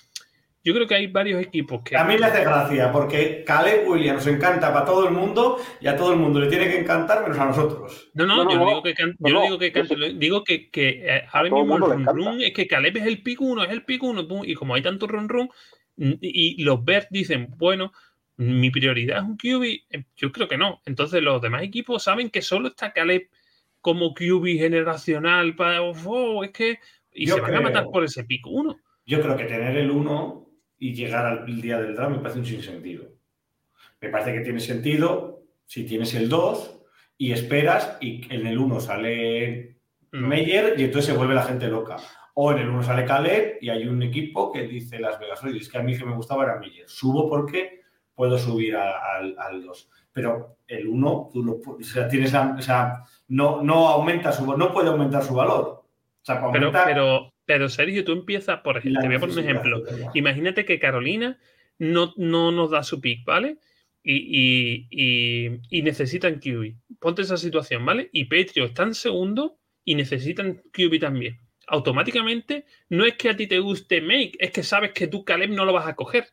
yo 0.66 0.74
creo 0.74 0.86
que 0.88 0.96
hay 0.96 1.06
varios 1.06 1.40
equipos 1.40 1.80
que... 1.84 1.96
A 1.96 2.02
mí 2.04 2.16
me 2.18 2.26
hace 2.26 2.40
gracia, 2.42 2.90
porque 2.90 3.44
Caleb 3.46 3.88
Williams 3.88 4.26
encanta 4.26 4.72
para 4.72 4.84
todo 4.84 5.06
el 5.06 5.14
mundo 5.14 5.58
y 5.80 5.86
a 5.86 5.96
todo 5.96 6.12
el 6.12 6.18
mundo 6.18 6.40
le 6.40 6.48
tiene 6.48 6.66
que 6.68 6.80
encantar 6.80 7.22
menos 7.22 7.38
a 7.38 7.44
nosotros. 7.46 8.10
No, 8.14 8.26
no, 8.26 8.36
No, 8.38 8.44
no, 8.44 8.50
yo 8.50 8.56
no 8.58 8.64
no. 8.64 8.68
digo 8.70 8.82
que 8.82 8.94
can- 8.94 9.16
No, 9.20 9.28
yo 9.28 9.34
no 9.34 9.42
digo 9.42 9.58
que 9.58 10.14
digo 10.14 10.42
que, 10.44 10.68
que, 10.70 10.88
eh, 11.06 11.22
ahora 11.32 11.50
mismo 11.50 11.76
el 11.76 11.82
run 11.82 12.04
run 12.06 12.40
es 12.42 12.52
que 12.52 12.66
Caleb 12.66 12.96
es 12.96 13.06
el 13.06 13.22
pick 13.22 13.40
uno, 13.40 13.62
es 13.62 13.70
el 13.70 13.84
pick 13.84 14.02
uno, 14.02 14.26
y 14.44 14.54
como 14.54 14.74
hay 14.74 14.82
tanto 14.82 15.06
run 15.06 15.28
run, 15.28 15.48
y, 15.96 16.62
los 16.64 16.84
Bears 16.84 17.06
dicen, 17.10 17.48
bueno, 17.56 17.92
mi 18.36 18.70
prioridad 18.70 19.18
es 19.18 19.22
un 19.22 19.36
QB, 19.36 19.64
eh, 19.90 20.04
yo 20.16 20.32
creo 20.32 20.48
que 20.48 20.58
no. 20.58 20.82
Entonces 20.84 21.22
los 21.22 21.40
demás 21.40 21.62
equipos 21.62 22.02
saben 22.02 22.28
que 22.28 22.42
solo 22.42 22.68
está 22.68 22.92
Caleb 22.92 23.28
como 23.80 24.12
QB 24.14 24.58
generacional 24.58 25.54
para, 25.54 25.80
oh, 25.82 26.42
es 26.42 26.50
que, 26.50 26.80
y 27.14 27.26
Yo 27.26 27.36
se 27.36 27.40
van 27.40 27.50
a 27.54 27.58
creo- 27.58 27.62
matar 27.68 27.84
por 27.90 28.02
ese 28.04 28.24
pick 28.24 28.46
uno. 28.48 28.76
Yo 29.06 29.20
creo 29.20 29.36
que 29.36 29.44
tener 29.44 29.76
el 29.76 29.90
1 29.92 30.45
y 30.78 30.94
llegar 30.94 31.26
al 31.26 31.46
día 31.60 31.80
del 31.80 31.94
draft 31.94 32.12
me 32.16 32.18
parece 32.18 32.38
un 32.40 32.46
sinsentido. 32.46 33.04
Me 34.00 34.08
parece 34.10 34.32
que 34.34 34.40
tiene 34.40 34.60
sentido 34.60 35.42
si 35.64 35.84
tienes 35.84 36.14
el 36.14 36.28
2 36.28 36.80
y 37.18 37.32
esperas 37.32 37.96
y 38.00 38.22
en 38.34 38.46
el 38.46 38.58
1 38.58 38.80
sale. 38.80 39.76
Meyer 40.12 40.74
y 40.78 40.84
entonces 40.84 41.10
se 41.12 41.16
vuelve 41.16 41.34
la 41.34 41.42
gente 41.42 41.68
loca. 41.68 41.96
O 42.34 42.52
en 42.52 42.58
el 42.58 42.68
1 42.68 42.82
sale 42.82 43.04
Caleb 43.04 43.58
y 43.60 43.70
hay 43.70 43.86
un 43.88 44.02
equipo 44.02 44.52
que 44.52 44.62
dice 44.66 44.98
Las 44.98 45.18
Vegas, 45.18 45.42
es 45.44 45.68
que 45.70 45.78
a 45.78 45.82
mí 45.82 45.96
que 45.96 46.04
me 46.04 46.14
gustaba 46.14 46.44
era 46.44 46.58
Meyer. 46.58 46.88
Subo 46.88 47.28
porque 47.28 47.80
puedo 48.14 48.38
subir 48.38 48.76
a- 48.76 49.16
al, 49.16 49.34
al 49.38 49.62
2. 49.64 49.90
Pero 50.12 50.58
el 50.66 50.86
1, 50.86 51.30
tú 51.32 51.42
lo 51.42 51.52
o 51.54 51.82
sea, 51.82 52.08
tienes 52.08 52.32
la- 52.32 52.54
o 52.58 52.62
sea, 52.62 53.02
no, 53.28 53.62
no 53.62 53.88
aumenta 53.88 54.32
su 54.32 54.56
no 54.56 54.72
puede 54.72 54.88
aumentar 54.88 55.22
su 55.22 55.34
valor. 55.34 55.66
O 55.66 56.24
sea, 56.24 56.40
para 56.40 56.52
Pero, 56.52 56.66
aumentar 56.66 56.86
pero, 56.86 57.25
pero 57.46 57.68
Sergio, 57.68 58.04
tú 58.04 58.12
empiezas, 58.12 58.60
por 58.60 58.76
ejemplo, 58.76 59.00
te 59.00 59.06
voy 59.06 59.16
a 59.16 59.20
poner 59.20 59.38
un 59.38 59.44
ejemplo. 59.44 59.82
Imagínate 60.14 60.64
que 60.64 60.78
Carolina 60.78 61.38
no, 61.78 62.12
no 62.16 62.52
nos 62.52 62.70
da 62.70 62.82
su 62.82 63.00
pick, 63.00 63.24
¿vale? 63.24 63.58
Y, 64.02 64.14
y, 64.16 64.86
y- 64.90 65.60
y 65.70 65.82
necesitan 65.82 66.38
QB. 66.40 66.74
Ponte 67.00 67.22
esa 67.22 67.36
situación, 67.36 67.84
¿vale? 67.86 68.08
Y 68.12 68.24
Patriot 68.26 68.68
están 68.68 68.94
segundo 68.94 69.58
y 69.84 69.94
necesitan 69.94 70.62
QB 70.72 70.98
también. 71.00 71.38
Automáticamente 71.68 72.64
no 72.88 73.04
es 73.04 73.14
que 73.14 73.28
a 73.30 73.36
ti 73.36 73.46
te 73.48 73.58
guste 73.58 74.00
Make, 74.00 74.32
es 74.38 74.50
que 74.52 74.62
sabes 74.62 74.92
que 74.92 75.06
tú, 75.08 75.24
Caleb, 75.24 75.50
no 75.50 75.64
lo 75.64 75.72
vas 75.72 75.86
a 75.88 75.96
coger. 75.96 76.28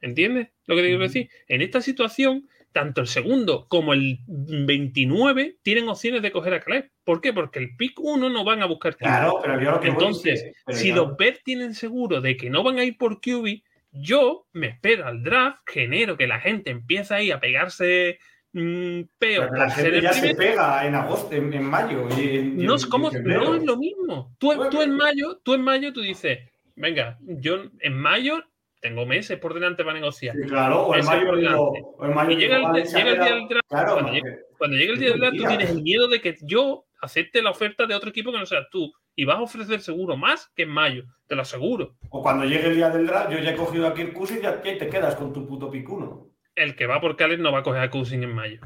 ¿Entiendes 0.00 0.48
lo 0.66 0.74
que 0.76 0.82
te 0.82 0.88
quiero 0.88 1.02
decir? 1.02 1.28
En 1.48 1.62
esta 1.62 1.80
situación, 1.80 2.48
tanto 2.74 3.00
el 3.00 3.06
segundo 3.06 3.66
como 3.68 3.94
el 3.94 4.18
29 4.26 5.58
tienen 5.62 5.88
opciones 5.88 6.22
de 6.22 6.32
coger 6.32 6.54
a 6.54 6.60
Caleb. 6.60 6.90
¿Por 7.04 7.20
qué? 7.20 7.32
Porque 7.32 7.60
el 7.60 7.76
pick 7.76 7.98
1 8.00 8.28
no 8.28 8.44
van 8.44 8.62
a 8.62 8.66
buscar 8.66 8.94
QB. 8.96 8.98
Claro, 8.98 9.38
pero 9.40 9.60
yo 9.60 9.70
lo 9.70 9.80
que 9.80 9.88
voy 9.90 9.94
Entonces, 9.96 10.52
pero 10.66 10.78
si 10.78 10.92
los 10.92 11.16
Bears 11.16 11.42
tienen 11.44 11.74
seguro 11.74 12.20
de 12.20 12.36
que 12.36 12.50
no 12.50 12.62
van 12.64 12.78
a 12.78 12.84
ir 12.84 12.98
por 12.98 13.20
QB, 13.20 13.62
yo 13.92 14.46
me 14.52 14.66
espero 14.66 15.06
al 15.06 15.22
draft, 15.22 15.58
genero 15.66 16.16
que 16.16 16.26
la 16.26 16.40
gente 16.40 16.70
empiece 16.70 17.14
ahí 17.14 17.30
a 17.30 17.38
pegarse 17.38 18.18
mm, 18.52 19.02
peo 19.18 19.42
pero 19.42 19.54
la 19.56 19.70
gente 19.70 20.00
ya 20.00 20.12
se 20.12 20.34
pega 20.34 20.84
en 20.86 20.94
agosto, 20.96 21.34
en, 21.34 21.52
en 21.52 21.64
mayo. 21.64 22.08
y 22.18 22.36
en- 22.38 22.60
y 22.60 22.64
No, 22.64 22.74
es 22.74 22.86
como- 22.86 23.10
no 23.12 23.54
es 23.54 23.62
lo 23.64 23.76
mismo. 23.76 24.34
Tú, 24.38 24.46
Bueno. 24.48 24.68
tú 24.70 24.82
en 24.82 24.96
mayo, 24.96 25.40
tú 25.44 25.54
en 25.54 25.62
mayo 25.62 25.92
tú 25.92 26.00
dices, 26.02 26.38
venga, 26.74 27.18
yo 27.20 27.64
en 27.80 27.94
mayo 27.96 28.42
tengo 28.84 29.06
meses 29.06 29.38
por 29.38 29.54
delante 29.54 29.82
para 29.82 29.98
negociar. 29.98 30.36
Sí, 30.36 30.42
claro, 30.46 30.82
o 30.88 30.94
en 30.94 31.06
mayo 31.06 31.26
por 31.26 31.38
digo, 31.38 31.50
delante. 31.72 31.80
o 31.96 32.04
en 32.04 32.14
mayo 32.14 32.30
Y 32.32 32.36
llega 32.36 32.56
digo, 32.56 32.66
el- 32.68 32.72
vale, 32.74 32.84
se 32.86 32.96
ha 32.96 32.98
llega 32.98 33.10
el 33.10 33.14
día 33.16 33.24
quedado- 33.24 33.38
del 33.40 33.48
draft, 33.48 33.68
Claro, 33.70 33.92
cuando 33.94 34.12
llegue- 34.12 34.38
Cuando 34.58 34.76
llegue 34.76 34.92
el 34.92 34.98
día 34.98 35.08
del 35.10 35.20
draft, 35.20 35.36
tú 35.38 35.44
tienes 35.48 35.70
el 35.70 35.82
miedo 35.82 36.08
de 36.08 36.20
que 36.20 36.34
yo 36.42 36.84
acepte 37.00 37.40
la 37.42 37.50
oferta 37.50 37.86
de 37.86 37.94
otro 37.94 38.10
equipo 38.10 38.30
que 38.30 38.38
no 38.38 38.44
seas 38.46 38.66
tú. 38.70 38.92
Y 39.16 39.24
vas 39.24 39.38
a 39.38 39.42
ofrecer 39.42 39.80
seguro 39.80 40.16
más 40.18 40.50
que 40.54 40.64
en 40.64 40.68
mayo, 40.68 41.04
te 41.26 41.34
lo 41.34 41.40
aseguro. 41.42 41.94
o 42.10 42.22
cuando 42.22 42.44
llegue 42.44 42.66
el 42.68 42.76
día 42.76 42.90
del 42.90 43.06
draft, 43.06 43.30
yo 43.32 43.38
ya 43.38 43.50
he 43.52 43.56
cogido 43.56 43.86
a 43.86 43.94
Kirk 43.94 44.12
Cousins 44.12 44.42
y 44.42 44.46
ahí 44.46 44.76
te 44.78 44.88
quedas 44.90 45.14
con 45.16 45.32
tu 45.32 45.46
puto 45.46 45.70
picuno. 45.70 46.28
El 46.54 46.76
que 46.76 46.86
va 46.86 47.00
por 47.00 47.16
Caleb 47.16 47.40
no 47.40 47.52
va 47.52 47.60
a 47.60 47.62
coger 47.62 47.80
a 47.80 47.90
Cousin 47.90 48.22
en 48.22 48.34
mayo. 48.34 48.60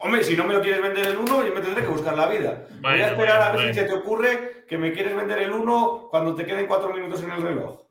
Hombre, 0.00 0.22
si 0.22 0.36
no 0.36 0.44
me 0.44 0.52
lo 0.52 0.60
quieres 0.60 0.82
vender 0.82 1.06
el 1.08 1.16
1, 1.16 1.46
yo 1.46 1.54
me 1.54 1.60
tendré 1.62 1.82
que 1.82 1.88
buscar 1.88 2.14
la 2.14 2.28
vida. 2.28 2.66
Voy 2.82 2.92
a 3.00 3.08
esperar 3.08 3.40
a 3.42 3.46
ver 3.52 3.54
bueno, 3.56 3.72
si 3.72 3.80
se 3.80 3.86
te 3.86 3.94
ocurre 3.94 4.64
que 4.68 4.76
me 4.76 4.92
quieres 4.92 5.16
vender 5.16 5.38
el 5.38 5.52
1 5.52 6.08
cuando 6.10 6.34
te 6.34 6.44
queden 6.44 6.66
4 6.66 6.92
minutos 6.92 7.22
en 7.22 7.30
el 7.30 7.40
reloj. 7.42 7.85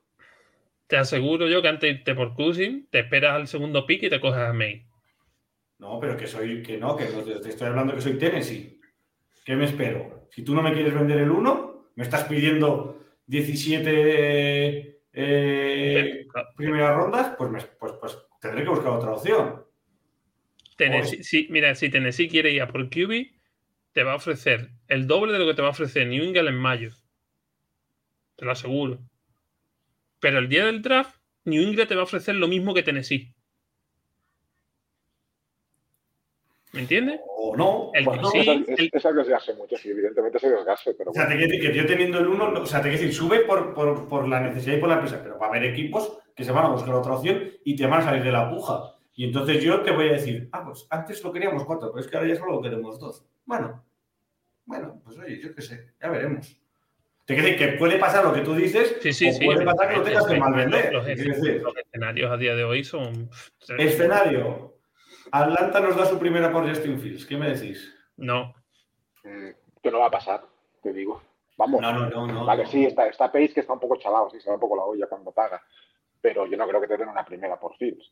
Te 0.88 0.98
aseguro 0.98 1.48
yo 1.48 1.62
que 1.62 1.68
antes 1.68 1.82
de 1.90 1.98
irte 1.99 2.14
por 2.16 2.36
Cousin, 2.36 2.88
te 2.91 2.99
esperas 2.99 3.34
al 3.36 3.48
segundo 3.48 3.86
pick 3.86 4.03
y 4.03 4.10
te 4.10 4.20
coges 4.20 4.41
a 4.41 4.53
May. 4.53 4.86
No, 5.80 5.99
pero 5.99 6.16
que 6.16 6.28
soy, 6.28 6.62
que 6.64 6.78
no, 6.78 6.95
que 6.95 7.06
te 7.06 7.49
estoy 7.49 7.68
hablando 7.68 7.95
que 7.95 8.02
soy 8.02 8.18
Tennessee. 8.18 8.80
¿Qué 9.44 9.56
me 9.56 9.66
espero? 9.66 10.28
Si 10.32 10.44
tú 10.44 10.53
no 10.56 10.62
me 10.62 10.74
quieres 10.74 10.94
vender 10.94 11.18
el 11.20 11.32
1, 11.32 11.91
me 11.95 12.03
estás 12.03 12.24
pidiendo 12.26 13.03
17 13.28 14.99
eh, 15.18 16.26
primeras 16.56 16.95
rondas, 16.95 17.36
pues, 17.38 17.49
me- 17.52 17.62
pues, 17.62 17.94
pues 17.99 18.18
tendré 18.41 18.64
que 18.64 18.70
buscar 18.70 18.90
otra 18.94 19.12
opción. 19.14 19.64
Tennessee- 20.78 21.48
mira, 21.49 21.74
si 21.76 21.90
Tennessee 21.90 22.28
quiere 22.30 22.52
ir 22.52 22.62
a 22.62 22.68
por 22.68 22.90
QB, 22.90 23.32
te 23.94 24.03
va 24.03 24.14
a 24.14 24.16
ofrecer 24.18 24.72
el 24.88 25.07
doble 25.07 25.32
de 25.34 25.40
lo 25.40 25.45
que 25.48 25.53
te 25.53 25.62
va 25.62 25.70
a 25.70 25.72
ofrecer 25.72 26.06
New 26.07 26.24
England 26.24 26.49
en 26.49 26.56
mayo. 26.56 26.91
Te 28.36 28.44
lo 28.45 28.52
aseguro. 28.52 28.99
Pero 30.26 30.39
el 30.39 30.49
día 30.49 30.65
del 30.65 30.81
draft, 30.81 31.18
New 31.43 31.61
England 31.61 31.88
te 31.88 31.93
va 31.93 32.02
a 32.02 32.06
ofrecer 32.06 32.34
lo 32.34 32.47
mismo 32.47 32.73
que 32.73 32.81
Tennessee. 32.81 33.31
¿Me 36.73 36.80
entiendes? 36.80 37.19
O 37.38 37.56
no. 37.56 37.91
El- 37.93 38.06
Bueno, 38.06 38.31
sí, 38.31 38.39
es, 38.39 38.47
es, 38.69 38.80
el- 38.80 38.89
es 38.91 39.06
arriesgarse 39.06 39.53
mucho, 39.53 39.77
sí, 39.77 39.89
evidentemente 39.91 40.39
se 40.39 40.49
desgaste, 40.49 40.95
pero 40.95 41.11
O 41.11 41.14
sea, 41.14 41.27
te 41.27 41.38
decir 41.38 41.61
que 41.61 41.76
yo 41.77 41.85
teniendo 41.85 42.18
el 42.18 42.26
1, 42.27 42.53
o 42.60 42.65
sea, 42.65 42.81
te 42.81 42.89
quiero 42.89 43.03
decir, 43.03 43.14
sube 43.15 43.41
por, 43.41 43.76
por, 43.76 44.07
por 44.10 44.27
la 44.27 44.39
necesidad 44.39 44.77
y 44.77 44.80
por 44.80 44.89
la 44.89 44.95
empresa, 44.95 45.22
pero 45.22 45.38
va 45.38 45.45
a 45.45 45.49
haber 45.49 45.65
equipos 45.65 46.18
que 46.35 46.43
se 46.43 46.52
van 46.52 46.65
a 46.65 46.69
buscar 46.69 46.95
otra 46.95 47.14
opción 47.14 47.43
y 47.64 47.76
te 47.76 47.85
van 47.85 47.99
a 48.02 48.06
salir 48.06 48.23
de 48.23 48.31
la 48.31 48.49
puja. 48.49 48.95
Y 49.14 49.26
entonces 49.26 49.64
yo 49.64 49.81
te 49.84 49.91
voy 49.91 50.10
a 50.10 50.14
decir, 50.14 50.49
ah, 50.53 50.65
pues 50.65 50.88
antes 50.89 51.23
lo 51.23 51.31
queríamos 51.31 51.65
cuatro, 51.65 51.91
pero 51.91 52.03
es 52.03 52.10
que 52.10 52.18
ahora 52.18 52.30
ya 52.30 52.35
solo 52.35 52.53
lo 52.53 52.61
queremos 52.64 52.99
dos. 52.99 53.23
Bueno, 53.45 53.85
bueno, 54.65 54.99
pues 55.03 55.19
oye, 55.19 55.39
yo 55.39 55.53
qué 55.53 55.61
sé, 55.61 55.93
ya 56.02 56.10
veremos. 56.10 56.60
Te 57.26 57.34
quiero 57.34 57.49
decir 57.49 57.72
que 57.72 57.77
puede 57.77 57.97
pasar 57.97 58.23
lo 58.23 58.34
que 58.34 58.41
tú 58.41 58.53
dices, 58.53 58.97
Sí, 59.02 59.11
sí, 59.11 59.30
o 59.30 59.34
sí. 59.34 59.45
puede 59.45 59.65
pasar 59.65 59.89
que 59.89 59.97
lo 59.97 60.03
tengas 60.03 60.27
que 60.27 60.39
mal 60.39 60.53
vender. 60.53 60.93
Los, 60.93 61.06
decir, 61.06 61.61
los 61.61 61.76
escenarios 61.76 62.31
a 62.31 62.38
día 62.38 62.56
de 62.56 62.64
hoy 62.64 62.84
son. 62.84 63.30
Escenario. 63.80 64.76
Atlanta 65.31 65.80
nos 65.80 65.95
da 65.95 66.06
su 66.06 66.19
primera 66.19 66.52
por 66.52 66.68
Justin 66.68 66.99
Fields. 66.99 67.26
¿Qué 67.26 67.35
me 67.35 67.49
decís? 67.49 67.93
No. 68.18 68.53
Mm, 69.23 69.49
Que 69.81 69.91
no 69.91 69.99
va 69.99 70.07
a 70.07 70.11
pasar, 70.11 70.45
te 70.84 70.93
digo. 70.93 71.22
Vamos. 71.57 71.81
No, 71.81 71.91
no, 71.93 72.10
no, 72.10 72.27
no. 72.27 72.45
Vale, 72.45 72.65
sí, 72.68 72.85
está, 72.85 73.07
está 73.07 73.31
Pace 73.31 73.53
que 73.53 73.61
está 73.61 73.73
un 73.73 73.80
poco 73.80 73.95
chalado, 73.97 74.30
sí, 74.30 74.39
se 74.39 74.49
va 74.49 74.56
un 74.56 74.61
poco 74.61 74.76
la 74.76 74.84
olla 74.84 75.07
cuando 75.07 75.31
paga. 75.31 75.61
Pero 76.22 76.45
yo 76.45 76.57
no 76.57 76.68
creo 76.68 76.81
que 76.81 76.88
te 76.88 76.97
den 76.97 77.10
una 77.10 77.26
primera 77.26 77.60
por 77.60 77.76
Fields. 77.77 78.11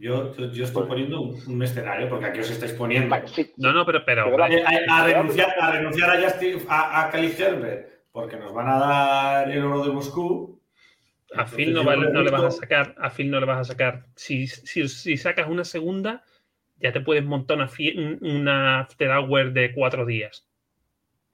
Yo, 0.00 0.34
yo, 0.34 0.64
estoy 0.64 0.86
poniendo 0.88 1.20
un, 1.20 1.38
un 1.46 1.62
escenario, 1.62 2.08
porque 2.08 2.24
aquí 2.26 2.40
os 2.40 2.50
estáis 2.50 2.72
poniendo. 2.72 3.10
Vale, 3.10 3.28
sí, 3.28 3.52
No, 3.58 3.72
no, 3.72 3.84
pero. 3.84 4.02
pero 4.04 4.22
A, 4.42 4.46
a 4.46 5.04
renunciar, 5.06 5.54
a 5.60 5.72
renunciar 5.72 6.10
a, 6.10 6.22
Justin, 6.22 6.58
a, 6.68 7.02
a 7.06 7.10
Khalil 7.10 7.34
Herbert, 7.38 7.88
porque 8.10 8.36
nos 8.36 8.52
van 8.54 8.68
a 8.68 8.78
dar 8.78 9.50
el 9.50 9.62
oro 9.62 9.84
de 9.84 9.92
Moscú. 9.92 10.58
A 11.36 11.44
Phil 11.46 11.72
no, 11.74 11.82
yo 11.82 11.86
vale- 11.86 12.10
no 12.12 12.22
le 12.22 12.30
vas 12.30 12.42
a 12.44 12.50
sacar, 12.50 12.94
a 12.98 13.10
Phil 13.10 13.30
no 13.30 13.38
le 13.38 13.46
vas 13.46 13.58
a 13.60 13.64
sacar. 13.72 14.06
Si, 14.16 14.46
si, 14.46 14.88
si 14.88 15.16
sacas 15.16 15.48
una 15.48 15.64
segunda, 15.64 16.24
ya 16.78 16.92
te 16.92 17.00
puedes 17.02 17.22
montar 17.24 17.58
una, 17.58 17.70
una 18.22 18.80
after 18.80 19.10
hour 19.10 19.52
de 19.52 19.72
cuatro 19.74 20.06
días. 20.06 20.48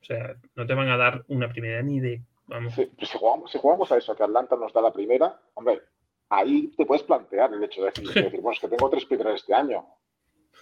O 0.02 0.05
sea, 0.05 0.34
no 0.55 0.66
te 0.66 0.74
van 0.74 0.88
a 0.88 0.97
dar 0.97 1.24
una 1.28 1.48
primera 1.48 1.82
ni 1.82 2.01
de. 2.01 2.20
Vamos. 2.47 2.74
Pues 2.74 3.10
si, 3.10 3.16
jugamos, 3.16 3.51
si 3.51 3.59
jugamos 3.59 3.90
a 3.93 3.97
eso, 3.97 4.14
que 4.14 4.22
Atlanta 4.22 4.56
nos 4.56 4.72
da 4.72 4.80
la 4.82 4.93
primera, 4.93 5.40
hombre, 5.55 5.80
ahí 6.28 6.68
te 6.76 6.86
puedes 6.86 7.04
plantear 7.04 7.52
el 7.52 7.62
hecho 7.62 7.82
de 7.82 7.90
decir, 7.90 8.08
de 8.14 8.22
decir, 8.22 8.40
bueno, 8.40 8.54
es 8.54 8.60
que 8.60 8.68
tengo 8.68 8.90
tres 8.90 9.04
primeras 9.04 9.36
este 9.36 9.54
año. 9.54 9.86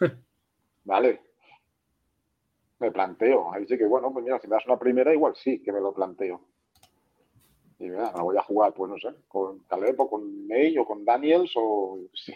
Vale. 0.84 1.20
Me 2.78 2.90
planteo. 2.90 3.52
Ahí 3.52 3.66
sí 3.66 3.78
que, 3.78 3.86
bueno, 3.86 4.12
pues 4.12 4.24
mira, 4.24 4.38
si 4.40 4.48
me 4.48 4.56
das 4.56 4.66
una 4.66 4.78
primera, 4.78 5.12
igual 5.12 5.34
sí 5.36 5.62
que 5.62 5.72
me 5.72 5.80
lo 5.80 5.94
planteo. 5.94 6.40
Y 7.78 7.88
mira, 7.88 8.12
la 8.14 8.22
voy 8.22 8.36
a 8.36 8.42
jugar, 8.42 8.72
pues 8.74 8.90
no 8.90 8.98
sé, 8.98 9.08
con 9.28 9.60
Caleb 9.60 10.00
o 10.00 10.08
con 10.08 10.46
May 10.46 10.76
o 10.78 10.84
con 10.84 11.04
Daniels 11.04 11.52
o 11.56 11.98
sí, 12.12 12.34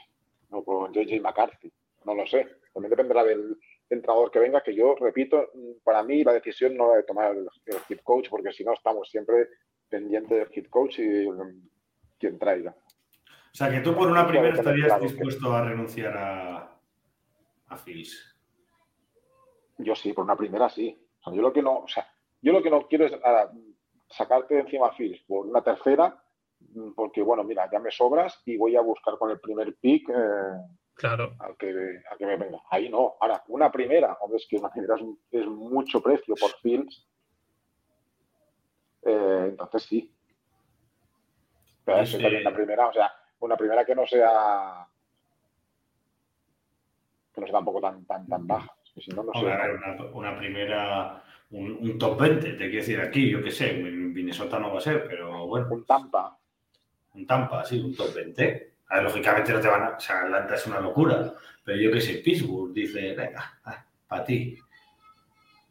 o 0.50 0.64
con 0.64 0.92
JJ 0.92 1.20
McCarthy. 1.20 1.72
No 2.04 2.14
lo 2.14 2.26
sé. 2.26 2.46
También 2.72 2.90
dependerá 2.90 3.24
del 3.24 3.58
entrenador 3.90 4.30
que 4.30 4.38
venga, 4.38 4.62
que 4.62 4.74
yo 4.74 4.94
repito, 4.94 5.50
para 5.82 6.02
mí 6.02 6.22
la 6.22 6.32
decisión 6.32 6.76
no 6.76 6.88
la 6.88 6.96
de 6.96 7.02
tomar 7.04 7.32
el, 7.32 7.48
el 7.66 7.76
head 7.88 8.00
coach, 8.02 8.28
porque 8.28 8.52
si 8.52 8.64
no 8.64 8.72
estamos 8.72 9.08
siempre 9.10 9.48
pendientes 9.88 10.38
del 10.38 10.48
head 10.52 10.70
coach 10.70 10.98
y 10.98 11.26
um, 11.26 11.68
quien 12.18 12.38
traiga. 12.38 12.74
O 13.58 13.60
sea, 13.60 13.70
que 13.72 13.80
tú 13.80 13.92
por 13.92 14.06
una 14.08 14.24
primera 14.24 14.54
estarías 14.54 15.00
dispuesto 15.00 15.52
a 15.52 15.64
renunciar 15.64 16.16
a, 16.16 16.78
a 17.66 17.76
Fields. 17.76 18.36
Yo 19.78 19.96
sí, 19.96 20.12
por 20.12 20.22
una 20.24 20.36
primera 20.36 20.68
sí. 20.68 20.96
O 21.18 21.24
sea, 21.24 21.34
yo 21.34 21.42
lo 21.42 21.52
que 21.52 21.60
no, 21.60 21.78
o 21.80 21.88
sea, 21.88 22.06
yo 22.40 22.52
lo 22.52 22.62
que 22.62 22.70
no 22.70 22.86
quiero 22.86 23.06
es 23.06 23.14
sacarte 24.10 24.54
de 24.54 24.60
encima 24.60 24.86
a 24.86 24.92
Fields 24.92 25.24
por 25.26 25.44
una 25.46 25.60
tercera, 25.60 26.22
mm, 26.72 26.92
porque 26.92 27.20
bueno, 27.20 27.42
mira, 27.42 27.68
ya 27.68 27.80
me 27.80 27.90
sobras 27.90 28.40
y 28.44 28.56
voy 28.56 28.76
a 28.76 28.80
buscar 28.80 29.18
con 29.18 29.32
el 29.32 29.40
primer 29.40 29.74
pick 29.74 30.08
eh, 30.08 30.14
Claro. 30.94 31.34
al, 31.40 31.56
que, 31.56 31.68
al 32.08 32.16
que 32.16 32.26
me 32.26 32.36
venga. 32.36 32.60
Ahí 32.70 32.88
no. 32.88 33.16
Ahora, 33.20 33.42
una 33.48 33.72
primera, 33.72 34.16
hombre, 34.20 34.36
es 34.36 34.46
que 34.48 34.54
una 34.56 34.70
primera 34.70 34.94
es, 34.94 35.02
es 35.32 35.46
mucho 35.48 36.00
precio 36.00 36.36
por 36.40 36.52
Fields. 36.62 37.08
Eh, 39.02 39.46
entonces 39.48 39.82
sí. 39.82 40.14
Pero 41.84 41.98
eso 42.02 42.18
Sí. 42.18 42.22
también 42.22 42.44
la 42.44 42.54
primera, 42.54 42.86
o 42.86 42.92
sea, 42.92 43.12
una 43.40 43.56
primera 43.56 43.84
que 43.84 43.94
no 43.94 44.06
sea 44.06 44.86
que 47.34 47.40
no 47.40 47.46
sea 47.46 47.54
tampoco 47.54 47.80
tan 47.80 48.04
tan 48.04 48.26
tan 48.26 48.46
baja. 48.46 48.72
Si 48.96 49.10
no, 49.12 49.22
no. 49.22 49.30
Hombre, 49.30 49.54
una, 49.74 50.04
una 50.12 50.38
primera, 50.38 51.22
un, 51.50 51.78
un 51.80 51.98
top 51.98 52.20
20, 52.20 52.52
te 52.52 52.56
quiero 52.56 52.74
decir 52.74 53.00
aquí, 53.00 53.30
yo 53.30 53.40
qué 53.42 53.50
sé, 53.52 53.78
en 53.78 54.12
Minnesota 54.12 54.58
no 54.58 54.72
va 54.72 54.78
a 54.78 54.82
ser, 54.82 55.06
pero 55.06 55.46
bueno, 55.46 55.68
Un 55.70 55.84
Tampa. 55.84 56.36
un 57.14 57.24
Tampa, 57.26 57.64
sí, 57.64 57.78
un 57.78 57.94
top 57.94 58.12
20. 58.14 58.72
A 58.88 58.94
ver, 58.96 59.04
lógicamente 59.04 59.52
no 59.52 59.60
te 59.60 59.68
van 59.68 59.82
a. 59.84 59.88
O 59.90 60.00
sea, 60.00 60.22
Atlanta 60.22 60.54
es 60.56 60.66
una 60.66 60.80
locura, 60.80 61.32
pero 61.62 61.78
yo 61.78 61.92
qué 61.92 62.00
sé, 62.00 62.14
Pittsburgh 62.24 62.72
dice, 62.72 63.14
venga, 63.14 63.60
para 64.08 64.24
ti. 64.24 64.58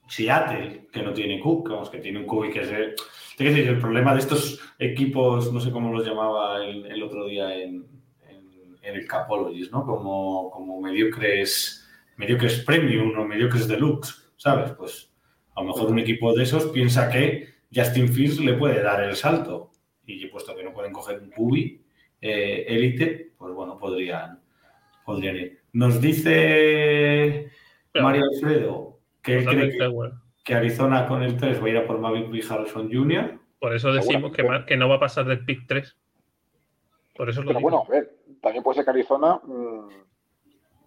Seattle, 0.07 0.88
que 0.91 1.01
no 1.03 1.13
tiene 1.13 1.39
Cook, 1.39 1.69
vamos, 1.69 1.89
que 1.89 1.99
tiene 1.99 2.19
un 2.19 2.25
Cook 2.25 2.45
y 2.45 2.51
que 2.51 2.61
es. 2.61 2.69
decir, 3.38 3.67
el 3.67 3.79
problema 3.79 4.13
de 4.13 4.19
estos 4.19 4.59
equipos, 4.79 5.51
no 5.53 5.59
sé 5.59 5.71
cómo 5.71 5.91
los 5.91 6.05
llamaba 6.05 6.63
el, 6.63 6.85
el 6.85 7.03
otro 7.03 7.25
día 7.25 7.53
en, 7.55 7.85
en- 8.27 8.77
en 8.81 8.95
el 8.95 9.07
Capologist, 9.07 9.71
¿no? 9.71 9.85
Como, 9.85 10.49
como 10.51 10.81
mediocres, 10.81 11.88
mediocres 12.17 12.59
premium 12.63 13.17
o 13.17 13.25
mediocres 13.25 13.67
deluxe, 13.67 14.31
¿sabes? 14.38 14.71
Pues 14.71 15.11
a 15.55 15.61
lo 15.61 15.67
mejor 15.67 15.91
un 15.91 15.99
equipo 15.99 16.34
de 16.34 16.43
esos 16.43 16.65
piensa 16.67 17.09
que 17.09 17.47
Justin 17.73 18.07
Fields 18.09 18.39
le 18.39 18.53
puede 18.53 18.81
dar 18.81 19.03
el 19.03 19.15
salto. 19.15 19.71
Y 20.05 20.25
puesto 20.27 20.55
que 20.55 20.63
no 20.63 20.71
pueden 20.73 20.93
coger 20.93 21.19
un 21.19 21.31
cubi 21.31 21.81
eh, 22.21 22.63
élite, 22.69 23.34
pues 23.38 23.53
bueno, 23.53 23.77
podrían, 23.77 24.39
podrían 25.05 25.35
ir. 25.35 25.59
Nos 25.73 25.99
dice 25.99 27.49
Mario 27.93 28.23
Alfredo 28.34 28.86
que 29.28 29.38
él 29.40 29.44
cree 29.45 29.45
Totalmente 29.45 29.74
de 29.74 29.78
que, 29.78 29.84
acuerdo. 29.86 30.22
que 30.45 30.56
Arizona 30.56 31.06
con 31.06 31.22
el 31.22 31.36
3 31.38 31.62
va 31.62 31.66
a 31.66 31.70
ir 31.70 31.78
a 31.78 31.86
por 31.86 31.99
Maverick 31.99 32.49
Harrison 32.52 32.90
Jr. 32.91 33.40
Por 33.60 33.76
eso 33.76 33.91
decimos 33.91 34.32
que, 34.32 34.78
no 34.78 34.88
va 34.90 34.95
a 34.95 34.99
pasar 34.99 35.26
del 35.26 35.44
pick 35.44 35.68
3. 35.68 35.98
Por 37.16 37.30
eso 37.30 37.41
lo 37.41 37.48
Pero 37.48 37.60
digo. 37.60 37.70
bueno, 37.70 37.84
a 37.86 37.91
ver, 37.91 38.16
también 38.41 38.64
puede 38.64 38.76
ser 38.76 38.86
que 38.86 38.91
Arizona 38.91 39.41
mm, 39.44 39.88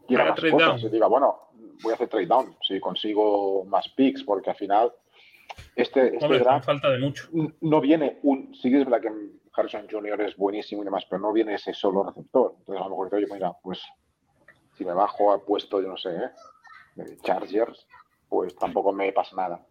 quiera 0.06 0.22
Haga 0.22 0.30
más 0.32 0.40
trade 0.40 0.52
cosas 0.52 0.68
down. 0.68 0.80
y 0.80 0.88
diga, 0.94 1.06
bueno, 1.08 1.38
voy 1.82 1.92
a 1.92 1.94
hacer 1.96 2.08
trade 2.08 2.26
down 2.26 2.56
si 2.62 2.80
consigo 2.80 3.64
más 3.66 3.88
picks, 3.90 4.22
porque 4.24 4.50
al 4.50 4.56
final 4.56 4.92
este, 5.76 6.06
este 6.14 6.24
Hombre, 6.24 6.38
draft 6.38 6.64
falta 6.64 6.90
de 6.90 6.98
mucho. 6.98 7.28
no 7.60 7.80
viene 7.80 8.18
un. 8.22 8.54
Sí, 8.54 8.70
que 8.70 8.80
es 8.80 8.84
verdad 8.88 9.02
que 9.02 9.12
Harrison 9.52 9.86
Jr. 9.90 10.20
es 10.22 10.36
buenísimo 10.36 10.82
y 10.82 10.84
demás, 10.86 11.04
pero 11.10 11.20
no 11.20 11.32
viene 11.32 11.54
ese 11.54 11.74
solo 11.74 12.04
receptor. 12.04 12.54
Entonces, 12.60 12.80
a 12.80 12.84
lo 12.84 12.90
mejor 12.90 13.06
dice, 13.06 13.16
oye, 13.16 13.26
mira, 13.34 13.52
pues 13.62 13.82
si 14.74 14.84
me 14.84 14.94
bajo 14.94 15.32
al 15.32 15.42
puesto, 15.42 15.82
yo 15.82 15.88
no 15.88 15.96
sé, 15.98 16.10
¿eh? 16.10 16.30
de 16.94 17.16
Chargers, 17.18 17.86
pues 18.30 18.56
tampoco 18.56 18.92
me 18.94 19.12
pasa 19.12 19.36
nada. 19.36 19.66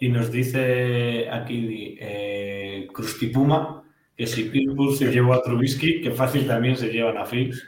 Y 0.00 0.08
nos 0.08 0.32
dice 0.32 1.28
aquí 1.30 1.98
eh, 2.00 2.88
Krusty 2.94 3.26
Puma 3.26 3.82
que 4.16 4.26
si 4.26 4.44
Pittsburgh 4.44 4.94
se 4.96 5.10
llevó 5.12 5.34
a 5.34 5.42
Trubisky, 5.42 6.00
que 6.00 6.10
fácil 6.10 6.46
también 6.46 6.76
se 6.76 6.88
llevan 6.90 7.18
a 7.18 7.26
Fields. 7.26 7.62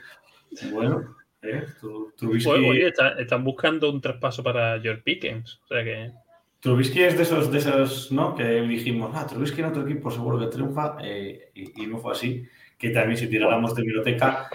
Bueno, 0.70 1.14
¿eh? 1.42 1.64
Tru- 1.80 2.14
Trubisky, 2.16 2.50
oye, 2.50 2.88
está- 2.88 3.18
están 3.20 3.42
buscando 3.44 3.90
un 3.90 4.00
traspaso 4.00 4.42
para 4.42 4.80
George 4.80 5.02
Pickens. 5.02 5.60
O 5.64 5.66
sea 5.68 5.82
que. 5.84 6.12
Trubisky 6.60 7.02
es 7.02 7.16
de 7.16 7.24
esos, 7.24 7.50
de 7.50 7.58
esos, 7.58 8.12
¿no? 8.12 8.34
Que 8.36 8.44
dijimos, 8.62 9.10
ah, 9.14 9.26
Trubisky 9.26 9.60
en 9.60 9.66
otro 9.66 9.82
equipo 9.86 10.10
seguro 10.10 10.38
que 10.38 10.46
triunfa, 10.46 10.96
eh, 11.02 11.50
y, 11.54 11.82
y 11.82 11.86
no 11.86 11.98
fue 11.98 12.12
así. 12.12 12.44
Que 12.82 12.90
también 12.90 13.16
si 13.16 13.28
tiráramos 13.28 13.74
de 13.76 13.82
biblioteca, 13.82 14.50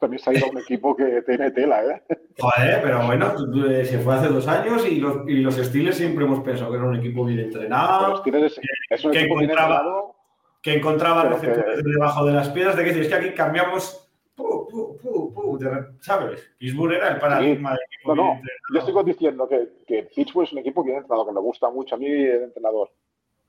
También 0.00 0.20
se 0.20 0.30
ha 0.30 0.34
ido 0.34 0.48
un 0.50 0.58
equipo 0.58 0.96
que 0.96 1.22
tiene 1.22 1.50
tela, 1.52 1.82
¿eh? 1.84 2.02
joder, 2.38 2.80
pero 2.82 3.06
bueno, 3.06 3.32
eh, 3.70 3.84
se 3.84 3.98
fue 4.00 4.16
hace 4.16 4.26
dos 4.28 4.46
años 4.48 4.84
y 4.86 4.96
los, 4.96 5.26
y 5.28 5.34
los 5.36 5.54
Steelers 5.54 5.96
siempre 5.96 6.24
hemos 6.24 6.40
pensado 6.40 6.72
que 6.72 6.76
era 6.76 6.86
un 6.86 6.96
equipo 6.96 7.24
bien 7.24 7.38
entrenado, 7.38 8.20
es, 8.26 8.60
es 8.90 9.04
un 9.04 9.12
que 9.12 9.20
equipo 9.20 9.38
bien 9.38 9.50
encontraba- 9.50 9.76
entrenado. 9.76 10.14
que 10.60 10.74
encontraba 10.74 11.22
Pero 11.22 11.34
receptores 11.36 11.82
que- 11.84 11.88
debajo 11.90 12.26
de 12.26 12.32
las 12.32 12.48
piedras, 12.50 12.76
de 12.76 12.82
que 12.84 12.90
es 13.00 13.08
que 13.08 13.14
aquí 13.14 13.30
cambiamos, 13.30 14.10
pu, 14.34 14.68
pu, 14.68 15.32
pu, 15.32 15.58
¿sabes? 16.00 16.50
Pittsburgh 16.58 16.92
era 16.94 17.10
el 17.12 17.18
paradigma 17.20 17.70
de 17.70 17.78
equipo 17.94 18.14
No, 18.16 18.22
bien 18.34 18.42
no, 18.70 18.80
yo 18.80 18.86
sigo 18.86 19.04
diciendo 19.04 19.48
que, 19.48 19.68
que 19.86 20.02
Pittsburgh 20.14 20.46
es 20.46 20.52
un 20.52 20.58
equipo 20.58 20.82
bien 20.82 20.96
entrenado, 20.98 21.26
que 21.26 21.32
me 21.32 21.40
gusta 21.40 21.70
mucho 21.70 21.94
a 21.94 21.98
mí 21.98 22.06
el 22.08 22.42
entrenador. 22.42 22.90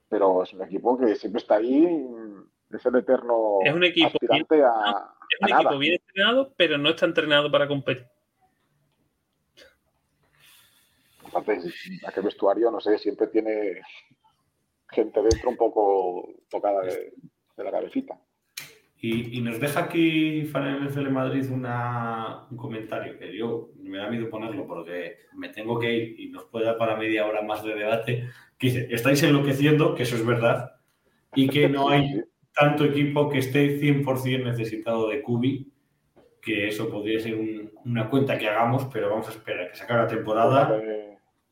Pero 0.07 0.41
es 0.43 0.53
un 0.53 0.63
equipo 0.63 0.97
que 0.97 1.15
siempre 1.15 1.39
está 1.39 1.55
ahí, 1.57 1.85
es 2.71 2.85
el 2.85 2.95
eterno 2.95 3.59
Es 3.63 3.73
un 3.73 3.83
equipo 3.83 4.07
aspirante 4.07 4.63
a, 4.63 4.67
Es 5.29 5.41
a 5.41 5.45
un 5.45 5.49
nada. 5.49 5.61
equipo 5.61 5.77
bien 5.77 5.93
entrenado, 5.93 6.53
pero 6.55 6.77
no 6.77 6.89
está 6.89 7.05
entrenado 7.05 7.51
para 7.51 7.67
competir. 7.67 8.05
Entonces, 11.25 11.73
aquel 12.07 12.23
vestuario, 12.23 12.71
no 12.71 12.79
sé, 12.79 12.97
siempre 12.97 13.27
tiene 13.27 13.81
gente 14.89 15.21
dentro 15.21 15.49
un 15.49 15.57
poco 15.57 16.33
tocada 16.49 16.81
de, 16.81 17.13
la 17.57 17.71
cabecita. 17.71 18.19
Y, 19.01 19.39
nos 19.41 19.59
deja 19.59 19.81
aquí 19.81 20.43
Fan 20.45 20.85
NFL 20.87 21.09
Madrid 21.09 21.49
una, 21.51 22.47
un 22.49 22.57
comentario 22.57 23.17
que 23.17 23.35
yo 23.37 23.69
me 23.77 23.97
da 23.97 24.09
miedo 24.09 24.29
ponerlo 24.29 24.67
porque 24.67 25.19
me 25.35 25.49
tengo 25.49 25.79
que 25.79 25.93
ir 25.93 26.19
y 26.19 26.29
nos 26.29 26.45
puede 26.45 26.65
dar 26.65 26.77
para 26.77 26.97
media 26.97 27.25
hora 27.25 27.41
más 27.41 27.63
de 27.63 27.75
debate. 27.75 28.29
Que 28.57 28.67
dice: 28.67 28.87
Estáis 28.89 29.23
enloqueciendo, 29.23 29.95
que 29.95 30.03
eso 30.03 30.15
es 30.15 30.25
verdad, 30.25 30.75
y 31.33 31.47
que 31.47 31.69
no 31.69 31.89
hay 31.89 32.23
tanto 32.59 32.83
equipo 32.83 33.29
que 33.29 33.39
esté 33.39 33.79
100% 33.79 34.43
necesitado 34.43 35.07
de 35.07 35.21
Kubi, 35.21 35.71
que 36.41 36.67
eso 36.67 36.89
podría 36.89 37.19
ser 37.19 37.37
una 37.85 38.09
cuenta 38.09 38.37
que 38.37 38.49
hagamos, 38.49 38.85
pero 38.91 39.09
vamos 39.09 39.27
a 39.27 39.31
esperar 39.31 39.65
a 39.65 39.69
que 39.69 39.77
se 39.77 39.83
acabe 39.83 40.01
la 40.01 40.07
temporada. 40.07 40.81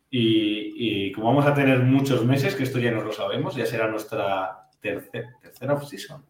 Y, 0.09 1.11
como 1.13 1.27
vamos 1.27 1.45
a 1.45 1.53
tener 1.53 1.79
muchos 1.79 2.25
meses, 2.25 2.55
que 2.55 2.63
esto 2.63 2.79
ya 2.79 2.91
no 2.91 3.01
lo 3.01 3.11
sabemos, 3.11 3.55
ya 3.55 3.65
será 3.65 3.87
nuestra 3.87 4.67
tercera 4.81 5.73
off-season. 5.73 6.23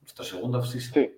Nuestra 0.00 0.24
segunda 0.24 0.58
off-season. 0.58 0.92
Sí. 0.94 1.10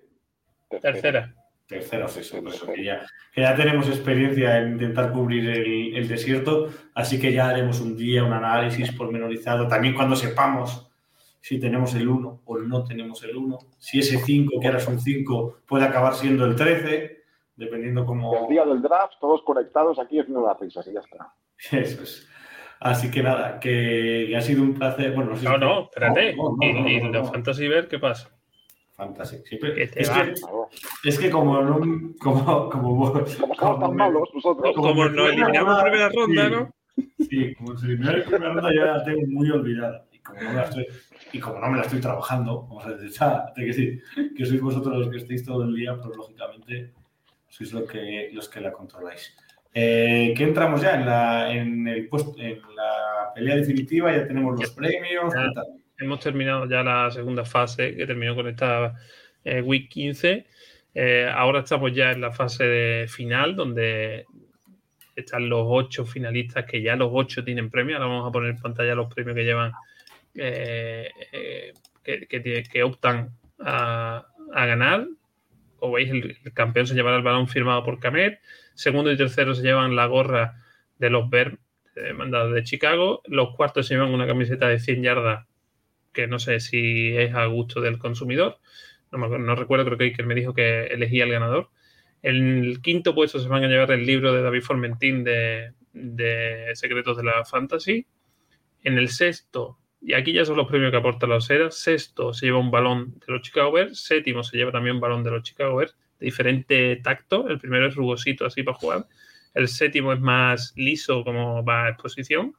Tercera. 0.81 1.35
Tercera 1.67 2.05
off-season. 2.05 2.45
Que 2.73 2.83
ya, 2.83 3.05
que 3.31 3.41
ya 3.41 3.55
tenemos 3.55 3.87
experiencia 3.89 4.59
en 4.59 4.73
intentar 4.73 5.11
cubrir 5.11 5.49
el, 5.49 5.95
el 5.95 6.07
desierto, 6.07 6.69
así 6.93 7.19
que 7.19 7.31
ya 7.33 7.49
haremos 7.49 7.79
un 7.79 7.95
día 7.97 8.23
un 8.23 8.33
análisis 8.33 8.91
pormenorizado. 8.91 9.67
También 9.67 9.95
cuando 9.95 10.15
sepamos 10.15 10.84
si 11.45 11.59
tenemos 11.59 11.93
el 11.93 12.07
1 12.07 12.41
o 12.43 12.57
no 12.57 12.83
tenemos 12.85 13.23
el 13.23 13.37
1, 13.37 13.59
si 13.77 13.99
ese 13.99 14.17
5, 14.17 14.59
que 14.59 14.65
ahora 14.65 14.79
es 14.79 14.87
un 14.87 14.99
5, 14.99 15.59
puede 15.67 15.85
acabar 15.85 16.15
siendo 16.15 16.43
el 16.43 16.55
13, 16.55 17.21
dependiendo 17.55 18.03
cómo... 18.03 18.35
El 18.35 18.49
día 18.49 18.65
del 18.65 18.81
draft, 18.81 19.13
todos 19.21 19.43
conectados 19.43 19.99
aquí 19.99 20.19
haciendo 20.19 20.43
las 20.43 20.59
risas 20.59 20.87
y 20.87 20.93
ya 20.93 21.01
está. 21.01 21.35
Eso 21.71 22.01
es. 22.01 22.27
Así 22.79 23.11
que 23.11 23.21
nada, 23.21 23.59
que, 23.59 24.33
ha 24.35 24.41
sido 24.41 24.63
un 24.63 24.73
placer. 24.73 25.13
Bueno, 25.13 25.35
no, 25.35 25.57
no, 25.59 25.83
espérate. 25.83 26.35
¿Y, 26.61 27.11
la 27.11 27.23
Fantasy 27.23 27.67
Ver 27.67 27.87
qué 27.89 27.99
pasa? 27.99 28.27
Fantasy. 28.95 29.37
Siempre... 29.45 29.83
Es, 29.83 29.91
que, 30.09 30.33
es, 31.03 31.19
que, 31.19 31.29
como 31.29 31.61
no. 31.61 31.79
Como, 32.19 32.69
como, 32.71 33.13
como, 33.59 33.79
tan 33.79 33.95
malos 33.95 34.29
nosotros. 34.33 34.75
Como, 34.75 35.05
nos 35.09 35.29
eliminamos 35.29 35.77
en 35.77 35.83
primera 35.83 36.09
ronda, 36.09 36.49
¿no? 36.49 36.71
Sí, 37.19 37.53
como 37.53 37.77
se 37.77 37.85
eliminamos 37.85 38.21
en 38.21 38.29
primera 38.31 38.51
ronda 38.51 38.71
ya 38.73 38.85
la 38.85 39.03
tengo 39.03 39.21
muy 39.27 39.51
olvidada. 39.51 40.07
Y 40.25 40.37
como 40.37 40.41
no 40.41 40.53
la 40.53 40.63
estoy, 40.63 40.87
y 41.33 41.39
como 41.39 41.59
no 41.59 41.69
me 41.69 41.77
la 41.77 41.83
estoy 41.83 42.01
trabajando, 42.01 42.63
vamos 42.63 42.85
a 42.85 42.93
decir, 42.93 43.11
que 43.55 43.73
sí, 43.73 44.01
que 44.35 44.45
sois 44.45 44.61
vosotros 44.61 44.97
los 44.97 45.09
que 45.09 45.17
estéis 45.17 45.45
todo 45.45 45.63
el 45.63 45.75
día, 45.75 45.95
pero 46.01 46.15
lógicamente 46.15 46.93
sois 47.47 47.71
lo 47.73 47.85
que, 47.85 48.31
los 48.33 48.49
que 48.49 48.61
la 48.61 48.71
controláis. 48.71 49.35
Eh, 49.73 50.33
¿Qué 50.35 50.43
entramos 50.45 50.81
ya 50.81 50.95
en 50.95 51.05
la, 51.05 51.51
en, 51.51 51.87
el 51.87 52.09
en 52.37 52.61
la 52.75 53.33
pelea 53.35 53.57
definitiva? 53.57 54.15
Ya 54.15 54.25
tenemos 54.25 54.59
los 54.59 54.71
premios. 54.71 55.33
hemos 55.97 56.19
terminado 56.21 56.65
ya 56.67 56.81
la 56.81 57.11
segunda 57.11 57.43
fase, 57.43 57.93
que 57.95 58.07
terminó 58.07 58.35
con 58.35 58.47
esta 58.47 58.93
eh, 59.43 59.61
Week 59.61 59.89
15. 59.89 60.45
Eh, 60.93 61.29
ahora 61.33 61.59
estamos 61.59 61.93
ya 61.93 62.11
en 62.11 62.21
la 62.21 62.31
fase 62.31 63.05
final, 63.09 63.55
donde 63.55 64.25
están 65.13 65.49
los 65.49 65.65
ocho 65.67 66.05
finalistas, 66.05 66.65
que 66.65 66.81
ya 66.81 66.95
los 66.95 67.09
ocho 67.11 67.43
tienen 67.43 67.69
premios. 67.69 67.99
Ahora 67.99 68.13
vamos 68.13 68.29
a 68.29 68.31
poner 68.31 68.51
en 68.51 68.61
pantalla 68.61 68.95
los 68.95 69.13
premios 69.13 69.35
que 69.35 69.43
llevan 69.43 69.73
eh, 70.35 71.09
eh, 71.31 72.63
que, 72.71 72.83
optan 72.83 73.31
a, 73.59 74.25
ganar. 74.53 75.07
Como 75.77 75.93
veis, 75.93 76.09
el, 76.11 76.37
campeón 76.53 76.87
se 76.87 76.93
llevará 76.93 77.17
el 77.17 77.23
balón 77.23 77.47
firmado 77.47 77.83
por 77.83 77.99
Camet. 77.99 78.39
Segundo 78.73 79.11
y 79.11 79.17
tercero 79.17 79.55
se 79.55 79.63
llevan 79.63 79.95
la 79.95 80.05
gorra 80.05 80.61
de 80.97 81.09
los 81.09 81.29
Bears 81.29 81.57
mandados 82.15 82.53
de 82.53 82.63
Chicago. 82.63 83.21
Los 83.25 83.55
cuartos 83.55 83.87
se 83.87 83.93
llevan 83.93 84.13
una 84.13 84.27
camiseta 84.27 84.67
de 84.67 84.79
100 84.79 85.03
yardas 85.03 85.45
que 86.11 86.27
no 86.27 86.39
sé 86.39 86.59
si 86.59 87.15
es 87.15 87.33
a 87.33 87.45
gusto 87.45 87.81
del 87.81 87.97
consumidor. 87.97 88.59
No, 89.11 89.55
recuerdo, 89.55 89.85
creo 89.85 89.97
que 89.97 90.05
Iker 90.05 90.25
me 90.25 90.35
dijo 90.35 90.53
que 90.53 90.85
elegía 90.87 91.23
el 91.23 91.31
ganador. 91.31 91.69
En 92.21 92.63
el 92.63 92.81
quinto 92.81 93.15
puesto 93.15 93.39
se 93.39 93.47
van 93.47 93.63
a 93.63 93.67
llevar 93.67 93.91
el 93.91 94.05
libro 94.05 94.33
de 94.33 94.41
David 94.41 94.61
Formentín 94.61 95.23
de 95.23 96.71
Secretos 96.73 97.17
de 97.17 97.23
la 97.23 97.45
Fantasy. 97.45 98.05
En 98.83 98.97
el 98.97 99.09
sexto 99.09 99.77
y 100.07 100.13
aquí 100.13 100.33
ya 100.33 100.45
son 100.45 100.57
los 100.57 100.67
premios 100.67 100.91
que 100.91 100.97
aporta 100.97 101.25
la 101.25 101.37
Osera. 101.37 101.71
Sexto 101.71 102.31
se 102.31 102.45
lleva 102.45 102.59
un 102.59 102.69
balón 102.69 103.15
de 103.25 103.33
los 103.33 103.41
Chicago 103.41 103.71
Bears. 103.71 104.03
Séptimo 104.03 104.43
se 104.43 104.55
lleva 104.55 104.71
también 104.71 104.97
un 104.97 105.01
balón 105.01 105.23
de 105.23 105.31
los 105.31 105.41
Chicago 105.41 105.77
Bears 105.77 105.97
de 106.19 106.25
diferente 106.25 106.97
tacto. 106.97 107.49
El 107.49 107.57
primero 107.57 107.87
es 107.87 107.95
rugosito 107.95 108.45
así 108.45 108.61
para 108.61 108.77
jugar. 108.77 109.07
El 109.55 109.67
séptimo 109.67 110.13
es 110.13 110.19
más 110.19 110.73
liso 110.75 111.23
como 111.23 111.65
va 111.65 111.85
a 111.85 111.89
exposición. 111.89 112.53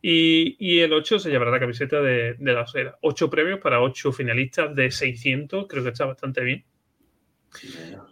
Y, 0.00 0.78
el 0.78 0.92
8 0.92 1.18
se 1.18 1.30
llevará 1.30 1.50
la 1.50 1.58
camiseta 1.58 2.00
de, 2.00 2.36
la 2.38 2.62
Osera. 2.62 2.96
Ocho 3.02 3.28
premios 3.28 3.58
para 3.58 3.82
ocho 3.82 4.12
finalistas 4.12 4.72
de 4.76 4.92
600. 4.92 5.66
Creo 5.66 5.82
que 5.82 5.90
está 5.90 6.04
bastante 6.04 6.40
bien. 6.44 6.64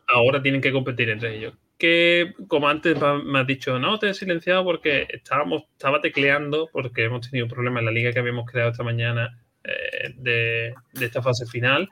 Ahora 0.08 0.42
tienen 0.42 0.60
que 0.60 0.72
competir 0.72 1.10
entre 1.10 1.36
ellos 1.36 1.54
que, 1.78 2.34
como 2.48 2.68
antes 2.68 2.96
me 3.24 3.38
has 3.38 3.46
dicho, 3.46 3.78
no, 3.78 3.98
te 3.98 4.10
he 4.10 4.14
silenciado 4.14 4.64
porque 4.64 5.06
estábamos, 5.08 5.62
estaba 5.72 6.00
tecleando, 6.00 6.68
porque 6.72 7.04
hemos 7.04 7.30
tenido 7.30 7.46
problemas 7.46 7.80
en 7.80 7.86
la 7.86 7.92
liga 7.92 8.12
que 8.12 8.18
habíamos 8.18 8.50
creado 8.50 8.72
esta 8.72 8.82
mañana 8.82 9.40
eh, 9.62 10.12
de, 10.16 10.74
esta 11.00 11.22
fase 11.22 11.46
final. 11.46 11.88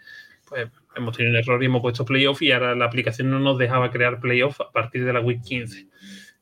Pues 0.48 0.68
hemos 0.96 1.16
tenido 1.16 1.32
un 1.32 1.38
error 1.38 1.62
y 1.62 1.66
hemos 1.66 1.82
puesto 1.82 2.04
playoff 2.04 2.42
y 2.42 2.50
ahora 2.50 2.74
la 2.74 2.84
aplicación 2.84 3.30
no 3.30 3.38
nos 3.38 3.58
dejaba 3.58 3.90
crear 3.90 4.20
playoff 4.20 4.60
a 4.60 4.72
partir 4.72 5.04
de 5.04 5.12
la 5.12 5.20
week 5.20 5.42
15. 5.42 5.86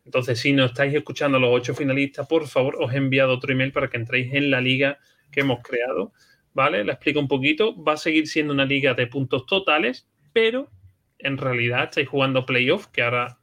Entonces, 0.07 0.39
si 0.39 0.53
no 0.53 0.65
estáis 0.65 0.95
escuchando 0.95 1.37
a 1.37 1.41
los 1.41 1.51
ocho 1.51 1.75
finalistas, 1.75 2.27
por 2.27 2.47
favor, 2.47 2.77
os 2.81 2.93
he 2.93 2.97
enviado 2.97 3.33
otro 3.33 3.53
email 3.53 3.73
para 3.73 3.89
que 3.89 3.97
entréis 3.99 4.33
en 4.33 4.51
la 4.51 4.61
liga 4.61 4.99
que 5.31 5.41
hemos 5.41 5.61
creado. 5.63 6.13
¿Vale? 6.55 6.85
La 6.85 6.93
explico 6.93 7.21
un 7.21 7.29
poquito. 7.29 7.75
Va 7.83 7.95
a 7.95 7.97
seguir 7.99 8.27
siendo 8.27 8.55
una 8.55 8.65
liga 8.65 8.95
de 8.95 9.07
puntos 9.07 9.45
totales, 9.45 10.07
pero 10.33 10.71
en 11.25 11.39
realidad 11.39 11.85
estáis 11.85 12.09
jugando 12.09 12.47
playoff, 12.47 12.87
que 12.87 13.03
ahora 13.03 13.39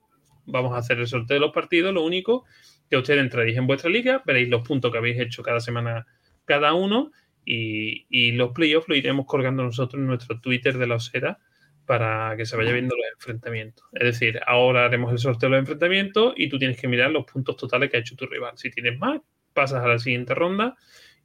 vamos 0.45 0.73
a 0.73 0.77
hacer 0.77 0.99
el 0.99 1.07
sorteo 1.07 1.35
de 1.35 1.41
los 1.41 1.51
partidos. 1.51 1.93
Lo 1.93 2.03
único 2.03 2.45
que 2.89 2.97
ustedes 2.97 3.21
entraréis 3.21 3.57
en 3.57 3.67
vuestra 3.67 3.89
liga, 3.89 4.21
veréis 4.25 4.49
los 4.49 4.65
puntos 4.65 4.91
que 4.91 4.97
habéis 4.97 5.19
hecho 5.19 5.43
cada 5.43 5.59
semana 5.59 6.05
cada 6.45 6.73
uno 6.73 7.11
y, 7.45 8.31
los 8.33 8.51
playoffs 8.51 8.87
lo 8.87 8.95
iremos 8.95 9.25
colgando 9.25 9.63
nosotros 9.63 9.99
en 9.99 10.07
nuestro 10.07 10.39
Twitter 10.39 10.77
de 10.77 10.87
la 10.87 10.95
Osera 10.95 11.39
para 11.85 12.35
que 12.37 12.45
se 12.45 12.55
vaya 12.55 12.71
viendo 12.71 12.95
los 12.95 13.05
enfrentamientos. 13.13 13.85
Es 13.93 14.03
decir, 14.03 14.39
ahora 14.45 14.85
haremos 14.85 15.11
el 15.11 15.17
sorteo 15.17 15.49
de 15.49 15.55
los 15.55 15.59
enfrentamientos 15.61 16.33
y 16.37 16.49
tú 16.49 16.59
tienes 16.59 16.79
que 16.79 16.87
mirar 16.87 17.11
los 17.11 17.25
puntos 17.25 17.57
totales 17.57 17.89
que 17.89 17.97
ha 17.97 17.99
hecho 17.99 18.15
tu 18.15 18.27
rival. 18.27 18.57
Si 18.57 18.69
tienes 18.69 18.97
más, 18.99 19.21
pasas 19.53 19.83
a 19.83 19.87
la 19.87 19.99
siguiente 19.99 20.35
ronda 20.35 20.75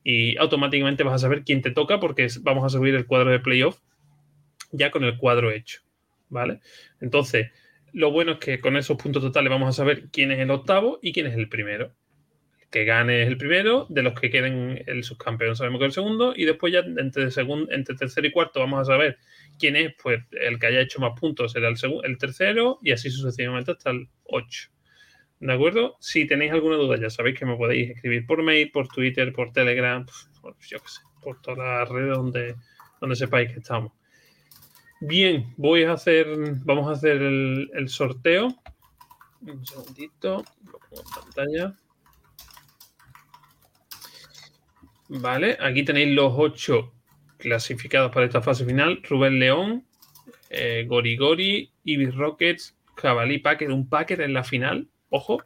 y 0.03 0.37
automáticamente 0.39 1.05
vas 1.05 1.15
a 1.15 1.19
saber 1.19 1.45
quién 1.45 1.62
te 1.62 1.70
toca 1.70 2.01
porque 2.01 2.28
vamos 2.41 2.65
a 2.65 2.69
subir 2.69 2.95
el 2.95 3.07
cuadro 3.07 3.31
de 3.31 3.41
playoff 3.41 3.81
ya 4.73 4.91
con 4.91 5.05
el 5.05 5.16
cuadro 5.16 5.51
hecho. 5.51 5.86
¿Vale? 6.28 6.61
Entonces, 7.01 7.51
lo 7.93 8.11
bueno 8.11 8.32
es 8.32 8.39
que 8.39 8.61
con 8.61 8.77
esos 8.77 8.97
puntos 8.97 9.23
totales 9.23 9.51
vamos 9.51 9.69
a 9.69 9.73
saber 9.73 10.09
quién 10.11 10.31
es 10.31 10.39
el 10.39 10.51
octavo 10.51 10.98
y 11.03 11.12
quién 11.12 11.27
es 11.27 11.35
el 11.35 11.48
primero. 11.48 11.94
El 12.61 12.69
que 12.69 12.85
gane 12.85 13.23
es 13.23 13.28
el 13.28 13.39
primero, 13.39 13.86
de 13.89 14.03
los 14.03 14.19
que 14.19 14.31
queden 14.31 14.82
el 14.86 15.05
subcampeón 15.05 15.57
sabemos 15.57 15.78
que 15.78 15.86
es 15.86 15.90
el 15.90 15.94
segundo, 15.94 16.35
y 16.36 16.44
después 16.44 16.73
ya 16.73 16.81
entre, 16.81 17.31
segundo, 17.31 17.73
entre 17.73 17.94
tercero 17.94 18.27
y 18.27 18.32
cuarto 18.32 18.61
vamos 18.61 18.81
a 18.81 18.85
saber 18.85 19.19
quién 19.59 19.77
es, 19.77 19.94
pues 20.03 20.20
el 20.32 20.59
que 20.59 20.66
haya 20.66 20.81
hecho 20.81 21.01
más 21.01 21.19
puntos 21.19 21.53
será 21.53 21.69
el, 21.69 21.77
el 22.05 22.19
tercero, 22.19 22.78
y 22.82 22.93
así 22.93 23.11
sucesivamente 23.11 23.73
hasta 23.73 23.90
el 23.90 24.09
8. 24.24 24.70
¿De 25.39 25.53
acuerdo? 25.53 25.97
Si 26.01 26.27
tenéis 26.27 26.53
alguna 26.53 26.77
duda, 26.77 26.98
ya 26.98 27.11
sabéis 27.11 27.39
que 27.39 27.44
me 27.44 27.57
podéis 27.57 27.90
escribir 27.90 28.27
por 28.27 28.43
mail, 28.43 28.70
por 28.70 28.89
Twitter, 28.89 29.32
por 29.32 29.53
Telegram, 29.53 30.07
por, 30.40 30.57
yo 30.66 30.78
qué 30.78 30.89
sé, 30.89 31.01
por 31.23 31.40
todas 31.43 31.59
las 31.59 31.89
redes 31.89 32.16
donde, 32.16 32.57
donde 33.01 33.16
sepáis 33.16 33.53
que 33.53 33.59
estamos. 33.59 33.93
Bien, 35.01 35.52
voy 35.56 35.85
a 35.85 35.93
hacer, 35.93 36.27
vamos 36.64 36.89
a 36.89 36.93
hacer 36.93 37.20
el, 37.20 37.89
sorteo. 37.89 38.48
Un 39.43 39.64
segundito, 39.66 40.44
lo 40.64 40.78
pongo 40.78 41.02
en 41.02 41.23
pantalla. 41.23 41.78
Vale, 45.09 45.56
aquí 45.60 45.85
tenéis 45.85 46.14
los 46.14 46.32
ocho 46.36 46.93
clasificados 47.36 48.10
para 48.10 48.27
esta 48.27 48.40
fase 48.40 48.64
final. 48.64 49.02
Rubén 49.09 49.39
León, 49.39 49.86
eh, 50.48 50.85
Gori 50.89 51.16
Gori, 51.16 51.73
Ibis 51.85 52.14
Rockets, 52.14 52.77
Jabalí 52.97 53.39
Packer, 53.39 53.70
un 53.70 53.89
Packer 53.89 54.23
en 54.23 54.32
la 54.32 54.44
final, 54.44 54.89
ojo. 55.10 55.43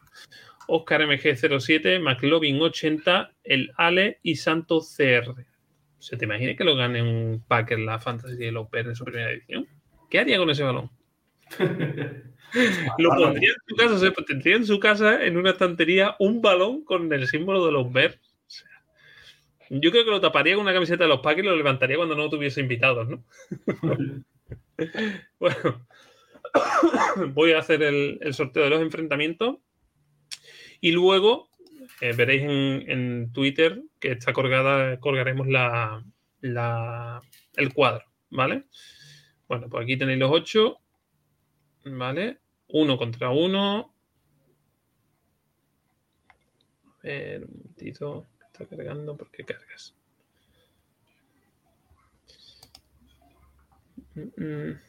Oscar 0.68 1.00
MG07, 1.02 2.00
McLovin 2.00 2.62
80, 2.62 3.32
el 3.42 3.72
Ale 3.76 4.20
y 4.22 4.36
Santos 4.36 4.94
CR. 4.96 5.49
¿Se 6.00 6.16
te 6.16 6.24
imagina 6.24 6.56
que 6.56 6.64
lo 6.64 6.74
gane 6.76 7.02
un 7.02 7.44
Packer 7.46 7.78
la 7.78 7.98
Fantasy 7.98 8.36
de 8.36 8.50
los 8.50 8.66
en 8.72 8.96
su 8.96 9.04
primera 9.04 9.30
edición? 9.30 9.68
¿Qué 10.08 10.18
haría 10.18 10.38
con 10.38 10.48
ese 10.48 10.64
balón? 10.64 10.90
lo 12.98 13.10
pondría 13.10 13.50
en 13.50 13.68
su 13.68 13.76
casa, 13.76 13.98
se 13.98 14.10
tendría 14.24 14.56
en 14.56 14.66
su 14.66 14.80
casa 14.80 15.24
en 15.24 15.36
una 15.36 15.50
estantería 15.50 16.16
un 16.18 16.40
balón 16.40 16.84
con 16.84 17.12
el 17.12 17.28
símbolo 17.28 17.66
de 17.66 17.72
los 17.72 17.92
Bears. 17.92 18.18
yo 19.68 19.90
creo 19.90 20.04
que 20.04 20.10
lo 20.10 20.22
taparía 20.22 20.54
con 20.54 20.62
una 20.62 20.72
camiseta 20.72 21.04
de 21.04 21.10
los 21.10 21.20
Packers 21.20 21.44
y 21.44 21.50
lo 21.50 21.56
levantaría 21.56 21.96
cuando 21.96 22.16
no 22.16 22.30
tuviese 22.30 22.62
invitados, 22.62 23.06
¿no? 23.06 23.22
bueno, 25.38 25.86
voy 27.34 27.52
a 27.52 27.58
hacer 27.58 27.82
el, 27.82 28.18
el 28.22 28.32
sorteo 28.32 28.64
de 28.64 28.70
los 28.70 28.80
enfrentamientos 28.80 29.58
y 30.80 30.92
luego 30.92 31.49
eh, 32.00 32.12
veréis 32.14 32.42
en, 32.42 33.30
Twitter 33.32 33.82
que 33.98 34.12
está 34.12 34.32
colgada, 34.32 34.98
colgaremos 35.00 35.46
la, 35.46 36.02
el 36.40 37.74
cuadro, 37.74 38.04
¿vale? 38.30 38.64
Bueno, 39.48 39.68
pues 39.68 39.84
aquí 39.84 39.98
tenéis 39.98 40.18
los 40.18 40.30
ocho, 40.30 40.78
¿vale? 41.84 42.38
Uno 42.68 42.96
contra 42.96 43.30
uno. 43.30 43.94
A 46.84 47.02
ver, 47.02 47.44
un 47.44 47.50
momentito, 47.50 48.26
está 48.46 48.66
cargando, 48.66 49.16
¿por 49.16 49.30
qué 49.30 49.44
cargas? 49.44 49.94
Mm, 54.14 54.42
mm. 54.42 54.80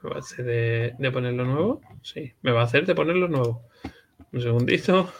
¿Me 0.00 0.10
va 0.10 0.16
a 0.16 0.18
hacer 0.20 0.44
de 0.98 1.10
ponerlo 1.10 1.44
nuevo? 1.44 1.80
Sí, 2.02 2.32
me 2.42 2.52
va 2.52 2.62
a 2.62 2.64
hacer 2.64 2.86
de 2.86 2.94
ponerlo 2.94 3.28
nuevo. 3.28 3.67
Un 4.32 4.42
segundito. 4.42 5.10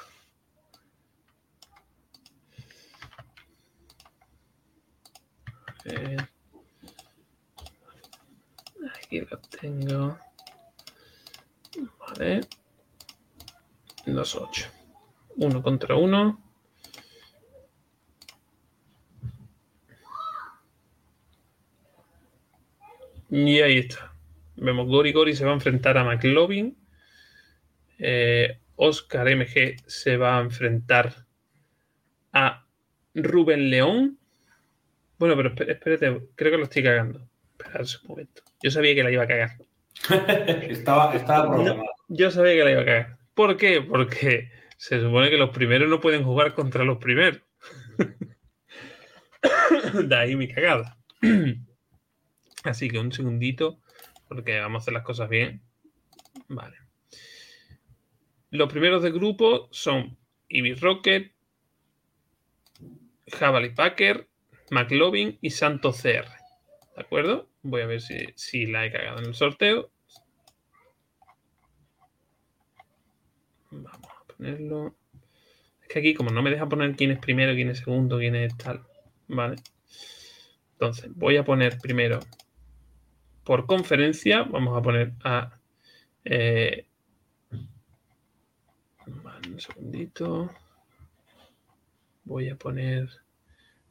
Aquí 9.08 9.20
lo 9.20 9.38
tengo. 9.38 10.18
Vale. 11.98 12.40
Ocho. 14.06 14.70
Uno 15.36 15.62
contra 15.62 15.94
uno. 15.94 16.42
Y 23.30 23.60
ahí 23.60 23.78
está. 23.78 24.12
Vemos 24.56 24.88
Gori 24.88 25.12
Gori 25.12 25.34
se 25.34 25.44
va 25.44 25.52
a 25.52 25.54
enfrentar 25.54 25.96
a 25.96 26.04
McLovin. 26.04 26.76
Eh, 27.98 28.58
Oscar 28.80 29.28
MG 29.28 29.76
se 29.86 30.16
va 30.16 30.38
a 30.38 30.40
enfrentar 30.40 31.26
a 32.32 32.64
Rubén 33.14 33.70
León. 33.70 34.18
Bueno, 35.18 35.36
pero 35.36 35.52
espé- 35.54 35.68
espérate, 35.70 36.22
creo 36.36 36.52
que 36.52 36.58
lo 36.58 36.64
estoy 36.64 36.82
cagando. 36.84 37.28
Esperad 37.58 37.86
un 38.02 38.08
momento. 38.08 38.42
Yo 38.62 38.70
sabía 38.70 38.94
que 38.94 39.02
la 39.02 39.10
iba 39.10 39.24
a 39.24 39.28
cagar. 39.28 39.50
estaba, 40.68 41.12
estaba. 41.14 41.56
Yo 42.08 42.30
sabía 42.30 42.52
que 42.54 42.64
la 42.64 42.70
iba 42.70 42.82
a 42.82 42.84
cagar. 42.84 43.18
¿Por 43.34 43.56
qué? 43.56 43.82
Porque 43.82 44.50
se 44.76 45.00
supone 45.00 45.28
que 45.30 45.36
los 45.36 45.50
primeros 45.50 45.88
no 45.88 46.00
pueden 46.00 46.22
jugar 46.22 46.54
contra 46.54 46.84
los 46.84 46.98
primeros. 46.98 47.40
De 50.08 50.16
ahí 50.16 50.36
mi 50.36 50.48
cagada. 50.48 50.96
Así 52.64 52.88
que 52.88 52.98
un 52.98 53.12
segundito, 53.12 53.80
porque 54.28 54.58
vamos 54.60 54.80
a 54.80 54.82
hacer 54.82 54.94
las 54.94 55.02
cosas 55.04 55.28
bien. 55.28 55.62
Vale. 56.48 56.76
Los 58.50 58.70
primeros 58.70 59.02
de 59.02 59.10
grupo 59.10 59.68
son 59.70 60.16
Ivy 60.48 60.74
Rocket, 60.74 61.32
Javali 63.26 63.70
Packer, 63.70 64.26
McLovin 64.70 65.38
y 65.42 65.50
Santos 65.50 66.00
CR. 66.00 66.26
¿De 66.96 67.02
acuerdo? 67.02 67.48
Voy 67.62 67.82
a 67.82 67.86
ver 67.86 68.00
si, 68.00 68.16
si 68.34 68.66
la 68.66 68.86
he 68.86 68.92
cagado 68.92 69.18
en 69.18 69.26
el 69.26 69.34
sorteo. 69.34 69.90
Vamos 73.70 73.92
a 73.94 74.24
ponerlo. 74.24 74.96
Es 75.82 75.88
que 75.88 75.98
aquí, 75.98 76.14
como 76.14 76.30
no 76.30 76.42
me 76.42 76.50
deja 76.50 76.68
poner 76.68 76.96
quién 76.96 77.10
es 77.10 77.18
primero, 77.18 77.54
quién 77.54 77.68
es 77.68 77.78
segundo, 77.78 78.18
quién 78.18 78.34
es 78.34 78.56
tal. 78.56 78.82
Vale. 79.28 79.56
Entonces, 80.72 81.10
voy 81.14 81.36
a 81.36 81.44
poner 81.44 81.78
primero 81.78 82.20
por 83.44 83.66
conferencia. 83.66 84.42
Vamos 84.42 84.76
a 84.76 84.82
poner 84.82 85.12
a. 85.22 85.58
eh, 86.24 86.87
vale, 89.22 89.50
un 89.50 89.60
segundito. 89.60 90.50
Voy 92.24 92.48
a 92.48 92.56
poner. 92.56 93.08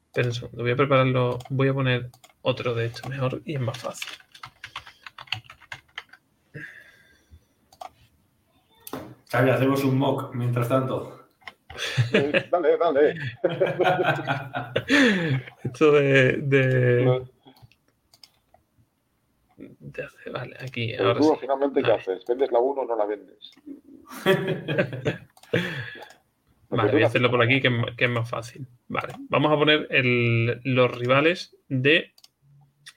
Espera 0.06 0.28
un 0.28 0.34
segundo. 0.34 0.62
Voy 0.62 0.72
a 0.72 0.76
prepararlo. 0.76 1.38
Voy 1.50 1.68
a 1.68 1.74
poner 1.74 2.10
otro 2.42 2.74
de 2.74 2.86
esto 2.86 3.08
mejor 3.08 3.42
y 3.44 3.54
es 3.54 3.60
más 3.60 3.78
fácil. 3.78 4.08
Xavi, 9.30 9.50
hacemos 9.50 9.84
un 9.84 9.98
mock 9.98 10.34
mientras 10.34 10.68
tanto. 10.68 11.28
Eh, 12.12 12.48
dale, 12.50 12.78
dale. 12.78 13.14
Esto 15.62 15.92
de. 15.92 17.22
Vale, 20.32 20.56
aquí, 20.60 20.92
Pero 20.96 21.08
ahora 21.08 21.20
tú, 21.20 21.30
sí. 21.34 21.38
finalmente, 21.40 21.82
¿qué 21.82 21.92
haces? 21.92 22.24
¿Vendes 22.26 22.50
la 22.52 22.58
1 22.58 22.80
o 22.82 22.86
no 22.86 22.96
la 22.96 23.06
vendes? 23.06 23.52
Vale, 26.70 26.92
voy 26.92 27.02
a 27.02 27.06
hacerlo 27.06 27.30
por 27.30 27.42
aquí 27.42 27.62
que, 27.62 27.70
que 27.96 28.04
es 28.04 28.10
más 28.10 28.28
fácil. 28.28 28.66
Vale, 28.88 29.14
vamos 29.30 29.50
a 29.52 29.56
poner 29.56 29.86
el- 29.90 30.60
los 30.64 30.98
rivales 30.98 31.56
de 31.68 32.12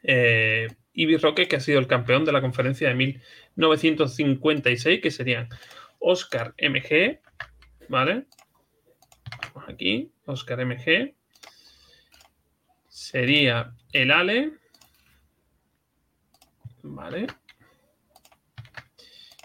eh, 0.03 0.67
Roque, 1.21 1.47
que 1.47 1.55
ha 1.55 1.59
sido 1.61 1.79
el 1.79 1.87
campeón 1.87 2.25
de 2.25 2.33
la 2.33 2.41
conferencia 2.41 2.89
de 2.89 2.95
1956, 2.95 4.99
que 5.01 5.09
serían 5.09 5.47
Oscar 5.99 6.53
MG, 6.57 7.21
¿vale? 7.87 8.25
Aquí, 9.67 10.11
Oscar 10.25 10.59
MG. 10.65 11.15
Sería 12.89 13.73
el 13.93 14.11
Ale, 14.11 14.51
¿vale? 16.83 17.27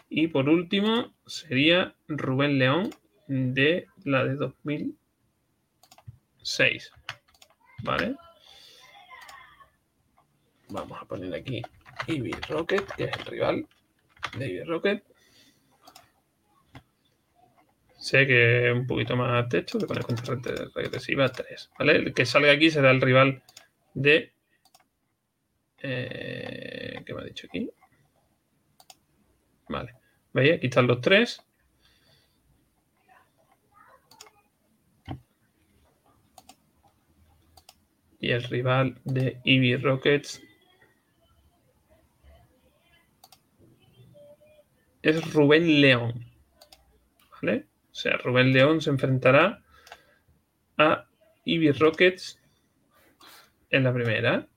Y 0.09 0.29
por 0.29 0.49
último 0.49 1.13
sería 1.27 1.95
Rubén 2.09 2.59
León 2.59 2.91
de 3.27 3.87
la 4.05 4.25
de 4.25 4.37
2006. 4.37 6.93
¿Vale? 7.83 8.17
Vamos 10.69 10.99
a 11.01 11.05
poner 11.05 11.33
aquí 11.35 11.63
Ivy 12.07 12.33
Rocket, 12.49 12.85
que 12.97 13.05
es 13.05 13.17
el 13.19 13.25
rival 13.27 13.67
de 14.39 14.49
Ivy 14.49 14.63
Rocket. 14.65 15.05
Sé 17.99 18.27
que 18.27 18.73
un 18.73 18.87
poquito 18.87 19.17
más 19.17 19.49
texto, 19.49 19.79
que 19.79 19.87
cuenta 19.87 20.35
re- 20.35 20.69
regresiva 20.75 21.29
3. 21.29 21.71
¿Vale? 21.79 21.97
El 21.97 22.15
que 22.15 22.25
salga 22.25 22.53
aquí 22.53 22.71
será 22.71 22.91
el 22.93 23.01
rival 23.01 23.43
de. 23.95 24.33
Eh, 25.89 27.01
¿Qué 27.07 27.15
me 27.15 27.21
ha 27.21 27.25
dicho 27.25 27.47
aquí? 27.47 27.71
Vale. 29.69 29.95
¿Veis? 30.33 30.55
Aquí 30.55 30.67
están 30.67 30.89
los 30.89 31.01
tres. 31.01 31.41
Y 38.19 38.33
el 38.33 38.43
rival 38.43 39.01
de 39.05 39.41
Eevee 39.45 39.77
Rockets 39.77 40.43
es 45.03 45.33
Rubén 45.33 45.81
León. 45.81 46.27
¿Vale? 47.41 47.67
O 47.93 47.95
sea, 47.95 48.17
Rubén 48.17 48.53
León 48.53 48.81
se 48.81 48.91
enfrentará 48.91 49.63
a 50.79 51.07
Eevee 51.45 51.73
Rockets 51.75 52.41
en 53.71 53.85
la 53.85 53.95
primera. 53.95 54.49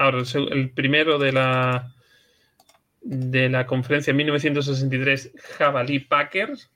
Ahora, 0.00 0.22
el, 0.50 0.70
primero 0.70 1.18
de 1.18 1.30
la 1.30 1.94
de 3.02 3.50
la 3.50 3.66
conferencia 3.66 4.14
1963 4.14 5.32
Jabalí 5.58 5.98
Packers. 6.00 6.70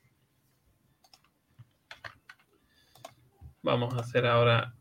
Vamos 3.63 3.95
a 3.95 4.01
hacer 4.01 4.27
ahora. 4.27 4.75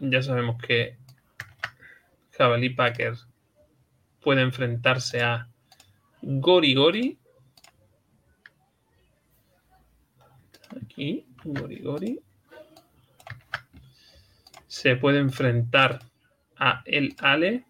Ya 0.00 0.22
sabemos 0.22 0.60
que 0.62 0.98
Jabalí 2.36 2.68
Packers 2.68 3.26
puede 4.20 4.42
enfrentarse 4.42 5.22
a 5.22 5.48
Gori 6.20 6.74
Gori. 6.74 7.18
Aquí, 10.76 11.26
Gori 11.42 11.78
Gori. 11.80 12.20
Se 14.66 14.94
puede 14.96 15.20
enfrentar 15.20 16.11
a 16.62 16.80
El 16.84 17.16
Ale. 17.18 17.64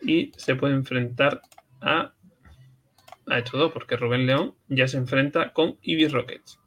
Y 0.00 0.32
se 0.36 0.54
puede 0.54 0.74
enfrentar 0.74 1.42
a, 1.82 2.14
a 3.26 3.38
estos 3.38 3.60
dos, 3.60 3.72
porque 3.72 3.96
Rubén 3.96 4.26
León 4.26 4.54
ya 4.68 4.88
se 4.88 4.96
enfrenta 4.96 5.52
con 5.52 5.78
Eevee 5.82 6.08
Rockets. 6.08 6.58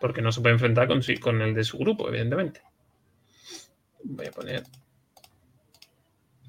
Porque 0.00 0.22
no 0.22 0.32
se 0.32 0.40
puede 0.40 0.54
enfrentar 0.54 0.88
con, 0.88 1.02
con 1.20 1.42
el 1.42 1.54
de 1.54 1.64
su 1.64 1.76
grupo, 1.76 2.08
evidentemente. 2.08 2.62
Voy 4.02 4.26
a 4.26 4.30
poner. 4.30 4.62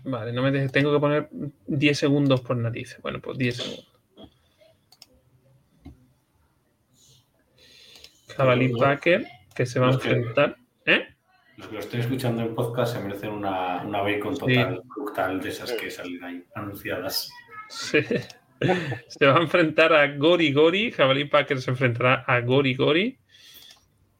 Vale, 0.06 0.32
no 0.32 0.42
me 0.42 0.70
tengo 0.70 0.94
que 0.94 1.00
poner 1.00 1.30
10 1.68 1.98
segundos 1.98 2.40
por 2.42 2.56
narices. 2.56 3.02
Bueno, 3.02 3.20
pues 3.20 3.38
10 3.38 3.56
segundos. 3.58 3.89
Jabalí 8.40 8.72
Packer, 8.72 9.28
que 9.54 9.66
se 9.66 9.82
va 9.82 9.90
a 9.90 9.92
enfrentar. 9.92 10.56
¿Eh? 10.86 11.06
los 11.58 11.68
que 11.68 11.74
lo 11.74 11.80
estén 11.82 12.00
escuchando 12.00 12.42
en 12.42 12.56
podcast 12.56 12.96
se 12.96 13.04
merecen 13.04 13.32
una, 13.32 13.82
una 13.84 14.02
bacon 14.02 14.38
total, 14.38 14.82
brutal 14.96 15.42
de 15.42 15.50
esas 15.50 15.74
que 15.74 15.92
salen 15.92 16.24
ahí 16.24 16.46
anunciadas. 16.56 17.30
Sí. 17.68 18.00
Se 19.08 19.26
va 19.26 19.38
a 19.38 19.42
enfrentar 19.42 19.94
a 19.94 20.16
Gori 20.18 20.54
Gori. 20.54 20.92
Jabalí 20.92 21.26
Packer 21.26 21.62
se 21.62 21.72
enfrentará 21.72 22.26
a 22.28 22.42
Gori 22.42 22.76
Gori. 22.76 23.18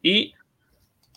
Y 0.02 0.34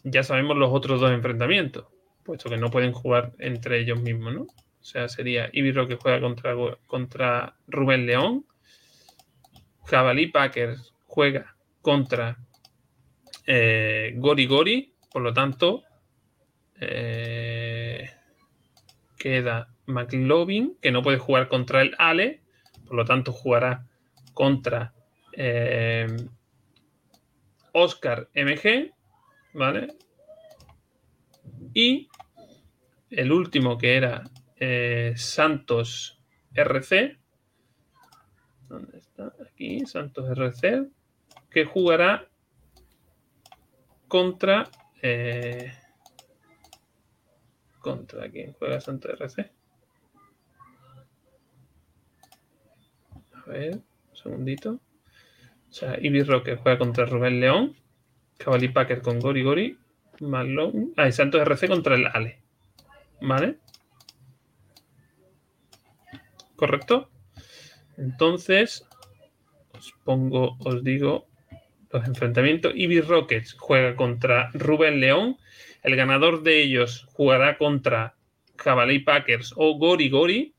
ya 0.02 0.24
sabemos 0.24 0.56
los 0.56 0.70
otros 0.72 1.00
dos 1.00 1.12
enfrentamientos, 1.12 1.86
puesto 2.24 2.50
que 2.50 2.56
no 2.56 2.68
pueden 2.68 2.92
jugar 2.92 3.32
entre 3.38 3.78
ellos 3.78 4.00
mismos, 4.00 4.34
¿no? 4.34 4.42
O 4.42 4.84
sea, 4.84 5.08
sería 5.08 5.48
Ibiro 5.52 5.86
que 5.86 5.94
juega 5.94 6.20
contra, 6.20 6.54
contra 6.88 7.54
Rubén 7.68 8.06
León. 8.06 8.44
Jabalí 9.86 10.26
Packer 10.26 10.76
juega 11.06 11.54
contra 11.80 12.38
eh, 13.47 14.14
Gori 14.16 14.47
Gori. 14.47 14.94
Por 15.10 15.23
lo 15.23 15.32
tanto, 15.32 15.82
eh, 16.81 18.10
queda 19.19 19.74
McLovin, 19.86 20.78
que 20.81 20.90
no 20.90 21.02
puede 21.02 21.19
jugar 21.19 21.48
contra 21.48 21.82
el 21.82 21.94
Ale. 21.98 22.43
Por 22.86 22.97
lo 22.97 23.05
tanto, 23.05 23.32
jugará 23.32 23.86
contra 24.32 24.94
eh, 25.32 26.06
Oscar 27.73 28.28
MG. 28.35 28.93
¿Vale? 29.55 29.89
Y 31.74 32.09
el 33.10 33.32
último 33.32 33.77
que 33.77 33.97
era 33.97 34.24
Santos 35.16 36.23
RC. 36.55 37.19
¿Dónde 38.69 38.98
está? 38.98 39.35
Aquí, 39.47 39.81
Santos 39.81 40.31
RC. 40.31 40.89
Que 41.51 41.64
jugará 41.66 42.31
contra. 44.12 44.68
Eh, 45.01 45.72
¿Contra 47.80 48.28
quién 48.30 48.52
juega 48.52 48.78
Santos 48.78 49.10
RC? 49.18 49.51
A 53.32 53.44
ver, 53.47 53.76
un 53.76 54.16
segundito. 54.16 54.72
O 54.72 55.72
sea, 55.72 55.98
Ibis 55.98 56.26
Rocker 56.26 56.59
juega 56.59 56.78
contra 56.78 57.06
Rubén 57.06 57.40
León. 57.40 57.74
Cavalry 58.36 58.68
Packer 58.68 59.01
con 59.01 59.18
Gori 59.18 59.43
Gori. 59.43 59.78
Malone. 60.20 60.93
Ah, 60.98 61.09
y 61.09 61.12
Santos 61.12 61.40
RC 61.40 61.68
contra 61.68 61.94
el 61.94 62.06
Ale. 62.06 62.39
¿Vale? 63.22 63.60
¿Correcto? 66.55 67.09
Entonces, 67.97 68.86
os 69.72 69.94
pongo, 70.05 70.59
os 70.59 70.84
digo 70.84 71.31
los 71.93 72.06
enfrentamientos. 72.06 72.73
Ibis 72.74 73.06
Rockets 73.06 73.55
juega 73.59 73.97
contra 73.97 74.51
Rubén 74.55 75.01
León. 75.01 75.36
El 75.82 75.97
ganador 75.97 76.43
de 76.43 76.62
ellos 76.62 77.06
jugará 77.12 77.59
contra 77.59 78.14
Jabalí 78.56 79.01
Packers 79.01 79.52
o 79.56 79.74
Gori 79.78 80.09
Gori. 80.09 80.55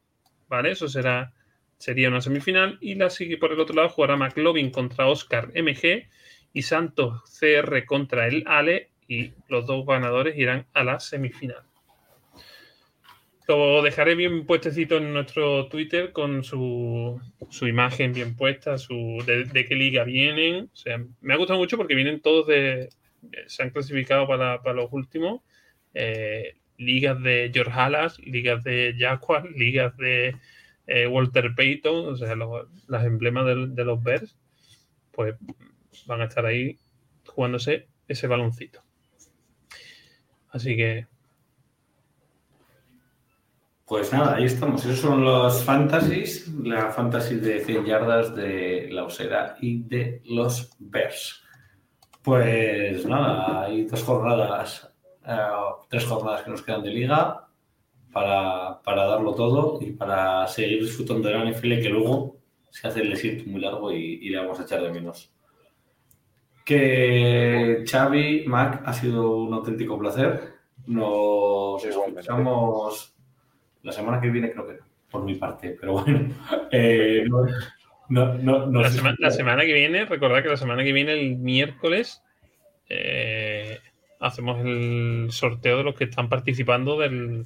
¿Vale? 0.48 0.72
Eso 0.72 0.88
será, 0.88 1.34
sería 1.78 2.10
una 2.10 2.22
semifinal. 2.22 2.78
Y 2.82 2.96
la 2.96 3.10
sigue 3.10 3.38
por 3.38 3.52
el 3.52 3.60
otro 3.60 3.76
lado 3.76 3.90
jugará 3.90 4.16
McLovin 4.16 4.70
contra 4.70 5.08
Oscar 5.08 5.52
MG 5.56 6.08
y 6.54 6.62
Santos 6.62 7.22
CR 7.40 7.86
contra 7.86 8.28
el 8.28 8.44
Ale. 8.46 8.92
Y 9.08 9.34
los 9.48 9.66
dos 9.66 9.86
ganadores 9.86 10.38
irán 10.38 10.68
a 10.74 10.84
la 10.84 11.00
semifinal. 11.00 11.64
Lo 13.48 13.82
dejaré 13.82 14.16
bien 14.16 14.46
puestecito 14.46 14.98
en 14.98 15.14
nuestro 15.14 15.68
Twitter 15.68 16.14
con 16.14 16.44
su, 16.44 17.20
su 17.50 17.68
imagen 17.68 18.14
bien 18.14 18.36
puesta, 18.36 18.78
su, 18.78 19.22
de, 19.26 19.66
qué 19.66 19.76
liga 19.76 20.06
vienen. 20.06 20.70
O 20.72 20.76
sea, 20.76 21.04
me 21.20 21.34
ha 21.34 21.38
gustado 21.38 21.60
mucho 21.60 21.78
porque 21.78 21.96
vienen 21.96 22.22
todos 22.22 22.48
de. 22.48 22.90
Se 23.48 23.64
han 23.64 23.72
clasificado 23.72 24.28
para, 24.28 24.62
para 24.62 24.76
los 24.76 24.94
últimos. 24.94 25.42
Eh, 25.94 26.56
ligas 26.78 27.22
de 27.22 27.52
George 27.54 27.72
Halas, 27.74 28.20
ligas 28.20 28.64
de 28.64 28.96
Jaguar, 28.98 29.46
ligas 29.52 29.96
de 29.98 30.36
eh, 30.88 31.08
Walter 31.08 31.54
Payton, 31.56 32.14
o 32.14 32.16
sea, 32.16 32.36
los, 32.36 32.68
los 32.88 33.04
emblemas 33.04 33.46
de, 33.46 33.68
de 33.68 33.86
los 33.86 34.02
Bears, 34.02 34.38
pues 35.12 35.36
van 36.08 36.22
a 36.22 36.26
estar 36.26 36.46
ahí 36.46 36.78
jugándose 37.26 37.88
ese 38.08 38.28
baloncito. 38.28 38.82
Así 40.50 40.76
que 40.76 41.08
pues 43.86 44.14
nada, 44.14 44.36
ahí 44.36 44.46
estamos. 44.46 44.86
Esos 44.86 45.00
son 45.00 45.24
los 45.24 45.64
fantasies, 45.64 46.48
la 46.64 46.90
fantasy 46.92 47.36
de 47.36 47.60
100 47.64 47.86
yardas 47.86 48.36
de 48.36 48.88
la 48.92 49.04
Osera 49.04 49.58
y 49.60 49.84
de 49.84 50.22
los 50.26 50.72
Bears. 50.80 51.44
Pues 52.22 53.06
nada, 53.06 53.64
hay 53.64 53.84
dos 53.86 54.02
jornadas, 54.04 54.90
eh, 55.28 55.38
tres 55.90 56.06
jornadas 56.06 56.44
que 56.44 56.52
nos 56.52 56.62
quedan 56.62 56.84
de 56.84 56.92
liga 56.92 57.48
para, 58.14 58.82
para, 58.82 59.06
darlo 59.06 59.34
todo 59.36 59.80
y 59.82 59.92
para 59.92 60.48
seguir 60.48 60.82
disfrutando 60.82 61.28
de 61.28 61.34
la 61.34 61.52
NFL 61.52 61.82
que 61.82 61.90
luego 61.90 62.38
se 62.70 62.88
hace 62.88 63.02
el 63.02 63.10
desierto 63.10 63.50
muy 63.50 63.60
largo 63.60 63.92
y, 63.92 64.20
y 64.22 64.30
le 64.30 64.38
vamos 64.38 64.60
a 64.60 64.64
echar 64.64 64.82
de 64.82 64.92
menos. 64.92 65.34
Que 66.64 67.84
Xavi, 67.86 68.46
Mac, 68.48 68.82
ha 68.86 68.94
sido 68.94 69.36
un 69.36 69.54
auténtico 69.54 70.00
placer. 70.00 70.54
Nos 70.86 71.84
escuchamos 71.84 73.13
la 73.84 73.92
semana 73.92 74.20
que 74.20 74.30
viene 74.30 74.52
creo 74.52 74.66
que 74.66 74.74
no, 74.74 74.86
por 75.10 75.24
mi 75.24 75.36
parte, 75.36 75.78
pero 75.80 75.94
bueno. 75.94 76.30
Eh, 76.76 77.26
no, 77.30 77.46
no, 78.10 78.34
no, 78.34 78.66
no 78.66 78.82
la, 78.82 78.90
sema 78.90 79.16
la, 79.20 79.30
semana 79.30 79.64
que 79.64 79.74
viene, 79.74 80.06
recordad 80.06 80.42
que 80.42 80.50
la 80.50 80.58
semana 80.58 80.84
que 80.84 80.92
viene, 80.92 81.14
el 81.14 81.38
miércoles, 81.38 82.24
eh, 82.90 83.78
hacemos 84.20 84.66
el 84.66 85.28
sorteo 85.30 85.78
de 85.78 85.84
los 85.84 85.94
que 85.94 86.06
están 86.06 86.30
participando 86.30 86.98
del, 86.98 87.46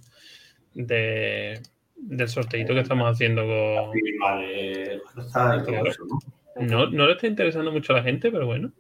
de, 0.74 1.60
del 1.98 2.30
sorteito 2.30 2.74
que 2.74 2.80
estamos 2.80 3.12
haciendo 3.12 3.42
con... 3.42 3.92
Vale, 4.22 5.02
claro. 5.66 5.90
eso, 5.90 6.04
¿no? 6.06 6.88
No, 6.90 7.06
le 7.06 7.12
está 7.12 7.28
interesando 7.28 7.72
mucho 7.72 7.94
a 7.94 7.98
la 7.98 8.04
gente, 8.04 8.32
pero 8.32 8.46
bueno, 8.46 8.72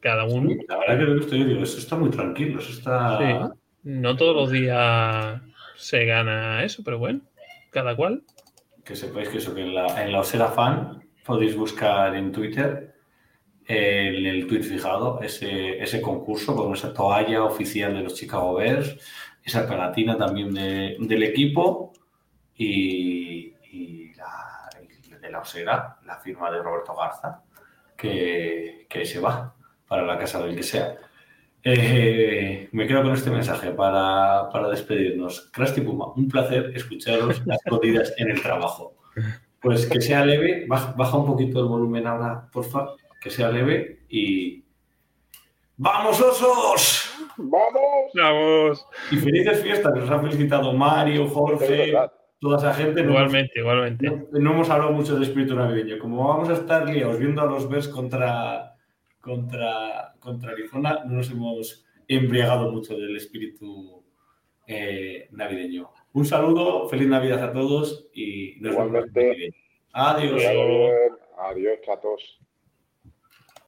cada 0.00 0.24
uno. 0.24 0.50
Sí, 0.50 0.58
la 0.68 0.78
verdad 0.78 0.98
que 0.98 1.04
lo 1.04 1.14
que 1.14 1.20
estoy 1.20 1.44
digo, 1.44 1.62
eso 1.62 1.78
está 1.78 1.96
muy 1.96 2.10
tranquilo, 2.10 2.58
eso 2.58 2.72
está. 2.72 3.18
Sí. 3.18 3.58
No 3.84 4.16
todos 4.16 4.34
los 4.34 4.50
días 4.50 5.42
se 5.84 6.06
gana 6.06 6.64
eso, 6.64 6.82
pero 6.82 6.98
bueno, 6.98 7.20
cada 7.70 7.94
cual. 7.94 8.22
Que 8.86 8.96
sepáis 8.96 9.28
que 9.28 9.36
eso, 9.36 9.54
que 9.54 9.60
en 9.60 9.74
la, 9.74 10.02
en 10.02 10.12
la 10.12 10.20
Osera 10.20 10.48
Fan 10.48 11.04
podéis 11.26 11.54
buscar 11.54 12.16
en 12.16 12.32
Twitter, 12.32 12.94
en 13.66 14.24
el 14.24 14.46
tweet 14.46 14.62
fijado, 14.62 15.20
ese, 15.20 15.82
ese 15.82 16.00
concurso 16.00 16.56
con 16.56 16.72
esa 16.72 16.94
toalla 16.94 17.44
oficial 17.44 17.92
de 17.92 18.02
los 18.02 18.14
Chicago 18.14 18.54
Bears, 18.54 18.96
esa 19.42 19.68
pegatina 19.68 20.16
también 20.16 20.54
de, 20.54 20.96
del 21.00 21.22
equipo 21.22 21.92
y, 22.56 23.52
y 23.70 24.14
la, 24.14 24.70
de 25.20 25.30
la 25.30 25.40
Osera, 25.40 25.98
la 26.06 26.16
firma 26.16 26.50
de 26.50 26.62
Roberto 26.62 26.94
Garza, 26.96 27.42
que, 27.94 28.86
que 28.88 29.04
se 29.04 29.20
va 29.20 29.54
para 29.86 30.06
la 30.06 30.16
casa 30.16 30.42
del 30.42 30.56
que 30.56 30.62
sea. 30.62 30.96
Eh, 31.66 32.68
me 32.72 32.86
quedo 32.86 33.02
con 33.02 33.14
este 33.14 33.30
mensaje 33.30 33.70
para, 33.70 34.50
para 34.52 34.68
despedirnos. 34.68 35.50
Krusty 35.50 35.80
Puma, 35.80 36.12
un 36.14 36.28
placer 36.28 36.70
escucharos 36.74 37.42
las 37.46 37.58
escondidas 37.64 38.12
en 38.18 38.30
el 38.30 38.42
trabajo. 38.42 38.94
Pues 39.60 39.86
que 39.86 40.02
sea 40.02 40.26
leve, 40.26 40.66
baja, 40.68 40.92
baja, 40.94 41.16
un 41.16 41.24
poquito 41.24 41.60
el 41.60 41.66
volumen 41.66 42.06
ahora, 42.06 42.48
porfa, 42.52 42.88
que 43.18 43.30
sea 43.30 43.50
leve 43.50 44.00
y. 44.10 44.62
¡Vamos, 45.78 46.20
osos! 46.20 47.10
¡Vamos! 47.38 48.12
¡Vamos! 48.14 48.86
Y 49.10 49.16
felices 49.16 49.62
fiestas, 49.62 49.94
nos 49.94 50.10
han 50.10 50.20
felicitado 50.20 50.72
Mario, 50.74 51.26
Jorge, 51.28 51.94
toda 52.38 52.58
esa 52.58 52.74
gente. 52.74 53.00
Igualmente, 53.00 53.52
no, 53.56 53.60
igualmente. 53.62 54.06
No, 54.06 54.26
no, 54.32 54.52
hemos 54.52 54.68
hablado 54.68 54.92
mucho 54.92 55.16
de 55.16 55.24
espíritu 55.24 55.54
navideño. 55.54 55.98
Como 55.98 56.28
vamos 56.28 56.50
a 56.50 56.52
estar 56.52 56.88
liados 56.88 57.18
viendo 57.18 57.40
a 57.40 57.46
los 57.46 57.68
Bears 57.68 57.88
contra 57.88 58.73
contra, 59.24 60.14
contra 60.20 60.52
Arizona, 60.52 61.02
no 61.04 61.14
nos 61.16 61.30
hemos 61.30 61.86
embriagado 62.06 62.70
mucho 62.70 62.94
del 62.94 63.16
espíritu 63.16 64.04
eh, 64.66 65.28
navideño. 65.30 65.90
Un 66.12 66.26
saludo, 66.26 66.88
feliz 66.88 67.08
Navidad 67.08 67.42
a 67.42 67.52
todos 67.52 68.08
y 68.12 68.56
nos 68.60 68.72
Igualmente. 68.72 69.10
vemos. 69.20 69.54
Adiós. 69.94 70.44
Adiós, 70.44 71.78
adiós. 71.86 72.43